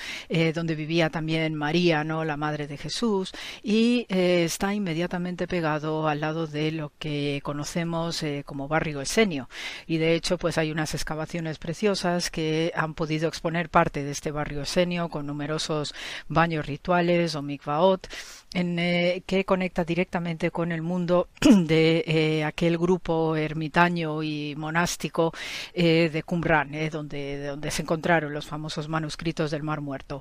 donde 0.54 0.74
vivía 0.74 1.10
también 1.10 1.54
María, 1.54 2.04
no, 2.04 2.24
la 2.24 2.36
madre 2.36 2.66
de 2.66 2.76
Jesús, 2.76 3.32
y 3.62 4.06
está 4.08 4.74
inmediatamente 4.74 5.46
pegado 5.46 6.08
al 6.08 6.20
lado 6.20 6.46
de 6.46 6.72
lo 6.72 6.92
que 6.98 7.40
conocemos 7.42 8.24
como 8.44 8.68
barrio 8.68 9.00
Esenio. 9.00 9.48
Y 9.86 9.98
de 9.98 10.14
hecho, 10.14 10.38
pues 10.38 10.58
hay 10.58 10.70
unas 10.70 10.94
excavaciones 10.94 11.58
preciosas 11.58 12.30
que 12.30 12.72
han 12.74 12.94
podido 12.94 13.28
exponer 13.28 13.68
parte 13.68 14.04
de 14.04 14.12
este 14.12 14.30
barrio 14.30 14.62
Esenio 14.62 15.08
con 15.08 15.26
numerosos 15.26 15.94
baños 16.28 16.66
rituales 16.66 17.34
o 17.34 17.42
mikvaot 17.42 18.08
eh, 18.52 19.22
que 19.26 19.44
conecta 19.44 19.84
directamente 19.84 20.50
con 20.50 20.72
el 20.72 20.82
mundo 20.82 21.28
de 21.40 22.02
eh, 22.06 22.44
aquel 22.44 22.78
grupo 22.78 23.36
ermitaño 23.36 24.24
y 24.24 24.54
monástico 24.56 25.32
eh, 25.72 26.10
de 26.12 26.22
Qumran, 26.24 26.72
donde, 26.90 27.44
donde 27.46 27.70
se 27.70 27.82
encontraron 27.82 28.32
los 28.32 28.46
famosos 28.46 28.88
manuscritos 28.88 29.52
del 29.52 29.62
Mar 29.62 29.80
Muerto. 29.80 30.20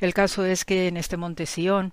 El 0.00 0.14
caso 0.14 0.44
es 0.44 0.64
que 0.64 0.88
en 0.88 0.96
este 0.96 1.16
monte 1.16 1.46
Sion, 1.46 1.92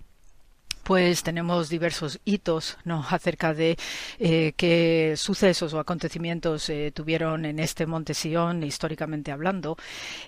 pues 0.88 1.22
tenemos 1.22 1.68
diversos 1.68 2.18
hitos 2.24 2.78
acerca 3.10 3.54
de 3.54 3.78
eh, 4.20 4.54
qué 4.56 5.16
sucesos 5.18 5.74
o 5.74 5.80
acontecimientos 5.82 6.70
eh, 6.70 6.94
tuvieron 6.96 7.44
en 7.44 7.60
este 7.60 7.86
monte 7.86 8.14
Sion, 8.14 8.64
históricamente 8.64 9.34
hablando. 9.34 9.76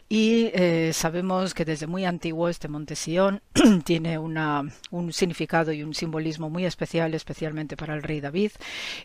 Y 0.09 0.51
eh, 0.53 0.91
sabemos 0.93 1.53
que 1.53 1.63
desde 1.63 1.87
muy 1.87 2.03
antiguo 2.03 2.49
este 2.49 2.67
monte 2.67 2.97
Sion 2.97 3.41
tiene 3.85 4.19
un 4.19 5.13
significado 5.13 5.71
y 5.71 5.81
un 5.81 5.93
simbolismo 5.93 6.49
muy 6.49 6.65
especial, 6.65 7.13
especialmente 7.13 7.77
para 7.77 7.95
el 7.95 8.03
rey 8.03 8.19
David. 8.19 8.51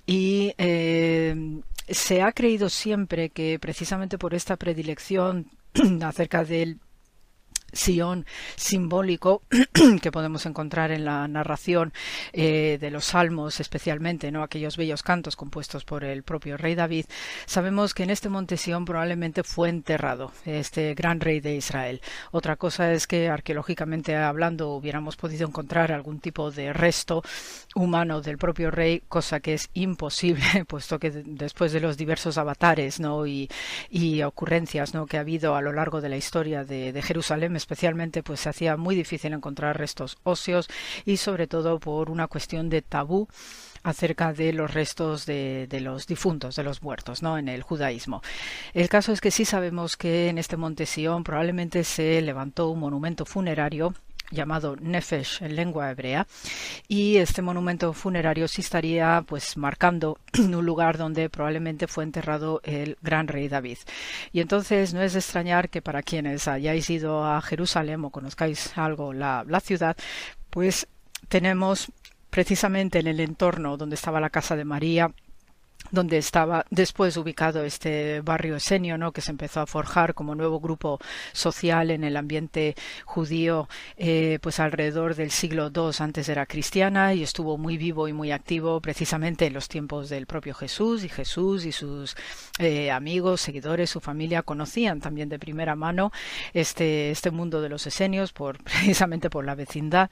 Y 0.09 0.53
se 0.59 2.23
ha 2.23 2.33
creído 2.33 2.69
siempre 2.69 3.31
que 3.31 3.61
precisamente 3.61 4.19
por 4.19 4.35
esta 4.35 4.57
predilección 4.57 5.47
acerca 6.03 6.45
del 6.45 6.81
Sion 7.75 8.27
simbólico 8.57 9.43
que 10.03 10.13
podemos 10.13 10.47
encontrar 10.47 10.91
en 10.91 11.05
la 11.05 11.27
narración 11.29 11.93
eh, 12.33 12.79
de 12.81 12.91
los 12.91 13.07
salmos, 13.07 13.61
especialmente 13.61 14.31
no 14.31 14.43
aquellos 14.43 14.77
bellos 14.77 15.03
cantos 15.03 15.37
compuestos 15.37 15.85
por 15.85 16.05
el 16.05 16.23
propio 16.23 16.57
rey 16.57 16.75
David, 16.75 17.07
sabemos 17.47 17.95
que 17.95 18.03
en 18.05 18.11
este 18.11 18.29
monte 18.29 18.57
Sion 18.57 18.85
probablemente 18.85 19.43
fue 19.43 19.69
enterrado 19.69 20.33
este 20.45 20.95
gran 20.95 21.21
rey 21.21 21.41
de 21.41 21.57
Israel. 21.57 22.01
Otra 22.31 22.57
cosa 22.57 22.93
es 22.93 23.07
que 23.07 23.29
arqueológicamente 23.29 24.17
hablando 24.17 24.71
hubiéramos 24.71 25.17
podido 25.17 25.47
encontrar 25.47 25.93
algún 25.93 26.21
tipo 26.21 26.51
de 26.51 26.73
resto 26.73 27.23
humano 27.75 28.21
del 28.21 28.39
propio 28.39 28.71
rey, 28.71 29.03
cosa 29.09 29.41
que 29.41 29.55
es 29.55 29.71
imposible, 29.75 30.65
puesto 30.69 30.99
que 30.99 31.11
después 31.11 31.73
de 31.73 31.81
los 31.81 31.97
diversos 31.97 32.39
avatares 32.39 33.01
¿no? 33.01 33.27
y, 33.27 33.49
ocurrencias 34.25 34.95
¿no? 34.95 35.07
que 35.07 35.17
ha 35.17 35.21
habido 35.21 35.55
a 35.55 35.61
lo 35.61 35.73
largo 35.73 36.01
de 36.01 36.09
la 36.09 36.17
historia 36.17 36.65
de, 36.65 36.93
de 36.93 37.03
Jerusalén, 37.03 37.57
especialmente 37.65 38.23
pues 38.23 38.41
se 38.41 38.51
hacía 38.51 38.77
muy 38.77 38.95
difícil 38.95 39.33
encontrar 39.33 39.79
restos 39.79 40.19
óseos 40.23 40.69
y 41.07 41.17
sobre 41.17 41.47
todo 41.47 41.81
por 41.81 42.11
una 42.11 42.27
cuestión 42.27 42.69
de 42.69 42.83
tabú 42.83 43.27
acerca 43.83 44.35
de 44.35 44.53
los 44.53 44.73
restos 44.73 45.25
de, 45.25 45.67
de, 45.67 45.81
los 45.81 46.07
difuntos, 46.07 46.57
de 46.57 46.63
los 46.63 46.83
muertos, 46.83 47.23
¿no? 47.23 47.39
En 47.39 47.49
el 47.49 47.63
judaísmo. 47.63 48.23
El 48.75 48.89
caso 48.91 49.13
es 49.13 49.21
que 49.23 49.31
sí 49.31 49.47
sabemos 49.47 49.97
que 49.97 50.29
en 50.29 50.37
este 50.37 50.59
monte 50.59 50.85
Sion 50.85 51.25
probablemente 51.25 51.85
se 51.85 52.21
levantó 52.21 52.69
un 52.69 52.81
monumento 52.81 53.25
funerario 53.25 53.95
llamado 54.35 54.77
Nefesh 54.77 55.43
en 55.43 55.57
lengua 55.57 55.91
hebrea 55.91 56.27
y 56.89 57.17
este 57.17 57.43
monumento 57.43 57.93
funerario 57.93 58.49
sí 58.49 58.61
estaría 58.61 59.25
pues 59.27 59.57
marcando 59.57 60.19
un 60.39 60.67
lugar 60.67 60.99
donde 60.99 61.31
probablemente 61.31 61.87
fue 61.87 62.05
enterrado 62.05 62.61
el 62.65 62.99
gran 63.03 63.29
rey 63.29 63.49
David. 63.49 63.79
Y 64.33 64.41
entonces 64.41 64.93
no 64.93 65.03
es 65.03 65.15
de 65.15 65.21
extrañar 65.21 65.71
que 65.71 65.83
para 65.83 66.03
quienes 66.03 66.49
hayáis 66.49 66.91
ido 66.91 67.25
a 67.25 67.41
Jerusalén 67.41 68.05
o 68.05 68.11
conozcáis 68.11 68.77
algo 68.77 69.13
la, 69.13 69.45
la 69.47 69.61
ciudad 69.61 69.97
pues 70.51 70.87
tenemos 71.29 71.91
precisamente 72.31 72.99
en 72.99 73.07
el 73.07 73.21
entorno 73.21 73.77
donde 73.77 73.95
estaba 73.95 74.21
la 74.21 74.31
casa 74.31 74.57
de 74.57 74.65
María 74.65 75.13
donde 75.91 76.19
estaba 76.19 76.65
después 76.71 77.17
ubicado 77.17 77.65
este 77.65 78.21
barrio 78.21 78.57
esenio, 78.57 78.99
¿no? 78.99 79.13
que 79.13 79.21
se 79.21 79.31
empezó 79.31 79.61
a 79.61 79.67
forjar 79.67 80.15
como 80.15 80.35
nuevo 80.35 80.61
grupo 80.61 80.99
social 81.33 81.91
en 81.91 82.05
el 82.05 82.17
ambiente 82.17 82.75
judío, 83.05 83.69
eh, 83.97 84.39
pues 84.43 84.61
alrededor 84.61 85.15
del 85.15 85.31
siglo 85.31 85.71
II 85.75 85.91
antes 85.99 86.29
era 86.29 86.47
cristiana 86.47 87.15
y 87.15 87.23
estuvo 87.23 87.59
muy 87.59 87.77
vivo 87.77 88.09
y 88.09 88.13
muy 88.13 88.33
activo 88.33 88.81
precisamente 88.81 89.47
en 89.47 89.55
los 89.55 89.69
tiempos 89.69 90.09
del 90.09 90.27
propio 90.27 90.55
Jesús 90.55 91.05
y 91.05 91.09
Jesús 91.09 91.65
y 91.65 91.73
sus 91.73 92.17
eh, 92.59 92.91
amigos, 92.91 93.41
seguidores, 93.41 93.91
su 93.91 94.01
familia 94.01 94.43
conocían 94.43 95.01
también 95.01 95.29
de 95.29 95.39
primera 95.39 95.77
mano 95.77 96.13
este, 96.53 97.11
este 97.11 97.31
mundo 97.31 97.61
de 97.61 97.69
los 97.69 97.87
esenios 97.87 98.33
por 98.33 98.59
precisamente 98.65 99.31
por 99.31 99.45
la 99.45 99.55
vecindad 99.55 100.11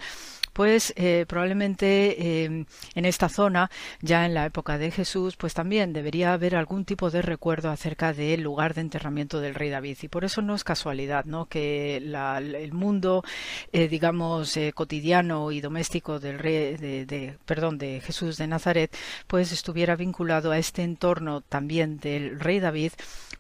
pues 0.53 0.95
probablemente 1.27 2.45
eh, 2.45 2.65
en 2.95 3.05
esta 3.05 3.29
zona, 3.29 3.71
ya 4.01 4.27
en 4.27 4.35
la 4.35 4.47
época 4.47 4.79
de 4.79 4.91
Jesús, 4.91 5.37
pues 5.37 5.55
también 5.55 5.93
debería 5.93 6.33
haber 6.33 6.57
algún 6.57 6.85
tipo 6.85 7.11
de 7.11 7.23
recuerdo 7.23 7.71
acerca 7.71 8.13
del 8.13 8.43
lugar 8.43 8.75
de 8.75 8.83
enterramiento 8.83 9.41
del 9.41 9.55
rey 9.55 9.71
David. 9.71 9.99
Y 10.03 10.09
por 10.09 10.25
eso 10.25 10.43
no 10.43 10.55
es 10.55 10.65
casualidad, 10.65 11.25
¿no? 11.25 11.47
Que 11.47 12.01
la, 12.03 12.39
el 12.39 12.73
mundo, 12.73 13.25
eh, 13.73 13.89
digamos, 13.89 14.57
eh, 14.57 14.73
cotidiano 14.75 15.51
y 15.53 15.61
doméstico 15.61 16.21
del 16.21 16.39
rey, 16.39 16.77
de, 16.77 17.07
de, 17.07 17.39
perdón, 17.45 17.79
de 17.79 18.01
Jesús 18.01 18.37
de 18.37 18.47
Nazaret, 18.47 18.95
pues 19.27 19.53
estuviera 19.53 19.97
vinculado 19.97 20.51
a 20.51 20.59
este 20.59 20.83
entorno 20.83 21.41
también 21.41 21.99
del 21.99 22.41
rey 22.41 22.61
David, 22.61 22.93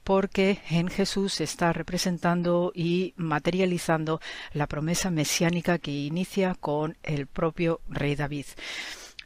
porque 0.04 0.60
en 0.70 0.88
Jesús 0.88 1.34
se 1.34 1.44
está 1.44 1.72
representando 1.72 2.72
y 2.74 3.14
materializando 3.16 4.20
la 4.52 4.66
promesa 4.66 5.10
mesiánica 5.10 5.78
que 5.78 5.92
inicia 5.92 6.54
con 6.54 6.96
el 7.02 7.26
propio 7.26 7.80
rey 7.88 8.16
David. 8.16 8.46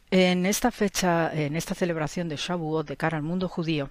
En 0.09 0.45
esta 0.45 0.71
fecha, 0.71 1.31
en 1.33 1.55
esta 1.55 1.75
celebración 1.75 2.29
de 2.29 2.37
Shavuot 2.37 2.87
de 2.87 2.97
cara 2.97 3.17
al 3.17 3.23
mundo 3.23 3.49
judío, 3.49 3.89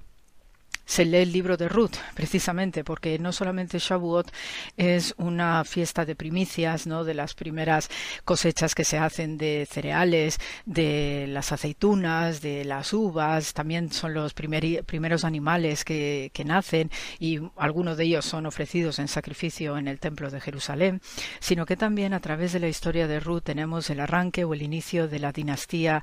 se 0.87 1.05
lee 1.05 1.19
el 1.19 1.33
libro 1.33 1.57
de 1.57 1.69
Ruth, 1.69 1.97
precisamente, 2.15 2.85
porque 2.85 3.19
no 3.19 3.33
solamente 3.33 3.79
Shavuot 3.79 4.31
es 4.77 5.15
una 5.19 5.65
fiesta 5.65 6.05
de 6.05 6.15
primicias, 6.15 6.87
¿no? 6.87 7.05
de 7.05 7.15
las 7.15 7.35
primeras 7.35 7.91
cosechas 8.25 8.75
que 8.75 8.85
se 8.85 8.97
hacen 8.97 9.37
de 9.37 9.67
cereales, 9.71 10.39
de 10.65 11.27
las 11.29 11.53
aceitunas, 11.53 12.41
de 12.41 12.65
las 12.65 12.93
uvas, 12.93 13.53
también 13.53 13.93
son 13.93 14.15
los 14.15 14.33
primer, 14.33 14.85
primeros 14.85 15.25
animales 15.25 15.85
que, 15.85 16.31
que 16.33 16.45
nacen 16.45 16.91
y 17.19 17.41
algunos 17.57 17.97
de 17.97 18.05
ellos 18.05 18.25
son 18.25 18.47
ofrecidos 18.47 19.01
en 19.01 19.09
sacrificio 19.09 19.77
en 19.77 19.89
el 19.89 19.99
templo 19.99 20.31
de 20.31 20.41
Jerusalén, 20.41 21.01
sino 21.41 21.67
que 21.67 21.77
también 21.77 22.15
a 22.15 22.21
través 22.21 22.53
de 22.53 22.61
la 22.61 22.69
historia 22.69 23.09
de 23.09 23.19
Ruth 23.19 23.43
tenemos 23.43 23.91
el 23.91 24.01
arranque 24.01 24.45
o 24.45 24.55
el 24.55 24.63
inicio 24.63 25.09
de 25.09 25.19
la 25.19 25.33
dinastía 25.33 26.03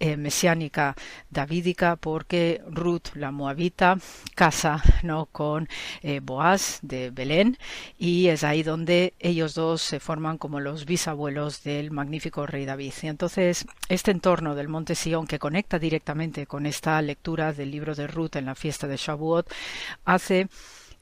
eh, 0.00 0.16
mesiánica 0.16 0.96
davídica, 1.30 1.96
porque 1.96 2.62
Ruth, 2.66 3.14
la 3.14 3.30
moabita, 3.30 3.98
casa 4.34 4.82
¿no? 5.02 5.26
con 5.26 5.68
eh, 6.02 6.20
Boaz 6.22 6.78
de 6.82 7.10
Belén 7.10 7.58
y 7.98 8.28
es 8.28 8.44
ahí 8.44 8.62
donde 8.62 9.14
ellos 9.18 9.54
dos 9.54 9.82
se 9.82 10.00
forman 10.00 10.38
como 10.38 10.60
los 10.60 10.84
bisabuelos 10.84 11.62
del 11.62 11.90
magnífico 11.90 12.46
rey 12.46 12.64
David. 12.64 12.92
Y 13.02 13.06
entonces 13.06 13.66
este 13.88 14.10
entorno 14.10 14.54
del 14.54 14.68
monte 14.68 14.94
Sion 14.94 15.26
que 15.26 15.38
conecta 15.38 15.78
directamente 15.78 16.46
con 16.46 16.66
esta 16.66 17.00
lectura 17.02 17.52
del 17.52 17.70
libro 17.70 17.94
de 17.94 18.06
Ruth 18.06 18.36
en 18.36 18.46
la 18.46 18.54
fiesta 18.54 18.86
de 18.86 18.96
Shavuot 18.96 19.50
hace 20.04 20.48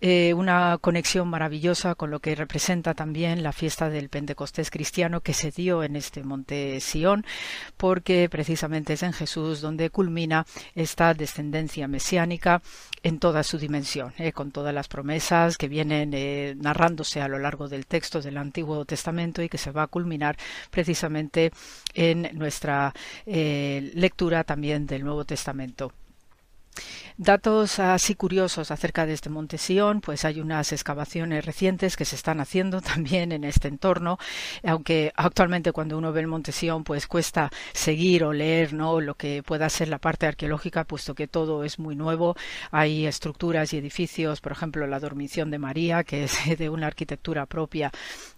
eh, 0.00 0.32
una 0.34 0.78
conexión 0.80 1.28
maravillosa 1.28 1.94
con 1.94 2.10
lo 2.10 2.20
que 2.20 2.34
representa 2.34 2.94
también 2.94 3.42
la 3.42 3.52
fiesta 3.52 3.90
del 3.90 4.08
Pentecostés 4.08 4.70
cristiano 4.70 5.20
que 5.20 5.34
se 5.34 5.50
dio 5.50 5.82
en 5.82 5.96
este 5.96 6.22
monte 6.22 6.80
Sión, 6.80 7.24
porque 7.76 8.28
precisamente 8.30 8.94
es 8.94 9.02
en 9.02 9.12
Jesús 9.12 9.60
donde 9.60 9.90
culmina 9.90 10.46
esta 10.74 11.12
descendencia 11.14 11.86
mesiánica 11.88 12.62
en 13.02 13.18
toda 13.18 13.42
su 13.42 13.58
dimensión, 13.58 14.12
eh, 14.18 14.32
con 14.32 14.52
todas 14.52 14.74
las 14.74 14.88
promesas 14.88 15.58
que 15.58 15.68
vienen 15.68 16.12
eh, 16.14 16.54
narrándose 16.56 17.20
a 17.20 17.28
lo 17.28 17.38
largo 17.38 17.68
del 17.68 17.86
texto 17.86 18.20
del 18.22 18.38
Antiguo 18.38 18.84
Testamento 18.84 19.42
y 19.42 19.48
que 19.48 19.58
se 19.58 19.70
va 19.70 19.82
a 19.82 19.86
culminar 19.86 20.36
precisamente 20.70 21.52
en 21.94 22.30
nuestra 22.32 22.94
lectura 23.26 24.44
también 24.44 24.86
del 24.86 25.04
Nuevo 25.04 25.24
Testamento. 25.24 25.92
Datos 27.16 27.78
así 27.78 28.14
curiosos 28.14 28.70
acerca 28.70 29.04
de 29.04 29.12
este 29.12 29.30
monte 29.30 29.58
Sion, 29.58 30.00
pues 30.00 30.24
hay 30.24 30.40
unas 30.40 30.72
excavaciones 30.72 31.44
recientes 31.44 31.96
que 31.96 32.04
se 32.04 32.16
están 32.16 32.40
haciendo 32.40 32.80
también 32.80 33.32
en 33.32 33.44
este 33.44 33.68
entorno, 33.68 34.18
aunque 34.64 35.12
actualmente 35.16 35.72
cuando 35.72 35.98
uno 35.98 36.12
ve 36.12 36.20
el 36.20 36.26
monte 36.26 36.52
Sion, 36.52 36.84
pues 36.84 37.06
cuesta 37.06 37.50
seguir 37.72 38.24
o 38.24 38.32
leer 38.32 38.72
no 38.72 39.00
lo 39.00 39.14
que 39.14 39.42
pueda 39.42 39.68
ser 39.68 39.88
la 39.88 39.98
parte 39.98 40.26
arqueológica, 40.26 40.84
puesto 40.84 41.14
que 41.14 41.28
todo 41.28 41.64
es 41.64 41.78
muy 41.78 41.96
nuevo. 41.96 42.36
Hay 42.70 43.06
estructuras 43.06 43.72
y 43.72 43.78
edificios, 43.78 44.40
por 44.40 44.52
ejemplo, 44.52 44.86
la 44.86 45.00
dormición 45.00 45.50
de 45.50 45.58
María, 45.58 46.04
que 46.04 46.24
es 46.24 46.38
de 46.58 46.70
una 46.70 46.86
arquitectura 46.86 47.46
propia 47.46 47.92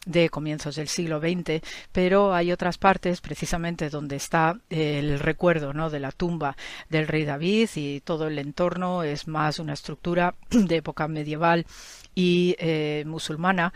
de 0.06 0.28
comienzos 0.28 0.76
del 0.76 0.88
siglo 0.88 1.20
XX, 1.20 1.60
pero 1.92 2.34
hay 2.34 2.50
otras 2.50 2.78
partes 2.78 3.20
precisamente 3.20 3.90
donde 3.90 4.16
está 4.16 4.58
el 4.70 5.20
recuerdo 5.20 5.72
¿no? 5.72 5.90
de 5.90 6.00
la 6.00 6.10
tumba 6.10 6.56
del 6.88 7.06
rey 7.06 7.24
David 7.24 7.68
y 7.76 8.00
todo 8.00 8.26
el 8.26 8.38
entorno 8.38 8.71
es 9.02 9.28
más 9.28 9.58
una 9.58 9.72
estructura 9.72 10.34
de 10.50 10.76
época 10.76 11.08
medieval 11.08 11.66
y 12.14 12.56
eh, 12.58 13.04
musulmana 13.06 13.72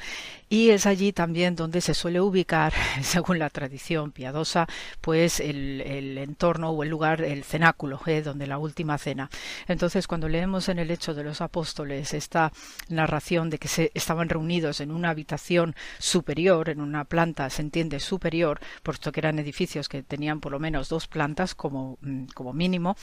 y 0.49 0.71
es 0.71 0.87
allí 0.87 1.13
también 1.13 1.57
donde 1.57 1.81
se 1.81 1.95
suele 1.95 2.21
ubicar, 2.21 2.73
según 3.03 3.39
la 3.39 3.51
tradición 3.51 4.13
piadosa, 4.13 4.69
pues 5.01 5.41
el, 5.41 5.81
el 5.81 6.19
entorno 6.19 6.71
o 6.71 6.83
el 6.83 6.89
lugar, 6.89 7.23
el 7.23 7.43
cenáculo, 7.43 8.01
eh, 8.07 8.23
donde 8.23 8.47
la 8.47 8.59
última 8.59 8.97
cena. 8.99 9.29
Entonces, 9.67 10.07
cuando 10.07 10.29
leemos 10.29 10.69
en 10.69 10.79
el 10.79 10.91
Hecho 10.91 11.15
de 11.15 11.25
los 11.25 11.41
Apóstoles 11.41 12.15
esta 12.15 12.53
narración 12.89 13.51
de 13.51 13.59
que 13.59 13.69
se 13.69 13.91
estaban 13.95 14.29
reunidos 14.29 14.81
en 14.81 14.93
una 14.93 15.11
habitación 15.11 15.75
superior, 15.99 16.69
en 16.69 16.81
una 16.81 17.05
planta, 17.05 17.51
se 17.51 17.63
entiende 17.63 17.99
superior, 17.99 18.61
puesto 18.85 19.11
que 19.11 19.21
eran 19.21 19.39
edificios 19.41 19.89
que 19.89 20.03
tenían 20.03 20.41
por 20.41 20.53
lo 20.53 20.61
menos 20.61 20.89
dos 20.89 21.09
plantas 21.09 21.55
como, 21.55 21.99
como 22.35 22.53
mínimo, 22.53 22.97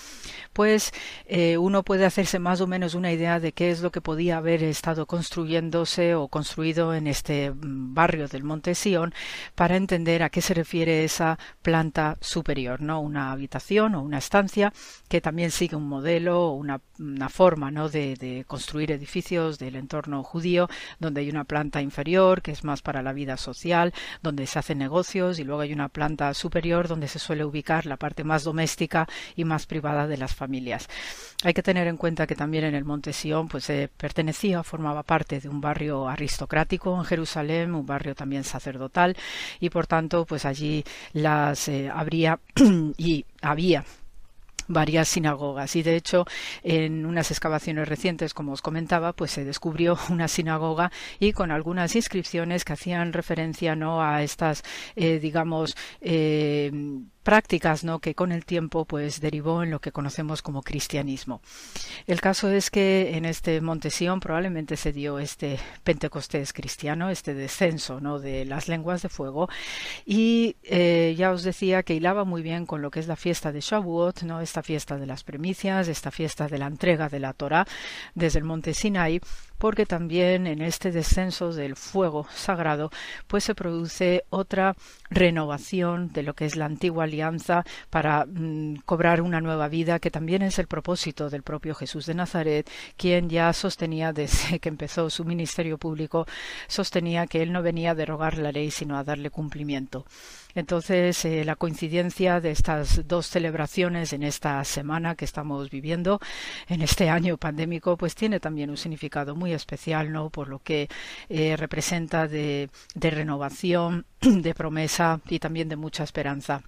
pues 0.53 0.93
eh, 1.25 1.57
uno 1.57 1.83
puede 1.83 2.05
hacerse 2.05 2.39
más 2.39 2.61
o 2.61 2.67
menos 2.67 2.93
una 2.93 3.11
idea 3.11 3.41
de 3.41 3.51
qué 3.51 3.69
es 3.69 3.81
lo 3.81 3.91
que 3.91 4.01
podía 4.01 4.37
haber 4.37 4.63
estado 4.63 5.05
construyéndose 5.07 6.15
o 6.15 6.29
construido 6.29 6.93
en 6.93 7.07
este 7.07 7.32
barrio 7.55 8.27
del 8.27 8.43
Monte 8.43 8.75
Sion 8.75 9.13
para 9.55 9.75
entender 9.75 10.23
a 10.23 10.29
qué 10.29 10.41
se 10.41 10.53
refiere 10.53 11.03
esa 11.03 11.37
planta 11.61 12.17
superior, 12.21 12.81
¿no? 12.81 12.99
Una 12.99 13.31
habitación 13.31 13.95
o 13.95 14.01
una 14.01 14.17
estancia 14.17 14.73
que 15.07 15.21
también 15.21 15.51
sigue 15.51 15.75
un 15.75 15.87
modelo 15.87 16.47
o 16.47 16.53
una, 16.53 16.79
forma, 17.29 17.71
¿no? 17.71 17.89
De, 17.89 18.15
de, 18.15 18.45
construir 18.45 18.91
edificios 18.91 19.59
del 19.59 19.75
entorno 19.75 20.23
judío, 20.23 20.69
donde 20.99 21.21
hay 21.21 21.29
una 21.29 21.43
planta 21.43 21.81
inferior 21.81 22.41
que 22.41 22.51
es 22.51 22.63
más 22.63 22.81
para 22.81 23.01
la 23.01 23.13
vida 23.13 23.37
social, 23.37 23.93
donde 24.21 24.47
se 24.47 24.59
hacen 24.59 24.77
negocios 24.77 25.39
y 25.39 25.43
luego 25.43 25.61
hay 25.61 25.73
una 25.73 25.89
planta 25.89 26.33
superior 26.33 26.87
donde 26.87 27.07
se 27.07 27.19
suele 27.19 27.45
ubicar 27.45 27.85
la 27.85 27.97
parte 27.97 28.23
más 28.23 28.43
doméstica 28.43 29.07
y 29.35 29.45
más 29.45 29.65
privada 29.65 30.07
de 30.07 30.17
las 30.17 30.33
familias. 30.35 30.87
Hay 31.43 31.53
que 31.53 31.63
tener 31.63 31.87
en 31.87 31.97
cuenta 31.97 32.27
que 32.27 32.35
también 32.35 32.63
en 32.65 32.75
el 32.75 32.85
Monte 32.85 33.13
Sion 33.13 33.47
pues 33.47 33.69
eh, 33.69 33.89
pertenecía, 33.95 34.63
formaba 34.63 35.03
parte 35.03 35.39
de 35.39 35.49
un 35.49 35.61
barrio 35.61 36.07
aristocrático 36.07 36.95
en 36.97 37.03
Jerusalén, 37.03 37.22
un 37.73 37.85
barrio 37.85 38.15
también 38.15 38.43
sacerdotal 38.43 39.15
y 39.59 39.69
por 39.69 39.87
tanto 39.87 40.25
pues 40.25 40.45
allí 40.45 40.83
las 41.13 41.67
eh, 41.67 41.89
habría 41.93 42.39
y 42.97 43.25
había 43.41 43.83
varias 44.67 45.09
sinagogas. 45.09 45.75
Y 45.75 45.83
de 45.83 45.95
hecho 45.95 46.25
en 46.63 47.05
unas 47.05 47.31
excavaciones 47.31 47.87
recientes 47.87 48.33
como 48.33 48.53
os 48.53 48.61
comentaba 48.61 49.13
pues 49.13 49.31
se 49.31 49.45
descubrió 49.45 49.97
una 50.09 50.27
sinagoga 50.27 50.91
y 51.19 51.33
con 51.33 51.51
algunas 51.51 51.95
inscripciones 51.95 52.65
que 52.65 52.73
hacían 52.73 53.13
referencia 53.13 53.75
no 53.75 54.01
a 54.01 54.23
estas 54.23 54.63
eh, 54.95 55.19
digamos 55.19 55.75
eh, 56.01 56.71
prácticas 57.23 57.83
¿no? 57.83 57.99
que 57.99 58.15
con 58.15 58.31
el 58.31 58.45
tiempo 58.45 58.85
pues 58.85 59.21
derivó 59.21 59.63
en 59.63 59.71
lo 59.71 59.79
que 59.79 59.91
conocemos 59.91 60.41
como 60.41 60.61
cristianismo. 60.61 61.41
El 62.05 62.21
caso 62.21 62.49
es 62.49 62.69
que 62.69 63.15
en 63.15 63.25
este 63.25 63.61
Monte 63.61 63.89
probablemente 64.19 64.75
se 64.75 64.91
dio 64.91 65.19
este 65.19 65.59
Pentecostés 65.83 66.51
cristiano, 66.51 67.09
este 67.09 67.33
descenso 67.33 67.99
¿no? 67.99 68.19
de 68.19 68.45
las 68.45 68.67
lenguas 68.67 69.01
de 69.01 69.09
fuego 69.09 69.49
y 70.05 70.57
eh, 70.63 71.15
ya 71.17 71.31
os 71.31 71.43
decía 71.43 71.83
que 71.83 71.93
hilaba 71.93 72.25
muy 72.25 72.41
bien 72.41 72.65
con 72.65 72.81
lo 72.81 72.91
que 72.91 72.99
es 72.99 73.07
la 73.07 73.15
fiesta 73.15 73.51
de 73.51 73.61
Shavuot, 73.61 74.23
¿no? 74.23 74.41
esta 74.41 74.61
fiesta 74.61 74.97
de 74.97 75.05
las 75.05 75.23
primicias, 75.23 75.87
esta 75.87 76.11
fiesta 76.11 76.47
de 76.47 76.57
la 76.57 76.67
entrega 76.67 77.09
de 77.09 77.19
la 77.19 77.33
Torah 77.33 77.65
desde 78.15 78.39
el 78.39 78.45
monte 78.45 78.73
Sinai 78.73 79.21
porque 79.57 79.85
también 79.85 80.47
en 80.47 80.61
este 80.61 80.91
descenso 80.91 81.53
del 81.53 81.75
fuego 81.75 82.27
sagrado 82.33 82.91
pues 83.27 83.43
se 83.43 83.55
produce 83.55 84.25
otra 84.29 84.75
renovación 85.09 86.11
de 86.11 86.23
lo 86.23 86.33
que 86.33 86.45
es 86.45 86.55
la 86.55 86.65
antigua 86.65 87.05
alianza 87.05 87.63
para 87.89 88.25
mm, 88.25 88.81
cobrar 88.85 89.21
una 89.21 89.41
nueva 89.41 89.67
vida 89.67 89.99
que 89.99 90.11
también 90.11 90.41
es 90.41 90.59
el 90.59 90.67
propósito 90.67 91.29
del 91.29 91.43
propio 91.43 91.75
Jesús 91.75 92.05
de 92.05 92.15
Nazaret 92.15 92.69
quien 92.97 93.29
ya 93.29 93.51
sostenía 93.53 94.13
desde 94.13 94.59
que 94.61 94.69
empezó 94.69 95.09
su 95.09 95.25
ministerio 95.25 95.77
público 95.77 96.25
sostenía 96.67 97.27
que 97.27 97.41
él 97.41 97.51
no 97.51 97.61
venía 97.61 97.91
a 97.91 97.95
derogar 97.95 98.37
la 98.37 98.51
ley 98.51 98.71
sino 98.71 98.97
a 98.97 99.03
darle 99.03 99.29
cumplimiento 99.29 100.05
entonces, 100.55 101.25
eh, 101.25 101.43
la 101.45 101.55
coincidencia 101.55 102.39
de 102.39 102.51
estas 102.51 103.07
dos 103.07 103.27
celebraciones 103.27 104.13
en 104.13 104.23
esta 104.23 104.63
semana 104.63 105.15
que 105.15 105.25
estamos 105.25 105.69
viviendo, 105.69 106.19
en 106.67 106.81
este 106.81 107.09
año 107.09 107.37
pandémico, 107.37 107.97
pues 107.97 108.15
tiene 108.15 108.39
también 108.39 108.69
un 108.69 108.77
significado 108.77 109.35
muy 109.35 109.53
especial, 109.53 110.11
¿no? 110.11 110.29
Por 110.29 110.47
lo 110.47 110.59
que 110.59 110.89
eh, 111.29 111.55
representa 111.57 112.27
de 112.27 112.69
renovación, 112.95 114.05
de 114.21 114.53
promesa 114.53 115.19
y 115.29 115.39
también 115.39 115.69
de 115.69 115.75
mucha 115.75 116.03
esperanza. 116.03 116.63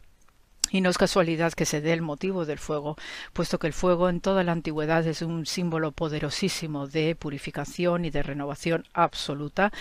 Y 0.71 0.81
no 0.81 0.89
es 0.89 0.97
casualidad 0.97 1.53
que 1.53 1.65
se 1.65 1.79
dé 1.79 1.93
el 1.93 2.01
motivo 2.01 2.45
del 2.45 2.57
fuego, 2.57 2.97
puesto 3.33 3.59
que 3.59 3.67
el 3.67 3.73
fuego 3.73 4.09
en 4.09 4.19
toda 4.19 4.43
la 4.43 4.51
antigüedad 4.51 5.05
es 5.05 5.21
un 5.21 5.45
símbolo 5.45 5.91
poderosísimo 5.91 6.87
de 6.87 7.15
purificación 7.15 8.03
y 8.05 8.09
de 8.09 8.23
renovación 8.23 8.83
absoluta. 8.93 9.71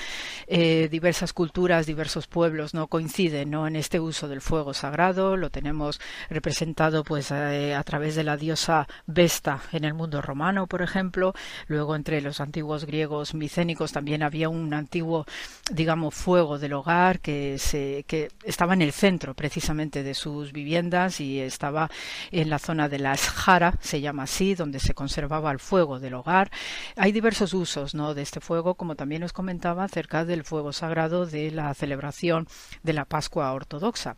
Eh, 0.47 0.89
diversas 0.91 1.33
culturas, 1.33 1.87
diversos 1.87 2.27
pueblos 2.27 2.75
no 2.75 2.89
coinciden 2.89 3.51
¿no? 3.51 3.67
en 3.67 3.77
este 3.77 3.99
uso 3.99 4.29
del 4.29 4.43
fuego 4.43 4.75
sagrado. 4.75 5.37
Lo 5.37 5.51
tenemos 5.51 6.01
representado 6.29 7.03
pues 7.03 7.31
eh, 7.31 7.75
a 7.75 7.83
través 7.83 8.15
de 8.15 8.25
la 8.25 8.37
diosa 8.37 8.87
Vesta 9.07 9.63
en 9.73 9.85
el 9.85 9.95
mundo 9.95 10.21
romano, 10.21 10.67
por 10.67 10.83
ejemplo. 10.83 11.35
Luego 11.67 11.97
entre 11.97 12.21
los 12.21 12.41
antiguos 12.41 12.85
griegos 12.85 13.35
micénicos 13.35 13.93
también 13.93 14.23
había 14.23 14.51
un 14.51 14.75
antiguo, 14.75 15.25
digamos, 15.73 16.15
fuego 16.15 16.59
del 16.59 16.75
hogar 16.75 17.21
que, 17.21 17.59
se, 17.59 18.05
que 18.07 18.31
estaba 18.45 18.75
en 18.75 18.83
el 18.83 18.93
centro 18.93 19.35
precisamente 19.35 20.03
de 20.03 20.15
sus 20.15 20.53
viviendas 20.53 20.74
y 21.21 21.39
estaba 21.39 21.89
en 22.33 22.51
la 22.51 22.59
zona 22.59 22.89
de 22.89 22.99
la 22.99 23.15
Esjara, 23.15 23.75
se 23.81 24.01
llama 24.01 24.25
así, 24.25 24.55
donde 24.55 24.81
se 24.81 24.93
conservaba 24.93 25.53
el 25.53 25.61
fuego 25.61 26.01
del 26.01 26.15
hogar. 26.15 26.51
Hay 26.97 27.13
diversos 27.13 27.55
usos 27.55 27.95
¿no? 27.95 28.13
de 28.13 28.23
este 28.23 28.41
fuego, 28.41 28.75
como 28.75 28.97
también 28.97 29.23
os 29.23 29.33
comentaba, 29.33 29.85
acerca 29.85 30.25
del 30.25 30.43
fuego 30.43 30.73
sagrado 30.73 31.27
de 31.27 31.53
la 31.53 31.73
celebración 31.75 32.49
de 32.83 32.93
la 32.93 33.05
Pascua 33.05 33.53
ortodoxa. 33.53 34.17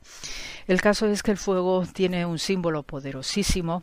El 0.67 0.81
caso 0.81 1.07
es 1.07 1.23
que 1.23 1.33
el 1.33 1.37
fuego 1.37 1.85
tiene 1.93 2.25
un 2.25 2.39
símbolo 2.39 2.83
poderosísimo 2.83 3.83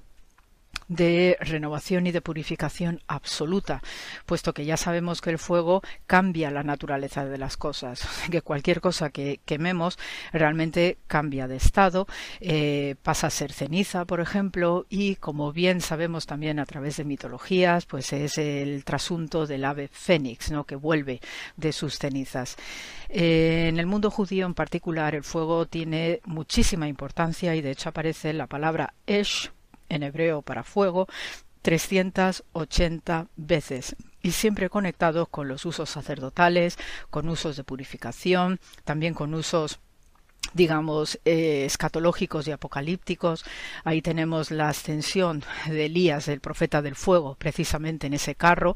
de 0.88 1.38
renovación 1.40 2.08
y 2.08 2.12
de 2.12 2.22
purificación 2.22 3.02
absoluta, 3.08 3.82
puesto 4.26 4.54
que 4.54 4.66
ya 4.66 4.78
sabemos 4.78 5.22
que 5.22 5.30
el 5.30 5.40
fuego 5.40 5.82
cambia 6.08 6.52
la 6.52 6.64
naturaleza 6.64 7.26
de 7.26 7.38
las 7.38 7.58
cosas, 7.58 8.08
que 8.32 8.42
cualquier 8.42 8.82
cosa 8.82 9.10
que 9.10 9.40
quememos 9.46 9.98
realmente 10.32 10.98
cambia 11.08 11.48
de 11.48 11.58
estado, 11.58 12.08
eh, 12.40 12.96
pasa 13.04 13.28
a 13.28 13.32
ser 13.32 13.52
ceniza, 13.52 14.06
por 14.06 14.20
ejemplo, 14.20 14.86
y 14.90 15.16
como 15.16 15.52
bien 15.52 15.82
sabemos 15.82 16.26
también 16.26 16.60
a 16.60 16.66
través 16.66 16.98
de 16.98 17.06
mitologías, 17.06 17.86
pues 17.86 18.14
es 18.14 18.38
el 18.38 18.84
trasunto 18.84 19.46
del 19.46 19.66
ave 19.66 19.90
fénix, 19.92 20.52
¿no? 20.52 20.66
que 20.66 20.76
vuelve 20.76 21.20
de 21.58 21.72
sus 21.72 21.98
cenizas. 21.98 22.56
Eh, 23.10 23.68
en 23.70 23.80
el 23.80 23.86
mundo 23.86 24.10
judío 24.10 24.46
en 24.46 24.54
particular, 24.54 25.16
el 25.16 25.24
fuego 25.24 25.66
tiene 25.66 26.22
muchísima 26.26 26.88
importancia 26.88 27.56
y 27.56 27.62
de 27.62 27.72
hecho 27.72 27.90
aparece 27.90 28.34
la 28.34 28.48
palabra 28.48 28.94
esh 29.06 29.52
en 29.94 30.04
hebreo 30.04 30.42
para 30.42 30.64
fuego, 30.64 31.08
380 31.62 33.28
veces 33.36 33.96
y 34.22 34.32
siempre 34.32 34.70
conectados 34.70 35.28
con 35.30 35.48
los 35.48 35.66
usos 35.66 35.90
sacerdotales, 35.90 36.78
con 37.10 37.30
usos 37.30 37.58
de 37.58 37.64
purificación, 37.64 38.60
también 38.84 39.14
con 39.14 39.34
usos 39.34 39.80
digamos, 40.54 41.20
eh, 41.26 41.64
escatológicos 41.66 42.48
y 42.48 42.52
apocalípticos. 42.52 43.46
Ahí 43.84 44.02
tenemos 44.02 44.52
la 44.52 44.70
ascensión 44.70 45.44
de 45.68 45.86
Elías, 45.86 46.28
el 46.28 46.42
profeta 46.42 46.82
del 46.82 46.96
fuego, 46.96 47.36
precisamente 47.36 48.08
en 48.08 48.14
ese 48.14 48.36
carro, 48.36 48.76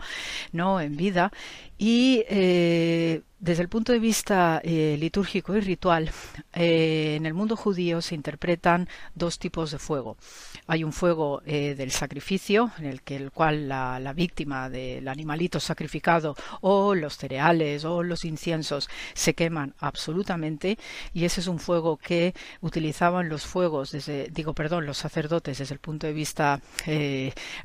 ¿no? 0.52 0.82
En 0.82 0.96
vida. 0.96 1.32
Y 1.78 2.24
eh, 2.28 3.22
desde 3.40 3.62
el 3.62 3.70
punto 3.70 3.92
de 3.92 4.00
vista 4.00 4.60
eh, 4.64 4.98
litúrgico 5.00 5.56
y 5.56 5.62
ritual, 5.62 6.10
eh, 6.54 7.16
en 7.18 7.28
el 7.28 7.36
mundo 7.36 7.56
judío 7.56 8.02
se 8.02 8.16
interpretan 8.16 8.90
dos 9.14 9.38
tipos 9.38 9.70
de 9.70 9.78
fuego. 9.78 10.18
Hay 10.66 10.84
un 10.84 10.92
fuego 10.92 11.44
eh, 11.46 11.76
del 11.76 11.92
sacrificio, 11.92 12.72
en 12.80 12.86
el, 12.86 13.04
que, 13.04 13.16
el 13.16 13.32
cual 13.32 13.70
la, 13.70 14.00
la, 14.00 14.14
víctima 14.14 14.72
del 14.72 15.08
animalito 15.08 15.60
sacrificado 15.60 16.36
o 16.62 16.96
los 16.96 17.16
cereales 17.18 17.86
o 17.86 18.02
los 18.02 18.26
inciensos 18.26 18.90
se 19.14 19.36
queman 19.36 19.76
absolutamente, 19.78 20.80
y 21.14 21.26
ese 21.26 21.42
es 21.42 21.48
un 21.48 21.60
fuego 21.60 21.98
que 21.98 22.34
utilizaban 22.62 23.30
los 23.30 23.46
fuegos, 23.46 23.92
desde, 23.92 24.30
digo, 24.30 24.54
perdón, 24.54 24.88
los 24.88 24.98
sacerdotes 24.98 25.60
desde 25.60 25.76
el 25.76 25.80
punto 25.80 26.08
de 26.08 26.14
vista 26.14 26.60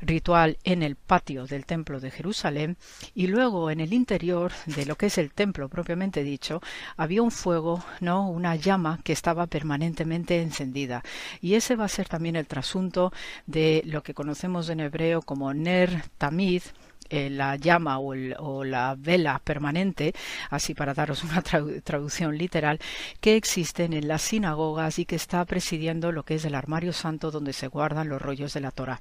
ritual 0.01 0.57
en 0.63 0.83
el 0.83 0.95
patio 0.95 1.47
del 1.47 1.65
templo 1.65 1.99
de 1.99 2.11
Jerusalén, 2.11 2.77
y 3.15 3.27
luego 3.27 3.71
en 3.71 3.79
el 3.79 3.91
interior 4.03 4.51
de 4.65 4.85
lo 4.85 4.95
que 4.97 5.05
es 5.05 5.17
el 5.17 5.31
templo 5.31 5.69
propiamente 5.69 6.23
dicho, 6.23 6.61
había 6.97 7.21
un 7.21 7.31
fuego, 7.31 7.83
¿no? 8.01 8.29
Una 8.29 8.55
llama 8.57 8.99
que 9.03 9.13
estaba 9.13 9.47
permanentemente 9.47 10.41
encendida. 10.41 11.03
Y 11.41 11.55
ese 11.55 11.77
va 11.77 11.85
a 11.85 11.95
ser 11.97 12.09
también 12.09 12.35
el 12.35 12.47
trasunto 12.47 13.13
de 13.47 13.81
lo 13.85 14.03
que 14.03 14.13
conocemos 14.13 14.67
en 14.69 14.81
hebreo 14.81 15.21
como 15.21 15.53
Ner 15.53 16.03
Tamid, 16.17 16.63
eh, 17.09 17.29
la 17.29 17.55
llama 17.55 17.99
o, 17.99 18.63
la 18.63 18.95
vela 18.97 19.39
permanente, 19.43 20.13
así 20.49 20.73
para 20.73 20.93
daros 20.93 21.23
una 21.23 21.41
traducción 21.41 22.37
literal, 22.37 22.79
que 23.19 23.35
existen 23.35 23.93
en 23.93 24.07
las 24.07 24.21
sinagogas 24.21 24.99
y 24.99 25.05
que 25.05 25.15
está 25.15 25.43
presidiendo 25.45 26.11
lo 26.11 26.23
que 26.23 26.35
es 26.35 26.45
el 26.45 26.55
armario 26.55 26.93
santo 26.93 27.31
donde 27.31 27.53
se 27.53 27.67
guardan 27.67 28.09
los 28.09 28.21
rollos 28.21 28.53
de 28.53 28.61
la 28.61 28.71
Torah. 28.71 28.99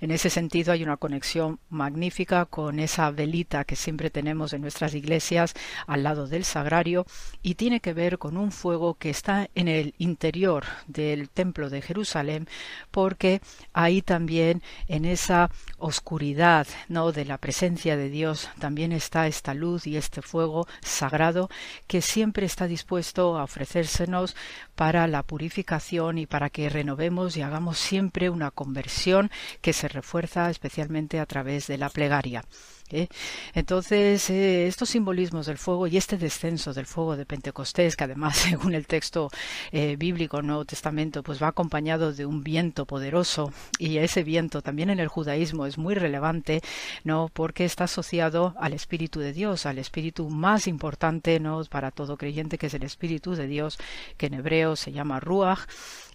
En 0.00 0.10
ese 0.10 0.30
sentido 0.30 0.72
hay 0.72 0.82
una 0.82 0.96
conexión 0.96 1.58
magnífica 1.70 2.46
con 2.46 2.78
esa 2.78 3.10
velita 3.10 3.64
que 3.64 3.76
siempre 3.76 4.10
tenemos 4.10 4.52
en 4.52 4.62
nuestras 4.62 4.94
iglesias 4.94 5.54
al 5.86 6.02
lado 6.02 6.26
del 6.26 6.44
sagrario 6.44 7.06
y 7.42 7.54
tiene 7.54 7.80
que 7.80 7.92
ver 7.92 8.18
con 8.18 8.36
un 8.36 8.52
fuego 8.52 8.94
que 8.94 9.10
está 9.10 9.48
en 9.54 9.68
el 9.68 9.94
interior 9.98 10.64
del 10.86 11.28
templo 11.28 11.70
de 11.70 11.82
Jerusalén 11.82 12.48
porque 12.90 13.40
ahí 13.72 14.02
también 14.02 14.62
en 14.88 15.04
esa 15.04 15.50
oscuridad 15.78 16.66
no 16.88 17.12
de 17.12 17.24
la 17.24 17.38
presencia 17.42 17.96
de 17.96 18.08
Dios 18.08 18.48
también 18.60 18.92
está 18.92 19.26
esta 19.26 19.52
luz 19.52 19.88
y 19.88 19.96
este 19.96 20.22
fuego 20.22 20.68
sagrado 20.80 21.50
que 21.88 22.00
siempre 22.00 22.46
está 22.46 22.68
dispuesto 22.68 23.36
a 23.36 23.42
ofrecérsenos 23.42 24.36
para 24.76 25.08
la 25.08 25.24
purificación 25.24 26.18
y 26.18 26.26
para 26.26 26.50
que 26.50 26.68
renovemos 26.68 27.36
y 27.36 27.42
hagamos 27.42 27.78
siempre 27.78 28.30
una 28.30 28.52
conversión 28.52 29.28
que 29.60 29.72
se 29.72 29.88
refuerza 29.88 30.50
especialmente 30.50 31.18
a 31.18 31.26
través 31.26 31.66
de 31.66 31.78
la 31.78 31.90
plegaria. 31.90 32.44
¿Eh? 32.92 33.08
Entonces, 33.54 34.30
eh, 34.30 34.66
estos 34.66 34.90
simbolismos 34.90 35.46
del 35.46 35.58
fuego 35.58 35.86
y 35.86 35.96
este 35.96 36.18
descenso 36.18 36.72
del 36.72 36.86
fuego 36.86 37.16
de 37.16 37.26
Pentecostés, 37.26 37.96
que 37.96 38.04
además, 38.04 38.36
según 38.50 38.74
el 38.74 38.86
texto 38.86 39.30
eh, 39.72 39.96
bíblico, 39.96 40.42
Nuevo 40.42 40.64
Testamento, 40.64 41.22
pues 41.22 41.42
va 41.42 41.48
acompañado 41.48 42.12
de 42.12 42.26
un 42.26 42.42
viento 42.42 42.86
poderoso, 42.86 43.52
y 43.78 43.98
ese 43.98 44.22
viento 44.22 44.62
también 44.62 44.90
en 44.90 45.00
el 45.00 45.08
judaísmo 45.08 45.66
es 45.66 45.78
muy 45.78 45.94
relevante, 45.94 46.60
¿no? 47.04 47.30
Porque 47.32 47.64
está 47.64 47.84
asociado 47.84 48.54
al 48.58 48.72
Espíritu 48.72 49.20
de 49.20 49.32
Dios, 49.32 49.66
al 49.66 49.78
Espíritu 49.78 50.28
más 50.28 50.66
importante, 50.66 51.40
¿no? 51.40 51.62
Para 51.64 51.90
todo 51.90 52.16
creyente, 52.16 52.58
que 52.58 52.66
es 52.66 52.74
el 52.74 52.82
Espíritu 52.82 53.34
de 53.34 53.46
Dios, 53.46 53.78
que 54.16 54.26
en 54.26 54.34
hebreo 54.34 54.76
se 54.76 54.92
llama 54.92 55.20
Ruach, 55.20 55.60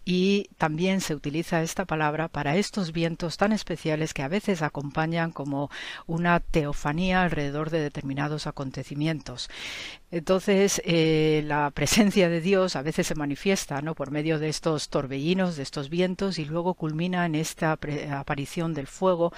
y 0.09 0.49
también 0.57 1.01
se 1.01 1.15
utiliza 1.15 1.61
esta 1.61 1.83
palabra 1.83 2.29
para 2.29 2.55
estos 2.55 2.93
vientos 2.93 3.35
tan 3.35 3.51
especiales 3.51 4.13
que 4.13 4.23
a 4.23 4.29
veces 4.29 4.61
acompañan 4.61 5.33
como 5.33 5.69
una 6.05 6.39
teofanía 6.39 7.23
alrededor 7.23 7.71
de 7.71 7.81
determinados 7.81 8.47
acontecimientos. 8.47 9.49
Entonces, 10.09 10.81
eh, 10.85 11.43
la 11.45 11.71
presencia 11.71 12.29
de 12.29 12.39
Dios 12.39 12.77
a 12.77 12.83
veces 12.83 13.05
se 13.07 13.15
manifiesta 13.15 13.81
¿no? 13.81 13.95
por 13.95 14.11
medio 14.11 14.39
de 14.39 14.47
estos 14.47 14.87
torbellinos, 14.87 15.57
de 15.57 15.63
estos 15.63 15.89
vientos, 15.89 16.39
y 16.39 16.45
luego 16.45 16.75
culmina 16.75 17.25
en 17.25 17.35
esta 17.35 17.77
aparición 18.11 18.73
del 18.73 18.87
fuego 18.87 19.33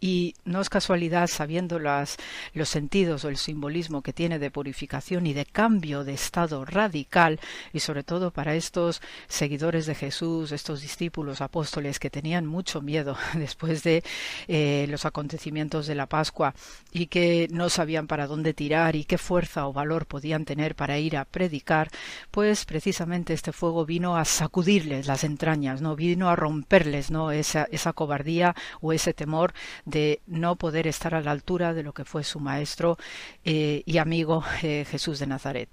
y 0.00 0.34
no 0.44 0.60
es 0.60 0.68
casualidad, 0.68 1.26
sabiendo 1.26 1.78
las, 1.78 2.16
los 2.52 2.68
sentidos 2.68 3.24
o 3.24 3.28
el 3.28 3.36
simbolismo 3.36 4.02
que 4.02 4.12
tiene 4.12 4.38
de 4.38 4.50
purificación 4.50 5.26
y 5.26 5.32
de 5.32 5.46
cambio 5.46 6.04
de 6.04 6.12
estado 6.12 6.64
radical, 6.64 7.40
y 7.72 7.80
sobre 7.80 8.02
todo 8.02 8.30
para 8.30 8.54
estos 8.54 9.00
seguidores 9.28 9.86
de 9.86 9.94
Jesús, 9.94 10.52
estos 10.52 10.82
discípulos 10.82 11.40
apóstoles 11.40 11.98
que 11.98 12.10
tenían 12.10 12.46
mucho 12.46 12.82
miedo 12.82 13.16
después 13.34 13.82
de 13.82 14.04
eh, 14.48 14.86
los 14.88 15.06
acontecimientos 15.06 15.86
de 15.86 15.94
la 15.94 16.06
Pascua 16.06 16.54
y 16.92 17.06
que 17.06 17.48
no 17.50 17.68
sabían 17.70 18.06
para 18.06 18.26
dónde 18.26 18.54
tirar 18.54 18.96
y 18.96 19.04
qué 19.04 19.18
fuerza 19.18 19.66
o 19.66 19.72
valor 19.72 20.06
podían 20.06 20.44
tener 20.44 20.74
para 20.74 20.98
ir 20.98 21.16
a 21.16 21.24
predicar, 21.24 21.90
pues 22.30 22.64
precisamente 22.64 23.32
este 23.32 23.52
fuego 23.52 23.86
vino 23.86 24.16
a 24.16 24.24
sacudirles 24.24 25.06
las 25.06 25.24
entrañas, 25.24 25.80
no 25.80 25.96
vino 25.96 26.28
a 26.28 26.36
romperles, 26.36 27.10
no 27.10 27.30
esa, 27.30 27.66
esa 27.70 27.92
cobardía 27.92 28.54
o 28.80 28.92
ese 28.92 29.14
temor 29.14 29.54
de 29.86 30.20
no 30.26 30.56
poder 30.56 30.86
estar 30.86 31.14
a 31.14 31.22
la 31.22 31.30
altura 31.30 31.72
de 31.72 31.82
lo 31.82 31.94
que 31.94 32.04
fue 32.04 32.24
su 32.24 32.40
maestro 32.40 32.98
eh, 33.44 33.82
y 33.86 33.98
amigo 33.98 34.44
eh, 34.62 34.84
Jesús 34.84 35.18
de 35.18 35.26
Nazaret. 35.26 35.70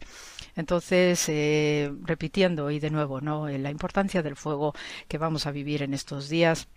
Entonces, 0.55 1.27
eh, 1.27 1.91
repitiendo 2.03 2.69
y 2.71 2.79
de 2.79 2.91
nuevo, 2.91 3.19
¿no? 3.21 3.49
la 3.49 3.71
importancia 3.71 4.21
del 4.21 4.35
fuego 4.35 4.73
que 5.07 5.17
vamos 5.17 5.47
a 5.47 5.51
vivir 5.51 5.81
en 5.81 5.93
estos 5.93 6.29
días 6.29 6.67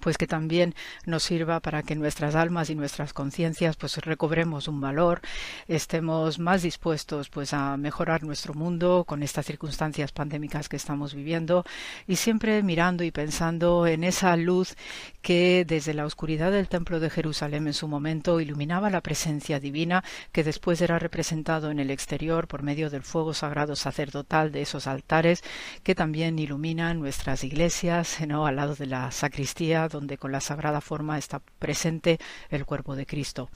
pues 0.00 0.18
que 0.18 0.26
también 0.26 0.74
nos 1.04 1.22
sirva 1.22 1.60
para 1.60 1.82
que 1.82 1.94
nuestras 1.94 2.34
almas 2.34 2.70
y 2.70 2.74
nuestras 2.74 3.12
conciencias 3.12 3.76
pues 3.76 3.96
recobremos 3.98 4.68
un 4.68 4.80
valor, 4.80 5.20
estemos 5.68 6.38
más 6.38 6.62
dispuestos 6.62 7.28
pues 7.28 7.52
a 7.52 7.76
mejorar 7.76 8.22
nuestro 8.22 8.54
mundo 8.54 9.04
con 9.06 9.22
estas 9.22 9.46
circunstancias 9.46 10.12
pandémicas 10.12 10.68
que 10.68 10.76
estamos 10.76 11.14
viviendo 11.14 11.64
y 12.06 12.16
siempre 12.16 12.62
mirando 12.62 13.04
y 13.04 13.10
pensando 13.10 13.86
en 13.86 14.04
esa 14.04 14.36
luz 14.36 14.74
que 15.22 15.64
desde 15.66 15.94
la 15.94 16.06
oscuridad 16.06 16.52
del 16.52 16.68
templo 16.68 17.00
de 17.00 17.10
Jerusalén 17.10 17.66
en 17.66 17.74
su 17.74 17.88
momento 17.88 18.40
iluminaba 18.40 18.90
la 18.90 19.00
presencia 19.00 19.60
divina 19.60 20.04
que 20.32 20.44
después 20.44 20.80
era 20.80 20.98
representado 20.98 21.70
en 21.70 21.80
el 21.80 21.90
exterior 21.90 22.46
por 22.46 22.62
medio 22.62 22.90
del 22.90 23.02
fuego 23.02 23.34
sagrado 23.34 23.76
sacerdotal 23.76 24.52
de 24.52 24.62
esos 24.62 24.86
altares 24.86 25.42
que 25.82 25.94
también 25.94 26.38
iluminan 26.38 27.00
nuestras 27.00 27.44
iglesias 27.44 28.18
¿no? 28.26 28.46
al 28.46 28.56
lado 28.56 28.74
de 28.74 28.86
la 28.86 29.10
sacristía 29.10 29.75
donde 29.88 30.18
con 30.18 30.32
la 30.32 30.40
sagrada 30.40 30.80
forma 30.80 31.18
está 31.18 31.40
presente 31.58 32.18
el 32.50 32.64
cuerpo 32.64 32.96
de 32.96 33.06
Cristo. 33.06 33.50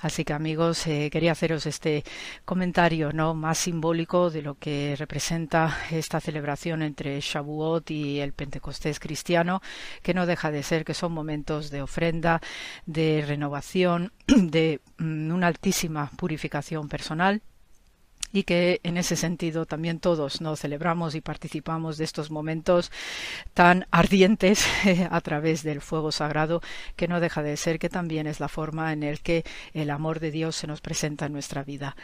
Así 0.00 0.24
que 0.24 0.32
amigos, 0.32 0.86
eh, 0.86 1.08
quería 1.10 1.32
haceros 1.32 1.66
este 1.66 2.04
comentario 2.44 3.12
no 3.12 3.34
más 3.34 3.58
simbólico 3.58 4.30
de 4.30 4.42
lo 4.42 4.54
que 4.54 4.94
representa 4.96 5.76
esta 5.90 6.20
celebración 6.20 6.82
entre 6.82 7.20
Shavuot 7.20 7.90
y 7.90 8.20
el 8.20 8.32
Pentecostés 8.32 9.00
cristiano, 9.00 9.60
que 10.02 10.14
no 10.14 10.26
deja 10.26 10.52
de 10.52 10.62
ser 10.62 10.84
que 10.84 10.94
son 10.94 11.10
momentos 11.12 11.70
de 11.70 11.82
ofrenda, 11.82 12.40
de 12.86 13.24
renovación, 13.26 14.12
de 14.26 14.80
mm, 14.98 15.32
una 15.32 15.48
altísima 15.48 16.12
purificación 16.16 16.88
personal 16.88 17.42
y 18.32 18.42
que 18.42 18.80
en 18.82 18.96
ese 18.96 19.16
sentido 19.16 19.66
también 19.66 20.00
todos 20.00 20.40
nos 20.40 20.60
celebramos 20.60 21.14
y 21.14 21.20
participamos 21.20 21.98
de 21.98 22.04
estos 22.04 22.30
momentos 22.30 22.90
tan 23.54 23.86
ardientes 23.90 24.66
a 25.10 25.20
través 25.20 25.62
del 25.62 25.80
fuego 25.80 26.12
sagrado 26.12 26.60
que 26.96 27.08
no 27.08 27.20
deja 27.20 27.42
de 27.42 27.56
ser 27.56 27.78
que 27.78 27.88
también 27.88 28.26
es 28.26 28.40
la 28.40 28.48
forma 28.48 28.92
en 28.92 29.02
el 29.02 29.20
que 29.20 29.44
el 29.72 29.90
amor 29.90 30.20
de 30.20 30.30
Dios 30.30 30.56
se 30.56 30.66
nos 30.66 30.80
presenta 30.80 31.26
en 31.26 31.32
nuestra 31.32 31.62
vida. 31.62 31.96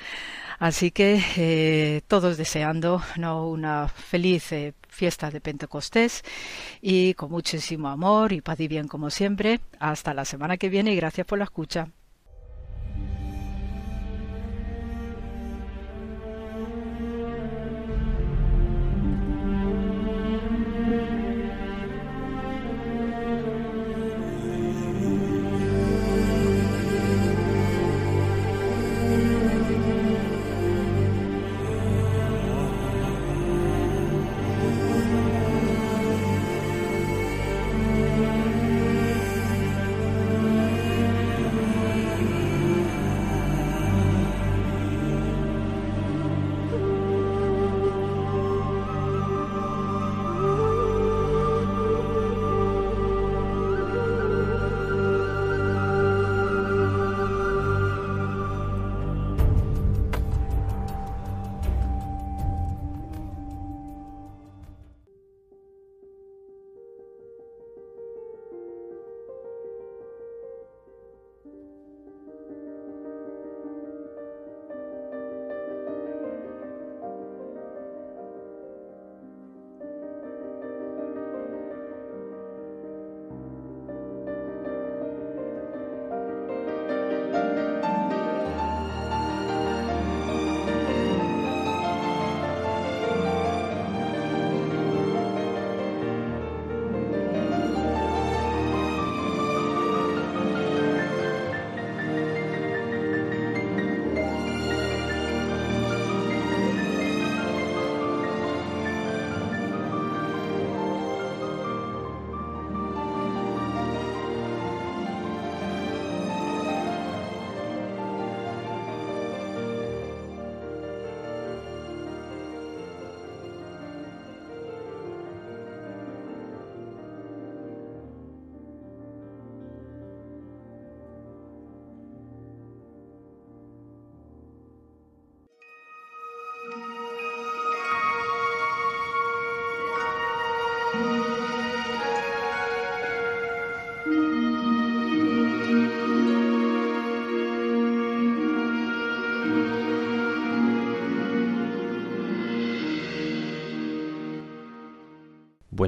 Así 0.58 0.90
que 0.90 1.22
eh, 1.36 2.02
todos 2.06 2.36
deseando 2.36 3.02
¿no? 3.16 3.48
una 3.48 3.88
feliz 3.88 4.52
eh, 4.52 4.74
fiesta 4.88 5.30
de 5.30 5.40
Pentecostés 5.40 6.22
y 6.80 7.14
con 7.14 7.30
muchísimo 7.30 7.88
amor 7.88 8.32
y 8.32 8.40
paz 8.40 8.60
y 8.60 8.68
bien 8.68 8.88
como 8.88 9.10
siempre. 9.10 9.60
Hasta 9.78 10.14
la 10.14 10.24
semana 10.24 10.56
que 10.56 10.68
viene 10.68 10.92
y 10.92 10.96
gracias 10.96 11.26
por 11.26 11.38
la 11.38 11.44
escucha. 11.44 11.88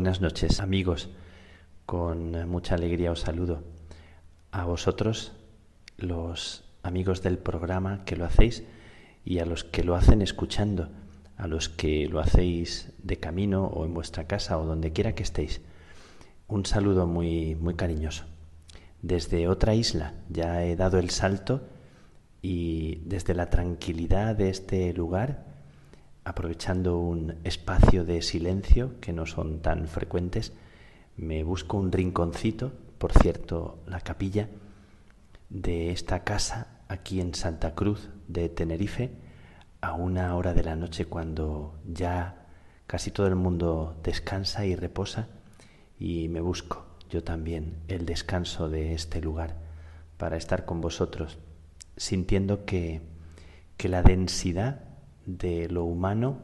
Buenas 0.07 0.21
noches 0.21 0.61
amigos, 0.61 1.09
con 1.85 2.49
mucha 2.49 2.77
alegría 2.77 3.11
os 3.11 3.23
saludo. 3.23 3.65
A 4.53 4.65
vosotros, 4.65 5.33
los 5.97 6.63
amigos 6.85 7.23
del 7.23 7.39
programa 7.39 8.05
que 8.05 8.15
lo 8.15 8.25
hacéis 8.25 8.63
y 9.25 9.41
a 9.41 9.47
los 9.47 9.65
que 9.65 9.83
lo 9.83 9.97
hacen 9.97 10.23
escuchando, 10.23 10.91
a 11.37 11.49
los 11.49 11.69
que 11.69 12.07
lo 12.07 12.21
hacéis 12.21 12.93
de 13.03 13.17
camino 13.17 13.65
o 13.65 13.85
en 13.85 13.95
vuestra 13.95 14.29
casa 14.29 14.59
o 14.59 14.65
donde 14.65 14.93
quiera 14.93 15.17
que 15.17 15.25
estéis. 15.25 15.61
Un 16.47 16.67
saludo 16.67 17.09
muy, 17.09 17.57
muy 17.57 17.75
cariñoso. 17.75 18.27
Desde 19.03 19.49
otra 19.49 19.75
isla 19.75 20.15
ya 20.29 20.63
he 20.63 20.77
dado 20.77 21.01
el 21.01 21.11
salto 21.11 21.67
y 22.43 23.03
desde 23.07 23.35
la 23.35 23.51
tranquilidad 23.51 24.37
de 24.37 24.51
este 24.51 24.93
lugar 24.93 25.56
aprovechando 26.27 26.99
un 26.99 27.37
espacio 27.45 28.05
de 28.05 28.21
silencio 28.21 28.99
que 29.01 29.13
no 29.13 29.27
son 29.27 29.61
tan 29.63 29.87
frecuentes, 29.87 30.53
me 31.17 31.45
busco 31.45 31.77
un 31.77 31.93
rinconcito, 31.93 32.73
por 32.99 33.13
cierto, 33.13 33.79
la 33.87 34.01
capilla 34.01 34.49
de 35.51 35.93
esta 35.93 36.25
casa 36.25 36.83
aquí 36.89 37.21
en 37.21 37.33
Santa 37.33 37.77
Cruz 37.77 38.11
de 38.27 38.49
Tenerife, 38.49 39.13
a 39.81 39.93
una 39.93 40.35
hora 40.35 40.53
de 40.53 40.65
la 40.65 40.75
noche 40.75 41.05
cuando 41.05 41.79
ya 41.87 42.49
casi 42.89 43.13
todo 43.13 43.29
el 43.29 43.37
mundo 43.37 43.97
descansa 44.03 44.67
y 44.67 44.75
reposa 44.75 45.29
y 45.97 46.29
me 46.29 46.41
busco 46.41 46.87
yo 47.09 47.23
también 47.23 47.77
el 47.87 48.05
descanso 48.05 48.69
de 48.69 48.95
este 48.95 49.21
lugar 49.21 49.59
para 50.17 50.37
estar 50.37 50.65
con 50.65 50.81
vosotros, 50.81 51.39
sintiendo 51.97 52.65
que, 52.65 53.01
que 53.77 53.89
la 53.89 54.03
densidad 54.03 54.86
de 55.27 55.69
lo 55.69 55.85
humano, 55.85 56.39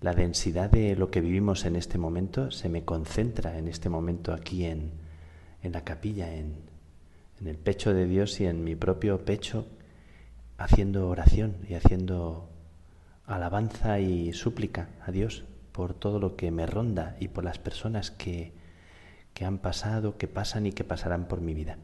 la 0.00 0.12
densidad 0.12 0.70
de 0.70 0.94
lo 0.96 1.10
que 1.10 1.20
vivimos 1.20 1.64
en 1.64 1.76
este 1.76 1.98
momento, 1.98 2.50
se 2.50 2.68
me 2.68 2.84
concentra 2.84 3.58
en 3.58 3.68
este 3.68 3.88
momento 3.88 4.32
aquí 4.32 4.64
en, 4.64 4.92
en 5.62 5.72
la 5.72 5.82
capilla, 5.84 6.34
en, 6.34 6.56
en 7.40 7.46
el 7.46 7.56
pecho 7.56 7.94
de 7.94 8.06
Dios 8.06 8.40
y 8.40 8.46
en 8.46 8.62
mi 8.64 8.76
propio 8.76 9.24
pecho, 9.24 9.66
haciendo 10.56 11.08
oración 11.08 11.56
y 11.68 11.74
haciendo 11.74 12.48
alabanza 13.26 14.00
y 14.00 14.32
súplica 14.32 14.88
a 15.04 15.12
Dios 15.12 15.44
por 15.72 15.94
todo 15.94 16.18
lo 16.18 16.34
que 16.34 16.50
me 16.50 16.66
ronda 16.66 17.16
y 17.20 17.28
por 17.28 17.44
las 17.44 17.58
personas 17.58 18.10
que, 18.10 18.52
que 19.34 19.44
han 19.44 19.58
pasado, 19.58 20.18
que 20.18 20.26
pasan 20.26 20.66
y 20.66 20.72
que 20.72 20.82
pasarán 20.82 21.28
por 21.28 21.40
mi 21.40 21.54
vida. 21.54 21.78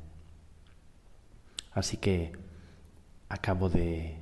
Así 1.73 1.97
que 1.97 2.33
acabo 3.29 3.69
de, 3.69 4.19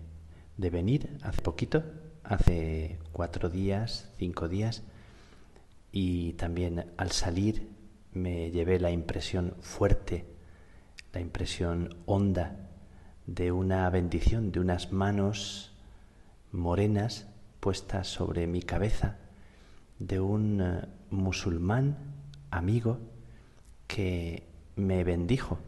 de 0.56 0.70
venir 0.70 1.18
hace 1.22 1.40
poquito, 1.40 1.82
hace 2.24 2.98
cuatro 3.12 3.48
días, 3.48 4.10
cinco 4.18 4.48
días, 4.48 4.82
y 5.92 6.32
también 6.34 6.86
al 6.96 7.10
salir 7.10 7.68
me 8.12 8.50
llevé 8.50 8.78
la 8.80 8.90
impresión 8.90 9.54
fuerte, 9.60 10.26
la 11.12 11.20
impresión 11.20 11.96
honda 12.06 12.56
de 13.26 13.52
una 13.52 13.88
bendición, 13.90 14.52
de 14.52 14.60
unas 14.60 14.92
manos 14.92 15.72
morenas 16.50 17.26
puestas 17.60 18.08
sobre 18.08 18.46
mi 18.46 18.62
cabeza, 18.62 19.18
de 19.98 20.20
un 20.20 20.60
eh, 20.60 20.88
musulmán 21.10 21.96
amigo 22.50 22.98
que 23.86 24.48
me 24.76 25.04
bendijo, 25.04 25.58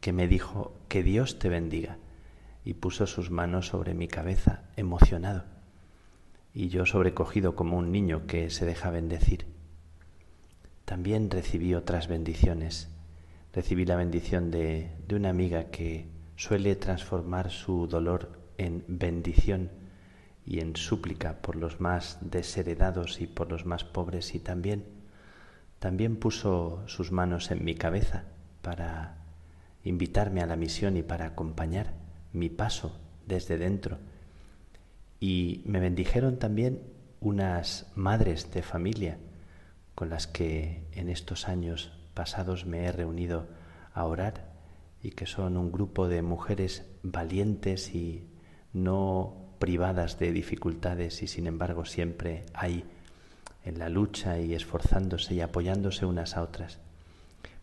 que 0.00 0.12
me 0.12 0.26
dijo 0.26 0.74
que 0.88 1.02
Dios 1.02 1.38
te 1.38 1.48
bendiga 1.48 1.98
y 2.64 2.74
puso 2.74 3.06
sus 3.06 3.30
manos 3.30 3.68
sobre 3.68 3.94
mi 3.94 4.08
cabeza, 4.08 4.64
emocionado, 4.76 5.44
y 6.54 6.68
yo 6.68 6.86
sobrecogido 6.86 7.54
como 7.56 7.78
un 7.78 7.92
niño 7.92 8.26
que 8.26 8.50
se 8.50 8.66
deja 8.66 8.90
bendecir. 8.90 9.46
También 10.84 11.30
recibí 11.30 11.74
otras 11.74 12.08
bendiciones. 12.08 12.88
Recibí 13.52 13.84
la 13.84 13.96
bendición 13.96 14.50
de, 14.50 14.90
de 15.06 15.16
una 15.16 15.30
amiga 15.30 15.70
que 15.70 16.08
suele 16.36 16.76
transformar 16.76 17.50
su 17.50 17.86
dolor 17.86 18.38
en 18.58 18.84
bendición 18.88 19.70
y 20.44 20.60
en 20.60 20.76
súplica 20.76 21.40
por 21.40 21.56
los 21.56 21.80
más 21.80 22.18
desheredados 22.20 23.20
y 23.20 23.26
por 23.26 23.50
los 23.50 23.64
más 23.64 23.84
pobres 23.84 24.34
y 24.34 24.40
también 24.40 24.84
también 25.82 26.14
puso 26.14 26.84
sus 26.86 27.10
manos 27.10 27.50
en 27.50 27.64
mi 27.64 27.74
cabeza 27.74 28.22
para 28.62 29.16
invitarme 29.82 30.40
a 30.40 30.46
la 30.46 30.54
misión 30.54 30.96
y 30.96 31.02
para 31.02 31.26
acompañar 31.26 31.94
mi 32.32 32.48
paso 32.48 33.00
desde 33.26 33.58
dentro. 33.58 33.98
Y 35.22 35.62
me 35.66 35.78
bendijeron 35.78 36.36
también 36.36 36.82
unas 37.20 37.86
madres 37.94 38.50
de 38.50 38.60
familia 38.60 39.18
con 39.94 40.10
las 40.10 40.26
que 40.26 40.82
en 40.90 41.08
estos 41.08 41.46
años 41.46 41.92
pasados 42.12 42.66
me 42.66 42.86
he 42.86 42.90
reunido 42.90 43.46
a 43.94 44.04
orar 44.04 44.50
y 45.00 45.12
que 45.12 45.26
son 45.26 45.56
un 45.58 45.70
grupo 45.70 46.08
de 46.08 46.22
mujeres 46.22 46.90
valientes 47.04 47.94
y 47.94 48.26
no 48.72 49.54
privadas 49.60 50.18
de 50.18 50.32
dificultades 50.32 51.22
y 51.22 51.28
sin 51.28 51.46
embargo 51.46 51.84
siempre 51.84 52.44
hay 52.52 52.84
en 53.64 53.78
la 53.78 53.88
lucha 53.88 54.40
y 54.40 54.54
esforzándose 54.54 55.34
y 55.34 55.40
apoyándose 55.40 56.04
unas 56.04 56.36
a 56.36 56.42
otras. 56.42 56.80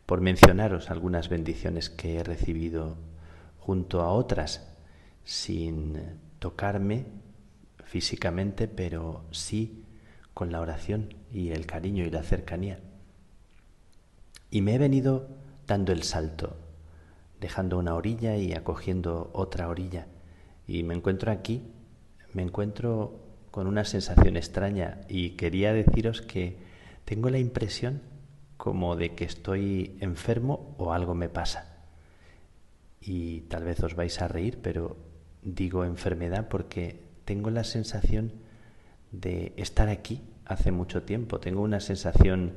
Por 0.06 0.22
mencionaros 0.22 0.90
algunas 0.90 1.27
bendiciones 1.27 1.90
que 1.90 2.15
he 2.19 2.23
recibido 2.23 2.95
junto 3.57 3.99
a 3.99 4.14
otras, 4.14 4.65
sin 5.26 5.98
tocarme 6.40 7.27
físicamente, 7.89 8.67
pero 8.67 9.25
sí 9.31 9.83
con 10.35 10.51
la 10.51 10.61
oración 10.61 11.15
y 11.33 11.49
el 11.49 11.65
cariño 11.65 12.05
y 12.05 12.11
la 12.11 12.21
cercanía. 12.21 12.79
Y 14.51 14.61
me 14.61 14.75
he 14.75 14.77
venido 14.77 15.27
dando 15.65 15.91
el 15.91 16.03
salto, 16.03 16.55
dejando 17.41 17.79
una 17.79 17.95
orilla 17.95 18.37
y 18.37 18.53
acogiendo 18.53 19.31
otra 19.33 19.67
orilla. 19.67 20.05
Y 20.67 20.83
me 20.83 20.93
encuentro 20.93 21.31
aquí, 21.31 21.63
me 22.31 22.43
encuentro 22.43 23.19
con 23.49 23.65
una 23.65 23.85
sensación 23.85 24.37
extraña 24.37 25.01
y 25.09 25.31
quería 25.31 25.73
deciros 25.73 26.21
que 26.21 26.57
tengo 27.05 27.31
la 27.31 27.39
impresión 27.39 28.03
como 28.55 28.95
de 28.97 29.15
que 29.15 29.25
estoy 29.25 29.97
enfermo 29.99 30.75
o 30.77 30.93
algo 30.93 31.15
me 31.15 31.27
pasa. 31.27 31.75
Y 33.01 33.41
tal 33.41 33.63
vez 33.63 33.81
os 33.81 33.95
vais 33.95 34.21
a 34.21 34.27
reír, 34.27 34.59
pero 34.61 34.95
digo 35.41 35.85
enfermedad 35.85 36.49
porque 36.49 37.09
tengo 37.30 37.51
la 37.51 37.64
sensación 37.64 38.31
de 39.11 39.53
estar 39.56 39.88
aquí 39.88 40.23
hace 40.45 40.72
mucho 40.72 41.03
tiempo. 41.03 41.39
Tengo 41.39 41.61
una 41.61 41.80
sensación 41.80 42.53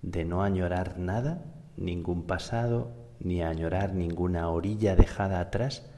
de 0.00 0.24
no 0.24 0.44
añorar 0.44 0.96
nada, 0.96 1.42
ningún 1.76 2.22
pasado, 2.28 2.92
ni 3.18 3.42
añorar 3.42 3.94
ninguna 3.94 4.48
orilla 4.48 4.94
dejada 4.94 5.40
atrás, 5.40 5.90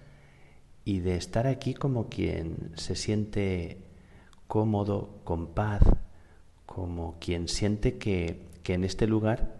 y 0.86 1.00
de 1.00 1.16
estar 1.16 1.46
aquí 1.46 1.74
como 1.74 2.08
quien 2.08 2.72
se 2.76 2.96
siente 2.96 3.84
cómodo, 4.46 5.20
con 5.24 5.48
paz, 5.48 5.82
como 6.64 7.18
quien 7.20 7.46
siente 7.46 7.98
que, 7.98 8.48
que 8.62 8.72
en 8.72 8.84
este 8.84 9.06
lugar 9.06 9.56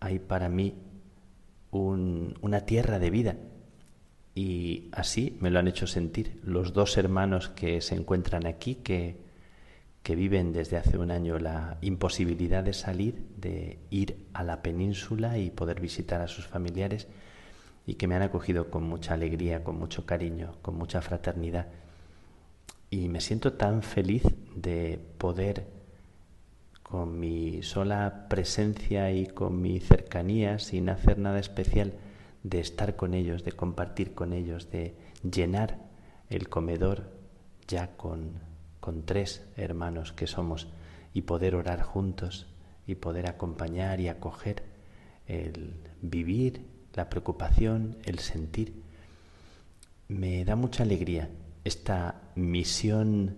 hay 0.00 0.18
para 0.18 0.48
mí 0.48 0.74
una 1.70 2.62
tierra 2.62 2.98
de 2.98 3.10
vida. 3.10 3.36
Y 4.42 4.88
así 4.92 5.36
me 5.38 5.50
lo 5.50 5.58
han 5.58 5.68
hecho 5.68 5.86
sentir 5.86 6.40
los 6.42 6.72
dos 6.72 6.96
hermanos 6.96 7.50
que 7.50 7.82
se 7.82 7.94
encuentran 7.94 8.46
aquí, 8.46 8.76
que, 8.76 9.18
que 10.02 10.16
viven 10.16 10.54
desde 10.54 10.78
hace 10.78 10.96
un 10.96 11.10
año 11.10 11.38
la 11.38 11.76
imposibilidad 11.82 12.64
de 12.64 12.72
salir, 12.72 13.22
de 13.36 13.80
ir 13.90 14.24
a 14.32 14.42
la 14.42 14.62
península 14.62 15.36
y 15.36 15.50
poder 15.50 15.78
visitar 15.78 16.22
a 16.22 16.26
sus 16.26 16.46
familiares, 16.46 17.06
y 17.86 17.96
que 17.96 18.08
me 18.08 18.14
han 18.14 18.22
acogido 18.22 18.70
con 18.70 18.84
mucha 18.84 19.12
alegría, 19.12 19.62
con 19.62 19.78
mucho 19.78 20.06
cariño, 20.06 20.54
con 20.62 20.74
mucha 20.74 21.02
fraternidad. 21.02 21.66
Y 22.88 23.10
me 23.10 23.20
siento 23.20 23.52
tan 23.52 23.82
feliz 23.82 24.22
de 24.56 24.98
poder, 25.18 25.66
con 26.82 27.20
mi 27.20 27.62
sola 27.62 28.26
presencia 28.30 29.12
y 29.12 29.26
con 29.26 29.60
mi 29.60 29.80
cercanía, 29.80 30.58
sin 30.58 30.88
hacer 30.88 31.18
nada 31.18 31.40
especial, 31.40 31.92
de 32.42 32.60
estar 32.60 32.96
con 32.96 33.14
ellos, 33.14 33.44
de 33.44 33.52
compartir 33.52 34.14
con 34.14 34.32
ellos, 34.32 34.70
de 34.70 34.94
llenar 35.22 35.78
el 36.28 36.48
comedor 36.48 37.12
ya 37.66 37.96
con, 37.96 38.40
con 38.80 39.04
tres 39.04 39.46
hermanos 39.56 40.12
que 40.12 40.26
somos 40.26 40.68
y 41.12 41.22
poder 41.22 41.54
orar 41.54 41.82
juntos 41.82 42.46
y 42.86 42.94
poder 42.94 43.28
acompañar 43.28 44.00
y 44.00 44.08
acoger 44.08 44.62
el 45.26 45.74
vivir, 46.02 46.66
la 46.94 47.08
preocupación, 47.08 47.98
el 48.04 48.18
sentir. 48.18 48.82
Me 50.08 50.44
da 50.44 50.56
mucha 50.56 50.82
alegría 50.82 51.28
esta 51.64 52.22
misión 52.34 53.36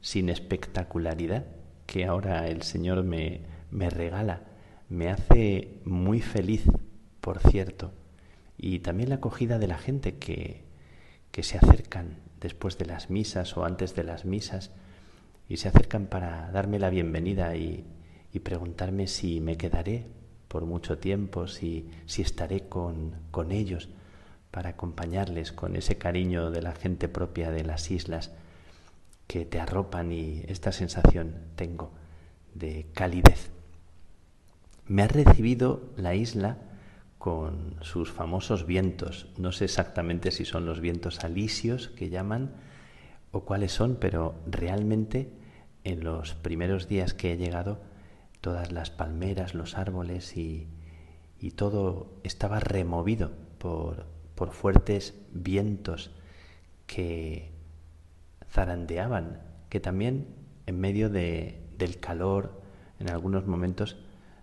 sin 0.00 0.28
espectacularidad 0.28 1.46
que 1.86 2.04
ahora 2.04 2.46
el 2.48 2.62
Señor 2.62 3.02
me, 3.02 3.40
me 3.70 3.90
regala, 3.90 4.42
me 4.88 5.10
hace 5.10 5.80
muy 5.84 6.20
feliz, 6.20 6.64
por 7.20 7.40
cierto, 7.40 7.92
y 8.62 8.78
también 8.78 9.08
la 9.08 9.16
acogida 9.16 9.58
de 9.58 9.66
la 9.66 9.76
gente 9.76 10.14
que, 10.14 10.62
que 11.32 11.42
se 11.42 11.58
acercan 11.58 12.20
después 12.40 12.78
de 12.78 12.86
las 12.86 13.10
misas 13.10 13.56
o 13.56 13.64
antes 13.64 13.96
de 13.96 14.04
las 14.04 14.24
misas 14.24 14.70
y 15.48 15.56
se 15.56 15.68
acercan 15.68 16.06
para 16.06 16.48
darme 16.52 16.78
la 16.78 16.88
bienvenida 16.88 17.56
y, 17.56 17.84
y 18.32 18.38
preguntarme 18.38 19.08
si 19.08 19.40
me 19.40 19.56
quedaré 19.56 20.06
por 20.46 20.64
mucho 20.64 20.98
tiempo, 20.98 21.48
si, 21.48 21.90
si 22.06 22.22
estaré 22.22 22.68
con, 22.68 23.16
con 23.32 23.50
ellos 23.50 23.88
para 24.52 24.70
acompañarles 24.70 25.50
con 25.50 25.74
ese 25.74 25.98
cariño 25.98 26.52
de 26.52 26.62
la 26.62 26.72
gente 26.72 27.08
propia 27.08 27.50
de 27.50 27.64
las 27.64 27.90
islas 27.90 28.30
que 29.26 29.44
te 29.44 29.58
arropan 29.58 30.12
y 30.12 30.44
esta 30.46 30.70
sensación 30.70 31.34
tengo 31.56 31.90
de 32.54 32.86
calidez. 32.94 33.50
Me 34.86 35.02
ha 35.02 35.08
recibido 35.08 35.90
la 35.96 36.14
isla 36.14 36.58
con 37.22 37.76
sus 37.82 38.10
famosos 38.10 38.66
vientos. 38.66 39.28
No 39.38 39.52
sé 39.52 39.66
exactamente 39.66 40.32
si 40.32 40.44
son 40.44 40.66
los 40.66 40.80
vientos 40.80 41.22
alisios 41.22 41.86
que 41.90 42.08
llaman 42.10 42.50
o 43.30 43.44
cuáles 43.44 43.70
son, 43.70 43.94
pero 43.94 44.34
realmente 44.44 45.30
en 45.84 46.02
los 46.02 46.34
primeros 46.34 46.88
días 46.88 47.14
que 47.14 47.32
he 47.32 47.36
llegado, 47.36 47.78
todas 48.40 48.72
las 48.72 48.90
palmeras, 48.90 49.54
los 49.54 49.78
árboles 49.78 50.36
y, 50.36 50.66
y 51.38 51.52
todo 51.52 52.18
estaba 52.24 52.58
removido 52.58 53.30
por 53.58 54.10
por 54.34 54.50
fuertes 54.50 55.14
vientos 55.30 56.10
que 56.88 57.52
zarandeaban, 58.50 59.40
que 59.68 59.78
también 59.78 60.34
en 60.66 60.80
medio 60.80 61.08
de 61.10 61.62
del 61.78 62.00
calor, 62.00 62.60
en 62.98 63.08
algunos 63.08 63.46
momentos 63.46 64.01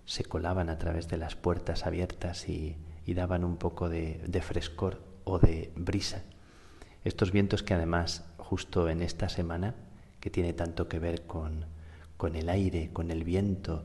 se 0.10 0.26
colaban 0.26 0.72
a 0.72 0.80
través 0.80 1.07
de 1.07 1.18
las 1.18 1.36
puertas 1.36 1.86
abiertas 1.86 2.49
y, 2.49 2.77
daban 3.10 3.44
un 3.44 3.57
poco 3.57 3.90
de, 3.90 4.22
de 4.27 4.40
frescor 4.40 5.02
o 5.23 5.40
de 5.40 5.72
brisa. 5.76 6.22
Estos 7.03 7.31
vientos 7.31 7.64
que 7.64 7.73
además 7.73 8.23
justo 8.38 8.88
en 8.88 9.02
esta 9.02 9.30
semana, 9.30 9.73
que 10.19 10.30
tiene 10.30 10.53
tanto 10.53 10.88
que 10.88 10.99
ver 10.99 11.26
con, 11.26 11.65
con 12.18 12.36
el 12.36 12.49
aire, 12.49 12.91
con 12.94 13.10
el 13.10 13.23
viento 13.23 13.84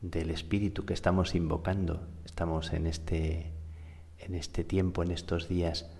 del 0.00 0.30
Espíritu 0.30 0.86
que 0.86 0.94
estamos 0.94 1.34
invocando, 1.34 2.08
estamos 2.24 2.72
en 2.72 2.86
este, 2.86 3.52
en 4.18 4.34
este 4.34 4.64
tiempo, 4.64 5.02
en 5.02 5.10
estos 5.10 5.46
días, 5.46 5.90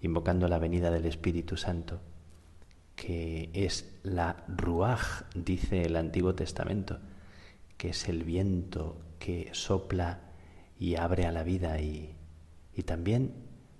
invocando 0.00 0.46
la 0.46 0.60
venida 0.60 0.92
del 0.92 1.06
Espíritu 1.06 1.56
Santo, 1.56 2.00
que 2.94 3.50
es 3.52 3.98
la 4.04 4.44
ruaj, 4.46 5.24
dice 5.34 5.82
el 5.82 5.96
Antiguo 5.96 6.36
Testamento, 6.36 7.00
que 7.76 7.90
es 7.90 8.08
el 8.08 8.22
viento 8.22 9.01
que 9.22 9.50
sopla 9.52 10.18
y 10.80 10.96
abre 10.96 11.26
a 11.26 11.32
la 11.32 11.44
vida 11.44 11.80
y, 11.80 12.16
y 12.74 12.82
también 12.82 13.32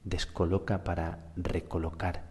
descoloca 0.04 0.84
para 0.84 1.32
recolocar. 1.34 2.22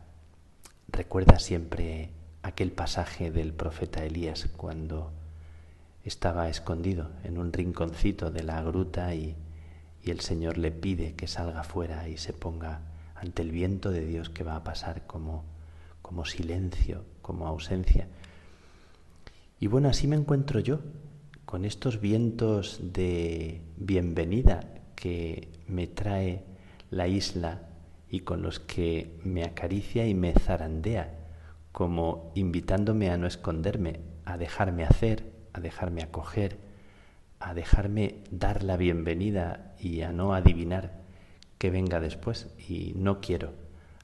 Recuerda 0.88 1.38
siempre 1.40 2.12
aquel 2.42 2.72
pasaje 2.72 3.30
del 3.30 3.52
profeta 3.52 4.06
Elías 4.06 4.48
cuando 4.56 5.12
estaba 6.06 6.48
escondido 6.48 7.12
en 7.26 7.38
un 7.38 7.52
rinconcito 7.52 8.32
de 8.32 8.44
la 8.44 8.62
gruta 8.62 9.14
y, 9.14 9.36
y 10.02 10.12
el 10.12 10.22
Señor 10.22 10.58
le 10.58 10.72
pide 10.72 11.14
que 11.14 11.28
salga 11.28 11.66
fuera 11.66 12.08
y 12.08 12.18
se 12.18 12.32
ponga 12.32 12.80
ante 13.16 13.42
el 13.42 13.52
viento 13.52 13.92
de 13.92 14.06
Dios 14.06 14.30
que 14.30 14.46
va 14.46 14.56
a 14.56 14.64
pasar 14.64 15.06
como, 15.06 15.44
como 16.02 16.24
silencio, 16.24 17.04
como 17.22 17.46
ausencia. 17.46 18.08
Y 19.60 19.68
bueno, 19.68 19.90
así 19.90 20.08
me 20.08 20.16
encuentro 20.16 20.62
yo, 20.62 20.80
con 21.52 21.66
estos 21.66 22.00
vientos 22.00 22.80
de 22.94 23.60
bienvenida 23.76 24.62
que 24.96 25.50
me 25.68 25.86
trae 25.86 26.46
la 26.92 27.10
isla 27.10 27.64
y 28.10 28.22
con 28.22 28.42
los 28.42 28.62
que 28.62 29.20
me 29.26 29.44
acaricia 29.44 30.08
y 30.08 30.14
me 30.14 30.32
zarandea, 30.32 31.14
como 31.74 32.32
invitándome 32.36 33.10
a 33.10 33.18
no 33.18 33.28
esconderme, 33.28 34.00
a 34.24 34.38
dejarme 34.38 34.86
hacer, 34.86 35.26
a 35.52 35.60
dejarme 35.60 36.04
acoger, 36.04 36.58
a 37.42 37.54
dejarme 37.54 38.24
dar 38.32 38.64
la 38.64 38.78
bienvenida 38.78 39.76
y 39.78 40.04
a 40.04 40.14
no 40.14 40.34
adivinar 40.34 41.02
que 41.58 41.70
venga 41.70 42.00
después. 42.00 42.48
Y 42.66 42.94
no 42.96 43.20
quiero 43.20 43.52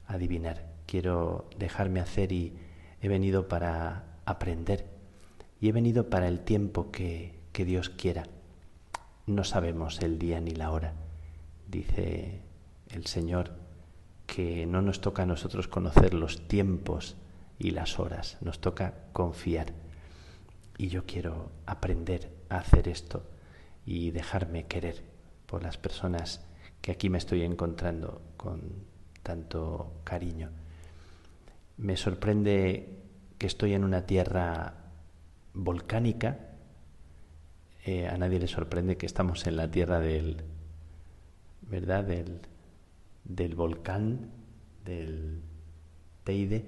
adivinar, 0.06 0.66
quiero 0.84 1.48
dejarme 1.58 2.00
hacer 2.00 2.30
y 2.30 2.58
he 3.00 3.08
venido 3.08 3.48
para 3.48 4.18
aprender 4.26 4.98
y 5.62 5.70
he 5.70 5.72
venido 5.72 6.10
para 6.10 6.28
el 6.28 6.40
tiempo 6.40 6.90
que, 6.90 7.37
que 7.52 7.64
Dios 7.64 7.90
quiera. 7.90 8.24
No 9.26 9.44
sabemos 9.44 10.00
el 10.00 10.18
día 10.18 10.40
ni 10.40 10.52
la 10.52 10.70
hora, 10.70 10.94
dice 11.66 12.42
el 12.90 13.06
Señor, 13.06 13.52
que 14.26 14.66
no 14.66 14.82
nos 14.82 15.00
toca 15.00 15.22
a 15.22 15.26
nosotros 15.26 15.68
conocer 15.68 16.14
los 16.14 16.48
tiempos 16.48 17.16
y 17.58 17.70
las 17.70 17.98
horas, 17.98 18.38
nos 18.40 18.60
toca 18.60 18.94
confiar. 19.12 19.72
Y 20.76 20.88
yo 20.88 21.04
quiero 21.06 21.50
aprender 21.66 22.30
a 22.48 22.58
hacer 22.58 22.88
esto 22.88 23.24
y 23.84 24.10
dejarme 24.10 24.66
querer 24.66 25.02
por 25.46 25.62
las 25.62 25.76
personas 25.76 26.44
que 26.80 26.92
aquí 26.92 27.10
me 27.10 27.18
estoy 27.18 27.42
encontrando 27.42 28.22
con 28.36 28.60
tanto 29.22 30.00
cariño. 30.04 30.50
Me 31.78 31.96
sorprende 31.96 32.98
que 33.38 33.46
estoy 33.46 33.74
en 33.74 33.84
una 33.84 34.06
tierra 34.06 34.74
volcánica. 35.54 36.38
Eh, 37.90 38.06
a 38.06 38.18
nadie 38.18 38.38
le 38.38 38.48
sorprende 38.48 38.98
que 38.98 39.06
estamos 39.06 39.46
en 39.46 39.56
la 39.56 39.70
tierra 39.70 39.98
del, 39.98 40.42
¿verdad? 41.62 42.04
Del, 42.04 42.40
del 43.24 43.54
volcán, 43.54 44.28
del 44.84 45.40
Teide, 46.22 46.66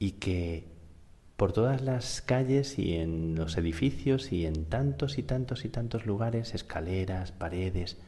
y 0.00 0.10
que 0.12 0.64
por 1.36 1.52
todas 1.52 1.82
las 1.82 2.20
calles 2.20 2.80
y 2.80 2.96
en 2.96 3.36
los 3.36 3.56
edificios 3.58 4.32
y 4.32 4.44
en 4.44 4.64
tantos 4.64 5.18
y 5.18 5.22
tantos 5.22 5.64
y 5.64 5.68
tantos 5.68 6.04
lugares, 6.04 6.52
escaleras, 6.52 7.30
paredes, 7.30 7.98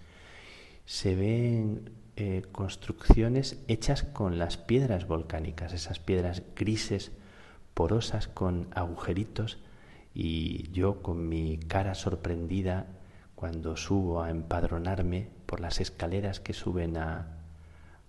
se 0.84 1.14
ven 1.14 1.92
eh, 2.16 2.42
construcciones 2.50 3.62
hechas 3.68 4.02
con 4.02 4.38
las 4.38 4.56
piedras 4.56 5.06
volcánicas, 5.06 5.72
esas 5.74 6.00
piedras 6.00 6.42
grises, 6.56 7.12
porosas, 7.72 8.26
con 8.26 8.66
agujeritos, 8.74 9.58
y 10.14 10.70
yo 10.72 11.02
con 11.02 11.28
mi 11.28 11.58
cara 11.58 11.94
sorprendida 11.94 12.86
cuando 13.34 13.76
subo 13.76 14.22
a 14.22 14.30
empadronarme 14.30 15.28
por 15.46 15.60
las 15.60 15.80
escaleras 15.80 16.40
que 16.40 16.52
suben 16.52 16.96
a, 16.96 17.38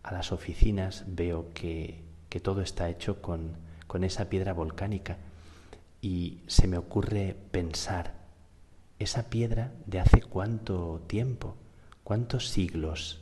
a 0.03 0.13
las 0.13 0.31
oficinas, 0.31 1.05
veo 1.07 1.53
que, 1.53 2.03
que 2.29 2.39
todo 2.39 2.61
está 2.61 2.89
hecho 2.89 3.21
con, 3.21 3.57
con 3.87 4.03
esa 4.03 4.29
piedra 4.29 4.53
volcánica 4.53 5.17
y 6.01 6.41
se 6.47 6.67
me 6.67 6.77
ocurre 6.77 7.35
pensar, 7.51 8.13
esa 8.99 9.29
piedra 9.29 9.71
de 9.85 9.99
hace 9.99 10.21
cuánto 10.21 11.01
tiempo, 11.07 11.55
¿Cuántos 12.03 12.49
siglos 12.49 13.21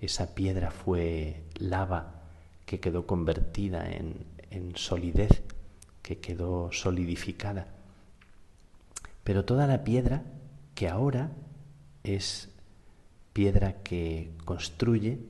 esa 0.00 0.36
piedra 0.36 0.70
fue 0.70 1.42
lava 1.58 2.22
que 2.66 2.78
quedó 2.78 3.04
convertida 3.04 3.90
en, 3.90 4.24
en 4.50 4.76
solidez, 4.76 5.42
que 6.02 6.18
quedó 6.18 6.70
solidificada? 6.70 7.66
Pero 9.24 9.44
toda 9.44 9.66
la 9.66 9.84
piedra 9.84 10.24
que 10.74 10.88
ahora 10.88 11.30
es 12.02 12.50
piedra 13.32 13.82
que 13.82 14.32
construye, 14.44 15.20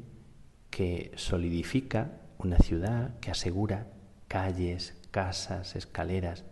que 0.70 1.12
solidifica 1.16 2.20
una 2.38 2.58
ciudad, 2.58 3.18
que 3.20 3.30
asegura 3.30 3.86
calles, 4.28 4.96
casas, 5.10 5.76
escaleras, 5.76 6.44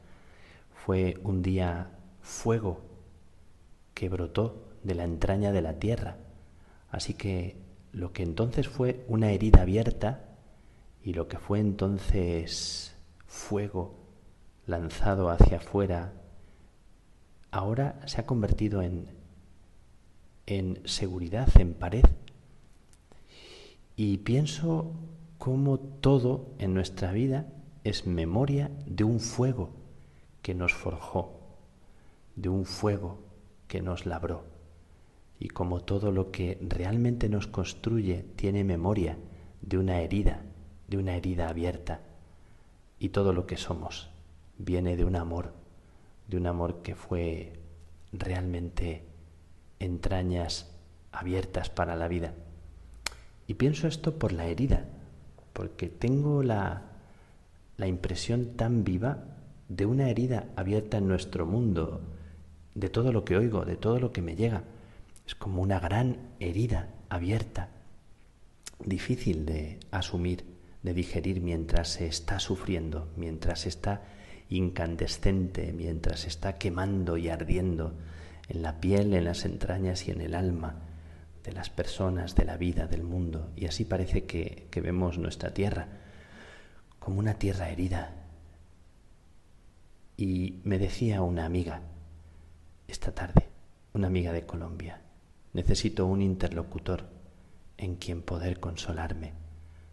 fue 0.84 1.18
un 1.24 1.42
día 1.42 1.90
fuego 2.20 2.82
que 3.94 4.08
brotó 4.08 4.68
de 4.82 4.94
la 4.94 5.04
entraña 5.04 5.52
de 5.52 5.62
la 5.62 5.78
tierra. 5.78 6.16
Así 6.90 7.14
que 7.14 7.56
lo 7.92 8.12
que 8.12 8.22
entonces 8.22 8.68
fue 8.68 9.04
una 9.08 9.32
herida 9.32 9.62
abierta 9.62 10.28
y 11.02 11.14
lo 11.14 11.28
que 11.28 11.38
fue 11.38 11.60
entonces 11.60 12.96
fuego 13.26 13.94
lanzado 14.66 15.30
hacia 15.30 15.58
afuera, 15.58 16.12
ahora 17.50 18.00
se 18.06 18.20
ha 18.20 18.26
convertido 18.26 18.82
en, 18.82 19.06
en 20.46 20.80
seguridad, 20.84 21.48
en 21.58 21.74
pared. 21.74 22.04
Y 23.96 24.18
pienso 24.18 24.92
cómo 25.38 25.78
todo 25.78 26.48
en 26.58 26.74
nuestra 26.74 27.12
vida 27.12 27.46
es 27.84 28.06
memoria 28.06 28.70
de 28.86 29.04
un 29.04 29.20
fuego 29.20 29.70
que 30.42 30.54
nos 30.54 30.72
forjó, 30.74 31.40
de 32.36 32.48
un 32.48 32.64
fuego 32.64 33.18
que 33.68 33.82
nos 33.82 34.06
labró 34.06 34.44
y 35.40 35.48
como 35.48 35.80
todo 35.80 36.12
lo 36.12 36.30
que 36.30 36.58
realmente 36.60 37.30
nos 37.30 37.46
construye 37.46 38.26
tiene 38.36 38.62
memoria 38.62 39.16
de 39.62 39.78
una 39.78 40.00
herida, 40.00 40.42
de 40.86 40.98
una 40.98 41.16
herida 41.16 41.48
abierta, 41.48 42.02
y 42.98 43.08
todo 43.08 43.32
lo 43.32 43.46
que 43.46 43.56
somos 43.56 44.10
viene 44.58 44.96
de 44.96 45.06
un 45.06 45.16
amor, 45.16 45.54
de 46.30 46.36
un 46.36 46.46
amor 46.46 46.82
que 46.82 46.94
fue 46.94 47.52
realmente 48.12 49.04
entrañas 49.80 50.70
abiertas 51.10 51.68
para 51.68 51.96
la 51.96 52.06
vida. 52.06 52.34
Y 53.48 53.54
pienso 53.54 53.88
esto 53.88 54.18
por 54.18 54.32
la 54.32 54.46
herida, 54.46 54.84
porque 55.52 55.88
tengo 55.88 56.44
la, 56.44 56.82
la 57.76 57.88
impresión 57.88 58.56
tan 58.56 58.84
viva 58.84 59.24
de 59.68 59.86
una 59.86 60.08
herida 60.08 60.46
abierta 60.54 60.98
en 60.98 61.08
nuestro 61.08 61.46
mundo, 61.46 62.00
de 62.76 62.88
todo 62.88 63.12
lo 63.12 63.24
que 63.24 63.36
oigo, 63.36 63.64
de 63.64 63.76
todo 63.76 63.98
lo 63.98 64.12
que 64.12 64.22
me 64.22 64.36
llega 64.36 64.62
es 65.26 65.34
como 65.34 65.62
una 65.62 65.78
gran 65.78 66.16
herida 66.40 66.88
abierta, 67.08 67.68
difícil 68.84 69.46
de 69.46 69.78
asumir, 69.90 70.44
de 70.82 70.94
digerir 70.94 71.40
mientras 71.40 71.88
se 71.88 72.06
está 72.06 72.40
sufriendo, 72.40 73.08
mientras 73.16 73.66
está 73.66 74.02
incandescente, 74.50 75.72
mientras 75.72 76.26
está 76.26 76.58
quemando 76.58 77.16
y 77.16 77.28
ardiendo 77.28 77.94
en 78.48 78.62
la 78.62 78.80
piel, 78.80 79.14
en 79.14 79.24
las 79.24 79.44
entrañas 79.44 80.06
y 80.06 80.10
en 80.10 80.20
el 80.20 80.34
alma 80.34 80.74
de 81.44 81.52
las 81.52 81.70
personas, 81.70 82.34
de 82.34 82.44
la 82.44 82.56
vida, 82.56 82.86
del 82.86 83.02
mundo. 83.02 83.50
Y 83.56 83.66
así 83.66 83.84
parece 83.84 84.24
que, 84.24 84.66
que 84.70 84.80
vemos 84.80 85.18
nuestra 85.18 85.54
tierra 85.54 85.88
como 86.98 87.18
una 87.18 87.34
tierra 87.34 87.70
herida. 87.70 88.14
Y 90.16 90.60
me 90.64 90.78
decía 90.78 91.22
una 91.22 91.46
amiga 91.46 91.80
esta 92.88 93.12
tarde, 93.12 93.48
una 93.94 94.08
amiga 94.08 94.32
de 94.32 94.44
Colombia, 94.44 95.00
Necesito 95.52 96.06
un 96.06 96.22
interlocutor 96.22 97.06
en 97.76 97.96
quien 97.96 98.22
poder 98.22 98.60
consolarme, 98.60 99.32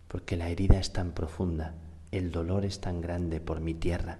porque 0.07 0.37
la 0.37 0.49
herida 0.49 0.79
es 0.79 0.93
tan 0.93 1.13
profunda, 1.13 1.73
el 2.11 2.31
dolor 2.31 2.63
es 2.63 2.79
tan 2.79 3.01
grande 3.01 3.39
por 3.39 3.59
mi 3.59 3.73
tierra, 3.73 4.19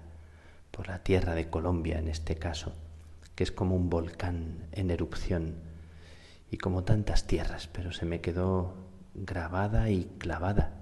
por 0.70 0.88
la 0.88 1.02
tierra 1.02 1.34
de 1.34 1.50
Colombia 1.50 1.98
en 1.98 2.08
este 2.08 2.36
caso, 2.36 2.72
que 3.34 3.44
es 3.44 3.52
como 3.52 3.76
un 3.76 3.90
volcán 3.90 4.68
en 4.72 4.90
erupción 4.90 5.56
y 6.50 6.58
como 6.58 6.84
tantas 6.84 7.26
tierras, 7.26 7.68
pero 7.68 7.92
se 7.92 8.06
me 8.06 8.20
quedó 8.20 8.74
grabada 9.14 9.90
y 9.90 10.04
clavada 10.18 10.78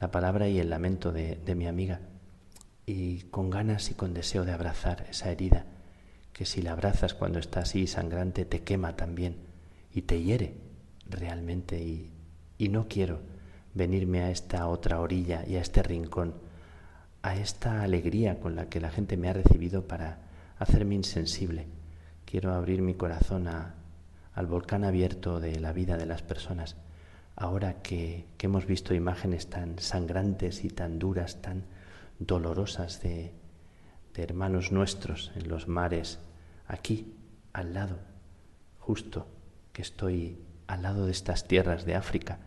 la 0.00 0.10
palabra 0.10 0.48
y 0.48 0.58
el 0.58 0.70
lamento 0.70 1.12
de, 1.12 1.54
mi 1.54 1.66
amiga. 1.66 2.00
Y 2.86 3.22
con 3.30 3.48
ganas 3.48 3.90
y 3.90 3.94
con 3.94 4.12
deseo 4.12 4.44
de 4.44 4.52
abrazar 4.52 5.06
esa 5.08 5.30
herida 5.30 5.66
que 6.32 6.44
si 6.44 6.62
la 6.62 6.72
abrazas 6.72 7.14
cuando 7.14 7.38
está 7.38 7.60
así 7.60 7.86
sangrante 7.86 8.44
te 8.44 8.62
quema 8.62 8.96
también 8.96 9.36
y 9.94 10.02
te 10.02 10.20
hiere 10.20 10.56
realmente. 11.08 11.82
Y, 11.82 12.10
y 12.58 12.68
no 12.68 12.88
quiero 12.88 13.20
venirme 13.72 14.20
a 14.20 14.30
esta 14.30 14.66
otra 14.68 15.00
orilla 15.00 15.44
y 15.46 15.56
a 15.56 15.60
este 15.60 15.82
rincón, 15.82 16.34
a 17.24 17.36
esta 17.36 17.82
alegría 17.82 18.38
con 18.38 18.54
la 18.54 18.68
que 18.68 18.82
la 18.82 18.90
gente 18.90 19.16
me 19.16 19.30
ha 19.30 19.32
recibido 19.32 19.88
para 19.88 20.18
hacerme 20.58 20.94
insensible. 20.94 21.66
Quiero 22.26 22.52
abrir 22.52 22.82
mi 22.82 22.92
corazón 22.92 23.48
a, 23.48 23.76
al 24.34 24.46
volcán 24.46 24.84
abierto 24.84 25.40
de 25.40 25.58
la 25.58 25.72
vida 25.72 25.96
de 25.96 26.04
las 26.04 26.20
personas, 26.20 26.76
ahora 27.34 27.80
que, 27.80 28.26
que 28.36 28.44
hemos 28.44 28.66
visto 28.66 28.92
imágenes 28.92 29.48
tan 29.48 29.78
sangrantes 29.78 30.64
y 30.66 30.68
tan 30.68 30.98
duras, 30.98 31.40
tan 31.40 31.64
dolorosas 32.18 33.00
de, 33.00 33.32
de 34.12 34.22
hermanos 34.22 34.70
nuestros 34.70 35.32
en 35.34 35.48
los 35.48 35.66
mares, 35.66 36.18
aquí, 36.68 37.14
al 37.54 37.72
lado, 37.72 38.00
justo 38.78 39.26
que 39.72 39.80
estoy 39.80 40.42
al 40.66 40.82
lado 40.82 41.06
de 41.06 41.12
estas 41.12 41.48
tierras 41.48 41.86
de 41.86 41.94
África, 41.94 42.38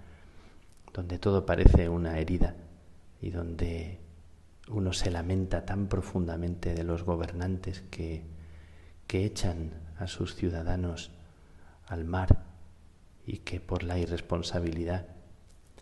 donde 0.93 1.17
todo 1.17 1.47
parece 1.47 1.89
una 1.89 2.19
herida 2.19 2.53
y 3.19 3.31
donde 3.31 4.05
uno 4.69 4.94
se 4.94 5.11
lamenta 5.11 5.65
tan 5.65 5.88
profundamente 5.88 6.73
de 6.73 6.84
los 6.84 7.03
gobernantes 7.03 7.81
que, 7.89 8.23
que 9.07 9.26
echan 9.26 9.72
a 9.98 10.07
sus 10.07 10.35
ciudadanos 10.35 11.11
al 11.88 12.06
mar 12.06 12.44
y 13.26 13.39
que 13.39 13.60
por 13.60 13.84
la 13.84 13.98
irresponsabilidad, 13.98 15.07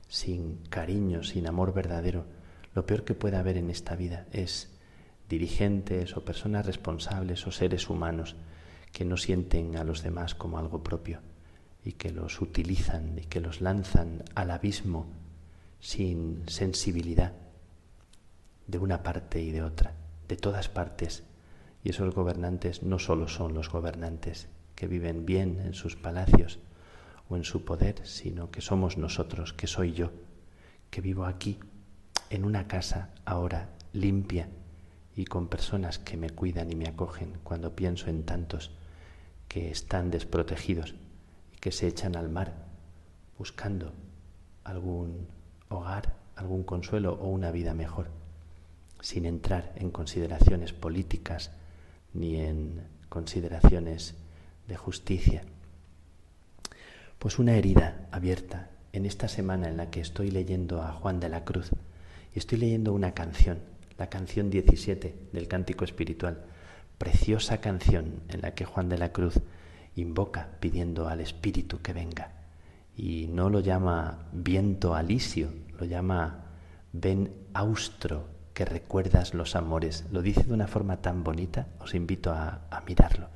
sin 0.07 0.57
cariño, 0.69 1.23
sin 1.23 1.47
amor 1.47 1.73
verdadero, 1.73 2.25
lo 2.73 2.85
peor 2.85 3.03
que 3.03 3.15
puede 3.15 3.37
haber 3.37 3.57
en 3.57 3.69
esta 3.69 3.95
vida 3.95 4.27
es 4.31 4.69
dirigentes 5.29 6.15
o 6.15 6.23
personas 6.23 6.65
responsables 6.65 7.45
o 7.47 7.51
seres 7.51 7.89
humanos 7.89 8.35
que 8.91 9.05
no 9.05 9.17
sienten 9.17 9.77
a 9.77 9.83
los 9.83 10.03
demás 10.03 10.35
como 10.35 10.59
algo 10.59 10.83
propio 10.83 11.21
y 11.83 11.93
que 11.93 12.11
los 12.11 12.41
utilizan 12.41 13.17
y 13.17 13.21
que 13.21 13.39
los 13.39 13.61
lanzan 13.61 14.23
al 14.35 14.51
abismo 14.51 15.07
sin 15.79 16.43
sensibilidad 16.47 17.44
de 18.67 18.77
una 18.77 19.03
parte 19.03 19.41
y 19.41 19.51
de 19.51 19.63
otra, 19.63 19.93
de 20.27 20.37
todas 20.37 20.69
partes. 20.69 21.23
Y 21.83 21.89
esos 21.89 22.13
gobernantes 22.13 22.83
no 22.83 22.99
solo 22.99 23.27
son 23.27 23.53
los 23.53 23.69
gobernantes 23.69 24.47
que 24.75 24.87
viven 24.87 25.25
bien 25.25 25.59
en 25.59 25.73
sus 25.73 25.95
palacios 25.95 26.59
o 27.29 27.37
en 27.37 27.43
su 27.43 27.63
poder, 27.65 28.05
sino 28.05 28.51
que 28.51 28.61
somos 28.61 28.97
nosotros, 28.97 29.53
que 29.53 29.67
soy 29.67 29.93
yo, 29.93 30.11
que 30.89 31.01
vivo 31.01 31.25
aquí, 31.25 31.59
en 32.29 32.45
una 32.45 32.67
casa 32.67 33.13
ahora 33.23 33.69
limpia 33.93 34.49
y 35.15 35.25
con 35.25 35.47
personas 35.47 35.99
que 35.99 36.17
me 36.17 36.29
cuidan 36.29 36.71
y 36.71 36.75
me 36.75 36.87
acogen 36.87 37.37
cuando 37.43 37.75
pienso 37.75 38.09
en 38.09 38.23
tantos 38.23 38.71
que 39.47 39.71
están 39.71 40.11
desprotegidos 40.11 40.95
que 41.61 41.71
se 41.71 41.87
echan 41.87 42.15
al 42.15 42.29
mar 42.29 42.65
buscando 43.37 43.93
algún 44.63 45.27
hogar, 45.69 46.15
algún 46.35 46.63
consuelo 46.63 47.13
o 47.13 47.27
una 47.29 47.51
vida 47.51 47.73
mejor, 47.73 48.09
sin 49.05 49.27
entrar 49.27 49.71
en 49.75 49.91
consideraciones 49.91 50.73
políticas 50.73 51.51
ni 52.15 52.37
en 52.37 52.81
consideraciones 53.07 54.15
de 54.67 54.75
justicia. 54.77 55.43
Pues 57.19 57.37
una 57.37 57.53
herida 57.53 58.07
abierta 58.11 58.71
en 58.93 59.05
esta 59.05 59.27
semana 59.27 59.69
en 59.69 59.77
la 59.77 59.91
que 59.91 59.99
estoy 59.99 60.31
leyendo 60.31 60.81
a 60.81 60.91
Juan 60.91 61.19
de 61.19 61.29
la 61.29 61.43
Cruz 61.43 61.69
y 62.33 62.39
estoy 62.39 62.57
leyendo 62.57 62.93
una 62.93 63.11
canción, 63.11 63.59
la 63.99 64.09
canción 64.09 64.49
17 64.49 65.15
del 65.31 65.47
Cántico 65.47 65.85
Espiritual, 65.85 66.43
preciosa 66.97 67.61
canción 67.61 68.23
en 68.29 68.41
la 68.41 68.55
que 68.55 68.65
Juan 68.65 68.89
de 68.89 68.97
la 68.97 69.11
Cruz 69.11 69.35
invoca 69.95 70.49
pidiendo 70.59 71.07
al 71.07 71.21
Espíritu 71.21 71.79
que 71.79 71.93
venga. 71.93 72.31
Y 72.97 73.27
no 73.27 73.51
lo 73.51 73.59
llama 73.59 74.29
viento 74.33 74.95
alisio, 74.95 75.49
lo 75.77 75.85
llama 75.85 76.45
ven 76.91 77.31
austro, 77.53 78.34
que 78.55 78.65
recuerdas 78.65 79.35
los 79.35 79.55
amores. 79.55 80.05
Lo 80.11 80.23
dice 80.23 80.43
de 80.43 80.53
una 80.53 80.67
forma 80.67 81.01
tan 81.01 81.23
bonita, 81.23 81.67
os 81.79 81.93
invito 81.93 82.31
a, 82.31 82.61
mirarlo. 82.87 83.27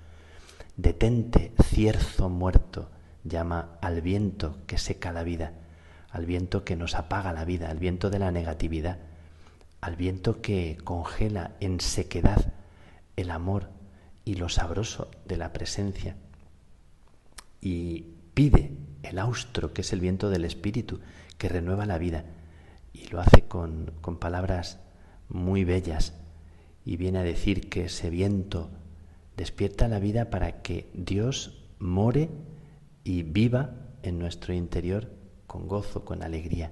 Detente, 0.78 1.52
cierzo 1.62 2.30
muerto, 2.30 2.90
llama 3.26 3.78
al 3.82 4.02
viento 4.02 4.58
que 4.66 4.78
seca 4.78 5.12
la 5.12 5.24
vida, 5.24 5.52
al 6.10 6.26
viento 6.26 6.64
que 6.64 6.78
nos 6.78 6.96
apaga 6.96 7.34
la 7.34 7.44
vida, 7.44 7.70
al 7.70 7.80
viento 7.80 8.10
de 8.10 8.18
la 8.18 8.32
negatividad, 8.32 8.98
al 9.82 9.98
viento 9.98 10.42
que 10.42 10.78
congela 10.86 11.52
en 11.60 11.82
sequedad 11.82 12.54
el 13.18 13.30
amor 13.30 13.70
y 14.24 14.36
lo 14.36 14.48
sabroso 14.48 15.12
de 15.26 15.36
la 15.36 15.52
presencia 15.52 16.16
y 17.60 18.06
pide 18.34 18.72
el 19.04 19.20
austro, 19.20 19.74
que 19.74 19.82
es 19.82 19.92
el 19.92 20.00
viento 20.00 20.30
del 20.30 20.46
Espíritu, 20.46 21.02
que 21.38 21.50
renueva 21.50 21.86
la 21.86 21.98
vida. 21.98 22.24
Y 22.94 23.08
lo 23.08 23.20
hace 23.20 23.42
con, 23.50 23.92
con 24.00 24.18
palabras 24.18 24.80
muy 25.30 25.64
bellas 25.64 26.14
y 26.84 26.98
viene 26.98 27.20
a 27.20 27.24
decir 27.24 27.70
que 27.70 27.86
ese 27.86 28.10
viento 28.10 28.70
despierta 29.38 29.88
la 29.88 30.00
vida 30.00 30.30
para 30.30 30.62
que 30.62 30.90
Dios 30.94 31.66
more 31.80 32.30
y 33.04 33.24
viva 33.24 33.76
en 34.04 34.20
nuestro 34.20 34.54
interior 34.54 35.12
con 35.48 35.68
gozo, 35.68 36.04
con 36.04 36.24
alegría, 36.24 36.72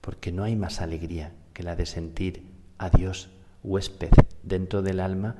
porque 0.00 0.32
no 0.32 0.44
hay 0.44 0.56
más 0.56 0.80
alegría 0.80 1.32
que 1.52 1.62
la 1.62 1.76
de 1.76 1.86
sentir 1.86 2.44
a 2.78 2.90
Dios 2.90 3.30
huésped 3.62 4.10
dentro 4.42 4.82
del 4.82 5.00
alma 5.00 5.36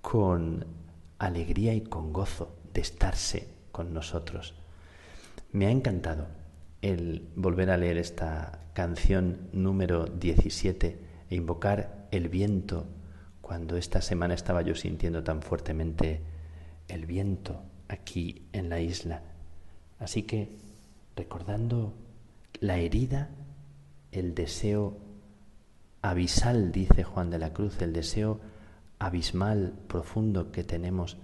con 0.00 0.66
alegría 1.18 1.74
y 1.74 1.82
con 1.82 2.12
gozo 2.12 2.56
de 2.72 2.80
estarse 2.80 3.48
con 3.72 3.92
nosotros. 3.92 4.54
Me 5.52 5.66
ha 5.66 5.70
encantado 5.70 6.26
el 6.82 7.28
volver 7.34 7.70
a 7.70 7.76
leer 7.76 7.98
esta 7.98 8.60
canción 8.72 9.48
número 9.52 10.06
17 10.06 11.05
e 11.30 11.36
invocar 11.36 12.08
el 12.10 12.28
viento 12.28 12.86
cuando 13.40 13.76
esta 13.76 14.00
semana 14.00 14.34
estaba 14.34 14.62
yo 14.62 14.74
sintiendo 14.74 15.22
tan 15.22 15.42
fuertemente 15.42 16.20
el 16.88 17.06
viento 17.06 17.62
aquí 17.88 18.46
en 18.52 18.68
la 18.68 18.80
isla. 18.80 19.22
Así 19.98 20.24
que 20.24 20.56
recordando 21.14 21.94
la 22.60 22.78
herida, 22.78 23.30
el 24.12 24.34
deseo 24.34 24.98
abisal, 26.02 26.72
dice 26.72 27.04
Juan 27.04 27.30
de 27.30 27.38
la 27.38 27.52
Cruz, 27.52 27.80
el 27.82 27.92
deseo 27.92 28.40
abismal, 28.98 29.74
profundo 29.88 30.52
que 30.52 30.64
tenemos 30.64 31.16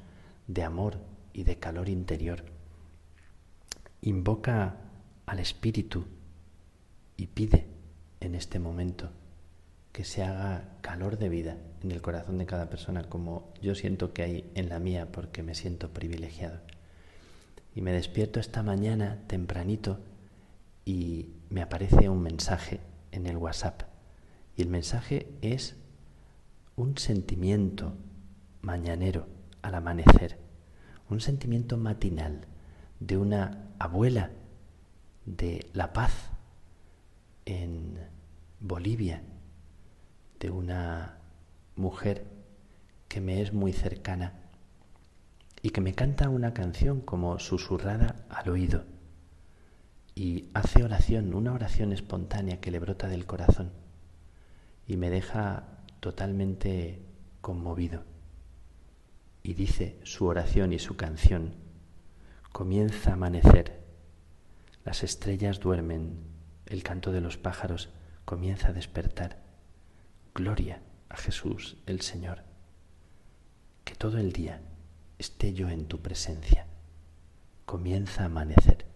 de 0.47 0.63
amor 0.63 0.99
y 1.33 1.45
de 1.45 1.59
calor 1.59 1.89
interior. 1.89 2.45
Invoca 4.01 4.77
al 5.27 5.39
Espíritu 5.39 6.05
y 7.17 7.27
pide 7.29 7.67
en 8.21 8.35
este 8.35 8.59
momento 8.59 9.11
que 9.93 10.05
se 10.05 10.23
haga 10.23 10.77
calor 10.81 11.19
de 11.19 11.29
vida 11.29 11.57
en 11.83 11.93
el 11.93 12.01
corazón 12.01 12.39
de 12.39 12.47
cada 12.47 12.71
persona 12.71 13.05
como 13.05 13.53
yo 13.61 13.75
siento 13.75 14.13
que 14.13 14.23
hay 14.23 14.51
en 14.55 14.69
la 14.69 14.79
mía 14.79 15.13
porque 15.13 15.43
me 15.43 15.55
siento 15.55 15.91
privilegiado. 15.93 16.61
Y 17.75 17.83
me 17.83 17.93
despierto 17.93 18.41
esta 18.41 18.63
mañana 18.63 19.23
tempranito 19.27 20.01
y 20.85 21.29
me 21.51 21.63
aparece 21.63 22.09
un 22.09 22.23
mensaje 22.23 22.81
en 23.13 23.27
el 23.27 23.37
WhatsApp. 23.37 23.83
Y 24.57 24.63
el 24.63 24.69
mensaje 24.69 25.29
es 25.41 25.77
un 26.77 26.99
sentimiento 26.99 27.95
mañanero 28.61 29.27
al 29.63 29.75
amanecer 29.75 30.43
un 31.13 31.21
sentimiento 31.21 31.77
matinal 31.77 32.47
de 32.99 33.19
una 33.19 33.69
abuela 33.79 34.31
de 35.27 35.67
la 35.73 35.93
paz 35.93 36.31
en 37.45 37.99
Bolivia, 38.61 39.23
de 40.43 40.51
una 40.51 41.19
mujer 41.77 42.25
que 43.07 43.21
me 43.21 43.41
es 43.43 43.53
muy 43.53 43.73
cercana 43.73 44.41
y 45.63 45.71
que 45.71 45.81
me 45.81 45.95
canta 45.95 46.29
una 46.29 46.53
canción 46.53 47.01
como 47.01 47.39
susurrada 47.39 48.17
al 48.29 48.49
oído 48.49 48.83
y 50.17 50.51
hace 50.53 50.83
oración, 50.83 51.33
una 51.33 51.53
oración 51.53 51.93
espontánea 51.93 52.61
que 52.61 52.73
le 52.73 52.81
brota 52.81 53.07
del 53.07 53.25
corazón 53.25 53.71
y 54.89 54.97
me 54.97 55.11
deja 55.11 55.63
totalmente 56.01 57.01
conmovido 57.41 58.03
y 59.45 59.55
dice 59.55 60.01
su 60.03 60.27
oración 60.27 60.73
y 60.73 60.81
su 60.81 60.97
canción, 60.97 61.55
comienza 62.51 63.11
a 63.11 63.15
amanecer, 63.15 63.81
las 64.85 65.05
estrellas 65.05 65.61
duermen, 65.61 66.19
el 66.67 66.83
canto 66.83 67.13
de 67.13 67.21
los 67.21 67.39
pájaros 67.39 67.91
comienza 68.25 68.69
a 68.69 68.73
despertar. 68.73 69.42
Gloria 70.35 70.81
a 71.11 71.19
Jesús 71.19 71.77
el 71.85 72.01
Señor. 72.01 72.39
Que 73.85 73.95
todo 73.95 74.17
el 74.17 74.33
día 74.33 74.63
esté 75.19 75.53
yo 75.53 75.69
en 75.69 75.85
tu 75.85 76.01
presencia. 76.01 76.67
Comienza 77.67 78.23
a 78.23 78.27
amanecer. 78.27 78.87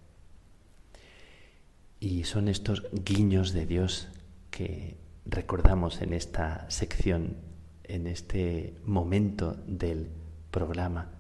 Y 2.01 2.25
son 2.25 2.49
estos 2.49 2.85
guiños 2.91 3.53
de 3.53 3.67
Dios 3.67 4.09
que 4.51 4.97
recordamos 5.27 6.01
en 6.01 6.15
esta 6.15 6.71
sección, 6.71 7.37
en 7.85 8.07
este 8.07 8.75
momento 8.83 9.59
del 9.67 10.09
programa, 10.51 11.11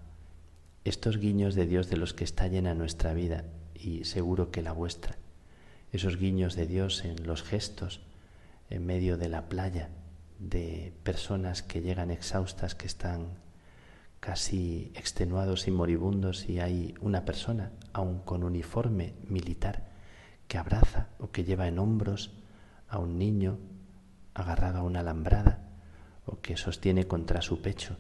estos 0.85 1.19
guiños 1.19 1.55
de 1.55 1.67
Dios 1.67 1.91
de 1.91 1.99
los 1.99 2.15
que 2.15 2.25
está 2.25 2.49
llena 2.49 2.75
nuestra 2.75 3.13
vida 3.13 3.45
y 3.75 4.05
seguro 4.05 4.51
que 4.51 4.63
la 4.63 4.73
vuestra, 4.73 5.19
esos 5.93 6.17
guiños 6.17 6.57
de 6.57 6.67
Dios 6.67 7.05
en 7.05 7.27
los 7.27 7.43
gestos, 7.43 8.01
en 8.71 8.87
medio 8.87 9.19
de 9.19 9.29
la 9.29 9.51
playa, 9.51 9.91
de 10.39 10.93
personas 11.03 11.63
que 11.63 11.81
llegan 11.81 12.11
exhaustas, 12.11 12.75
que 12.75 12.87
están 12.87 13.39
casi 14.21 14.93
extenuados 14.95 15.69
y 15.69 15.71
moribundos 15.71 16.49
y 16.49 16.61
hay 16.61 16.95
una 17.01 17.25
persona, 17.25 17.71
aun 17.93 18.19
con 18.21 18.43
uniforme 18.43 19.15
militar, 19.29 19.85
que 20.49 20.59
abraza 20.59 21.09
o 21.19 21.31
que 21.31 21.45
lleva 21.45 21.69
en 21.69 21.79
hombros 21.79 22.33
a 22.89 22.99
un 22.99 23.19
niño 23.19 23.59
agarrado 24.35 24.79
a 24.79 24.83
una 24.83 25.01
alambrada 25.01 25.61
o 26.27 26.41
que 26.41 26.57
sostiene 26.57 27.07
contra 27.07 27.41
su 27.41 27.63
pecho 27.63 27.97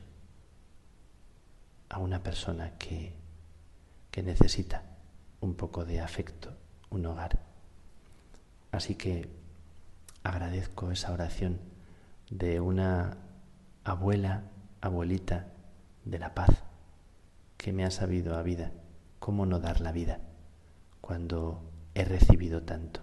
a 1.88 1.98
una 1.98 2.22
persona 2.22 2.76
que, 2.78 3.14
que 4.10 4.22
necesita 4.22 4.82
un 5.40 5.54
poco 5.54 5.84
de 5.84 6.00
afecto, 6.00 6.56
un 6.90 7.06
hogar. 7.06 7.38
Así 8.72 8.96
que 8.96 9.28
agradezco 10.24 10.90
esa 10.90 11.12
oración 11.12 11.60
de 12.30 12.60
una 12.60 13.18
abuela, 13.84 14.44
abuelita 14.80 15.46
de 16.04 16.18
la 16.18 16.34
paz, 16.34 16.50
que 17.56 17.72
me 17.72 17.84
ha 17.84 17.90
sabido 17.90 18.36
a 18.36 18.42
vida 18.42 18.72
cómo 19.18 19.46
no 19.46 19.60
dar 19.60 19.80
la 19.80 19.92
vida 19.92 20.20
cuando 21.00 21.62
he 21.94 22.04
recibido 22.04 22.62
tanto. 22.62 23.00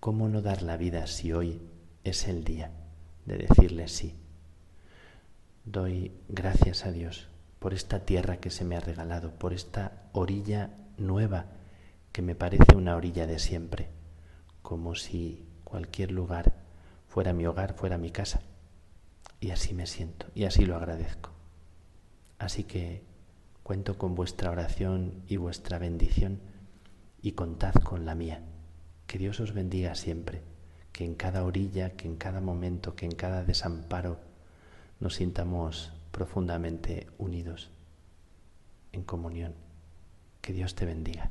¿Cómo 0.00 0.28
no 0.28 0.42
dar 0.42 0.62
la 0.62 0.76
vida 0.76 1.06
si 1.08 1.32
hoy 1.32 1.60
es 2.04 2.28
el 2.28 2.44
día 2.44 2.70
de 3.26 3.38
decirle 3.38 3.88
sí? 3.88 4.14
Doy 5.64 6.12
gracias 6.28 6.86
a 6.86 6.92
Dios 6.92 7.28
por 7.58 7.74
esta 7.74 8.00
tierra 8.00 8.36
que 8.36 8.50
se 8.50 8.64
me 8.64 8.76
ha 8.76 8.80
regalado, 8.80 9.32
por 9.32 9.52
esta 9.52 10.04
orilla 10.12 10.70
nueva 10.96 11.46
que 12.12 12.22
me 12.22 12.36
parece 12.36 12.76
una 12.76 12.96
orilla 12.96 13.26
de 13.26 13.38
siempre, 13.38 13.88
como 14.62 14.94
si 14.94 15.44
cualquier 15.64 16.12
lugar 16.12 16.54
fuera 17.08 17.32
mi 17.32 17.46
hogar, 17.46 17.74
fuera 17.74 17.98
mi 17.98 18.10
casa. 18.10 18.40
Y 19.40 19.50
así 19.50 19.74
me 19.74 19.86
siento 19.86 20.26
y 20.34 20.44
así 20.44 20.64
lo 20.64 20.76
agradezco. 20.76 21.30
Así 22.38 22.64
que 22.64 23.02
cuento 23.62 23.98
con 23.98 24.14
vuestra 24.14 24.50
oración 24.50 25.22
y 25.26 25.36
vuestra 25.36 25.78
bendición 25.78 26.40
y 27.22 27.32
contad 27.32 27.74
con 27.74 28.04
la 28.04 28.14
mía. 28.14 28.42
Que 29.06 29.18
Dios 29.18 29.40
os 29.40 29.54
bendiga 29.54 29.94
siempre, 29.94 30.42
que 30.92 31.04
en 31.04 31.14
cada 31.14 31.44
orilla, 31.44 31.90
que 31.90 32.06
en 32.06 32.16
cada 32.16 32.40
momento, 32.40 32.94
que 32.94 33.06
en 33.06 33.12
cada 33.12 33.44
desamparo 33.44 34.20
nos 35.00 35.14
sintamos 35.14 35.92
profundamente 36.10 37.06
unidos 37.18 37.70
en 38.92 39.02
comunión. 39.02 39.54
Que 40.40 40.52
Dios 40.52 40.74
te 40.74 40.84
bendiga. 40.84 41.30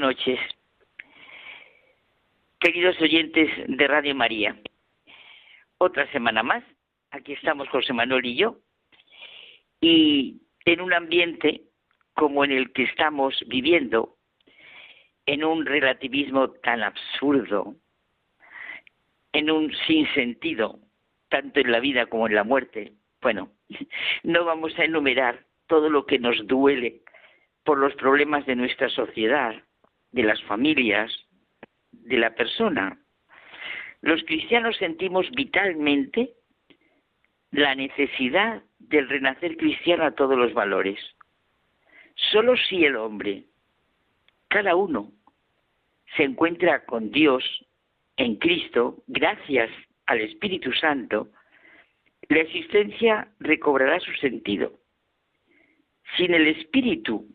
Noches, 0.00 0.40
queridos 2.58 2.98
oyentes 3.02 3.50
de 3.68 3.86
Radio 3.86 4.14
María. 4.14 4.56
Otra 5.76 6.10
semana 6.10 6.42
más, 6.42 6.64
aquí 7.10 7.34
estamos 7.34 7.68
José 7.68 7.92
Manuel 7.92 8.24
y 8.24 8.34
yo, 8.34 8.56
y 9.82 10.40
en 10.64 10.80
un 10.80 10.94
ambiente 10.94 11.64
como 12.14 12.44
en 12.44 12.52
el 12.52 12.72
que 12.72 12.84
estamos 12.84 13.44
viviendo, 13.46 14.16
en 15.26 15.44
un 15.44 15.66
relativismo 15.66 16.50
tan 16.50 16.82
absurdo, 16.82 17.76
en 19.34 19.50
un 19.50 19.70
sinsentido, 19.86 20.78
tanto 21.28 21.60
en 21.60 21.70
la 21.70 21.78
vida 21.78 22.06
como 22.06 22.26
en 22.26 22.36
la 22.36 22.44
muerte. 22.44 22.94
Bueno, 23.20 23.50
no 24.22 24.46
vamos 24.46 24.76
a 24.78 24.84
enumerar 24.84 25.44
todo 25.66 25.90
lo 25.90 26.06
que 26.06 26.18
nos 26.18 26.46
duele 26.46 27.02
por 27.64 27.76
los 27.76 27.94
problemas 27.96 28.46
de 28.46 28.56
nuestra 28.56 28.88
sociedad, 28.88 29.62
de 30.12 30.22
las 30.22 30.42
familias, 30.44 31.12
de 31.92 32.16
la 32.18 32.34
persona. 32.34 32.98
Los 34.00 34.22
cristianos 34.24 34.76
sentimos 34.76 35.30
vitalmente 35.32 36.32
la 37.52 37.74
necesidad 37.74 38.62
del 38.78 39.08
renacer 39.08 39.56
cristiano 39.56 40.04
a 40.04 40.12
todos 40.12 40.36
los 40.36 40.54
valores. 40.54 40.98
Solo 42.32 42.56
si 42.56 42.84
el 42.84 42.96
hombre, 42.96 43.44
cada 44.48 44.74
uno, 44.74 45.12
se 46.16 46.24
encuentra 46.24 46.84
con 46.84 47.10
Dios 47.10 47.44
en 48.16 48.36
Cristo, 48.36 49.02
gracias 49.06 49.70
al 50.06 50.20
Espíritu 50.20 50.72
Santo, 50.72 51.28
la 52.28 52.40
existencia 52.40 53.28
recobrará 53.38 53.98
su 54.00 54.12
sentido. 54.14 54.72
Sin 56.16 56.34
el 56.34 56.46
Espíritu 56.48 57.26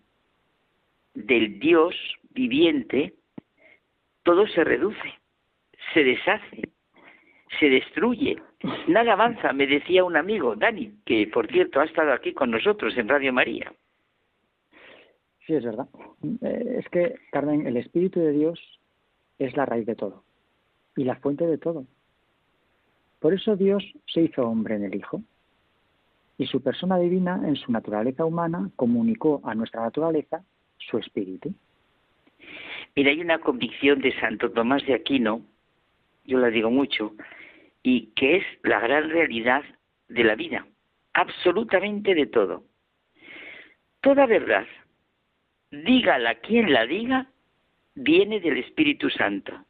del 1.15 1.59
Dios 1.59 1.95
viviente, 2.31 3.13
todo 4.23 4.47
se 4.47 4.63
reduce, 4.63 5.13
se 5.93 6.03
deshace, 6.03 6.69
se 7.59 7.69
destruye, 7.69 8.41
nada 8.87 9.13
avanza, 9.13 9.53
me 9.53 9.65
decía 9.65 10.03
un 10.03 10.17
amigo, 10.17 10.55
Dani, 10.55 10.99
que 11.05 11.27
por 11.27 11.47
cierto 11.47 11.79
ha 11.79 11.85
estado 11.85 12.11
aquí 12.11 12.33
con 12.33 12.51
nosotros 12.51 12.97
en 12.97 13.07
Radio 13.07 13.31
María. 13.33 13.73
Sí, 15.45 15.53
es 15.53 15.63
verdad. 15.63 15.87
Eh, 16.41 16.77
es 16.79 16.89
que, 16.89 17.15
Carmen, 17.31 17.67
el 17.67 17.77
Espíritu 17.77 18.19
de 18.19 18.31
Dios 18.31 18.59
es 19.37 19.55
la 19.55 19.65
raíz 19.65 19.85
de 19.85 19.95
todo 19.95 20.23
y 20.95 21.03
la 21.03 21.15
fuente 21.17 21.45
de 21.45 21.57
todo. 21.57 21.85
Por 23.19 23.33
eso 23.33 23.55
Dios 23.55 23.83
se 24.07 24.21
hizo 24.21 24.47
hombre 24.47 24.75
en 24.75 24.85
el 24.85 24.95
Hijo 24.95 25.21
y 26.37 26.47
su 26.47 26.61
persona 26.61 26.97
divina 26.97 27.41
en 27.45 27.55
su 27.55 27.71
naturaleza 27.71 28.25
humana 28.25 28.69
comunicó 28.75 29.41
a 29.45 29.55
nuestra 29.55 29.81
naturaleza 29.81 30.43
su 30.77 30.97
espíritu. 30.97 31.53
Mira, 32.95 33.11
hay 33.11 33.21
una 33.21 33.39
convicción 33.39 33.99
de 33.99 34.17
Santo 34.19 34.51
Tomás 34.51 34.85
de 34.85 34.93
Aquino, 34.93 35.41
yo 36.25 36.39
la 36.39 36.49
digo 36.49 36.71
mucho, 36.71 37.13
y 37.83 38.07
que 38.15 38.37
es 38.37 38.45
la 38.63 38.79
gran 38.79 39.09
realidad 39.09 39.63
de 40.07 40.23
la 40.23 40.35
vida, 40.35 40.65
absolutamente 41.13 42.15
de 42.15 42.27
todo. 42.27 42.63
Toda 44.01 44.25
verdad, 44.25 44.65
dígala 45.71 46.35
quien 46.35 46.71
la 46.71 46.85
diga, 46.85 47.27
viene 47.95 48.39
del 48.39 48.57
Espíritu 48.57 49.09
Santo. 49.09 49.65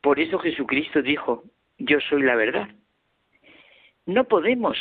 Por 0.00 0.20
eso 0.20 0.38
Jesucristo 0.38 1.00
dijo, 1.00 1.44
yo 1.78 1.98
soy 2.00 2.22
la 2.22 2.34
verdad. 2.34 2.68
No 4.06 4.24
podemos 4.24 4.76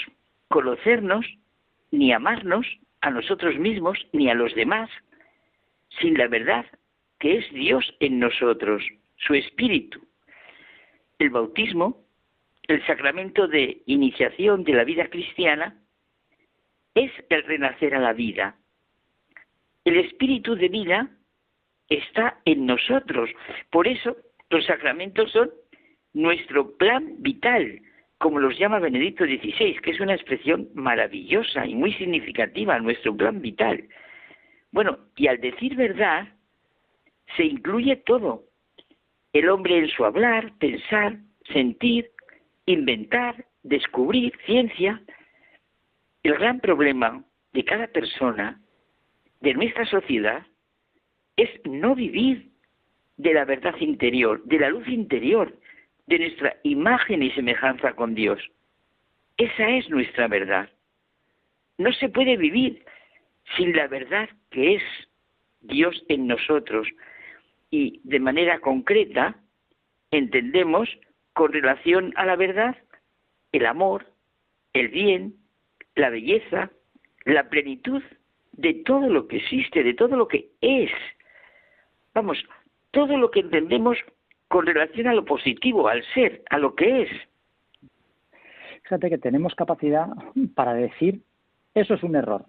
conocernos 0.49 1.25
ni 1.91 2.11
amarnos 2.11 2.67
a 3.03 3.11
nosotros 3.11 3.57
mismos 3.57 3.99
ni 4.13 4.29
a 4.29 4.33
los 4.33 4.55
demás 4.55 4.89
sin 5.99 6.17
la 6.17 6.27
verdad 6.27 6.65
que 7.19 7.37
es 7.37 7.53
Dios 7.53 7.93
en 7.99 8.19
nosotros, 8.19 8.81
su 9.17 9.33
espíritu. 9.33 9.99
El 11.19 11.29
bautismo, 11.29 12.01
el 12.67 12.85
sacramento 12.85 13.47
de 13.47 13.81
iniciación 13.87 14.63
de 14.63 14.73
la 14.73 14.85
vida 14.85 15.09
cristiana, 15.09 15.77
es 16.95 17.11
el 17.29 17.43
renacer 17.43 17.93
a 17.93 17.99
la 17.99 18.13
vida. 18.13 18.55
El 19.83 19.97
espíritu 19.97 20.55
de 20.55 20.69
vida 20.69 21.09
está 21.89 22.39
en 22.45 22.65
nosotros. 22.65 23.29
Por 23.69 23.87
eso 23.87 24.15
los 24.49 24.65
sacramentos 24.65 25.29
son 25.31 25.51
nuestro 26.13 26.77
plan 26.77 27.15
vital, 27.17 27.81
como 28.23 28.39
los 28.39 28.57
llama 28.57 28.79
Benedicto 28.79 29.25
XVI, 29.25 29.81
que 29.81 29.91
es 29.91 29.99
una 29.99 30.13
expresión 30.13 30.69
maravillosa 30.75 31.67
y 31.67 31.75
muy 31.75 31.91
significativa, 31.95 32.79
nuestro 32.79 33.13
plan 33.17 33.41
vital. 33.41 33.83
Bueno, 34.71 34.97
y 35.17 35.27
al 35.27 35.41
decir 35.41 35.75
verdad, 35.75 36.29
se 37.35 37.43
incluye 37.43 37.97
todo. 37.97 38.45
El 39.33 39.49
hombre 39.49 39.77
en 39.77 39.89
su 39.89 40.05
hablar, 40.05 40.53
pensar, 40.57 41.17
sentir, 41.51 42.11
inventar, 42.65 43.43
descubrir, 43.61 44.31
ciencia. 44.45 45.01
El 46.23 46.35
gran 46.35 46.61
problema 46.61 47.25
de 47.51 47.65
cada 47.65 47.87
persona, 47.87 48.61
de 49.41 49.53
nuestra 49.53 49.85
sociedad, 49.85 50.47
es 51.35 51.49
no 51.65 51.93
vivir 51.93 52.51
de 53.17 53.33
la 53.33 53.43
verdad 53.43 53.75
interior, 53.81 54.41
de 54.45 54.59
la 54.59 54.69
luz 54.69 54.87
interior, 54.87 55.53
de 56.07 56.19
nuestra 56.19 56.57
imagen 56.63 57.23
y 57.23 57.31
semejanza 57.31 57.93
con 57.93 58.15
Dios. 58.15 58.39
Esa 59.37 59.69
es 59.69 59.89
nuestra 59.89 60.27
verdad. 60.27 60.69
No 61.77 61.91
se 61.93 62.09
puede 62.09 62.37
vivir 62.37 62.85
sin 63.57 63.75
la 63.75 63.87
verdad 63.87 64.29
que 64.51 64.75
es 64.75 64.83
Dios 65.61 66.03
en 66.09 66.27
nosotros, 66.27 66.87
y 67.71 68.01
de 68.03 68.19
manera 68.19 68.59
concreta 68.59 69.35
entendemos 70.11 70.89
con 71.33 71.51
relación 71.51 72.13
a 72.15 72.25
la 72.25 72.35
verdad 72.35 72.77
el 73.51 73.65
amor, 73.65 74.05
el 74.73 74.89
bien, 74.89 75.35
la 75.95 76.09
belleza, 76.09 76.69
la 77.25 77.49
plenitud 77.49 78.03
de 78.51 78.73
todo 78.85 79.09
lo 79.09 79.27
que 79.27 79.37
existe, 79.37 79.83
de 79.83 79.93
todo 79.93 80.15
lo 80.15 80.27
que 80.27 80.49
es. 80.61 80.91
Vamos, 82.13 82.43
todo 82.91 83.17
lo 83.17 83.31
que 83.31 83.39
entendemos 83.39 83.97
con 84.53 84.67
relación 84.67 85.07
a 85.07 85.15
lo 85.15 85.25
positivo, 85.25 85.87
al 85.87 86.03
ser, 86.13 86.43
a 86.51 86.59
lo 86.59 86.75
que 86.75 87.01
es. 87.01 87.09
Fíjate 88.83 89.09
que 89.09 89.17
tenemos 89.17 89.55
capacidad 89.55 90.09
para 90.53 90.75
decir 90.75 91.21
eso 91.73 91.95
es 91.95 92.03
un 92.03 92.15
error, 92.15 92.45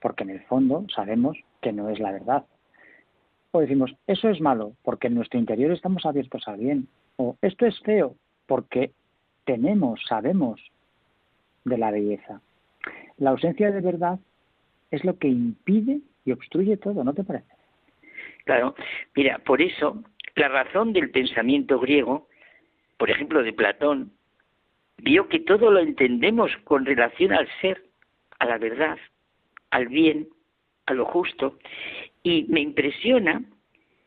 porque 0.00 0.22
en 0.22 0.30
el 0.30 0.42
fondo 0.44 0.86
sabemos 0.94 1.36
que 1.60 1.72
no 1.72 1.90
es 1.90 1.98
la 1.98 2.12
verdad. 2.12 2.44
O 3.50 3.58
decimos, 3.58 3.96
eso 4.06 4.28
es 4.28 4.40
malo, 4.40 4.74
porque 4.84 5.08
en 5.08 5.16
nuestro 5.16 5.40
interior 5.40 5.72
estamos 5.72 6.06
abiertos 6.06 6.46
al 6.46 6.58
bien. 6.58 6.86
O 7.16 7.36
esto 7.42 7.66
es 7.66 7.80
feo, 7.80 8.14
porque 8.46 8.92
tenemos, 9.44 10.00
sabemos 10.08 10.60
de 11.64 11.78
la 11.78 11.90
belleza. 11.90 12.42
La 13.16 13.30
ausencia 13.30 13.72
de 13.72 13.80
verdad 13.80 14.20
es 14.92 15.04
lo 15.04 15.18
que 15.18 15.26
impide 15.26 15.98
y 16.24 16.30
obstruye 16.30 16.76
todo, 16.76 17.02
¿no 17.02 17.12
te 17.12 17.24
parece? 17.24 17.52
Claro, 18.44 18.76
mira, 19.16 19.38
por 19.38 19.60
eso 19.60 20.00
la 20.36 20.48
razón 20.48 20.92
del 20.92 21.10
pensamiento 21.10 21.78
griego, 21.78 22.28
por 22.96 23.10
ejemplo 23.10 23.42
de 23.42 23.52
Platón, 23.52 24.12
vio 24.98 25.28
que 25.28 25.40
todo 25.40 25.70
lo 25.70 25.80
entendemos 25.80 26.50
con 26.64 26.84
relación 26.84 27.32
al 27.32 27.48
ser, 27.60 27.84
a 28.38 28.46
la 28.46 28.58
verdad, 28.58 28.98
al 29.70 29.88
bien, 29.88 30.28
a 30.86 30.94
lo 30.94 31.04
justo, 31.04 31.58
y 32.22 32.44
me 32.48 32.60
impresiona 32.60 33.42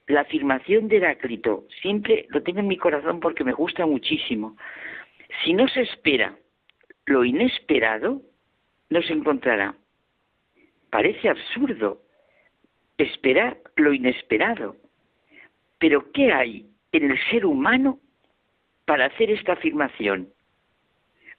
la 0.08 0.22
afirmación 0.22 0.88
de 0.88 0.98
Heráclito, 0.98 1.66
siempre 1.82 2.28
lo 2.30 2.41
tengo 2.41 2.60
en 2.60 2.68
mi 2.68 2.78
corazón 2.78 3.20
porque 3.20 3.44
me 3.44 3.54
gusta 3.54 3.86
muchísimo. 3.86 4.56
Si 5.44 5.54
no 5.54 5.68
se 5.68 5.82
espera 5.82 6.38
lo 7.06 7.26
inesperado, 7.26 8.22
no 8.90 9.02
se 9.02 9.14
encontrará. 9.14 9.76
Parece 10.90 11.30
absurdo 11.30 12.02
esperar 12.98 13.58
lo 13.76 13.94
inesperado. 13.94 14.78
Pero 15.80 16.12
¿qué 16.12 16.32
hay 16.32 16.70
en 16.91 17.12
el 17.12 17.20
ser 17.30 17.45
humano 17.45 17.99
para 18.86 19.06
hacer 19.06 19.32
esta 19.32 19.54
afirmación? 19.54 20.30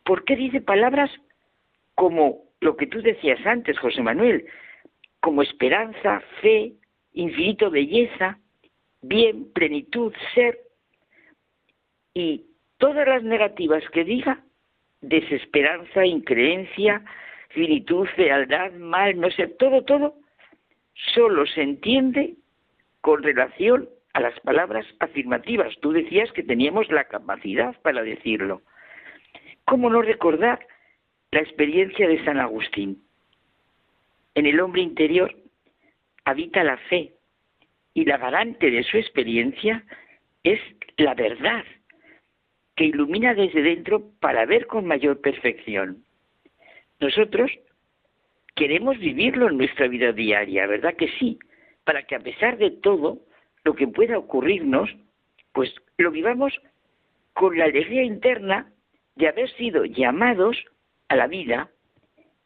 ¿Por 0.04 0.24
qué 0.24 0.36
dice 0.36 0.60
palabras 0.60 1.10
como 1.94 2.44
lo 2.60 2.76
que 2.76 2.86
tú 2.86 3.02
decías 3.02 3.44
antes, 3.46 3.78
José 3.78 4.02
Manuel? 4.02 4.46
como 5.20 5.42
esperanza, 5.42 6.22
fe, 6.40 6.72
infinito 7.12 7.70
belleza, 7.70 8.38
bien, 9.02 9.52
plenitud, 9.52 10.12
ser, 10.34 10.58
y 12.14 12.46
todas 12.78 13.06
las 13.06 13.22
negativas 13.22 13.82
que 13.90 14.04
diga, 14.04 14.42
desesperanza, 15.00 16.04
increencia, 16.04 17.04
finitud, 17.50 18.06
fealdad, 18.16 18.72
mal, 18.72 19.18
no 19.20 19.30
sé, 19.30 19.48
todo, 19.48 19.84
todo, 19.84 20.14
solo 21.14 21.46
se 21.46 21.62
entiende 21.62 22.34
con 23.00 23.22
relación 23.22 23.88
a 24.12 24.20
las 24.20 24.38
palabras 24.40 24.86
afirmativas. 25.00 25.74
Tú 25.80 25.92
decías 25.92 26.30
que 26.32 26.42
teníamos 26.42 26.90
la 26.90 27.04
capacidad 27.04 27.80
para 27.82 28.02
decirlo. 28.02 28.62
¿Cómo 29.64 29.90
no 29.90 30.02
recordar 30.02 30.66
la 31.30 31.40
experiencia 31.40 32.08
de 32.08 32.24
San 32.24 32.38
Agustín? 32.38 33.02
En 34.34 34.46
el 34.46 34.60
hombre 34.60 34.82
interior 34.82 35.34
habita 36.24 36.64
la 36.64 36.76
fe 36.76 37.12
y 37.94 38.04
la 38.04 38.18
garante 38.18 38.70
de 38.70 38.82
su 38.84 38.96
experiencia 38.96 39.84
es 40.42 40.60
la 40.96 41.14
verdad, 41.14 41.64
que 42.76 42.84
ilumina 42.84 43.34
desde 43.34 43.62
dentro 43.62 44.12
para 44.20 44.46
ver 44.46 44.66
con 44.66 44.86
mayor 44.86 45.20
perfección. 45.20 46.04
Nosotros 47.00 47.50
queremos 48.54 48.98
vivirlo 48.98 49.48
en 49.48 49.58
nuestra 49.58 49.88
vida 49.88 50.12
diaria, 50.12 50.66
¿verdad 50.66 50.94
que 50.94 51.08
sí? 51.18 51.38
Para 51.84 52.04
que 52.04 52.14
a 52.14 52.20
pesar 52.20 52.58
de 52.58 52.70
todo 52.70 53.20
lo 53.64 53.74
que 53.74 53.88
pueda 53.88 54.18
ocurrirnos, 54.18 54.90
pues 55.52 55.74
lo 55.96 56.10
vivamos 56.10 56.52
con 57.32 57.56
la 57.56 57.64
alegría 57.64 58.02
interna 58.02 58.72
de 59.16 59.28
haber 59.28 59.50
sido 59.56 59.84
llamados 59.84 60.56
a 61.08 61.16
la 61.16 61.26
vida 61.26 61.70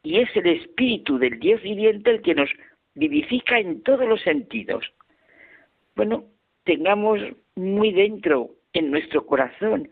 y 0.02 0.18
es 0.18 0.34
el 0.36 0.46
espíritu 0.46 1.18
del 1.18 1.38
Dios 1.38 1.62
viviente 1.62 2.10
el 2.10 2.22
que 2.22 2.34
nos 2.34 2.50
vivifica 2.94 3.58
en 3.58 3.82
todos 3.82 4.08
los 4.08 4.20
sentidos. 4.22 4.84
Bueno, 5.94 6.24
tengamos 6.64 7.20
muy 7.54 7.92
dentro 7.92 8.50
en 8.72 8.90
nuestro 8.90 9.26
corazón 9.26 9.88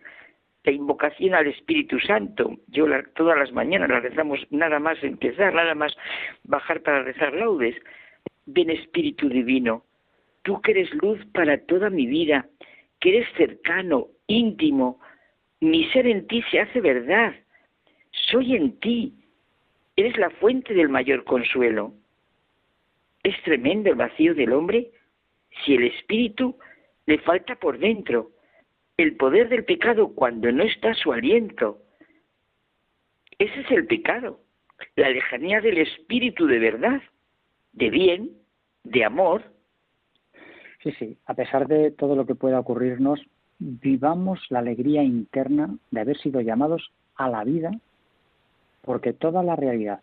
la 0.64 0.72
invocación 0.72 1.34
al 1.34 1.46
Espíritu 1.46 1.98
Santo. 2.00 2.58
Yo 2.68 2.86
todas 3.14 3.38
las 3.38 3.52
mañanas 3.52 3.88
la 3.88 4.00
rezamos 4.00 4.40
nada 4.50 4.78
más 4.78 5.02
empezar, 5.02 5.54
nada 5.54 5.74
más 5.74 5.96
bajar 6.44 6.82
para 6.82 7.02
rezar 7.02 7.34
laudes. 7.34 7.76
Ven 8.46 8.70
Espíritu 8.70 9.28
Divino, 9.28 9.84
tú 10.42 10.60
que 10.62 10.72
eres 10.72 10.92
luz 10.94 11.18
para 11.32 11.58
toda 11.66 11.90
mi 11.90 12.06
vida, 12.06 12.48
que 13.00 13.16
eres 13.16 13.28
cercano, 13.36 14.08
íntimo, 14.26 15.00
mi 15.60 15.84
ser 15.90 16.06
en 16.06 16.26
ti 16.26 16.42
se 16.50 16.60
hace 16.60 16.80
verdad. 16.80 17.34
Soy 18.30 18.56
en 18.56 18.78
ti, 18.80 19.14
eres 19.96 20.16
la 20.16 20.30
fuente 20.30 20.74
del 20.74 20.88
mayor 20.88 21.24
consuelo. 21.24 21.94
Es 23.22 23.40
tremendo 23.42 23.90
el 23.90 23.96
vacío 23.96 24.34
del 24.34 24.52
hombre 24.52 24.90
si 25.64 25.74
el 25.74 25.84
espíritu 25.84 26.58
le 27.06 27.18
falta 27.18 27.56
por 27.56 27.78
dentro, 27.78 28.30
el 28.96 29.16
poder 29.16 29.48
del 29.48 29.64
pecado 29.64 30.14
cuando 30.14 30.50
no 30.52 30.62
está 30.62 30.94
su 30.94 31.12
aliento. 31.12 31.78
Ese 33.38 33.60
es 33.60 33.70
el 33.70 33.86
pecado, 33.86 34.40
la 34.96 35.10
lejanía 35.10 35.60
del 35.60 35.78
espíritu 35.78 36.46
de 36.46 36.58
verdad, 36.58 37.02
de 37.72 37.90
bien, 37.90 38.30
de 38.84 39.04
amor. 39.04 39.42
Sí, 40.82 40.92
sí, 40.92 41.18
a 41.26 41.34
pesar 41.34 41.68
de 41.68 41.90
todo 41.90 42.16
lo 42.16 42.26
que 42.26 42.34
pueda 42.34 42.58
ocurrirnos, 42.58 43.20
vivamos 43.58 44.40
la 44.48 44.60
alegría 44.60 45.02
interna 45.02 45.76
de 45.90 46.00
haber 46.00 46.18
sido 46.18 46.40
llamados 46.40 46.90
a 47.16 47.28
la 47.28 47.44
vida, 47.44 47.70
porque 48.82 49.12
toda 49.12 49.42
la 49.42 49.56
realidad, 49.56 50.00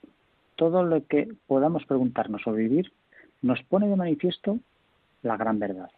todo 0.56 0.84
lo 0.84 1.06
que 1.08 1.34
podamos 1.48 1.86
preguntarnos 1.86 2.46
o 2.46 2.54
vivir, 2.54 2.92
nos 3.42 3.62
pone 3.64 3.88
de 3.88 3.96
manifiesto 3.96 4.60
la 5.24 5.36
gran 5.36 5.58
verdad, 5.58 5.90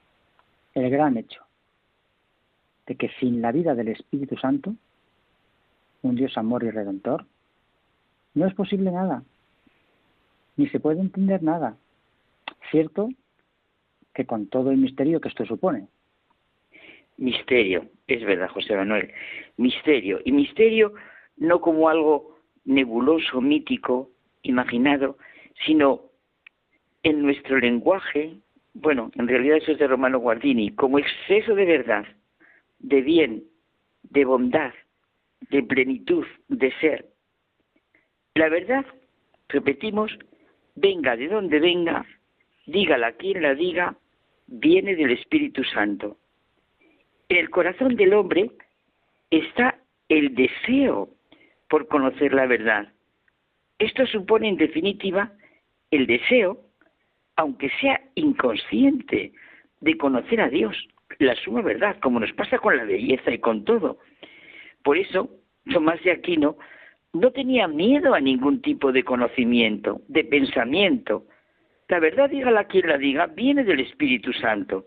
el 0.74 0.90
gran 0.90 1.18
hecho 1.18 1.44
de 2.90 2.96
que 2.96 3.10
sin 3.20 3.42
la 3.42 3.52
vida 3.52 3.76
del 3.76 3.90
Espíritu 3.90 4.36
Santo, 4.38 4.74
un 6.02 6.16
Dios 6.16 6.38
amor 6.38 6.64
y 6.64 6.72
redentor, 6.72 7.26
no 8.34 8.48
es 8.48 8.54
posible 8.56 8.92
nada, 8.92 9.24
ni 10.58 10.68
se 10.70 10.80
puede 10.80 11.00
entender 11.00 11.44
nada. 11.44 11.78
Cierto 12.72 13.10
con 14.26 14.48
todo 14.48 14.72
el 14.72 14.78
misterio 14.78 15.20
que 15.22 15.30
esto 15.30 15.46
supone. 15.46 15.88
Misterio, 17.18 17.86
es 18.08 18.24
verdad, 18.24 18.50
José 18.50 18.76
Manuel, 18.76 19.12
misterio. 19.58 20.20
Y 20.24 20.32
misterio 20.32 20.94
no 21.38 21.60
como 21.60 21.90
algo 21.90 22.38
nebuloso, 22.66 23.42
mítico, 23.42 24.10
imaginado, 24.44 25.18
sino 25.66 26.02
en 27.04 27.22
nuestro 27.22 27.58
lenguaje, 27.60 28.38
bueno, 28.74 29.12
en 29.16 29.28
realidad 29.28 29.58
eso 29.58 29.72
es 29.72 29.80
de 29.80 29.88
Romano 29.88 30.20
Guardini, 30.20 30.72
como 30.72 31.00
exceso 31.00 31.56
de 31.56 31.66
verdad, 31.66 32.06
de 32.80 33.02
bien, 33.02 33.44
de 34.04 34.26
bondad, 34.26 34.74
de 35.50 35.64
plenitud, 35.64 36.26
de 36.48 36.72
ser. 36.80 37.06
La 38.36 38.50
verdad, 38.50 38.86
repetimos, 39.50 40.18
venga 40.76 41.16
de 41.16 41.28
donde 41.28 41.60
venga, 41.60 42.06
dígala 42.66 43.14
quien 43.14 43.42
la 43.42 43.56
diga, 43.56 43.98
viene 44.52 44.96
del 44.96 45.12
Espíritu 45.12 45.64
Santo. 45.64 46.18
En 47.30 47.38
el 47.38 47.50
corazón 47.50 47.96
del 47.96 48.14
hombre 48.14 48.52
está 49.30 49.78
el 50.10 50.34
deseo 50.36 51.10
por 51.68 51.88
conocer 51.88 52.34
la 52.34 52.48
verdad. 52.48 52.92
Esto 53.78 54.06
supone, 54.08 54.50
en 54.50 54.58
definitiva, 54.58 55.32
el 55.92 56.08
deseo 56.08 56.70
aunque 57.40 57.70
sea 57.80 58.02
inconsciente, 58.16 59.32
de 59.80 59.98
conocer 59.98 60.42
a 60.42 60.50
Dios, 60.50 60.76
la 61.20 61.36
suma 61.36 61.62
verdad, 61.62 61.98
como 62.02 62.20
nos 62.20 62.34
pasa 62.34 62.60
con 62.60 62.76
la 62.76 62.84
belleza 62.84 63.32
y 63.32 63.40
con 63.40 63.64
todo. 63.64 64.00
Por 64.84 64.98
eso, 64.98 65.30
Tomás 65.72 66.04
de 66.04 66.12
Aquino 66.12 66.58
no 67.14 67.32
tenía 67.32 67.70
miedo 67.70 68.14
a 68.14 68.20
ningún 68.20 68.62
tipo 68.62 68.92
de 68.92 69.06
conocimiento, 69.06 70.02
de 70.10 70.26
pensamiento. 70.26 71.28
La 71.90 72.00
verdad, 72.00 72.30
dígala 72.30 72.66
quien 72.66 72.88
la 72.88 72.98
diga, 72.98 73.28
viene 73.28 73.64
del 73.64 73.82
Espíritu 73.82 74.32
Santo. 74.34 74.86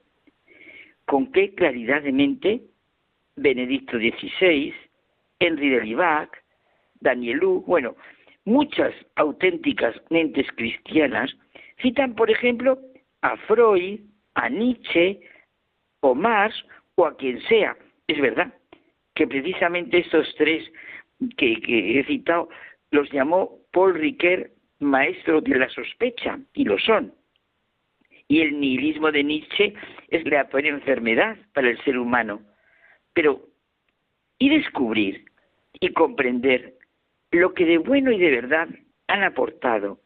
Con 1.05 1.31
qué 1.33 1.55
claridad 1.55 2.03
de 2.03 2.13
mente 2.13 2.63
Benedicto 3.37 3.99
XVI, 3.99 4.75
Henry 5.39 5.69
de 5.71 5.85
Libac, 5.85 6.43
Danielú, 7.01 7.65
bueno, 7.67 7.97
muchas 8.45 8.95
auténticas 9.17 9.95
mentes 10.11 10.47
cristianas 10.57 11.31
Citan, 11.83 12.15
por 12.15 12.31
ejemplo, 12.31 12.79
a 13.23 13.37
Freud, 13.49 14.01
a 14.35 14.49
Nietzsche, 14.49 15.21
o 16.01 16.15
Marx, 16.15 16.55
o 16.95 17.07
a 17.07 17.17
quien 17.17 17.41
sea. 17.43 17.77
Es 18.07 18.21
verdad 18.21 18.55
que 19.15 19.27
precisamente 19.27 19.99
estos 19.99 20.33
tres 20.37 20.65
que, 21.37 21.59
he 21.99 22.05
citado 22.05 22.49
los 22.91 23.11
llamó 23.11 23.59
Paul 23.73 23.95
Ricoeur 23.95 24.51
maestro 24.83 25.41
de 25.41 25.59
la 25.59 25.69
sospecha, 25.69 26.39
y 26.55 26.65
lo 26.65 26.79
son. 26.79 27.13
Y 28.29 28.41
el 28.41 28.59
nihilismo 28.59 29.11
de 29.13 29.25
Nietzsche 29.25 29.75
es 30.09 30.25
la 30.27 30.49
peor 30.49 30.67
enfermedad 30.67 31.37
para 31.53 31.71
el 31.71 31.83
ser 31.85 31.99
humano. 31.99 32.41
Pero, 33.13 33.43
y 34.39 34.49
descubrir 34.49 35.25
y 35.81 35.93
comprender 35.93 36.75
lo 37.31 37.53
que 37.55 37.65
de 37.65 37.79
bueno 37.79 38.11
y 38.11 38.19
de 38.19 38.31
verdad 38.31 38.69
han 39.09 39.23
aportado 39.23 40.01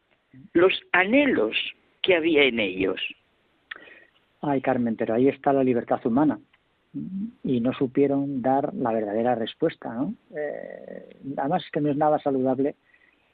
los 0.53 0.73
anhelos 0.93 1.57
que 2.03 2.16
había 2.16 2.44
en 2.44 2.61
ellos. 2.61 3.01
Ay, 4.43 4.61
Carmen, 4.61 4.97
pero 4.97 5.15
ahí 5.15 5.28
está 5.28 5.53
la 5.53 5.65
libertad 5.65 6.05
humana 6.07 6.39
y 7.44 7.61
no 7.61 7.73
supieron 7.73 8.43
dar 8.43 8.73
la 8.74 8.93
verdadera 8.93 9.35
respuesta, 9.35 9.93
¿no? 9.93 10.15
Eh, 10.35 11.16
además 11.36 11.65
que 11.73 11.81
no 11.81 11.90
es 11.90 11.97
nada 11.97 12.19
saludable 12.19 12.77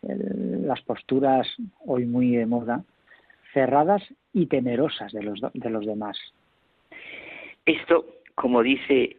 las 0.02 0.80
posturas 0.82 1.46
hoy 1.86 2.06
muy 2.06 2.36
de 2.36 2.46
moda, 2.46 2.84
cerradas 3.52 4.02
y 4.32 4.46
temerosas 4.46 5.12
de 5.12 5.22
los, 5.22 5.40
de 5.52 5.70
los 5.70 5.86
demás. 5.86 6.18
Esto, 7.66 8.06
como 8.34 8.62
dice 8.62 9.16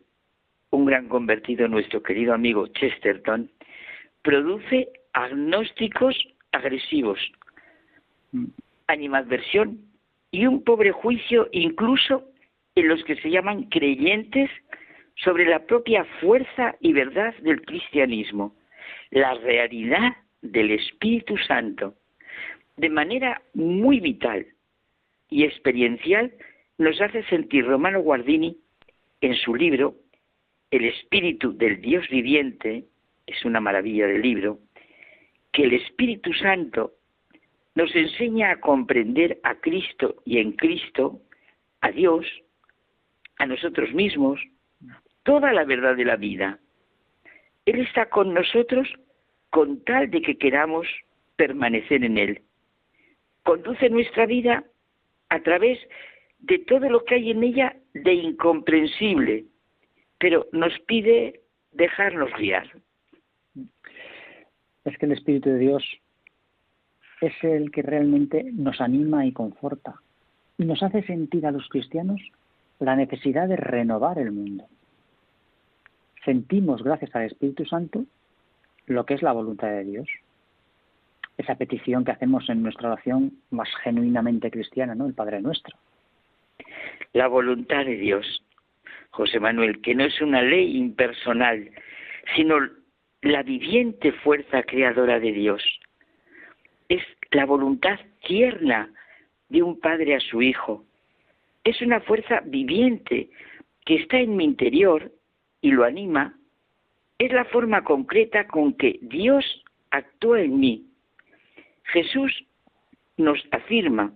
un 0.72 0.86
gran 0.86 1.08
convertido, 1.08 1.68
nuestro 1.68 2.02
querido 2.02 2.34
amigo 2.34 2.68
Chesterton, 2.68 3.50
produce 4.24 4.90
agnósticos 5.14 6.16
agresivos, 6.52 7.20
animadversión 8.88 9.80
y 10.32 10.48
un 10.48 10.64
pobre 10.64 10.92
juicio 10.92 11.48
incluso 11.52 12.24
en 12.76 12.88
los 12.88 13.04
que 13.04 13.16
se 13.18 13.30
llaman 13.30 13.64
creyentes 13.66 14.50
sobre 15.16 15.46
la 15.46 15.60
propia 15.60 16.06
fuerza 16.20 16.76
y 16.80 16.94
verdad 16.94 17.36
del 17.42 17.62
cristianismo, 17.62 18.56
la 19.12 19.36
realidad 19.36 20.14
del 20.44 20.72
Espíritu 20.72 21.38
Santo. 21.38 21.96
De 22.78 22.90
manera 22.90 23.42
muy 23.54 24.00
vital 24.00 24.46
y 25.30 25.44
experiencial 25.44 26.32
nos 26.78 27.00
hace 27.02 27.24
sentir 27.24 27.66
Romano 27.66 28.02
Guardini 28.02 28.58
en 29.22 29.36
su 29.36 29.56
libro 29.56 29.96
El 30.70 30.86
Espíritu 30.86 31.58
del 31.58 31.82
Dios 31.82 32.08
viviente, 32.10 32.86
es 33.26 33.46
una 33.46 33.60
maravilla 33.60 34.06
del 34.06 34.22
libro, 34.22 34.60
que 35.52 35.64
el 35.64 35.74
Espíritu 35.74 36.34
Santo 36.34 36.94
nos 37.76 37.96
enseña 37.96 38.52
a 38.52 38.60
comprender 38.60 39.40
a 39.44 39.56
Cristo 39.56 40.16
y 40.26 40.40
en 40.40 40.52
Cristo 40.54 41.22
a 41.82 41.92
Dios, 41.92 42.26
a 43.38 43.46
nosotros 43.46 43.94
mismos, 43.94 44.40
toda 45.24 45.54
la 45.54 45.64
verdad 45.64 45.96
de 45.96 46.06
la 46.06 46.16
vida. 46.16 46.60
Él 47.66 47.80
está 47.80 48.10
con 48.10 48.34
nosotros 48.34 48.88
con 49.54 49.84
tal 49.84 50.10
de 50.10 50.24
que 50.24 50.36
queramos 50.36 50.88
permanecer 51.36 52.04
en 52.04 52.18
Él. 52.18 52.42
Conduce 53.44 53.88
nuestra 53.92 54.26
vida 54.26 54.64
a 55.30 55.40
través 55.42 55.78
de 56.40 56.58
todo 56.58 56.90
lo 56.90 57.06
que 57.06 57.16
hay 57.16 57.30
en 57.30 57.44
ella 57.44 57.76
de 57.94 58.14
incomprensible, 58.14 59.46
pero 60.18 60.48
nos 60.54 60.74
pide 60.88 61.42
dejarnos 61.72 62.32
guiar. 62.36 62.68
Es 64.86 64.98
que 64.98 65.06
el 65.06 65.12
Espíritu 65.12 65.52
de 65.52 65.60
Dios 65.60 65.84
es 67.22 67.34
el 67.44 67.70
que 67.70 67.84
realmente 67.84 68.44
nos 68.54 68.82
anima 68.82 69.28
y 69.28 69.34
conforta. 69.34 70.02
y 70.58 70.66
nos 70.66 70.82
hace 70.82 71.04
sentir 71.04 71.46
a 71.46 71.52
los 71.52 71.70
cristianos 71.70 72.20
la 72.80 72.96
necesidad 72.96 73.48
de 73.48 73.56
renovar 73.56 74.18
el 74.18 74.32
mundo. 74.32 74.66
Sentimos, 76.26 76.84
gracias 76.84 77.16
al 77.16 77.26
Espíritu 77.26 77.66
Santo, 77.66 78.06
lo 78.86 79.06
que 79.06 79.14
es 79.14 79.22
la 79.22 79.32
voluntad 79.32 79.70
de 79.70 79.84
Dios. 79.84 80.08
Esa 81.38 81.56
petición 81.56 82.06
que 82.06 82.12
hacemos 82.12 82.48
en 82.50 82.62
nuestra 82.62 82.92
oración 82.92 83.34
más 83.50 83.70
genuinamente 83.84 84.52
cristiana, 84.52 84.94
¿no? 84.94 85.08
El 85.08 85.14
Padre 85.14 85.42
Nuestro. 85.42 85.78
La 87.14 87.28
voluntad 87.28 87.86
de 87.86 87.96
Dios, 87.96 88.44
José 89.12 89.40
Manuel, 89.40 89.82
que 89.82 89.96
no 89.96 90.04
es 90.04 90.22
una 90.22 90.42
ley 90.42 90.78
impersonal, 90.78 91.72
sino 92.36 92.58
la 93.22 93.44
viviente 93.44 94.12
fuerza 94.12 94.64
creadora 94.64 95.20
de 95.20 95.32
Dios. 95.32 95.64
Es 96.90 97.04
la 97.32 97.46
voluntad 97.46 98.00
tierna 98.28 98.92
de 99.50 99.64
un 99.64 99.80
padre 99.80 100.16
a 100.16 100.20
su 100.20 100.42
hijo. 100.42 100.86
Es 101.64 101.82
una 101.82 102.02
fuerza 102.02 102.42
viviente 102.46 103.30
que 103.86 103.96
está 103.96 104.20
en 104.20 104.36
mi 104.36 104.44
interior 104.44 105.12
y 105.62 105.72
lo 105.72 105.86
anima. 105.86 106.38
Es 107.18 107.32
la 107.32 107.46
forma 107.46 107.84
concreta 107.84 108.48
con 108.48 108.74
que 108.74 109.00
Dios 109.02 109.46
actúa 109.92 110.42
en 110.42 110.60
mí. 110.60 110.88
Jesús 111.86 112.46
nos 113.18 113.40
afirma, 113.52 114.14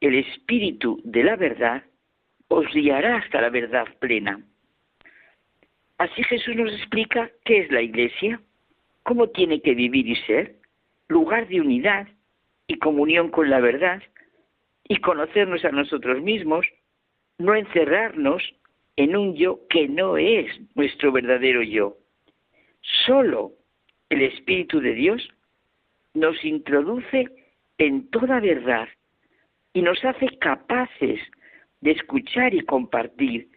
el 0.00 0.14
espíritu 0.14 1.00
de 1.04 1.24
la 1.24 1.36
verdad 1.36 1.84
os 2.48 2.66
guiará 2.72 3.16
hasta 3.16 3.40
la 3.40 3.50
verdad 3.50 3.86
plena. 3.98 4.40
Así 5.98 6.22
Jesús 6.24 6.54
nos 6.56 6.72
explica 6.72 7.30
qué 7.44 7.58
es 7.58 7.70
la 7.70 7.82
iglesia, 7.82 8.40
cómo 9.02 9.28
tiene 9.28 9.60
que 9.60 9.74
vivir 9.74 10.06
y 10.06 10.16
ser, 10.26 10.56
lugar 11.08 11.48
de 11.48 11.60
unidad 11.60 12.08
y 12.66 12.78
comunión 12.78 13.30
con 13.30 13.48
la 13.48 13.60
verdad, 13.60 14.02
y 14.88 14.96
conocernos 14.96 15.64
a 15.64 15.70
nosotros 15.70 16.22
mismos, 16.22 16.66
no 17.38 17.54
encerrarnos 17.54 18.42
en 18.96 19.16
un 19.16 19.34
yo 19.34 19.60
que 19.68 19.88
no 19.88 20.16
es 20.16 20.46
nuestro 20.74 21.12
verdadero 21.12 21.62
yo. 21.62 21.96
Solo 23.06 23.52
el 24.08 24.22
Espíritu 24.22 24.80
de 24.80 24.94
Dios 24.94 25.28
nos 26.14 26.42
introduce 26.44 27.26
en 27.78 28.08
toda 28.10 28.40
verdad 28.40 28.88
y 29.72 29.82
nos 29.82 30.02
hace 30.04 30.28
capaces 30.38 31.20
de 31.80 31.90
escuchar 31.90 32.54
y 32.54 32.60
compartir, 32.62 33.48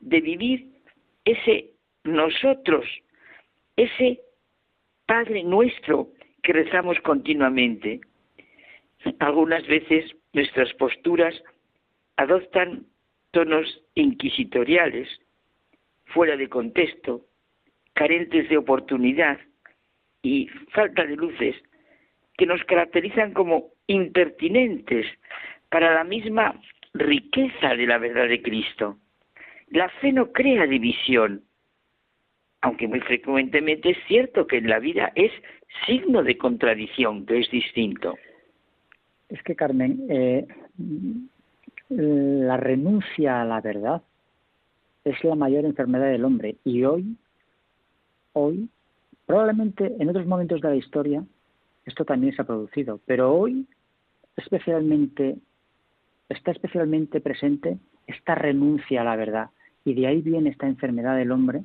de 0.00 0.20
vivir 0.20 0.72
ese 1.24 1.70
nosotros, 2.04 2.86
ese 3.76 4.20
Padre 5.06 5.42
nuestro 5.44 6.10
que 6.42 6.52
rezamos 6.52 6.98
continuamente. 7.00 8.00
Algunas 9.20 9.66
veces 9.66 10.10
nuestras 10.32 10.72
posturas 10.74 11.34
adoptan 12.16 12.86
tonos 13.30 13.82
inquisitoriales, 13.94 15.08
fuera 16.06 16.36
de 16.36 16.48
contexto, 16.48 17.24
carentes 17.96 18.48
de 18.50 18.58
oportunidad 18.58 19.38
y 20.22 20.48
falta 20.72 21.04
de 21.06 21.16
luces, 21.16 21.56
que 22.36 22.46
nos 22.46 22.62
caracterizan 22.64 23.32
como 23.32 23.70
impertinentes 23.86 25.06
para 25.70 25.94
la 25.94 26.04
misma 26.04 26.60
riqueza 26.92 27.74
de 27.74 27.86
la 27.86 27.98
verdad 27.98 28.28
de 28.28 28.42
Cristo. 28.42 28.98
La 29.68 29.88
fe 29.88 30.12
no 30.12 30.30
crea 30.30 30.66
división, 30.66 31.42
aunque 32.60 32.86
muy 32.86 33.00
frecuentemente 33.00 33.90
es 33.90 33.98
cierto 34.06 34.46
que 34.46 34.58
en 34.58 34.68
la 34.68 34.78
vida 34.78 35.10
es 35.14 35.32
signo 35.86 36.22
de 36.22 36.36
contradicción, 36.36 37.24
que 37.24 37.40
es 37.40 37.50
distinto. 37.50 38.16
Es 39.30 39.42
que, 39.42 39.56
Carmen, 39.56 40.06
eh, 40.10 40.46
la 41.88 42.58
renuncia 42.58 43.40
a 43.40 43.44
la 43.46 43.60
verdad 43.62 44.02
es 45.04 45.22
la 45.24 45.34
mayor 45.34 45.64
enfermedad 45.64 46.10
del 46.10 46.24
hombre 46.24 46.56
y 46.64 46.84
hoy, 46.84 47.16
hoy, 48.38 48.68
probablemente 49.24 49.94
en 49.98 50.08
otros 50.10 50.26
momentos 50.26 50.60
de 50.60 50.68
la 50.68 50.76
historia 50.76 51.24
esto 51.86 52.04
también 52.04 52.34
se 52.34 52.42
ha 52.42 52.44
producido, 52.44 53.00
pero 53.06 53.32
hoy 53.32 53.66
especialmente 54.36 55.36
está 56.28 56.50
especialmente 56.50 57.20
presente 57.20 57.78
esta 58.06 58.34
renuncia 58.34 59.00
a 59.00 59.04
la 59.04 59.16
verdad 59.16 59.50
y 59.84 59.94
de 59.94 60.06
ahí 60.06 60.20
viene 60.20 60.50
esta 60.50 60.66
enfermedad 60.66 61.16
del 61.16 61.32
hombre 61.32 61.62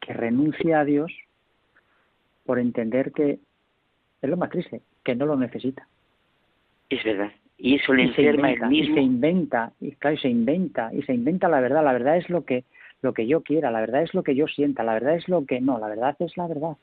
que 0.00 0.12
renuncia 0.12 0.80
a 0.80 0.84
Dios 0.84 1.12
por 2.44 2.58
entender 2.58 3.12
que 3.12 3.38
es 4.20 4.30
lo 4.30 4.36
más 4.36 4.50
triste, 4.50 4.82
que 5.04 5.14
no 5.14 5.24
lo 5.24 5.36
necesita. 5.36 5.86
Es 6.90 7.02
verdad. 7.04 7.32
Y 7.56 7.76
eso 7.76 7.92
le 7.92 8.04
enferma 8.04 8.50
el 8.50 8.66
mismo. 8.66 8.92
Y 8.92 8.94
se 8.94 9.00
inventa, 9.00 9.72
y 9.80 9.92
claro, 9.92 10.16
se 10.18 10.28
inventa, 10.28 10.92
y 10.92 11.02
se 11.02 11.14
inventa 11.14 11.48
la 11.48 11.60
verdad. 11.60 11.84
La 11.84 11.92
verdad 11.92 12.16
es 12.16 12.28
lo 12.28 12.44
que, 12.44 12.64
lo 13.02 13.12
que 13.12 13.26
yo 13.26 13.42
quiera, 13.42 13.70
la 13.70 13.80
verdad 13.80 14.02
es 14.02 14.14
lo 14.14 14.22
que 14.22 14.34
yo 14.34 14.46
sienta, 14.46 14.84
la 14.84 14.94
verdad 14.94 15.16
es 15.16 15.28
lo 15.28 15.44
que 15.44 15.60
no, 15.60 15.78
la 15.78 15.88
verdad 15.88 16.16
es 16.20 16.36
la 16.36 16.46
verdad. 16.46 16.76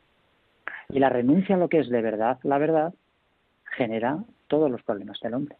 Y 0.90 1.00
la 1.00 1.10
renuncia 1.10 1.56
a 1.56 1.58
lo 1.58 1.70
que 1.70 1.80
es 1.80 1.90
de 1.90 2.02
verdad, 2.02 2.40
la 2.44 2.58
verdad, 2.58 2.94
genera 3.64 4.24
todos 4.48 4.70
los 4.70 4.84
problemas 4.84 5.20
del 5.22 5.34
hombre. 5.34 5.56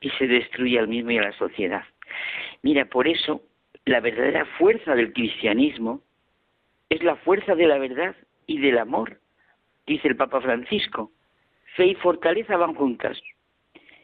Y 0.00 0.10
se 0.10 0.26
destruye 0.26 0.78
al 0.78 0.88
mismo 0.88 1.10
y 1.10 1.18
a 1.18 1.22
la 1.22 1.32
sociedad. 1.32 1.82
Mira, 2.62 2.84
por 2.84 3.08
eso 3.08 3.42
la 3.84 4.00
verdadera 4.00 4.46
fuerza 4.58 4.94
del 4.94 5.12
cristianismo 5.12 6.00
es 6.88 7.02
la 7.02 7.16
fuerza 7.16 7.54
de 7.54 7.66
la 7.66 7.78
verdad 7.78 8.14
y 8.46 8.60
del 8.60 8.78
amor, 8.78 9.18
dice 9.86 10.08
el 10.08 10.16
Papa 10.16 10.40
Francisco. 10.40 11.10
Fe 11.76 11.86
y 11.86 11.94
fortaleza 11.96 12.56
van 12.56 12.74
juntas. 12.74 13.20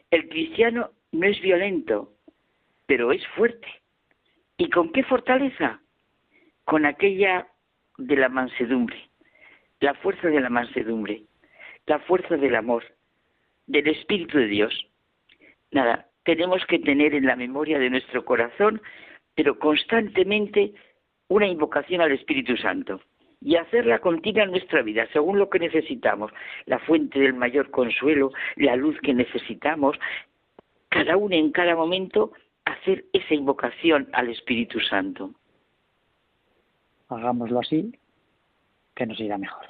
El 0.09 0.29
cristiano 0.29 0.89
no 1.11 1.27
es 1.27 1.39
violento, 1.41 2.13
pero 2.85 3.11
es 3.11 3.25
fuerte. 3.35 3.67
¿Y 4.57 4.69
con 4.69 4.91
qué 4.91 5.03
fortaleza? 5.03 5.79
Con 6.65 6.85
aquella 6.85 7.47
de 7.97 8.15
la 8.15 8.29
mansedumbre, 8.29 9.09
la 9.79 9.93
fuerza 9.95 10.27
de 10.27 10.41
la 10.41 10.49
mansedumbre, 10.49 11.23
la 11.85 11.99
fuerza 11.99 12.37
del 12.37 12.55
amor, 12.55 12.83
del 13.67 13.87
Espíritu 13.87 14.37
de 14.37 14.47
Dios. 14.47 14.87
Nada, 15.71 16.07
tenemos 16.23 16.65
que 16.65 16.79
tener 16.79 17.13
en 17.13 17.25
la 17.25 17.35
memoria 17.35 17.77
de 17.77 17.89
nuestro 17.89 18.25
corazón, 18.25 18.81
pero 19.35 19.59
constantemente, 19.59 20.73
una 21.27 21.47
invocación 21.47 22.01
al 22.01 22.11
Espíritu 22.11 22.57
Santo 22.57 23.01
y 23.41 23.55
hacerla 23.55 23.99
continua 23.99 24.43
en 24.43 24.51
nuestra 24.51 24.81
vida, 24.81 25.07
según 25.13 25.37
lo 25.37 25.49
que 25.49 25.59
necesitamos, 25.59 26.31
la 26.65 26.79
fuente 26.79 27.19
del 27.19 27.33
mayor 27.33 27.69
consuelo, 27.69 28.31
la 28.55 28.75
luz 28.75 28.99
que 29.01 29.13
necesitamos, 29.13 29.97
cada 30.89 31.17
uno 31.17 31.35
en 31.35 31.51
cada 31.51 31.75
momento 31.75 32.31
hacer 32.67 33.05
esa 33.13 33.33
invocación 33.33 34.09
al 34.13 34.29
Espíritu 34.29 34.79
Santo. 34.79 35.33
Hagámoslo 37.09 37.59
así, 37.59 37.97
que 38.95 39.05
nos 39.05 39.19
irá 39.19 39.37
mejor. 39.37 39.65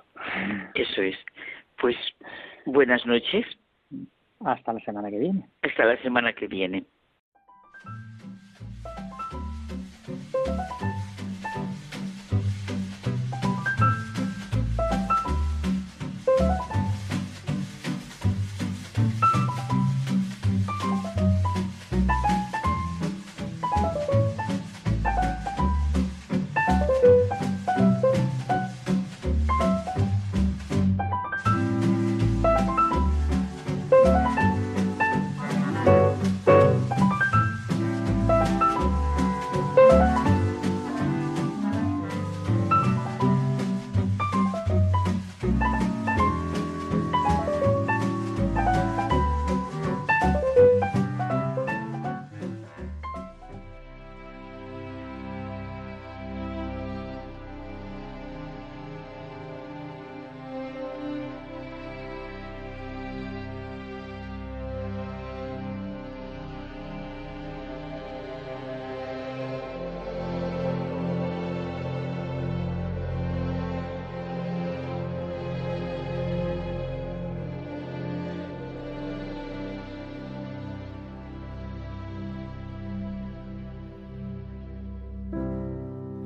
Eso 0.73 1.01
es. 1.01 1.15
Pues 1.79 1.95
buenas 2.65 3.05
noches. 3.05 3.45
Hasta 4.43 4.73
la 4.73 4.79
semana 4.79 5.09
que 5.09 5.19
viene. 5.19 5.49
Hasta 5.61 5.85
la 5.85 6.01
semana 6.01 6.33
que 6.33 6.47
viene. 6.47 6.85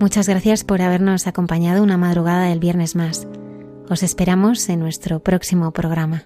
Muchas 0.01 0.27
gracias 0.27 0.63
por 0.63 0.81
habernos 0.81 1.27
acompañado 1.27 1.83
una 1.83 1.95
madrugada 1.95 2.45
del 2.45 2.57
viernes 2.59 2.95
más. 2.95 3.27
Os 3.87 4.01
esperamos 4.01 4.67
en 4.67 4.79
nuestro 4.79 5.19
próximo 5.19 5.71
programa. 5.73 6.25